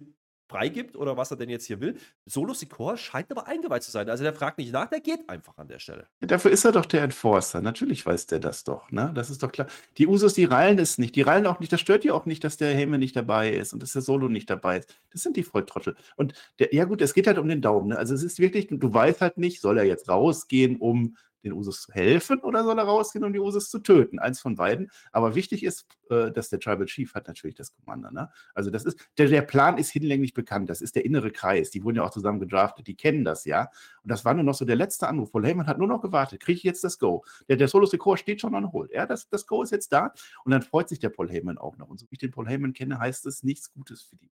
freigibt 0.50 0.96
oder 0.96 1.16
was 1.16 1.32
er 1.32 1.38
denn 1.38 1.50
jetzt 1.50 1.66
hier 1.66 1.80
will. 1.80 1.96
Solo 2.26 2.54
Sikor 2.54 2.98
scheint 2.98 3.32
aber 3.32 3.48
eingeweiht 3.48 3.84
zu 3.84 3.92
sein. 3.92 4.10
Also 4.10 4.24
der 4.24 4.34
fragt 4.34 4.58
nicht 4.58 4.74
nach, 4.74 4.88
der 4.88 5.00
geht 5.00 5.30
einfach 5.30 5.58
an 5.58 5.68
der 5.68 5.80
Stelle. 5.80 6.08
Ja, 6.22 6.28
Dafür 6.28 6.52
ist 6.52 6.66
er 6.66 6.72
doch 6.72 6.86
der 6.86 7.04
Enforcer. 7.04 7.62
Natürlich 7.62 8.06
weiß 8.06 8.26
der 8.26 8.40
das 8.40 8.64
doch, 8.64 8.92
ne? 8.92 9.12
Das 9.14 9.30
ist 9.30 9.44
doch 9.44 9.52
klar. 9.52 9.68
Die 9.98 10.08
Usos, 10.08 10.34
die 10.34 10.46
rallen 10.46 10.80
es 10.80 10.98
nicht. 10.98 11.16
Die 11.16 11.22
rallen 11.22 11.46
auch 11.46 11.60
nicht. 11.60 11.72
Das 11.72 11.80
stört 11.80 12.04
die 12.04 12.12
auch 12.12 12.26
nicht, 12.26 12.44
dass 12.44 12.58
der 12.58 12.74
Heyman 12.74 13.00
nicht 13.00 13.16
dabei 13.16 13.52
ist 13.52 13.74
und 13.74 13.84
dass 13.84 13.94
der 13.94 14.02
Solo 14.02 14.28
nicht 14.28 14.50
dabei 14.50 14.80
ist. 14.80 14.96
Das 15.12 15.22
sind 15.22 15.38
die 15.38 15.44
Volltrottel. 15.44 15.96
Und 16.16 16.34
der, 16.58 16.74
ja 16.74 16.86
gut, 16.86 17.02
es 17.02 17.14
geht 17.14 17.28
halt 17.28 17.38
um 17.38 17.48
den 17.48 17.62
Daumen. 17.62 17.90
Ne? 17.90 17.98
Also 17.98 18.16
es 18.16 18.24
ist 18.24 18.40
wirklich, 18.40 18.68
du 18.70 18.94
weißt 18.94 19.22
halt 19.22 19.38
nicht, 19.38 19.62
soll 19.62 19.78
er 19.78 19.86
jetzt 19.86 20.10
rausgehen, 20.10 20.78
um 20.78 21.16
den 21.44 21.54
Usos 21.54 21.82
zu 21.84 21.94
helfen 21.94 22.40
oder 22.40 22.64
soll 22.64 22.78
er 22.78 22.86
rausgehen, 22.86 23.24
um 23.24 23.34
die 23.34 23.40
Usos 23.40 23.70
zu 23.70 23.80
töten? 23.80 24.20
Eins 24.20 24.40
von 24.40 24.56
beiden. 24.56 24.92
Aber 25.12 25.36
wichtig 25.36 25.64
ist, 25.64 25.86
äh, 26.10 26.32
dass 26.32 26.50
der 26.50 26.60
Tribal 26.60 26.86
Chief 26.86 27.14
hat 27.14 27.28
natürlich 27.28 27.56
das 27.56 27.74
Kommando. 27.74 28.12
Ne? 28.12 28.30
Also 28.54 28.70
das 28.70 28.86
ist, 28.86 29.00
der, 29.18 29.28
der 29.28 29.42
Plan 29.42 29.78
ist 29.78 29.90
hinlänglich 29.92 30.34
bekannt. 30.34 30.70
Das 30.70 30.82
ist 30.82 30.96
der 30.96 31.06
innere 31.06 31.32
Kreis. 31.32 31.72
Die 31.72 31.84
wurden 31.84 31.98
ja 31.98 32.04
auch 32.04 32.12
zusammen 32.12 32.40
gedraftet. 32.40 32.88
Die 32.88 32.96
kennen 32.96 33.24
das 33.24 33.46
ja. 33.46 33.70
Und 34.04 34.12
das 34.12 34.26
war 34.26 34.34
nur 34.34 34.44
noch 34.44 34.56
so 34.56 34.66
der 34.66 34.76
letzte 34.76 35.08
Anruf. 35.08 35.32
Paul 35.32 35.46
Heyman 35.46 35.68
hat 35.68 35.78
nur 35.78 35.88
noch 35.88 36.02
gewartet. 36.02 36.42
Kriege 36.42 36.58
ich 36.58 36.64
jetzt 36.64 36.84
das 36.84 37.00
Go? 37.00 37.24
Der, 37.48 37.58
der 37.58 37.68
Solo 37.68 37.86
Secor 37.86 38.18
steht 38.18 38.42
schon 38.42 38.56
on 38.56 38.72
hold. 38.72 38.92
Ja, 38.92 39.06
das, 39.06 39.30
das 39.30 39.46
Go 39.46 39.64
ist 39.64 39.72
jetzt 39.72 39.92
da. 39.94 40.14
Und 40.44 40.52
dann 40.52 40.62
freut 40.62 40.90
sich 40.90 41.00
der 41.00 41.10
Paul 41.10 41.30
Heyman 41.30 41.58
auch 41.58 41.78
noch. 41.78 41.90
Und 41.90 42.00
so 42.00 42.06
wie 42.08 42.16
ich 42.16 42.20
den 42.20 42.32
Paul 42.32 42.48
Heyman 42.48 42.74
kenne, 42.74 43.00
heißt 43.00 43.26
es 43.26 43.44
nichts 43.44 43.72
Gutes 43.72 44.02
für 44.02 44.16
die. 44.16 44.30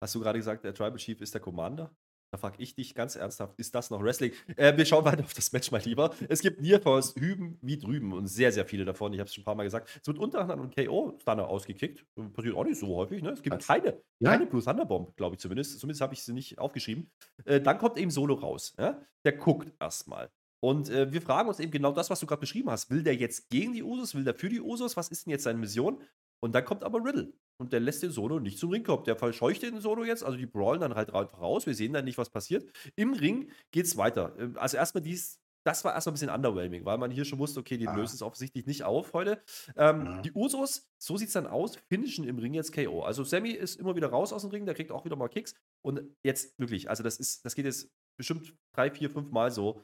Hast 0.00 0.14
du 0.14 0.20
gerade 0.20 0.38
gesagt, 0.38 0.64
der 0.64 0.74
Tribal 0.74 0.96
Chief 0.96 1.20
ist 1.20 1.32
der 1.32 1.40
Commander? 1.40 1.90
Da 2.32 2.38
frage 2.38 2.56
ich 2.62 2.74
dich 2.74 2.94
ganz 2.94 3.14
ernsthaft, 3.14 3.54
ist 3.56 3.74
das 3.74 3.90
noch 3.90 4.02
Wrestling? 4.02 4.32
Äh, 4.56 4.76
wir 4.76 4.84
schauen 4.84 5.04
weiter 5.04 5.22
auf 5.22 5.32
das 5.32 5.52
Match, 5.52 5.70
mein 5.70 5.82
Lieber. 5.82 6.12
Es 6.28 6.40
gibt 6.40 6.60
Nearfalls 6.60 7.14
hüben 7.16 7.58
wie 7.62 7.78
drüben 7.78 8.12
und 8.12 8.26
sehr, 8.26 8.50
sehr 8.52 8.66
viele 8.66 8.84
davon. 8.84 9.12
Ich 9.12 9.20
habe 9.20 9.28
es 9.28 9.34
schon 9.34 9.42
ein 9.42 9.44
paar 9.44 9.54
Mal 9.54 9.62
gesagt. 9.64 9.88
Es 10.00 10.06
wird 10.06 10.18
unter 10.18 10.40
anderem 10.40 10.62
ein 10.62 10.70
KO-Stunner 10.70 11.46
ausgekickt. 11.48 12.04
Passiert 12.34 12.54
auch 12.56 12.64
nicht 12.64 12.78
so 12.78 12.88
häufig. 12.96 13.22
Ne? 13.22 13.30
Es 13.30 13.42
gibt 13.42 13.64
keine, 13.64 14.02
Ja? 14.18 14.30
keine 14.32 14.46
Blue 14.46 14.62
Thunderbomb, 14.62 15.16
glaube 15.16 15.36
ich 15.36 15.40
zumindest. 15.40 15.78
Zumindest 15.78 16.00
habe 16.00 16.14
ich 16.14 16.22
sie 16.22 16.32
nicht 16.32 16.58
aufgeschrieben. 16.58 17.10
Äh, 17.44 17.60
dann 17.60 17.78
kommt 17.78 17.96
eben 17.96 18.10
Solo 18.10 18.34
raus. 18.34 18.74
Ja? 18.78 19.00
Der 19.24 19.32
guckt 19.32 19.72
erstmal. 19.80 20.28
Und 20.60 20.88
äh, 20.90 21.12
wir 21.12 21.22
fragen 21.22 21.48
uns 21.48 21.60
eben 21.60 21.70
genau 21.70 21.92
das, 21.92 22.10
was 22.10 22.18
du 22.18 22.26
gerade 22.26 22.40
beschrieben 22.40 22.70
hast. 22.70 22.90
Will 22.90 23.02
der 23.04 23.14
jetzt 23.14 23.50
gegen 23.50 23.72
die 23.72 23.82
Usos? 23.84 24.14
Will 24.14 24.24
der 24.24 24.34
für 24.34 24.48
die 24.48 24.60
Usos? 24.60 24.96
Was 24.96 25.08
ist 25.08 25.26
denn 25.26 25.30
jetzt 25.30 25.44
seine 25.44 25.58
Mission? 25.58 26.02
Und 26.40 26.54
dann 26.54 26.64
kommt 26.64 26.82
aber 26.82 27.04
Riddle. 27.04 27.32
Und 27.58 27.72
der 27.72 27.80
lässt 27.80 28.02
den 28.02 28.10
Solo 28.10 28.38
nicht 28.38 28.58
zum 28.58 28.70
Ring 28.70 28.82
kommen. 28.84 29.04
Der 29.04 29.16
verscheucht 29.16 29.62
den 29.62 29.80
Solo 29.80 30.04
jetzt. 30.04 30.22
Also 30.24 30.36
die 30.36 30.46
brawlen 30.46 30.80
dann 30.80 30.94
halt 30.94 31.12
einfach 31.14 31.40
raus. 31.40 31.66
Wir 31.66 31.74
sehen 31.74 31.92
dann 31.94 32.04
nicht, 32.04 32.18
was 32.18 32.30
passiert. 32.30 32.70
Im 32.96 33.14
Ring 33.14 33.50
geht's 33.72 33.96
weiter. 33.96 34.34
Ähm, 34.38 34.56
Also 34.58 34.76
erstmal 34.76 35.02
dies. 35.02 35.40
Das 35.64 35.84
war 35.84 35.94
erstmal 35.94 36.12
ein 36.12 36.14
bisschen 36.14 36.30
underwhelming, 36.30 36.84
weil 36.84 36.96
man 36.96 37.10
hier 37.10 37.24
schon 37.24 37.40
wusste, 37.40 37.58
okay, 37.58 37.76
die 37.76 37.88
Ah. 37.88 37.96
lösen 37.96 38.14
es 38.14 38.22
offensichtlich 38.22 38.66
nicht 38.66 38.84
auf 38.84 39.12
heute. 39.14 39.42
Ähm, 39.76 40.04
Ja. 40.06 40.20
Die 40.22 40.30
Usos, 40.32 40.86
so 41.02 41.16
sieht 41.16 41.26
es 41.26 41.32
dann 41.34 41.48
aus, 41.48 41.76
finishen 41.88 42.22
im 42.24 42.38
Ring 42.38 42.54
jetzt 42.54 42.72
KO. 42.72 43.02
Also 43.02 43.24
Sammy 43.24 43.50
ist 43.50 43.74
immer 43.80 43.96
wieder 43.96 44.08
raus 44.08 44.32
aus 44.32 44.42
dem 44.42 44.50
Ring, 44.52 44.64
der 44.64 44.76
kriegt 44.76 44.92
auch 44.92 45.04
wieder 45.04 45.16
mal 45.16 45.26
Kicks. 45.28 45.54
Und 45.84 46.14
jetzt 46.24 46.56
wirklich, 46.58 46.88
also 46.88 47.02
das 47.02 47.16
ist, 47.18 47.44
das 47.44 47.56
geht 47.56 47.64
jetzt 47.64 47.90
bestimmt 48.16 48.54
drei, 48.76 48.90
vier, 48.92 49.10
fünf 49.10 49.30
Mal 49.32 49.50
so. 49.50 49.82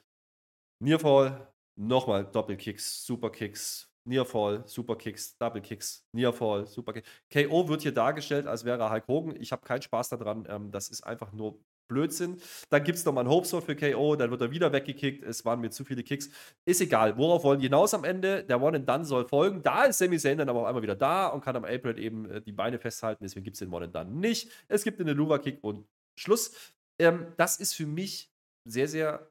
Nearfall, 0.81 1.53
nochmal 1.77 2.25
Doppelkicks, 2.31 3.05
Superkicks, 3.05 3.92
Nearfall, 4.05 4.63
Superkicks, 4.67 5.37
Double 5.39 5.63
Kicks, 5.63 6.05
Nearfall, 6.13 6.67
Superkicks. 6.67 7.09
KO 7.33 7.69
wird 7.69 7.83
hier 7.83 7.93
dargestellt, 7.93 8.47
als 8.47 8.65
wäre 8.65 8.81
er 8.81 8.91
Hulk 8.91 9.07
Hogan. 9.09 9.37
Ich 9.41 9.53
habe 9.53 9.63
keinen 9.63 9.83
Spaß 9.83 10.11
daran. 10.11 10.47
Ähm, 10.49 10.71
das 10.71 10.89
ist 10.89 11.03
einfach 11.03 11.33
nur 11.33 11.59
Blödsinn. 11.89 12.41
Dann 12.71 12.85
gibt 12.85 12.99
es 12.99 13.05
nochmal 13.05 13.23
einen 13.25 13.31
Hope 13.31 13.61
für 13.61 13.77
KO, 13.77 14.17
dann 14.17 14.31
wird 14.31 14.41
er 14.41 14.51
wieder 14.51 14.73
weggekickt. 14.73 15.23
Es 15.23 15.45
waren 15.45 15.61
mir 15.61 15.71
zu 15.71 15.85
viele 15.85 16.03
Kicks. 16.03 16.31
Ist 16.65 16.81
egal. 16.81 17.17
Worauf 17.19 17.45
wollen 17.45 17.61
die 17.61 17.67
hinaus 17.67 17.95
am 17.95 18.05
Ende? 18.05 18.45
Der 18.45 18.61
One 18.61 18.79
and 18.79 18.89
Done 18.89 19.05
soll 19.05 19.27
folgen. 19.27 19.63
Da 19.63 19.85
ist 19.85 19.99
Sami 19.99 20.19
Zayn 20.19 20.39
dann 20.39 20.49
aber 20.49 20.63
auch 20.63 20.67
einmal 20.67 20.83
wieder 20.83 20.97
da 20.97 21.29
und 21.29 21.43
kann 21.43 21.57
am 21.57 21.65
April 21.65 21.99
eben 21.99 22.29
äh, 22.31 22.41
die 22.41 22.53
Beine 22.53 22.79
festhalten. 22.79 23.23
Deswegen 23.25 23.45
gibt 23.45 23.55
es 23.55 23.61
den 23.61 23.73
One 23.73 23.87
and 23.87 23.95
Done 23.95 24.11
nicht. 24.11 24.51
Es 24.69 24.85
gibt 24.85 25.01
einen 25.01 25.17
Luva-Kick 25.17 25.59
und 25.63 25.87
Schluss. 26.19 26.75
Ähm, 26.99 27.33
das 27.37 27.61
ist 27.61 27.75
für 27.75 27.87
mich 27.87 28.31
sehr, 28.65 28.89
sehr 28.89 29.31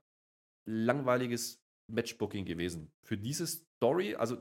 langweiliges 0.65 1.60
Matchbooking 1.91 2.45
gewesen. 2.45 2.91
Für 3.03 3.17
diese 3.17 3.47
Story, 3.47 4.15
also 4.15 4.37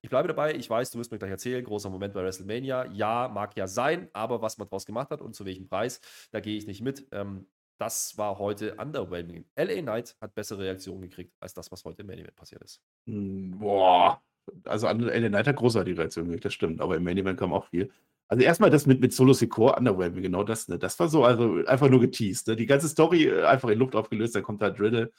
ich 0.00 0.10
bleibe 0.10 0.28
dabei, 0.28 0.54
ich 0.54 0.68
weiß, 0.68 0.90
du 0.90 0.98
wirst 0.98 1.12
mir 1.12 1.18
gleich 1.18 1.30
erzählen, 1.30 1.64
großer 1.64 1.90
Moment 1.90 2.14
bei 2.14 2.22
WrestleMania. 2.22 2.86
Ja, 2.92 3.28
mag 3.32 3.56
ja 3.56 3.66
sein, 3.66 4.08
aber 4.12 4.42
was 4.42 4.58
man 4.58 4.68
daraus 4.68 4.86
gemacht 4.86 5.10
hat 5.10 5.20
und 5.20 5.34
zu 5.34 5.44
welchem 5.44 5.66
Preis, 5.66 6.00
da 6.30 6.40
gehe 6.40 6.56
ich 6.56 6.66
nicht 6.66 6.82
mit. 6.82 7.06
Ähm, 7.12 7.46
das 7.78 8.16
war 8.16 8.38
heute 8.38 8.76
underwhelming. 8.76 9.44
LA 9.56 9.82
Knight 9.82 10.16
hat 10.20 10.34
bessere 10.34 10.60
Reaktionen 10.60 11.00
gekriegt 11.00 11.34
als 11.40 11.52
das, 11.52 11.72
was 11.72 11.84
heute 11.84 12.02
im 12.02 12.06
Main 12.06 12.18
Event 12.18 12.36
passiert 12.36 12.62
ist. 12.62 12.80
Hm, 13.06 13.58
Boah. 13.58 14.22
Also 14.64 14.88
LA 14.88 15.28
Knight 15.28 15.46
hat 15.46 15.56
großartige 15.56 15.98
Reaktion 15.98 16.26
gekriegt, 16.26 16.44
das 16.44 16.54
stimmt. 16.54 16.80
Aber 16.80 16.96
im 16.96 17.04
Main 17.04 17.18
Event 17.18 17.38
kam 17.38 17.52
auch 17.52 17.66
viel. 17.66 17.90
Also 18.32 18.44
erstmal 18.44 18.70
das 18.70 18.86
mit, 18.86 18.98
mit 18.98 19.12
Solo 19.12 19.34
Secor, 19.34 19.76
Underwhelming, 19.76 20.22
genau 20.22 20.42
das. 20.42 20.66
Ne? 20.66 20.78
Das 20.78 20.98
war 20.98 21.08
so, 21.08 21.22
also 21.22 21.62
einfach 21.66 21.90
nur 21.90 22.00
geteased. 22.00 22.48
Ne? 22.48 22.56
Die 22.56 22.64
ganze 22.64 22.88
Story 22.88 23.24
äh, 23.24 23.44
einfach 23.44 23.68
in 23.68 23.78
Luft 23.78 23.94
aufgelöst, 23.94 24.34
dann 24.34 24.42
kommt 24.42 24.62
da 24.62 24.70
Driddle. 24.70 25.12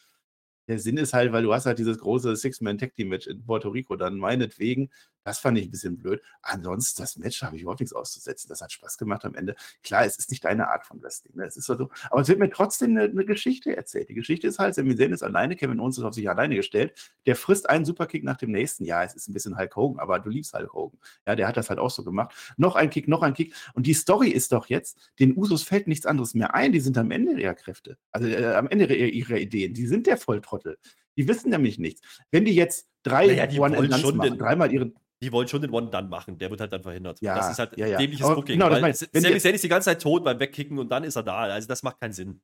Der 0.67 0.79
Sinn 0.79 0.97
ist 0.97 1.13
halt, 1.13 1.31
weil 1.33 1.43
du 1.43 1.53
hast 1.53 1.65
halt 1.65 1.79
dieses 1.79 1.99
große 1.99 2.35
Six-Man-Tag-Team-Match 2.35 3.27
in 3.27 3.45
Puerto 3.45 3.69
Rico, 3.69 3.95
dann 3.95 4.17
meinetwegen, 4.17 4.89
das 5.23 5.39
fand 5.39 5.57
ich 5.57 5.65
ein 5.65 5.71
bisschen 5.71 5.97
blöd. 5.97 6.21
Ansonsten, 6.41 7.01
das 7.01 7.17
Match 7.17 7.41
habe 7.43 7.55
ich 7.55 7.61
überhaupt 7.61 7.79
nichts 7.79 7.93
auszusetzen. 7.93 8.49
Das 8.49 8.61
hat 8.61 8.71
Spaß 8.71 8.97
gemacht 8.97 9.25
am 9.25 9.35
Ende. 9.35 9.55
Klar, 9.83 10.05
es 10.05 10.17
ist 10.17 10.29
nicht 10.31 10.43
deine 10.43 10.69
Art 10.69 10.85
von 10.85 11.01
Wrestling. 11.01 11.35
Ne? 11.35 11.45
Es 11.45 11.57
ist 11.57 11.65
so, 11.65 11.73
aber 12.09 12.21
es 12.21 12.27
wird 12.27 12.39
mir 12.39 12.49
trotzdem 12.49 12.91
eine, 12.91 13.03
eine 13.03 13.25
Geschichte 13.25 13.75
erzählt. 13.75 14.09
Die 14.09 14.13
Geschichte 14.13 14.47
ist 14.47 14.59
halt, 14.59 14.75
Sami 14.75 14.95
Zayn 14.95 15.13
ist 15.13 15.23
alleine, 15.23 15.55
Kevin 15.55 15.79
Owens 15.79 15.97
ist 15.97 16.03
auf 16.03 16.13
sich 16.13 16.29
alleine 16.29 16.55
gestellt. 16.55 16.93
Der 17.25 17.35
frisst 17.35 17.69
einen 17.69 17.85
Superkick 17.85 18.23
nach 18.23 18.37
dem 18.37 18.51
nächsten. 18.51 18.85
Ja, 18.85 19.03
es 19.03 19.13
ist 19.13 19.29
ein 19.29 19.33
bisschen 19.33 19.57
Hulk 19.57 19.75
Hogan, 19.75 19.99
aber 19.99 20.19
du 20.19 20.29
liebst 20.29 20.53
Hulk 20.53 20.73
Hogan. 20.73 20.99
Ja, 21.25 21.35
der 21.35 21.47
hat 21.47 21.57
das 21.57 21.69
halt 21.69 21.79
auch 21.79 21.91
so 21.91 22.03
gemacht. 22.03 22.33
Noch 22.57 22.75
ein 22.75 22.89
Kick, 22.89 23.07
noch 23.07 23.21
ein 23.21 23.33
Kick. 23.33 23.53
Und 23.73 23.87
die 23.87 23.93
Story 23.93 24.29
ist 24.29 24.51
doch 24.51 24.67
jetzt, 24.67 24.97
den 25.19 25.37
Usos 25.37 25.63
fällt 25.63 25.87
nichts 25.87 26.05
anderes 26.05 26.33
mehr 26.33 26.53
ein. 26.53 26.71
Die 26.71 26.79
sind 26.79 26.97
am 26.97 27.11
Ende 27.11 27.39
ihrer 27.39 27.55
Kräfte. 27.55 27.97
Also 28.11 28.27
äh, 28.27 28.53
am 28.55 28.67
Ende 28.67 28.85
ihrer, 28.93 29.07
ihrer 29.07 29.37
Ideen. 29.37 29.73
Die 29.73 29.87
sind 29.87 30.07
der 30.07 30.17
Volltrottel. 30.17 30.77
Die 31.17 31.27
wissen 31.27 31.49
nämlich 31.49 31.77
nichts. 31.79 32.01
Wenn 32.31 32.45
die 32.45 32.55
jetzt 32.55 32.87
drei 33.03 33.27
Naja, 33.27 33.47
die 33.47 33.59
One 33.59 33.77
and 33.77 33.93
schon 33.99 34.17
machen, 34.17 34.31
den- 34.31 34.39
dreimal 34.39 34.71
ihren. 34.71 34.95
Die 35.21 35.31
wollen 35.31 35.47
schon 35.47 35.61
den 35.61 35.71
One 35.71 35.89
Done 35.89 36.09
machen, 36.09 36.37
der 36.37 36.49
wird 36.49 36.59
halt 36.59 36.73
dann 36.73 36.83
verhindert. 36.83 37.21
Ja, 37.21 37.35
das 37.35 37.51
ist 37.51 37.59
halt 37.59 37.77
ja, 37.77 37.87
ja. 37.87 37.97
dämliches 37.97 38.25
Aber 38.25 38.35
Booking. 38.35 38.55
genau, 38.55 38.69
das 38.69 38.81
weil 38.81 38.93
Sami 38.93 39.33
die- 39.35 39.39
Zayn 39.39 39.55
ist 39.55 39.63
die 39.63 39.69
ganze 39.69 39.85
Zeit 39.85 40.01
tot 40.01 40.23
beim 40.25 40.37
Wegkicken 40.37 40.77
und 40.77 40.89
dann 40.89 41.05
ist 41.05 41.15
er 41.15 41.23
da. 41.23 41.37
Also 41.43 41.65
das 41.67 41.81
macht 41.81 41.99
keinen 42.01 42.11
Sinn. 42.11 42.41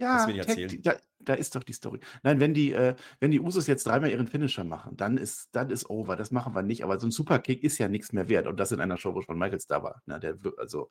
Ja, 0.00 0.16
Das 0.18 0.26
will 0.26 0.34
ich 0.36 0.40
Tag 0.40 0.48
erzählen. 0.48 0.68
Team, 0.82 0.82
da, 1.28 1.34
ist 1.34 1.54
doch 1.54 1.62
die 1.62 1.72
Story. 1.72 2.00
Nein, 2.22 2.40
wenn 2.40 2.54
die, 2.54 2.72
äh, 2.72 2.94
wenn 3.20 3.30
die 3.30 3.40
Usos 3.40 3.66
jetzt 3.66 3.86
dreimal 3.86 4.10
ihren 4.10 4.26
Finisher 4.26 4.64
machen, 4.64 4.96
dann 4.96 5.18
ist, 5.18 5.48
dann 5.52 5.70
ist 5.70 5.88
over. 5.90 6.16
Das 6.16 6.30
machen 6.30 6.54
wir 6.54 6.62
nicht. 6.62 6.84
Aber 6.84 6.98
so 6.98 7.06
ein 7.06 7.10
Superkick 7.10 7.62
ist 7.62 7.78
ja 7.78 7.88
nichts 7.88 8.12
mehr 8.12 8.28
wert. 8.28 8.46
Und 8.46 8.58
das 8.58 8.72
in 8.72 8.80
einer 8.80 8.96
Show, 8.96 9.14
wo 9.14 9.22
schon 9.22 9.38
Michaels 9.38 9.66
da 9.66 9.82
war. 9.82 10.02
Na, 10.06 10.18
der, 10.18 10.36
also, 10.58 10.88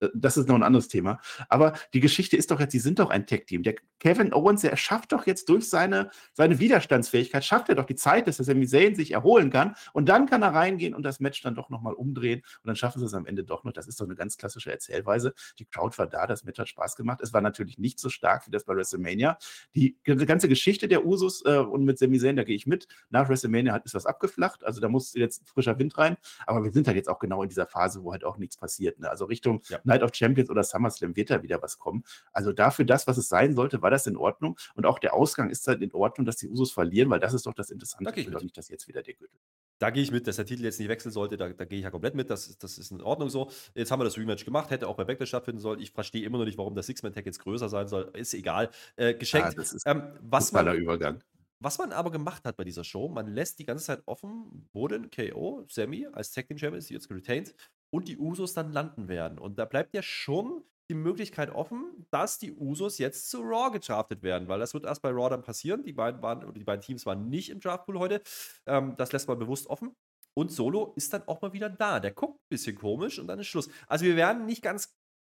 äh, 0.00 0.08
das 0.14 0.36
ist 0.36 0.48
noch 0.48 0.54
ein 0.54 0.62
anderes 0.62 0.88
Thema. 0.88 1.20
Aber 1.48 1.74
die 1.94 2.00
Geschichte 2.00 2.36
ist 2.36 2.50
doch 2.50 2.60
jetzt, 2.60 2.72
sie 2.72 2.78
sind 2.78 2.98
doch 2.98 3.10
ein 3.10 3.26
Tag-Team. 3.26 3.62
Der 3.62 3.76
Kevin 3.98 4.32
Owens, 4.32 4.62
der 4.62 4.76
schafft 4.76 5.12
doch 5.12 5.26
jetzt 5.26 5.48
durch 5.48 5.68
seine, 5.68 6.10
seine 6.32 6.58
Widerstandsfähigkeit, 6.58 7.44
schafft 7.44 7.68
er 7.68 7.74
doch 7.74 7.86
die 7.86 7.94
Zeit, 7.94 8.26
dass 8.26 8.36
der 8.36 8.44
Sami 8.44 8.66
Zayn 8.66 8.94
sich 8.94 9.12
erholen 9.12 9.50
kann. 9.50 9.74
Und 9.92 10.08
dann 10.08 10.26
kann 10.26 10.42
er 10.42 10.54
reingehen 10.54 10.94
und 10.94 11.02
das 11.02 11.20
Match 11.20 11.42
dann 11.42 11.54
doch 11.54 11.70
nochmal 11.70 11.94
umdrehen. 11.94 12.40
Und 12.62 12.68
dann 12.68 12.76
schaffen 12.76 12.98
sie 12.98 13.06
es 13.06 13.14
am 13.14 13.26
Ende 13.26 13.44
doch 13.44 13.64
noch. 13.64 13.72
Das 13.72 13.86
ist 13.86 14.00
doch 14.00 14.06
eine 14.06 14.14
ganz 14.14 14.36
klassische 14.36 14.70
Erzählweise. 14.70 15.34
Die 15.58 15.64
Crowd 15.64 15.96
war 15.98 16.06
da, 16.06 16.26
das 16.26 16.44
Match 16.44 16.58
hat 16.58 16.68
Spaß 16.68 16.96
gemacht. 16.96 17.20
Es 17.22 17.32
war 17.32 17.40
natürlich 17.40 17.78
nicht 17.78 17.98
so 17.98 18.08
stark 18.08 18.46
wie 18.46 18.50
das 18.50 18.64
bei 18.64 18.74
WrestleMania. 18.74 19.38
Die, 19.76 19.96
ganze 20.04 20.48
Geschichte 20.48 20.88
der 20.88 21.04
Usos 21.04 21.44
äh, 21.44 21.58
und 21.58 21.84
mit 21.84 21.98
Sami 21.98 22.18
Zayn, 22.18 22.36
da 22.36 22.44
gehe 22.44 22.56
ich 22.56 22.66
mit. 22.66 22.88
Nach 23.10 23.28
WrestleMania 23.28 23.72
hat, 23.72 23.84
ist 23.84 23.94
das 23.94 24.06
abgeflacht. 24.06 24.64
Also 24.64 24.80
da 24.80 24.88
muss 24.88 25.14
jetzt 25.14 25.48
frischer 25.48 25.78
Wind 25.78 25.96
rein. 25.98 26.16
Aber 26.46 26.64
wir 26.64 26.72
sind 26.72 26.86
halt 26.86 26.96
jetzt 26.96 27.08
auch 27.08 27.18
genau 27.18 27.42
in 27.42 27.48
dieser 27.48 27.66
Phase, 27.66 28.02
wo 28.02 28.12
halt 28.12 28.24
auch 28.24 28.38
nichts 28.38 28.56
passiert. 28.56 28.98
Ne? 28.98 29.10
Also 29.10 29.26
Richtung 29.26 29.60
Ja. 29.68 29.78
Night 29.84 30.02
of 30.02 30.14
Champions 30.14 30.50
oder 30.50 30.64
SummerSlam 30.64 31.14
wird 31.14 31.30
da 31.30 31.42
wieder 31.42 31.60
was 31.62 31.78
kommen. 31.78 32.04
Also 32.32 32.52
dafür 32.52 32.84
das, 32.84 33.06
was 33.06 33.18
es 33.18 33.28
sein 33.28 33.54
sollte, 33.54 33.82
war 33.82 33.90
das 33.90 34.06
in 34.06 34.16
Ordnung. 34.16 34.56
Und 34.74 34.86
auch 34.86 34.98
der 34.98 35.14
Ausgang 35.14 35.50
ist 35.50 35.66
halt 35.68 35.82
in 35.82 35.92
Ordnung, 35.92 36.24
dass 36.24 36.36
die 36.36 36.48
Usos 36.48 36.72
verlieren, 36.72 37.10
weil 37.10 37.20
das 37.20 37.34
ist 37.34 37.46
doch 37.46 37.54
das 37.54 37.70
Interessante. 37.70 38.12
Ich 38.16 38.26
will 38.26 38.32
doch 38.32 38.42
nicht, 38.42 38.56
dass 38.56 38.68
jetzt 38.68 38.88
wieder 38.88 39.02
der 39.02 39.14
Gürtel. 39.14 39.38
Da 39.78 39.90
gehe 39.90 40.02
ich 40.02 40.10
mit, 40.10 40.26
dass 40.26 40.36
der 40.36 40.46
Titel 40.46 40.64
jetzt 40.64 40.78
nicht 40.78 40.88
wechseln 40.88 41.10
sollte, 41.12 41.36
da, 41.36 41.48
da 41.50 41.64
gehe 41.66 41.78
ich 41.78 41.84
ja 41.84 41.90
komplett 41.90 42.14
mit, 42.14 42.30
das, 42.30 42.48
ist- 42.48 42.62
das 42.62 42.78
ist 42.78 42.90
in 42.92 43.02
Ordnung 43.02 43.28
so. 43.28 43.50
Jetzt 43.74 43.90
haben 43.90 44.00
wir 44.00 44.04
das 44.04 44.16
Rematch 44.16 44.44
gemacht, 44.44 44.70
hätte 44.70 44.88
auch 44.88 44.96
bei 44.96 45.04
Backlash 45.04 45.28
stattfinden 45.28 45.60
sollen. 45.60 45.80
Ich 45.80 45.92
verstehe 45.92 46.24
immer 46.24 46.38
noch 46.38 46.44
nicht, 46.46 46.56
warum 46.58 46.74
das 46.74 46.86
Six-Man-Tag 46.86 47.26
jetzt 47.26 47.40
größer 47.40 47.68
sein 47.68 47.86
soll. 47.88 48.10
Ist 48.14 48.32
egal. 48.34 48.70
Äh, 48.96 49.14
geschenkt. 49.14 49.48
Ah, 49.48 49.52
das 49.54 49.72
ist 49.74 49.86
ähm, 49.86 50.02
was, 50.22 50.52
man, 50.52 50.74
Übergang. 50.76 51.22
was 51.60 51.76
man 51.78 51.92
aber 51.92 52.10
gemacht 52.10 52.44
hat 52.44 52.56
bei 52.56 52.64
dieser 52.64 52.84
Show, 52.84 53.08
man 53.08 53.26
lässt 53.34 53.58
die 53.58 53.64
ganze 53.66 53.84
Zeit 53.84 54.02
offen, 54.06 54.68
wo 54.72 54.88
denn 54.88 55.10
KO, 55.10 55.64
Sammy 55.68 56.06
als 56.12 56.32
Tag 56.32 56.48
Team 56.48 56.56
Champion 56.58 56.78
ist 56.78 56.88
jetzt 56.90 57.10
retained 57.10 57.54
und 57.90 58.08
die 58.08 58.16
Usos 58.18 58.54
dann 58.54 58.72
landen 58.72 59.08
werden. 59.08 59.38
Und 59.38 59.58
da 59.58 59.64
bleibt 59.66 59.94
ja 59.94 60.02
schon 60.02 60.62
die 60.88 60.94
Möglichkeit 60.94 61.50
offen, 61.50 62.06
dass 62.10 62.38
die 62.38 62.52
Usos 62.52 62.98
jetzt 62.98 63.28
zu 63.30 63.40
Raw 63.42 63.70
gedraftet 63.70 64.22
werden, 64.22 64.48
weil 64.48 64.58
das 64.60 64.74
wird 64.74 64.84
erst 64.84 65.02
bei 65.02 65.10
Raw 65.10 65.28
dann 65.30 65.42
passieren. 65.42 65.82
Die 65.84 65.92
beiden 65.92 66.22
waren, 66.22 66.44
oder 66.44 66.52
die 66.52 66.64
beiden 66.64 66.82
Teams 66.82 67.04
waren 67.06 67.28
nicht 67.28 67.50
im 67.50 67.60
Draftpool 67.60 67.98
heute. 67.98 68.22
Ähm, 68.66 68.94
das 68.96 69.12
lässt 69.12 69.28
man 69.28 69.38
bewusst 69.38 69.66
offen. 69.66 69.94
Und 70.34 70.52
Solo 70.52 70.92
ist 70.96 71.12
dann 71.12 71.26
auch 71.26 71.40
mal 71.40 71.52
wieder 71.52 71.70
da. 71.70 71.98
Der 71.98 72.12
guckt 72.12 72.36
ein 72.38 72.48
bisschen 72.50 72.76
komisch 72.76 73.18
und 73.18 73.26
dann 73.26 73.38
ist 73.40 73.46
Schluss. 73.46 73.68
Also 73.86 74.04
wir 74.04 74.16
werden 74.16 74.44
nicht 74.46 74.62
ganz 74.62 74.94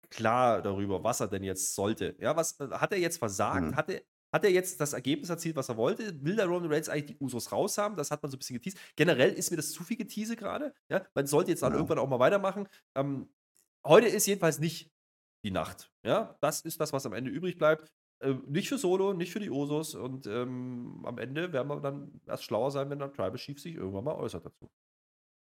klar 0.09 0.61
darüber, 0.61 1.03
was 1.03 1.19
er 1.19 1.27
denn 1.27 1.43
jetzt 1.43 1.75
sollte. 1.75 2.15
Ja, 2.19 2.35
was 2.35 2.57
hat 2.59 2.91
er 2.91 2.97
jetzt 2.97 3.17
versagt? 3.17 3.67
Mhm. 3.67 3.75
Hat 3.75 3.89
er, 3.89 4.01
hat 4.33 4.43
er 4.43 4.51
jetzt 4.51 4.81
das 4.81 4.93
Ergebnis 4.93 5.29
erzielt, 5.29 5.55
was 5.55 5.69
er 5.69 5.77
wollte? 5.77 6.23
Will 6.23 6.35
der 6.35 6.47
Roman 6.47 6.71
Reigns 6.71 6.89
eigentlich 6.89 7.17
die 7.17 7.23
Usos 7.23 7.51
raushaben? 7.51 7.95
Das 7.97 8.11
hat 8.11 8.21
man 8.23 8.31
so 8.31 8.35
ein 8.35 8.39
bisschen 8.39 8.55
geteased. 8.55 8.79
Generell 8.95 9.33
ist 9.33 9.51
mir 9.51 9.57
das 9.57 9.71
zu 9.71 9.83
viel 9.83 9.97
Getease 9.97 10.35
gerade. 10.35 10.73
Ja, 10.89 11.05
man 11.13 11.27
sollte 11.27 11.51
jetzt 11.51 11.61
dann 11.61 11.71
Genau. 11.71 11.79
irgendwann 11.83 11.99
auch 11.99 12.09
mal 12.09 12.19
weitermachen. 12.19 12.67
Ähm, 12.95 13.29
heute 13.85 14.07
ist 14.07 14.25
jedenfalls 14.25 14.59
nicht 14.59 14.91
die 15.43 15.51
Nacht. 15.51 15.91
Ja, 16.03 16.35
das 16.41 16.61
ist 16.61 16.79
das, 16.79 16.93
was 16.93 17.05
am 17.05 17.13
Ende 17.13 17.31
übrig 17.31 17.57
bleibt. 17.57 17.91
Ähm, 18.21 18.43
nicht 18.47 18.69
für 18.69 18.77
Solo, 18.77 19.13
nicht 19.13 19.31
für 19.31 19.39
die 19.39 19.49
Usos. 19.49 19.95
Und 19.95 20.27
ähm, 20.27 21.03
am 21.05 21.17
Ende 21.17 21.53
werden 21.53 21.67
wir 21.67 21.79
dann 21.81 22.21
erst 22.25 22.43
schlauer 22.43 22.71
sein, 22.71 22.89
wenn 22.89 22.99
dann 22.99 23.13
Tribal 23.13 23.35
Chief 23.35 23.59
sich 23.61 23.75
irgendwann 23.75 24.05
mal 24.05 24.15
äußert 24.15 24.45
dazu. 24.45 24.69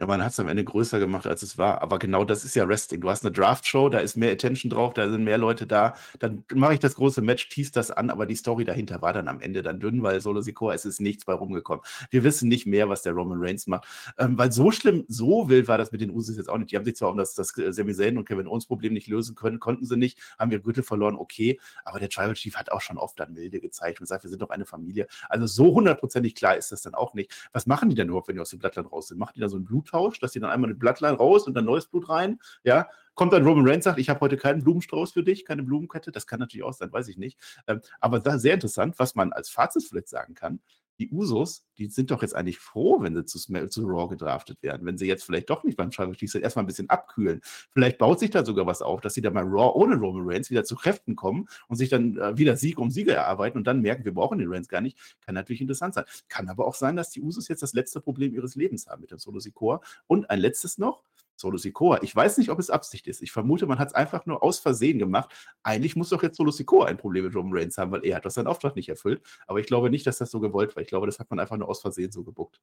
Ja, 0.02 0.08
man 0.08 0.24
hat 0.24 0.32
es 0.32 0.40
am 0.40 0.48
Ende 0.48 0.64
größer 0.64 0.98
gemacht, 0.98 1.28
als 1.28 1.44
es 1.44 1.60
war. 1.60 1.84
Aber 1.84 2.00
genau 2.00 2.26
das 2.26 2.44
ist 2.44 2.56
ja 2.56 2.68
Wrestling. 2.68 3.02
Du 3.02 3.10
hast 3.12 3.24
eine 3.24 3.32
Draft-Show, 3.32 3.88
da 3.90 4.00
ist 4.00 4.18
mehr 4.18 4.32
Attention 4.32 4.72
drauf, 4.72 4.96
da 4.96 5.08
sind 5.08 5.24
mehr 5.24 5.38
Leute 5.38 5.68
da. 5.68 5.94
Dann 6.18 6.44
mache 6.56 6.74
ich 6.74 6.80
das 6.80 6.96
große 6.96 7.22
Match, 7.22 7.50
tease 7.50 7.72
das 7.72 7.92
an, 7.92 8.10
aber 8.10 8.26
die 8.26 8.34
Story 8.34 8.66
dahinter 8.66 9.04
war 9.04 9.14
dann 9.14 9.28
am 9.28 9.42
Ende 9.42 9.62
dann 9.62 9.80
dünn, 9.80 10.02
weil 10.02 10.20
Solo 10.20 10.42
Sikoa, 10.42 10.74
es 10.74 10.86
ist 10.86 11.02
nichts 11.02 11.26
bei 11.26 11.34
rumgekommen. 11.34 11.86
Wir 12.10 12.24
wissen 12.24 12.50
nicht 12.50 12.66
mehr, 12.66 12.90
was 12.90 13.04
der 13.04 13.14
Roman 13.14 13.38
Reigns 13.44 13.68
macht. 13.68 13.86
Ähm, 14.18 14.40
weil 14.40 14.52
so 14.52 14.72
schlimm, 14.72 15.06
so 15.08 15.50
wild 15.50 15.68
war 15.68 15.78
das 15.78 15.92
mit 15.92 16.02
den 16.02 16.10
Usos 16.10 16.36
jetzt 16.36 16.50
auch 16.50 16.58
nicht. 16.58 16.72
Die 16.72 16.78
haben 16.78 16.86
sich 16.86 16.96
zwar 16.96 17.12
um 17.12 17.18
das, 17.18 17.36
das 17.36 17.56
äh, 17.60 17.72
Sami 17.72 17.94
Zayn 17.94 18.18
und 18.18 18.26
Kevin 18.28 18.48
Owens 18.48 18.66
Problem 18.66 18.94
nicht 18.94 19.06
lösen 19.08 19.36
können, 19.36 19.60
konnten 19.60 19.86
sie 19.86 19.98
nicht, 19.98 20.18
haben 20.40 20.50
wir 20.50 20.62
Gürtel 20.62 20.82
verloren, 20.82 21.16
okay. 21.16 21.60
Aber 21.86 22.00
der 22.00 22.10
Tribal 22.10 22.34
Chief 22.34 22.56
hat 22.56 22.72
auch 22.72 22.82
schon 22.82 22.98
oft 22.98 23.20
dann 23.20 23.34
milde 23.34 23.60
gezeigt 23.60 24.00
und 24.00 24.06
gesagt, 24.06 24.24
wir 24.24 24.32
sind 24.32 24.42
doch 24.42 24.50
eine 24.50 24.66
Familie. 24.66 25.06
Also 25.30 25.46
so 25.46 25.76
hundertprozentig 25.76 26.34
klar 26.34 26.58
ist 26.58 26.72
das 26.72 26.82
dann 26.82 26.96
auch 26.96 27.14
nicht. 27.14 27.32
Was 27.54 27.68
machen 27.68 27.90
die 27.90 27.96
denn 27.96 28.08
überhaupt, 28.08 28.30
wenn 28.30 28.36
die 28.36 28.42
aus 28.42 28.50
dem 28.50 28.58
Blattland 28.58 28.92
raus 28.92 29.10
sind? 29.10 29.20
Machen 29.20 29.34
die 29.36 29.42
da 29.42 29.48
so 29.48 29.58
einen 29.58 29.66
Bluttausch, 29.92 30.20
dass 30.20 30.32
die 30.32 30.40
dann 30.40 30.50
einmal 30.50 30.70
eine 30.70 30.78
Blattline 30.78 31.18
raus 31.18 31.48
und 31.48 31.54
dann 31.54 31.66
neues 31.66 31.88
Blut 31.88 32.10
rein? 32.10 32.40
Ja, 32.64 32.90
kommt 33.14 33.34
dann 33.34 33.46
Roman 33.46 33.68
Reigns 33.68 33.84
sagt, 33.84 34.00
ich 34.00 34.10
habe 34.10 34.22
heute 34.22 34.38
keinen 34.38 34.64
Blumenstrauß 34.64 35.12
für 35.12 35.24
dich, 35.24 35.46
keine 35.46 35.64
Blumenkette. 35.64 36.12
Das 36.12 36.28
kann 36.28 36.40
natürlich 36.40 36.64
auch 36.64 36.74
sein, 36.74 36.92
weiß 36.92 37.08
ich 37.10 37.18
nicht. 37.18 37.40
Ähm, 37.68 37.82
aber 38.00 38.20
da 38.20 38.40
sehr 38.40 38.54
interessant, 38.54 38.98
was 38.98 39.16
man 39.16 39.34
als 39.34 39.50
Fazit 39.50 39.84
vielleicht 39.84 40.10
sagen 40.10 40.34
kann. 40.34 40.60
Die 41.00 41.10
Usos, 41.10 41.66
die 41.78 41.88
sind 41.88 42.12
doch 42.12 42.22
jetzt 42.22 42.36
eigentlich 42.36 42.60
froh, 42.60 43.02
wenn 43.02 43.16
sie 43.16 43.26
zu, 43.26 43.40
zu 43.70 43.86
Raw 43.86 44.08
gedraftet 44.08 44.62
werden. 44.62 44.86
Wenn 44.86 44.98
sie 44.98 45.08
jetzt 45.08 45.24
vielleicht 45.24 45.50
doch 45.50 45.64
nicht 45.64 45.78
beim 45.78 45.92
Tribal 45.92 46.16
sind, 46.20 46.44
erstmal 46.44 46.64
ein 46.64 46.68
bisschen 46.68 46.90
abkühlen. 46.90 47.42
Vielleicht 47.72 47.98
baut 47.98 48.20
sich 48.20 48.30
da 48.30 48.46
sogar 48.46 48.66
was 48.66 48.82
auf, 48.82 49.02
dass 49.02 49.14
sie 49.14 49.22
dann 49.22 49.34
bei 49.34 49.42
Raw 49.42 49.72
ohne 49.76 49.96
Roman 49.96 50.24
Reigns 50.26 50.50
wieder 50.50 50.64
zu 50.64 50.76
Kräften 50.76 51.16
kommen 51.16 51.48
und 51.68 51.78
sich 51.78 51.90
dann 51.90 52.18
äh, 52.18 52.38
wieder 52.38 52.56
Sieg 52.56 52.80
um 52.80 52.92
Siege 52.92 53.14
erarbeiten 53.14 53.58
und 53.58 53.66
dann 53.66 53.82
merken, 53.82 54.06
wir 54.06 54.14
brauchen 54.14 54.38
den 54.38 54.52
Reigns 54.52 54.68
gar 54.68 54.82
nicht. 54.82 54.98
Kann 55.26 55.36
natürlich 55.36 55.62
interessant 55.62 55.94
sein. 55.96 56.06
Kann 56.28 56.50
aber 56.50 56.68
auch 56.68 56.76
sein, 56.76 56.96
dass 56.96 57.10
die 57.10 57.22
Usos 57.22 57.48
jetzt 57.48 57.64
das 57.64 57.74
letzte 57.74 58.02
Problem 58.02 58.34
ihres 58.34 58.56
Lebens 58.56 58.88
haben 58.88 59.02
mit 59.02 59.12
dem 59.12 59.20
Solo 59.20 59.40
Sikoa. 59.40 59.82
Und 60.08 60.30
ein 60.30 60.40
letztes 60.40 60.78
noch. 60.78 61.04
Solo 61.42 61.58
Sikoa. 61.58 62.00
Ich 62.04 62.16
weiß 62.16 62.38
nicht, 62.38 62.50
ob 62.50 62.60
es 62.60 62.70
Absicht 62.70 63.08
ist. 63.08 63.22
Ich 63.22 63.32
vermute, 63.32 63.68
man 63.68 63.80
hat 63.80 63.90
es 63.90 63.94
einfach 63.94 64.26
nur 64.26 64.44
aus 64.44 64.60
Versehen 64.60 65.00
gemacht. 65.00 65.32
Eigentlich 65.64 65.96
muss 65.96 66.10
doch 66.10 66.24
jetzt 66.24 66.38
Solo 66.38 66.52
Sikoa 66.52 66.86
ein 66.86 66.98
Problem 66.98 67.26
mit 67.26 67.36
Roman 67.36 67.58
Reigns 67.58 67.78
haben, 67.78 67.92
weil 67.92 68.06
er 68.06 68.16
hat 68.16 68.26
doch 68.26 68.32
seinen 68.32 68.48
Auftrag 68.48 68.76
nicht 68.76 68.90
erfüllt. 68.90 69.22
Aber 69.48 69.60
ich 69.60 69.68
glaube 69.68 69.90
nicht, 69.90 70.08
dass 70.08 70.20
das 70.20 70.32
so 70.32 70.40
gewollt 70.40 70.76
war. 70.76 70.84
Ich 70.84 70.90
glaube, 70.90 71.08
das 71.08 71.20
hat 71.20 71.30
man 71.30 71.40
einfach 71.40 71.58
nur 71.58 71.68
aus 71.68 71.82
Versehen 71.82 72.12
so 72.12 72.24
gebuckt. 72.24 72.62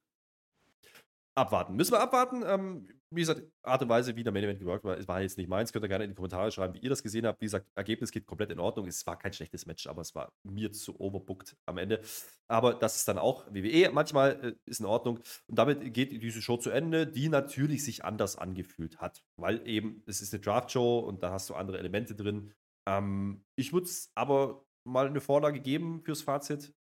Abwarten. 1.39 1.77
Müssen 1.77 1.93
wir 1.93 2.01
abwarten. 2.01 2.43
Ähm, 2.45 2.89
wie 3.11 3.21
gesagt, 3.21 3.43
Art 3.63 3.81
und 3.81 3.89
Weise, 3.89 4.17
wie 4.17 4.25
der 4.25 4.33
Main 4.33 4.45
Event 4.45 4.59
geworkt 4.59 4.85
war, 4.85 4.99
es 4.99 5.07
war 5.07 5.21
jetzt 5.23 5.39
nicht 5.39 5.49
meins. 5.49 5.73
Könnt 5.73 5.85
ihr 5.85 5.89
gerne 5.89 6.05
in 6.05 6.11
die 6.11 6.15
Kommentare 6.17 6.51
schreiben, 6.51 6.75
wie 6.75 6.81
ihr 6.81 6.91
das 6.91 7.03
gesehen 7.03 7.27
habt. 7.27 7.41
Wie 7.41 7.47
gesagt, 7.47 7.67
Ergebnis 7.75 8.11
geht 8.11 8.27
komplett 8.27 8.51
in 8.51 8.59
Ordnung. 8.59 8.87
Es 8.87 9.07
war 9.07 9.17
kein 9.17 9.33
schlechtes 9.33 9.65
Match, 9.65 9.87
aber 9.87 10.03
es 10.03 10.15
war 10.15 10.33
mir 10.43 10.73
zu 10.73 11.01
overbooked 11.01 11.57
am 11.67 11.79
Ende. 11.79 12.01
Aber 12.49 12.75
das 12.75 12.97
ist 12.97 13.09
dann 13.09 13.19
auch 13.19 13.47
WWE. 13.51 13.91
Manchmal 13.93 14.45
äh, 14.45 14.55
ist 14.67 14.81
in 14.81 14.87
Ordnung. 14.87 15.21
Und 15.47 15.59
damit 15.59 15.95
geht 15.95 16.11
diese 16.11 16.43
Show 16.43 16.57
zu 16.57 16.71
Ende, 16.71 17.07
die 17.07 17.29
natürlich 17.29 17.85
sich 17.85 18.05
anders 18.05 18.37
angefühlt 18.37 19.01
hat. 19.01 19.23
Weil 19.37 19.67
eben, 19.67 20.03
es 20.07 20.21
ist 20.21 20.35
eine 20.35 20.41
Draft-Show 20.41 20.99
und 20.99 21.23
da 21.23 21.31
hast 21.31 21.49
du 21.51 21.55
andere 21.55 21.79
Elemente 21.79 22.15
drin. 22.15 22.53
Ähm, 22.87 23.45
ich 23.57 23.73
würde 23.73 23.87
es 23.87 24.11
aber 24.17 24.65
mal 24.85 25.07
eine 25.07 25.21
Vorlage 25.21 25.61
geben 25.61 26.03
fürs 26.03 26.23
Fazit. 26.23 26.75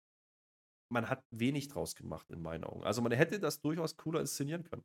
Man 0.89 1.09
hat 1.09 1.24
wenig 1.30 1.68
draus 1.68 1.95
gemacht, 1.95 2.30
in 2.30 2.41
meinen 2.43 2.64
Augen. 2.64 2.84
Also 2.84 3.03
man 3.03 3.12
hätte 3.12 3.41
das 3.41 3.61
durchaus 3.61 3.97
cooler 3.97 4.20
inszenieren 4.20 4.64
können. 4.64 4.84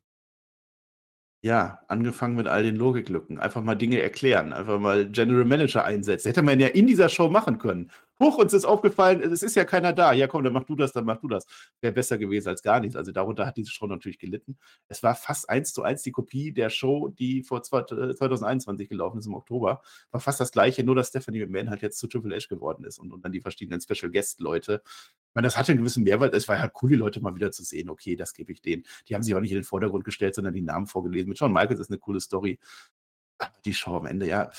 Ja, 1.44 1.80
angefangen 1.88 2.36
mit 2.36 2.46
all 2.46 2.62
den 2.62 2.76
Logiklücken. 2.76 3.40
Einfach 3.40 3.62
mal 3.62 3.74
Dinge 3.74 4.00
erklären, 4.00 4.52
einfach 4.52 4.78
mal 4.78 5.10
General 5.10 5.44
Manager 5.44 5.84
einsetzen. 5.84 6.28
Hätte 6.28 6.42
man 6.42 6.60
ja 6.60 6.68
in 6.68 6.86
dieser 6.86 7.08
Show 7.08 7.28
machen 7.28 7.58
können. 7.58 7.90
Huch, 8.22 8.38
uns 8.38 8.52
ist 8.52 8.64
aufgefallen, 8.64 9.20
es 9.22 9.42
ist 9.42 9.56
ja 9.56 9.64
keiner 9.64 9.92
da. 9.92 10.12
Ja, 10.12 10.26
komm, 10.28 10.44
dann 10.44 10.52
mach 10.52 10.64
du 10.64 10.76
das, 10.76 10.92
dann 10.92 11.04
mach 11.04 11.18
du 11.18 11.28
das. 11.28 11.44
Wäre 11.80 11.92
besser 11.92 12.18
gewesen 12.18 12.48
als 12.48 12.62
gar 12.62 12.80
nichts. 12.80 12.96
Also 12.96 13.12
darunter 13.12 13.46
hat 13.46 13.56
diese 13.56 13.70
Show 13.70 13.86
natürlich 13.86 14.18
gelitten. 14.18 14.56
Es 14.88 15.02
war 15.02 15.14
fast 15.14 15.48
eins 15.50 15.72
zu 15.72 15.82
eins 15.82 16.02
die 16.02 16.12
Kopie 16.12 16.52
der 16.52 16.70
Show, 16.70 17.08
die 17.08 17.42
vor 17.42 17.62
zwei- 17.62 17.80
äh, 17.80 18.14
2021 18.14 18.88
gelaufen 18.88 19.18
ist 19.18 19.26
im 19.26 19.34
Oktober. 19.34 19.82
War 20.10 20.20
fast 20.20 20.40
das 20.40 20.52
gleiche, 20.52 20.84
nur 20.84 20.94
dass 20.94 21.08
Stephanie 21.08 21.40
McMahon 21.40 21.70
halt 21.70 21.82
jetzt 21.82 21.98
zu 21.98 22.06
Triple 22.06 22.34
H 22.36 22.46
geworden 22.48 22.84
ist 22.84 22.98
und, 22.98 23.12
und 23.12 23.24
dann 23.24 23.32
die 23.32 23.40
verschiedenen 23.40 23.80
Special 23.80 24.10
Guest-Leute. 24.10 24.82
Ich 24.84 25.34
meine, 25.34 25.46
das 25.46 25.56
hatte 25.56 25.72
einen 25.72 25.80
gewissen 25.80 26.04
Mehrwert. 26.04 26.34
Es 26.34 26.46
war 26.48 26.58
halt 26.58 26.72
cool, 26.82 26.90
die 26.90 26.96
Leute 26.96 27.20
mal 27.20 27.34
wieder 27.34 27.50
zu 27.50 27.64
sehen. 27.64 27.90
Okay, 27.90 28.16
das 28.16 28.34
gebe 28.34 28.52
ich 28.52 28.62
denen. 28.62 28.84
Die 29.08 29.14
haben 29.14 29.22
sich 29.22 29.34
auch 29.34 29.40
nicht 29.40 29.50
in 29.52 29.58
den 29.58 29.64
Vordergrund 29.64 30.04
gestellt, 30.04 30.34
sondern 30.34 30.54
die 30.54 30.62
Namen 30.62 30.86
vorgelesen. 30.86 31.28
Mit 31.28 31.38
Shawn 31.38 31.52
Michaels 31.52 31.80
ist 31.80 31.90
eine 31.90 31.98
coole 31.98 32.20
Story. 32.20 32.58
Die 33.64 33.74
Show 33.74 33.96
am 33.96 34.06
Ende, 34.06 34.26
ja, 34.28 34.50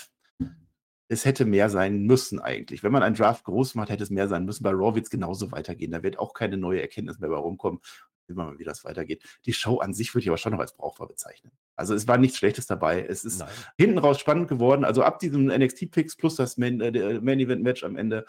es 1.13 1.25
hätte 1.25 1.45
mehr 1.45 1.69
sein 1.69 2.03
müssen 2.03 2.39
eigentlich. 2.39 2.83
Wenn 2.83 2.91
man 2.91 3.03
einen 3.03 3.15
Draft 3.15 3.43
groß 3.45 3.75
macht, 3.75 3.89
hätte 3.89 4.03
es 4.03 4.09
mehr 4.09 4.27
sein 4.27 4.45
müssen. 4.45 4.63
Bei 4.63 4.71
Raw 4.71 4.95
wird 4.95 5.05
es 5.05 5.09
genauso 5.09 5.51
weitergehen. 5.51 5.91
Da 5.91 6.03
wird 6.03 6.19
auch 6.19 6.33
keine 6.33 6.57
neue 6.57 6.81
Erkenntnis 6.81 7.19
mehr 7.19 7.29
bei 7.29 7.37
rumkommen. 7.37 7.79
Wir 8.27 8.35
mal, 8.35 8.57
wie 8.57 8.63
das 8.63 8.85
weitergeht. 8.85 9.23
Die 9.45 9.53
Show 9.53 9.79
an 9.79 9.93
sich 9.93 10.13
würde 10.13 10.23
ich 10.23 10.29
aber 10.29 10.37
schon 10.37 10.53
noch 10.53 10.59
als 10.59 10.73
brauchbar 10.75 11.07
bezeichnen. 11.07 11.51
Also 11.75 11.93
es 11.93 12.07
war 12.07 12.17
nichts 12.17 12.37
Schlechtes 12.37 12.67
dabei. 12.67 13.05
Es 13.05 13.25
ist 13.25 13.39
Nein. 13.39 13.49
hinten 13.77 13.97
raus 13.97 14.19
spannend 14.19 14.47
geworden. 14.47 14.85
Also 14.85 15.03
ab 15.03 15.19
diesem 15.19 15.47
NXT-Picks 15.47 16.15
plus 16.15 16.35
das 16.35 16.57
Main, 16.57 16.79
äh, 16.81 16.91
der 16.91 17.21
Main 17.21 17.39
Match 17.61 17.83
am 17.83 17.97
Ende 17.97 18.25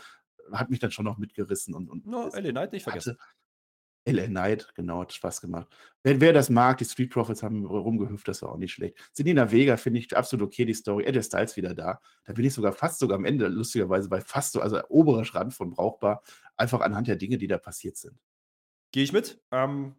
hat 0.53 0.71
mich 0.71 0.79
dann 0.81 0.91
schon 0.91 1.05
noch 1.05 1.19
mitgerissen 1.19 1.75
und, 1.75 1.89
und 1.89 2.07
No, 2.07 2.29
LA 2.35 2.51
Knight 2.51 2.73
nicht 2.73 2.83
vergessen. 2.83 3.13
hatte 3.13 3.23
LA 4.07 4.27
Knight, 4.27 4.73
genau, 4.75 5.01
hat 5.01 5.13
Spaß 5.13 5.41
gemacht. 5.41 5.67
Wer, 6.03 6.21
wer 6.21 6.33
das 6.33 6.51
mag, 6.51 6.79
die 6.79 6.85
Street 6.85 7.11
Profits 7.11 7.43
haben 7.43 7.65
rumgehüpft, 7.65 8.29
das 8.29 8.43
war 8.43 8.53
auch 8.53 8.59
nicht 8.59 8.73
schlecht. 8.73 8.99
Selina 9.13 9.51
Vega 9.51 9.77
finde 9.77 10.01
ich 10.01 10.15
absolut 10.15 10.49
okay, 10.49 10.65
die 10.67 10.75
Story. 10.75 11.05
Eddie 11.05 11.23
Styles 11.23 11.57
wieder 11.57 11.75
da. 11.75 12.01
Da 12.25 12.33
bin 12.35 12.45
ich 12.45 12.53
sogar 12.53 12.73
fast 12.73 12.99
sogar 12.99 13.17
am 13.17 13.25
Ende, 13.25 13.49
lustigerweise, 13.49 14.09
bei 14.09 14.21
fast 14.21 14.53
so, 14.53 14.61
also 14.61 14.81
oberer 14.89 15.25
Rand 15.35 15.55
von 15.55 15.71
brauchbar, 15.71 16.23
einfach 16.57 16.81
anhand 16.81 17.09
der 17.09 17.17
Dinge, 17.17 17.39
die 17.39 17.47
da 17.47 17.59
passiert 17.59 17.97
sind. 17.97 18.19
Gehe 18.93 19.05
ich 19.05 19.13
mit. 19.13 19.41
Ähm, 19.51 19.97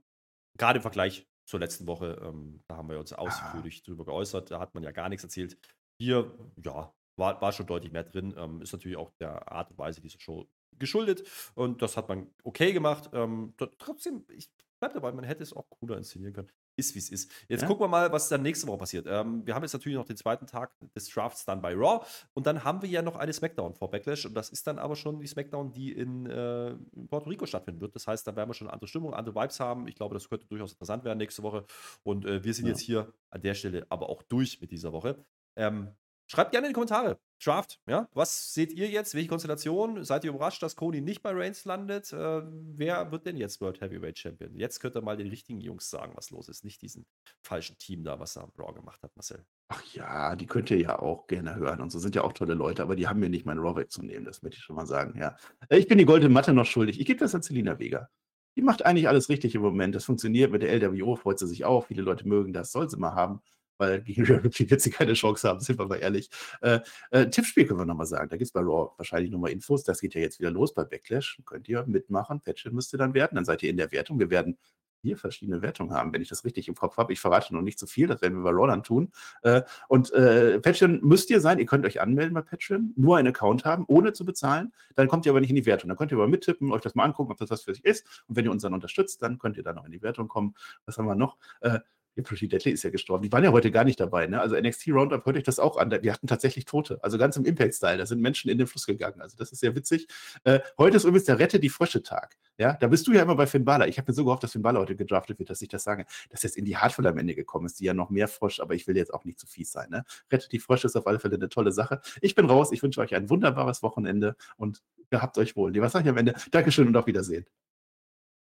Gerade 0.57 0.77
im 0.77 0.83
Vergleich 0.83 1.27
zur 1.45 1.59
letzten 1.59 1.87
Woche, 1.87 2.21
ähm, 2.23 2.63
da 2.67 2.77
haben 2.77 2.89
wir 2.89 2.99
uns 2.99 3.11
ausführlich 3.11 3.83
drüber 3.83 4.05
geäußert. 4.05 4.51
Da 4.51 4.59
hat 4.59 4.73
man 4.73 4.83
ja 4.83 4.91
gar 4.91 5.09
nichts 5.09 5.23
erzählt. 5.23 5.57
Hier, 5.99 6.31
ja, 6.63 6.93
war, 7.17 7.41
war 7.41 7.51
schon 7.51 7.67
deutlich 7.67 7.91
mehr 7.91 8.03
drin. 8.03 8.33
Ähm, 8.37 8.61
ist 8.61 8.73
natürlich 8.73 8.97
auch 8.97 9.11
der 9.19 9.51
Art 9.51 9.71
und 9.71 9.77
Weise 9.77 10.01
dieser 10.01 10.19
Show 10.19 10.47
geschuldet. 10.79 11.27
Und 11.55 11.81
das 11.81 11.97
hat 11.97 12.07
man 12.09 12.27
okay 12.43 12.73
gemacht. 12.73 13.09
Ähm, 13.13 13.53
tr- 13.57 13.71
trotzdem, 13.77 14.25
ich 14.29 14.49
bleib 14.79 14.93
dabei, 14.93 15.11
man 15.11 15.23
hätte 15.25 15.43
es 15.43 15.53
auch 15.53 15.69
cooler 15.69 15.97
inszenieren 15.97 16.33
können. 16.33 16.49
Ist 16.77 16.93
wie 16.93 16.99
es 16.99 17.09
ist. 17.09 17.31
Jetzt 17.47 17.61
Ja. 17.61 17.67
gucken 17.67 17.83
wir 17.85 17.87
mal, 17.87 18.11
was 18.11 18.27
dann 18.27 18.41
nächste 18.41 18.67
Woche 18.67 18.79
passiert. 18.79 19.05
Ähm, 19.07 19.45
wir 19.47 19.55
haben 19.55 19.63
jetzt 19.63 19.71
natürlich 19.71 19.97
noch 19.97 20.03
den 20.05 20.17
zweiten 20.17 20.45
Tag 20.45 20.73
des 20.93 21.07
Drafts 21.07 21.45
dann 21.45 21.61
bei 21.61 21.73
Raw. 21.73 22.05
Und 22.33 22.45
dann 22.47 22.65
haben 22.65 22.81
wir 22.81 22.89
ja 22.89 23.01
noch 23.01 23.15
eine 23.15 23.31
Smackdown 23.31 23.73
vor 23.75 23.89
Backlash. 23.89 24.25
Und 24.25 24.33
das 24.33 24.49
ist 24.49 24.67
dann 24.67 24.77
aber 24.77 24.97
schon 24.97 25.21
die 25.21 25.27
Smackdown, 25.27 25.71
die 25.71 25.93
in, 25.93 26.25
äh, 26.25 26.71
in 26.71 27.07
Puerto 27.07 27.29
Rico 27.29 27.45
stattfinden 27.45 27.79
wird. 27.79 27.95
Das 27.95 28.07
heißt, 28.07 28.27
da 28.27 28.35
werden 28.35 28.49
wir 28.49 28.53
schon 28.53 28.69
andere 28.69 28.89
Stimmung, 28.89 29.13
andere 29.13 29.35
Vibes 29.35 29.61
haben. 29.61 29.87
Ich 29.87 29.95
glaube, 29.95 30.15
das 30.15 30.27
könnte 30.27 30.47
durchaus 30.47 30.73
interessant 30.73 31.05
werden 31.05 31.17
nächste 31.19 31.43
Woche. 31.43 31.63
Und 32.03 32.25
äh, 32.25 32.43
wir 32.43 32.53
sind 32.53 32.65
Ja. 32.65 32.71
jetzt 32.71 32.81
hier 32.81 33.13
an 33.29 33.39
der 33.41 33.53
Stelle 33.53 33.85
aber 33.89 34.09
auch 34.09 34.21
durch 34.23 34.59
mit 34.59 34.71
dieser 34.71 34.91
Woche. 34.91 35.23
Ähm, 35.55 35.95
schreibt 36.27 36.51
gerne 36.51 36.67
in 36.67 36.71
die 36.71 36.73
Kommentare. 36.73 37.19
Draft, 37.43 37.79
ja? 37.85 38.07
Was 38.13 38.53
seht 38.53 38.71
ihr 38.71 38.87
jetzt? 38.87 39.13
Welche 39.13 39.27
Konstellation? 39.27 40.03
Seid 40.03 40.23
ihr 40.23 40.31
überrascht, 40.31 40.63
dass 40.63 40.75
Cody 40.75 41.01
nicht 41.01 41.21
bei 41.21 41.31
Reigns 41.31 41.65
landet? 41.65 42.11
Äh, 42.13 42.41
wer 42.45 43.11
wird 43.11 43.25
denn 43.25 43.35
jetzt 43.37 43.59
World 43.61 43.81
Heavyweight 43.81 44.17
Champion? 44.17 44.55
Jetzt 44.55 44.79
könnt 44.79 44.95
ihr 44.95 45.01
mal 45.01 45.17
den 45.17 45.27
richtigen 45.27 45.59
Jungs 45.59 45.89
sagen, 45.89 46.13
was 46.15 46.31
los 46.31 46.47
ist. 46.47 46.63
Nicht 46.63 46.81
diesen 46.81 47.05
falschen 47.43 47.77
Team 47.77 48.03
da, 48.03 48.19
was 48.19 48.33
da 48.33 48.41
am 48.41 48.51
Raw 48.57 48.73
gemacht 48.73 49.03
hat, 49.03 49.15
Marcel. 49.15 49.43
Ach 49.67 49.83
ja, 49.93 50.35
die 50.35 50.45
könnt 50.45 50.71
ihr 50.71 50.79
ja 50.79 50.97
auch 50.97 51.27
gerne 51.27 51.55
hören. 51.55 51.81
Und 51.81 51.91
so 51.91 51.99
sind 51.99 52.15
ja 52.15 52.23
auch 52.23 52.33
tolle 52.33 52.53
Leute, 52.53 52.83
aber 52.83 52.95
die 52.95 53.07
haben 53.07 53.19
mir 53.19 53.29
nicht 53.29 53.45
meinen 53.45 53.59
Raw 53.59 53.75
wegzunehmen, 53.75 54.23
das 54.25 54.41
möchte 54.41 54.57
ich 54.57 54.63
schon 54.63 54.75
mal 54.77 54.87
sagen, 54.87 55.19
ja. 55.19 55.35
Äh, 55.69 55.77
Ich 55.77 55.87
bin 55.87 55.97
die 55.97 56.05
goldene 56.05 56.33
Matte 56.33 56.53
noch 56.53 56.65
schuldig. 56.65 56.99
Ich 56.99 57.05
gebe 57.05 57.19
das 57.19 57.35
an 57.35 57.41
Selina 57.41 57.77
Vega. 57.79 58.09
Die 58.57 58.61
macht 58.61 58.85
eigentlich 58.85 59.09
alles 59.09 59.27
richtig 59.27 59.53
im 59.55 59.61
Moment. 59.61 59.93
Das 59.95 60.05
funktioniert 60.05 60.51
mit 60.51 60.61
der 60.61 60.73
LWO, 60.73 61.17
freut 61.17 61.37
sie 61.39 61.47
sich 61.47 61.65
auch. 61.65 61.87
Viele 61.87 62.01
Leute 62.03 62.27
mögen 62.27 62.53
das, 62.53 62.71
soll 62.71 62.89
sie 62.89 62.97
mal 62.97 63.13
haben, 63.13 63.41
weil 63.77 64.01
gegen 64.01 64.25
Rhea 64.25 64.37
Ripley 64.37 64.69
wird 64.69 64.81
sie 64.81 64.91
keine 64.91 65.13
Chance 65.13 65.47
haben, 65.47 65.59
sind 65.59 65.79
wir 65.79 65.87
mal 65.87 65.97
ehrlich. 65.97 66.29
Äh, 66.61 66.79
äh, 67.11 67.29
Tippspiel 67.29 67.65
können 67.65 67.79
wir 67.79 67.85
nochmal 67.85 68.05
sagen. 68.05 68.29
Da 68.29 68.37
gibt 68.37 68.47
es 68.47 68.51
bei 68.51 68.61
Raw 68.61 68.91
wahrscheinlich 68.97 69.31
nochmal 69.31 69.51
Infos. 69.51 69.83
Das 69.83 69.99
geht 69.99 70.15
ja 70.15 70.21
jetzt 70.21 70.39
wieder 70.39 70.51
los 70.51 70.73
bei 70.73 70.83
Backlash. 70.83 71.41
Könnt 71.45 71.67
ihr 71.67 71.85
mitmachen. 71.87 72.41
Patchen 72.41 72.73
müsst 72.73 72.93
ihr 72.93 72.97
dann 72.97 73.13
werten. 73.13 73.35
Dann 73.35 73.45
seid 73.45 73.63
ihr 73.63 73.69
in 73.69 73.77
der 73.77 73.91
Wertung. 73.91 74.19
Wir 74.19 74.29
werden 74.29 74.57
vier 75.05 75.17
verschiedene 75.17 75.61
Wertungen 75.61 75.93
haben, 75.93 76.13
wenn 76.13 76.21
ich 76.21 76.29
das 76.29 76.43
richtig 76.45 76.67
im 76.67 76.73
Kopf 76.73 76.97
habe. 76.97 77.13
Ich 77.13 77.19
verrate 77.19 77.53
noch 77.53 77.61
nicht 77.61 77.77
zu 77.77 77.85
viel, 77.85 78.07
das 78.07 78.21
werden 78.21 78.39
wir 78.39 78.43
bei 78.43 78.49
Raw 78.49 78.67
dann 78.67 78.81
tun. 78.81 79.11
Äh, 79.43 79.61
und 79.87 80.11
äh, 80.13 80.59
Patreon 80.59 80.99
müsst 81.03 81.29
ihr 81.29 81.41
sein, 81.41 81.59
ihr 81.59 81.67
könnt 81.67 81.85
euch 81.85 82.01
anmelden 82.01 82.33
bei 82.33 82.41
Patreon, 82.41 82.93
nur 82.95 83.17
einen 83.17 83.27
Account 83.27 83.65
haben, 83.65 83.85
ohne 83.87 84.13
zu 84.13 84.25
bezahlen. 84.25 84.73
Dann 84.95 85.07
kommt 85.07 85.27
ihr 85.27 85.31
aber 85.31 85.41
nicht 85.41 85.51
in 85.51 85.55
die 85.55 85.67
Wertung. 85.67 85.89
Dann 85.89 85.97
könnt 85.97 86.11
ihr 86.11 86.17
aber 86.17 86.27
mittippen, 86.27 86.71
euch 86.71 86.81
das 86.81 86.95
mal 86.95 87.03
angucken, 87.03 87.31
ob 87.31 87.37
das 87.37 87.51
was 87.51 87.61
für 87.63 87.71
euch 87.71 87.81
ist. 87.81 88.23
Und 88.27 88.35
wenn 88.35 88.45
ihr 88.45 88.51
uns 88.51 88.63
dann 88.63 88.73
unterstützt, 88.73 89.21
dann 89.21 89.37
könnt 89.37 89.57
ihr 89.57 89.63
dann 89.63 89.75
noch 89.75 89.85
in 89.85 89.91
die 89.91 90.01
Wertung 90.01 90.27
kommen. 90.27 90.55
Was 90.85 90.97
haben 90.97 91.05
wir 91.05 91.15
noch? 91.15 91.37
Äh, 91.61 91.79
Pretty 92.21 92.47
Deadly 92.47 92.71
ist 92.71 92.83
ja 92.83 92.89
gestorben. 92.89 93.23
Die 93.23 93.31
waren 93.31 93.43
ja 93.43 93.51
heute 93.51 93.71
gar 93.71 93.83
nicht 93.83 93.99
dabei, 93.99 94.27
ne? 94.27 94.39
Also 94.39 94.55
NXT 94.55 94.89
Roundup 94.89 95.25
hört 95.25 95.37
euch 95.37 95.43
das 95.43 95.59
auch 95.59 95.77
an. 95.77 95.91
Wir 95.91 96.13
hatten 96.13 96.27
tatsächlich 96.27 96.65
Tote. 96.65 96.99
Also 97.03 97.17
ganz 97.17 97.35
im 97.37 97.45
Impact-Style. 97.45 97.97
Da 97.97 98.05
sind 98.05 98.21
Menschen 98.21 98.49
in 98.49 98.57
den 98.57 98.67
Fluss 98.67 98.85
gegangen. 98.85 99.21
Also 99.21 99.35
das 99.37 99.51
ist 99.51 99.59
sehr 99.59 99.75
witzig. 99.75 100.07
Äh, 100.43 100.59
heute 100.77 100.97
ist 100.97 101.03
übrigens 101.03 101.25
der 101.25 101.39
Rette 101.39 101.59
die 101.59 101.69
Frösche-Tag. 101.69 102.37
Ja, 102.57 102.73
da 102.73 102.87
bist 102.87 103.05
du 103.07 103.11
ja 103.11 103.21
immer 103.21 103.35
bei 103.35 103.47
Finn 103.47 103.65
Balor. 103.65 103.87
Ich 103.87 103.97
habe 103.97 104.11
mir 104.11 104.15
so 104.15 104.23
gehofft, 104.23 104.43
dass 104.43 104.53
Finn 104.53 104.61
Balor 104.61 104.81
heute 104.81 104.95
gedraftet 104.95 105.39
wird, 105.39 105.49
dass 105.49 105.61
ich 105.61 105.67
das 105.69 105.83
sage. 105.83 106.05
Dass 106.29 106.43
jetzt 106.43 106.57
in 106.57 106.65
die 106.65 106.77
Hardful 106.77 107.05
am 107.07 107.17
Ende 107.17 107.35
gekommen 107.35 107.65
ist, 107.65 107.79
die 107.79 107.85
ja 107.85 107.93
noch 107.93 108.09
mehr 108.09 108.27
Frosch, 108.27 108.59
aber 108.59 108.75
ich 108.75 108.87
will 108.87 108.95
jetzt 108.95 109.13
auch 109.13 109.25
nicht 109.25 109.39
zu 109.39 109.47
fies 109.47 109.71
sein. 109.71 109.89
Ne? 109.89 110.05
Rettet 110.31 110.51
die 110.51 110.59
Frösche 110.59 110.87
ist 110.87 110.95
auf 110.95 111.07
alle 111.07 111.19
Fälle 111.19 111.35
eine 111.35 111.49
tolle 111.49 111.71
Sache. 111.71 112.01
Ich 112.21 112.35
bin 112.35 112.45
raus. 112.45 112.71
Ich 112.71 112.81
wünsche 112.81 113.01
euch 113.01 113.13
ein 113.15 113.29
wunderbares 113.29 113.83
Wochenende 113.83 114.35
und 114.57 114.81
gehabt 115.09 115.37
euch 115.37 115.55
wohl. 115.55 115.75
Was 115.81 115.91
sage 115.91 116.05
ich 116.05 116.09
am 116.09 116.17
Ende? 116.17 116.35
Dankeschön 116.51 116.87
und 116.87 116.95
auf 116.95 117.07
Wiedersehen. 117.07 117.45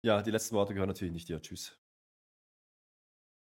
Ja, 0.03 0.23
die 0.23 0.31
letzten 0.31 0.55
Worte 0.55 0.73
gehören 0.73 0.89
natürlich 0.89 1.13
nicht 1.13 1.29
dir. 1.29 1.41
Tschüss. 1.41 1.79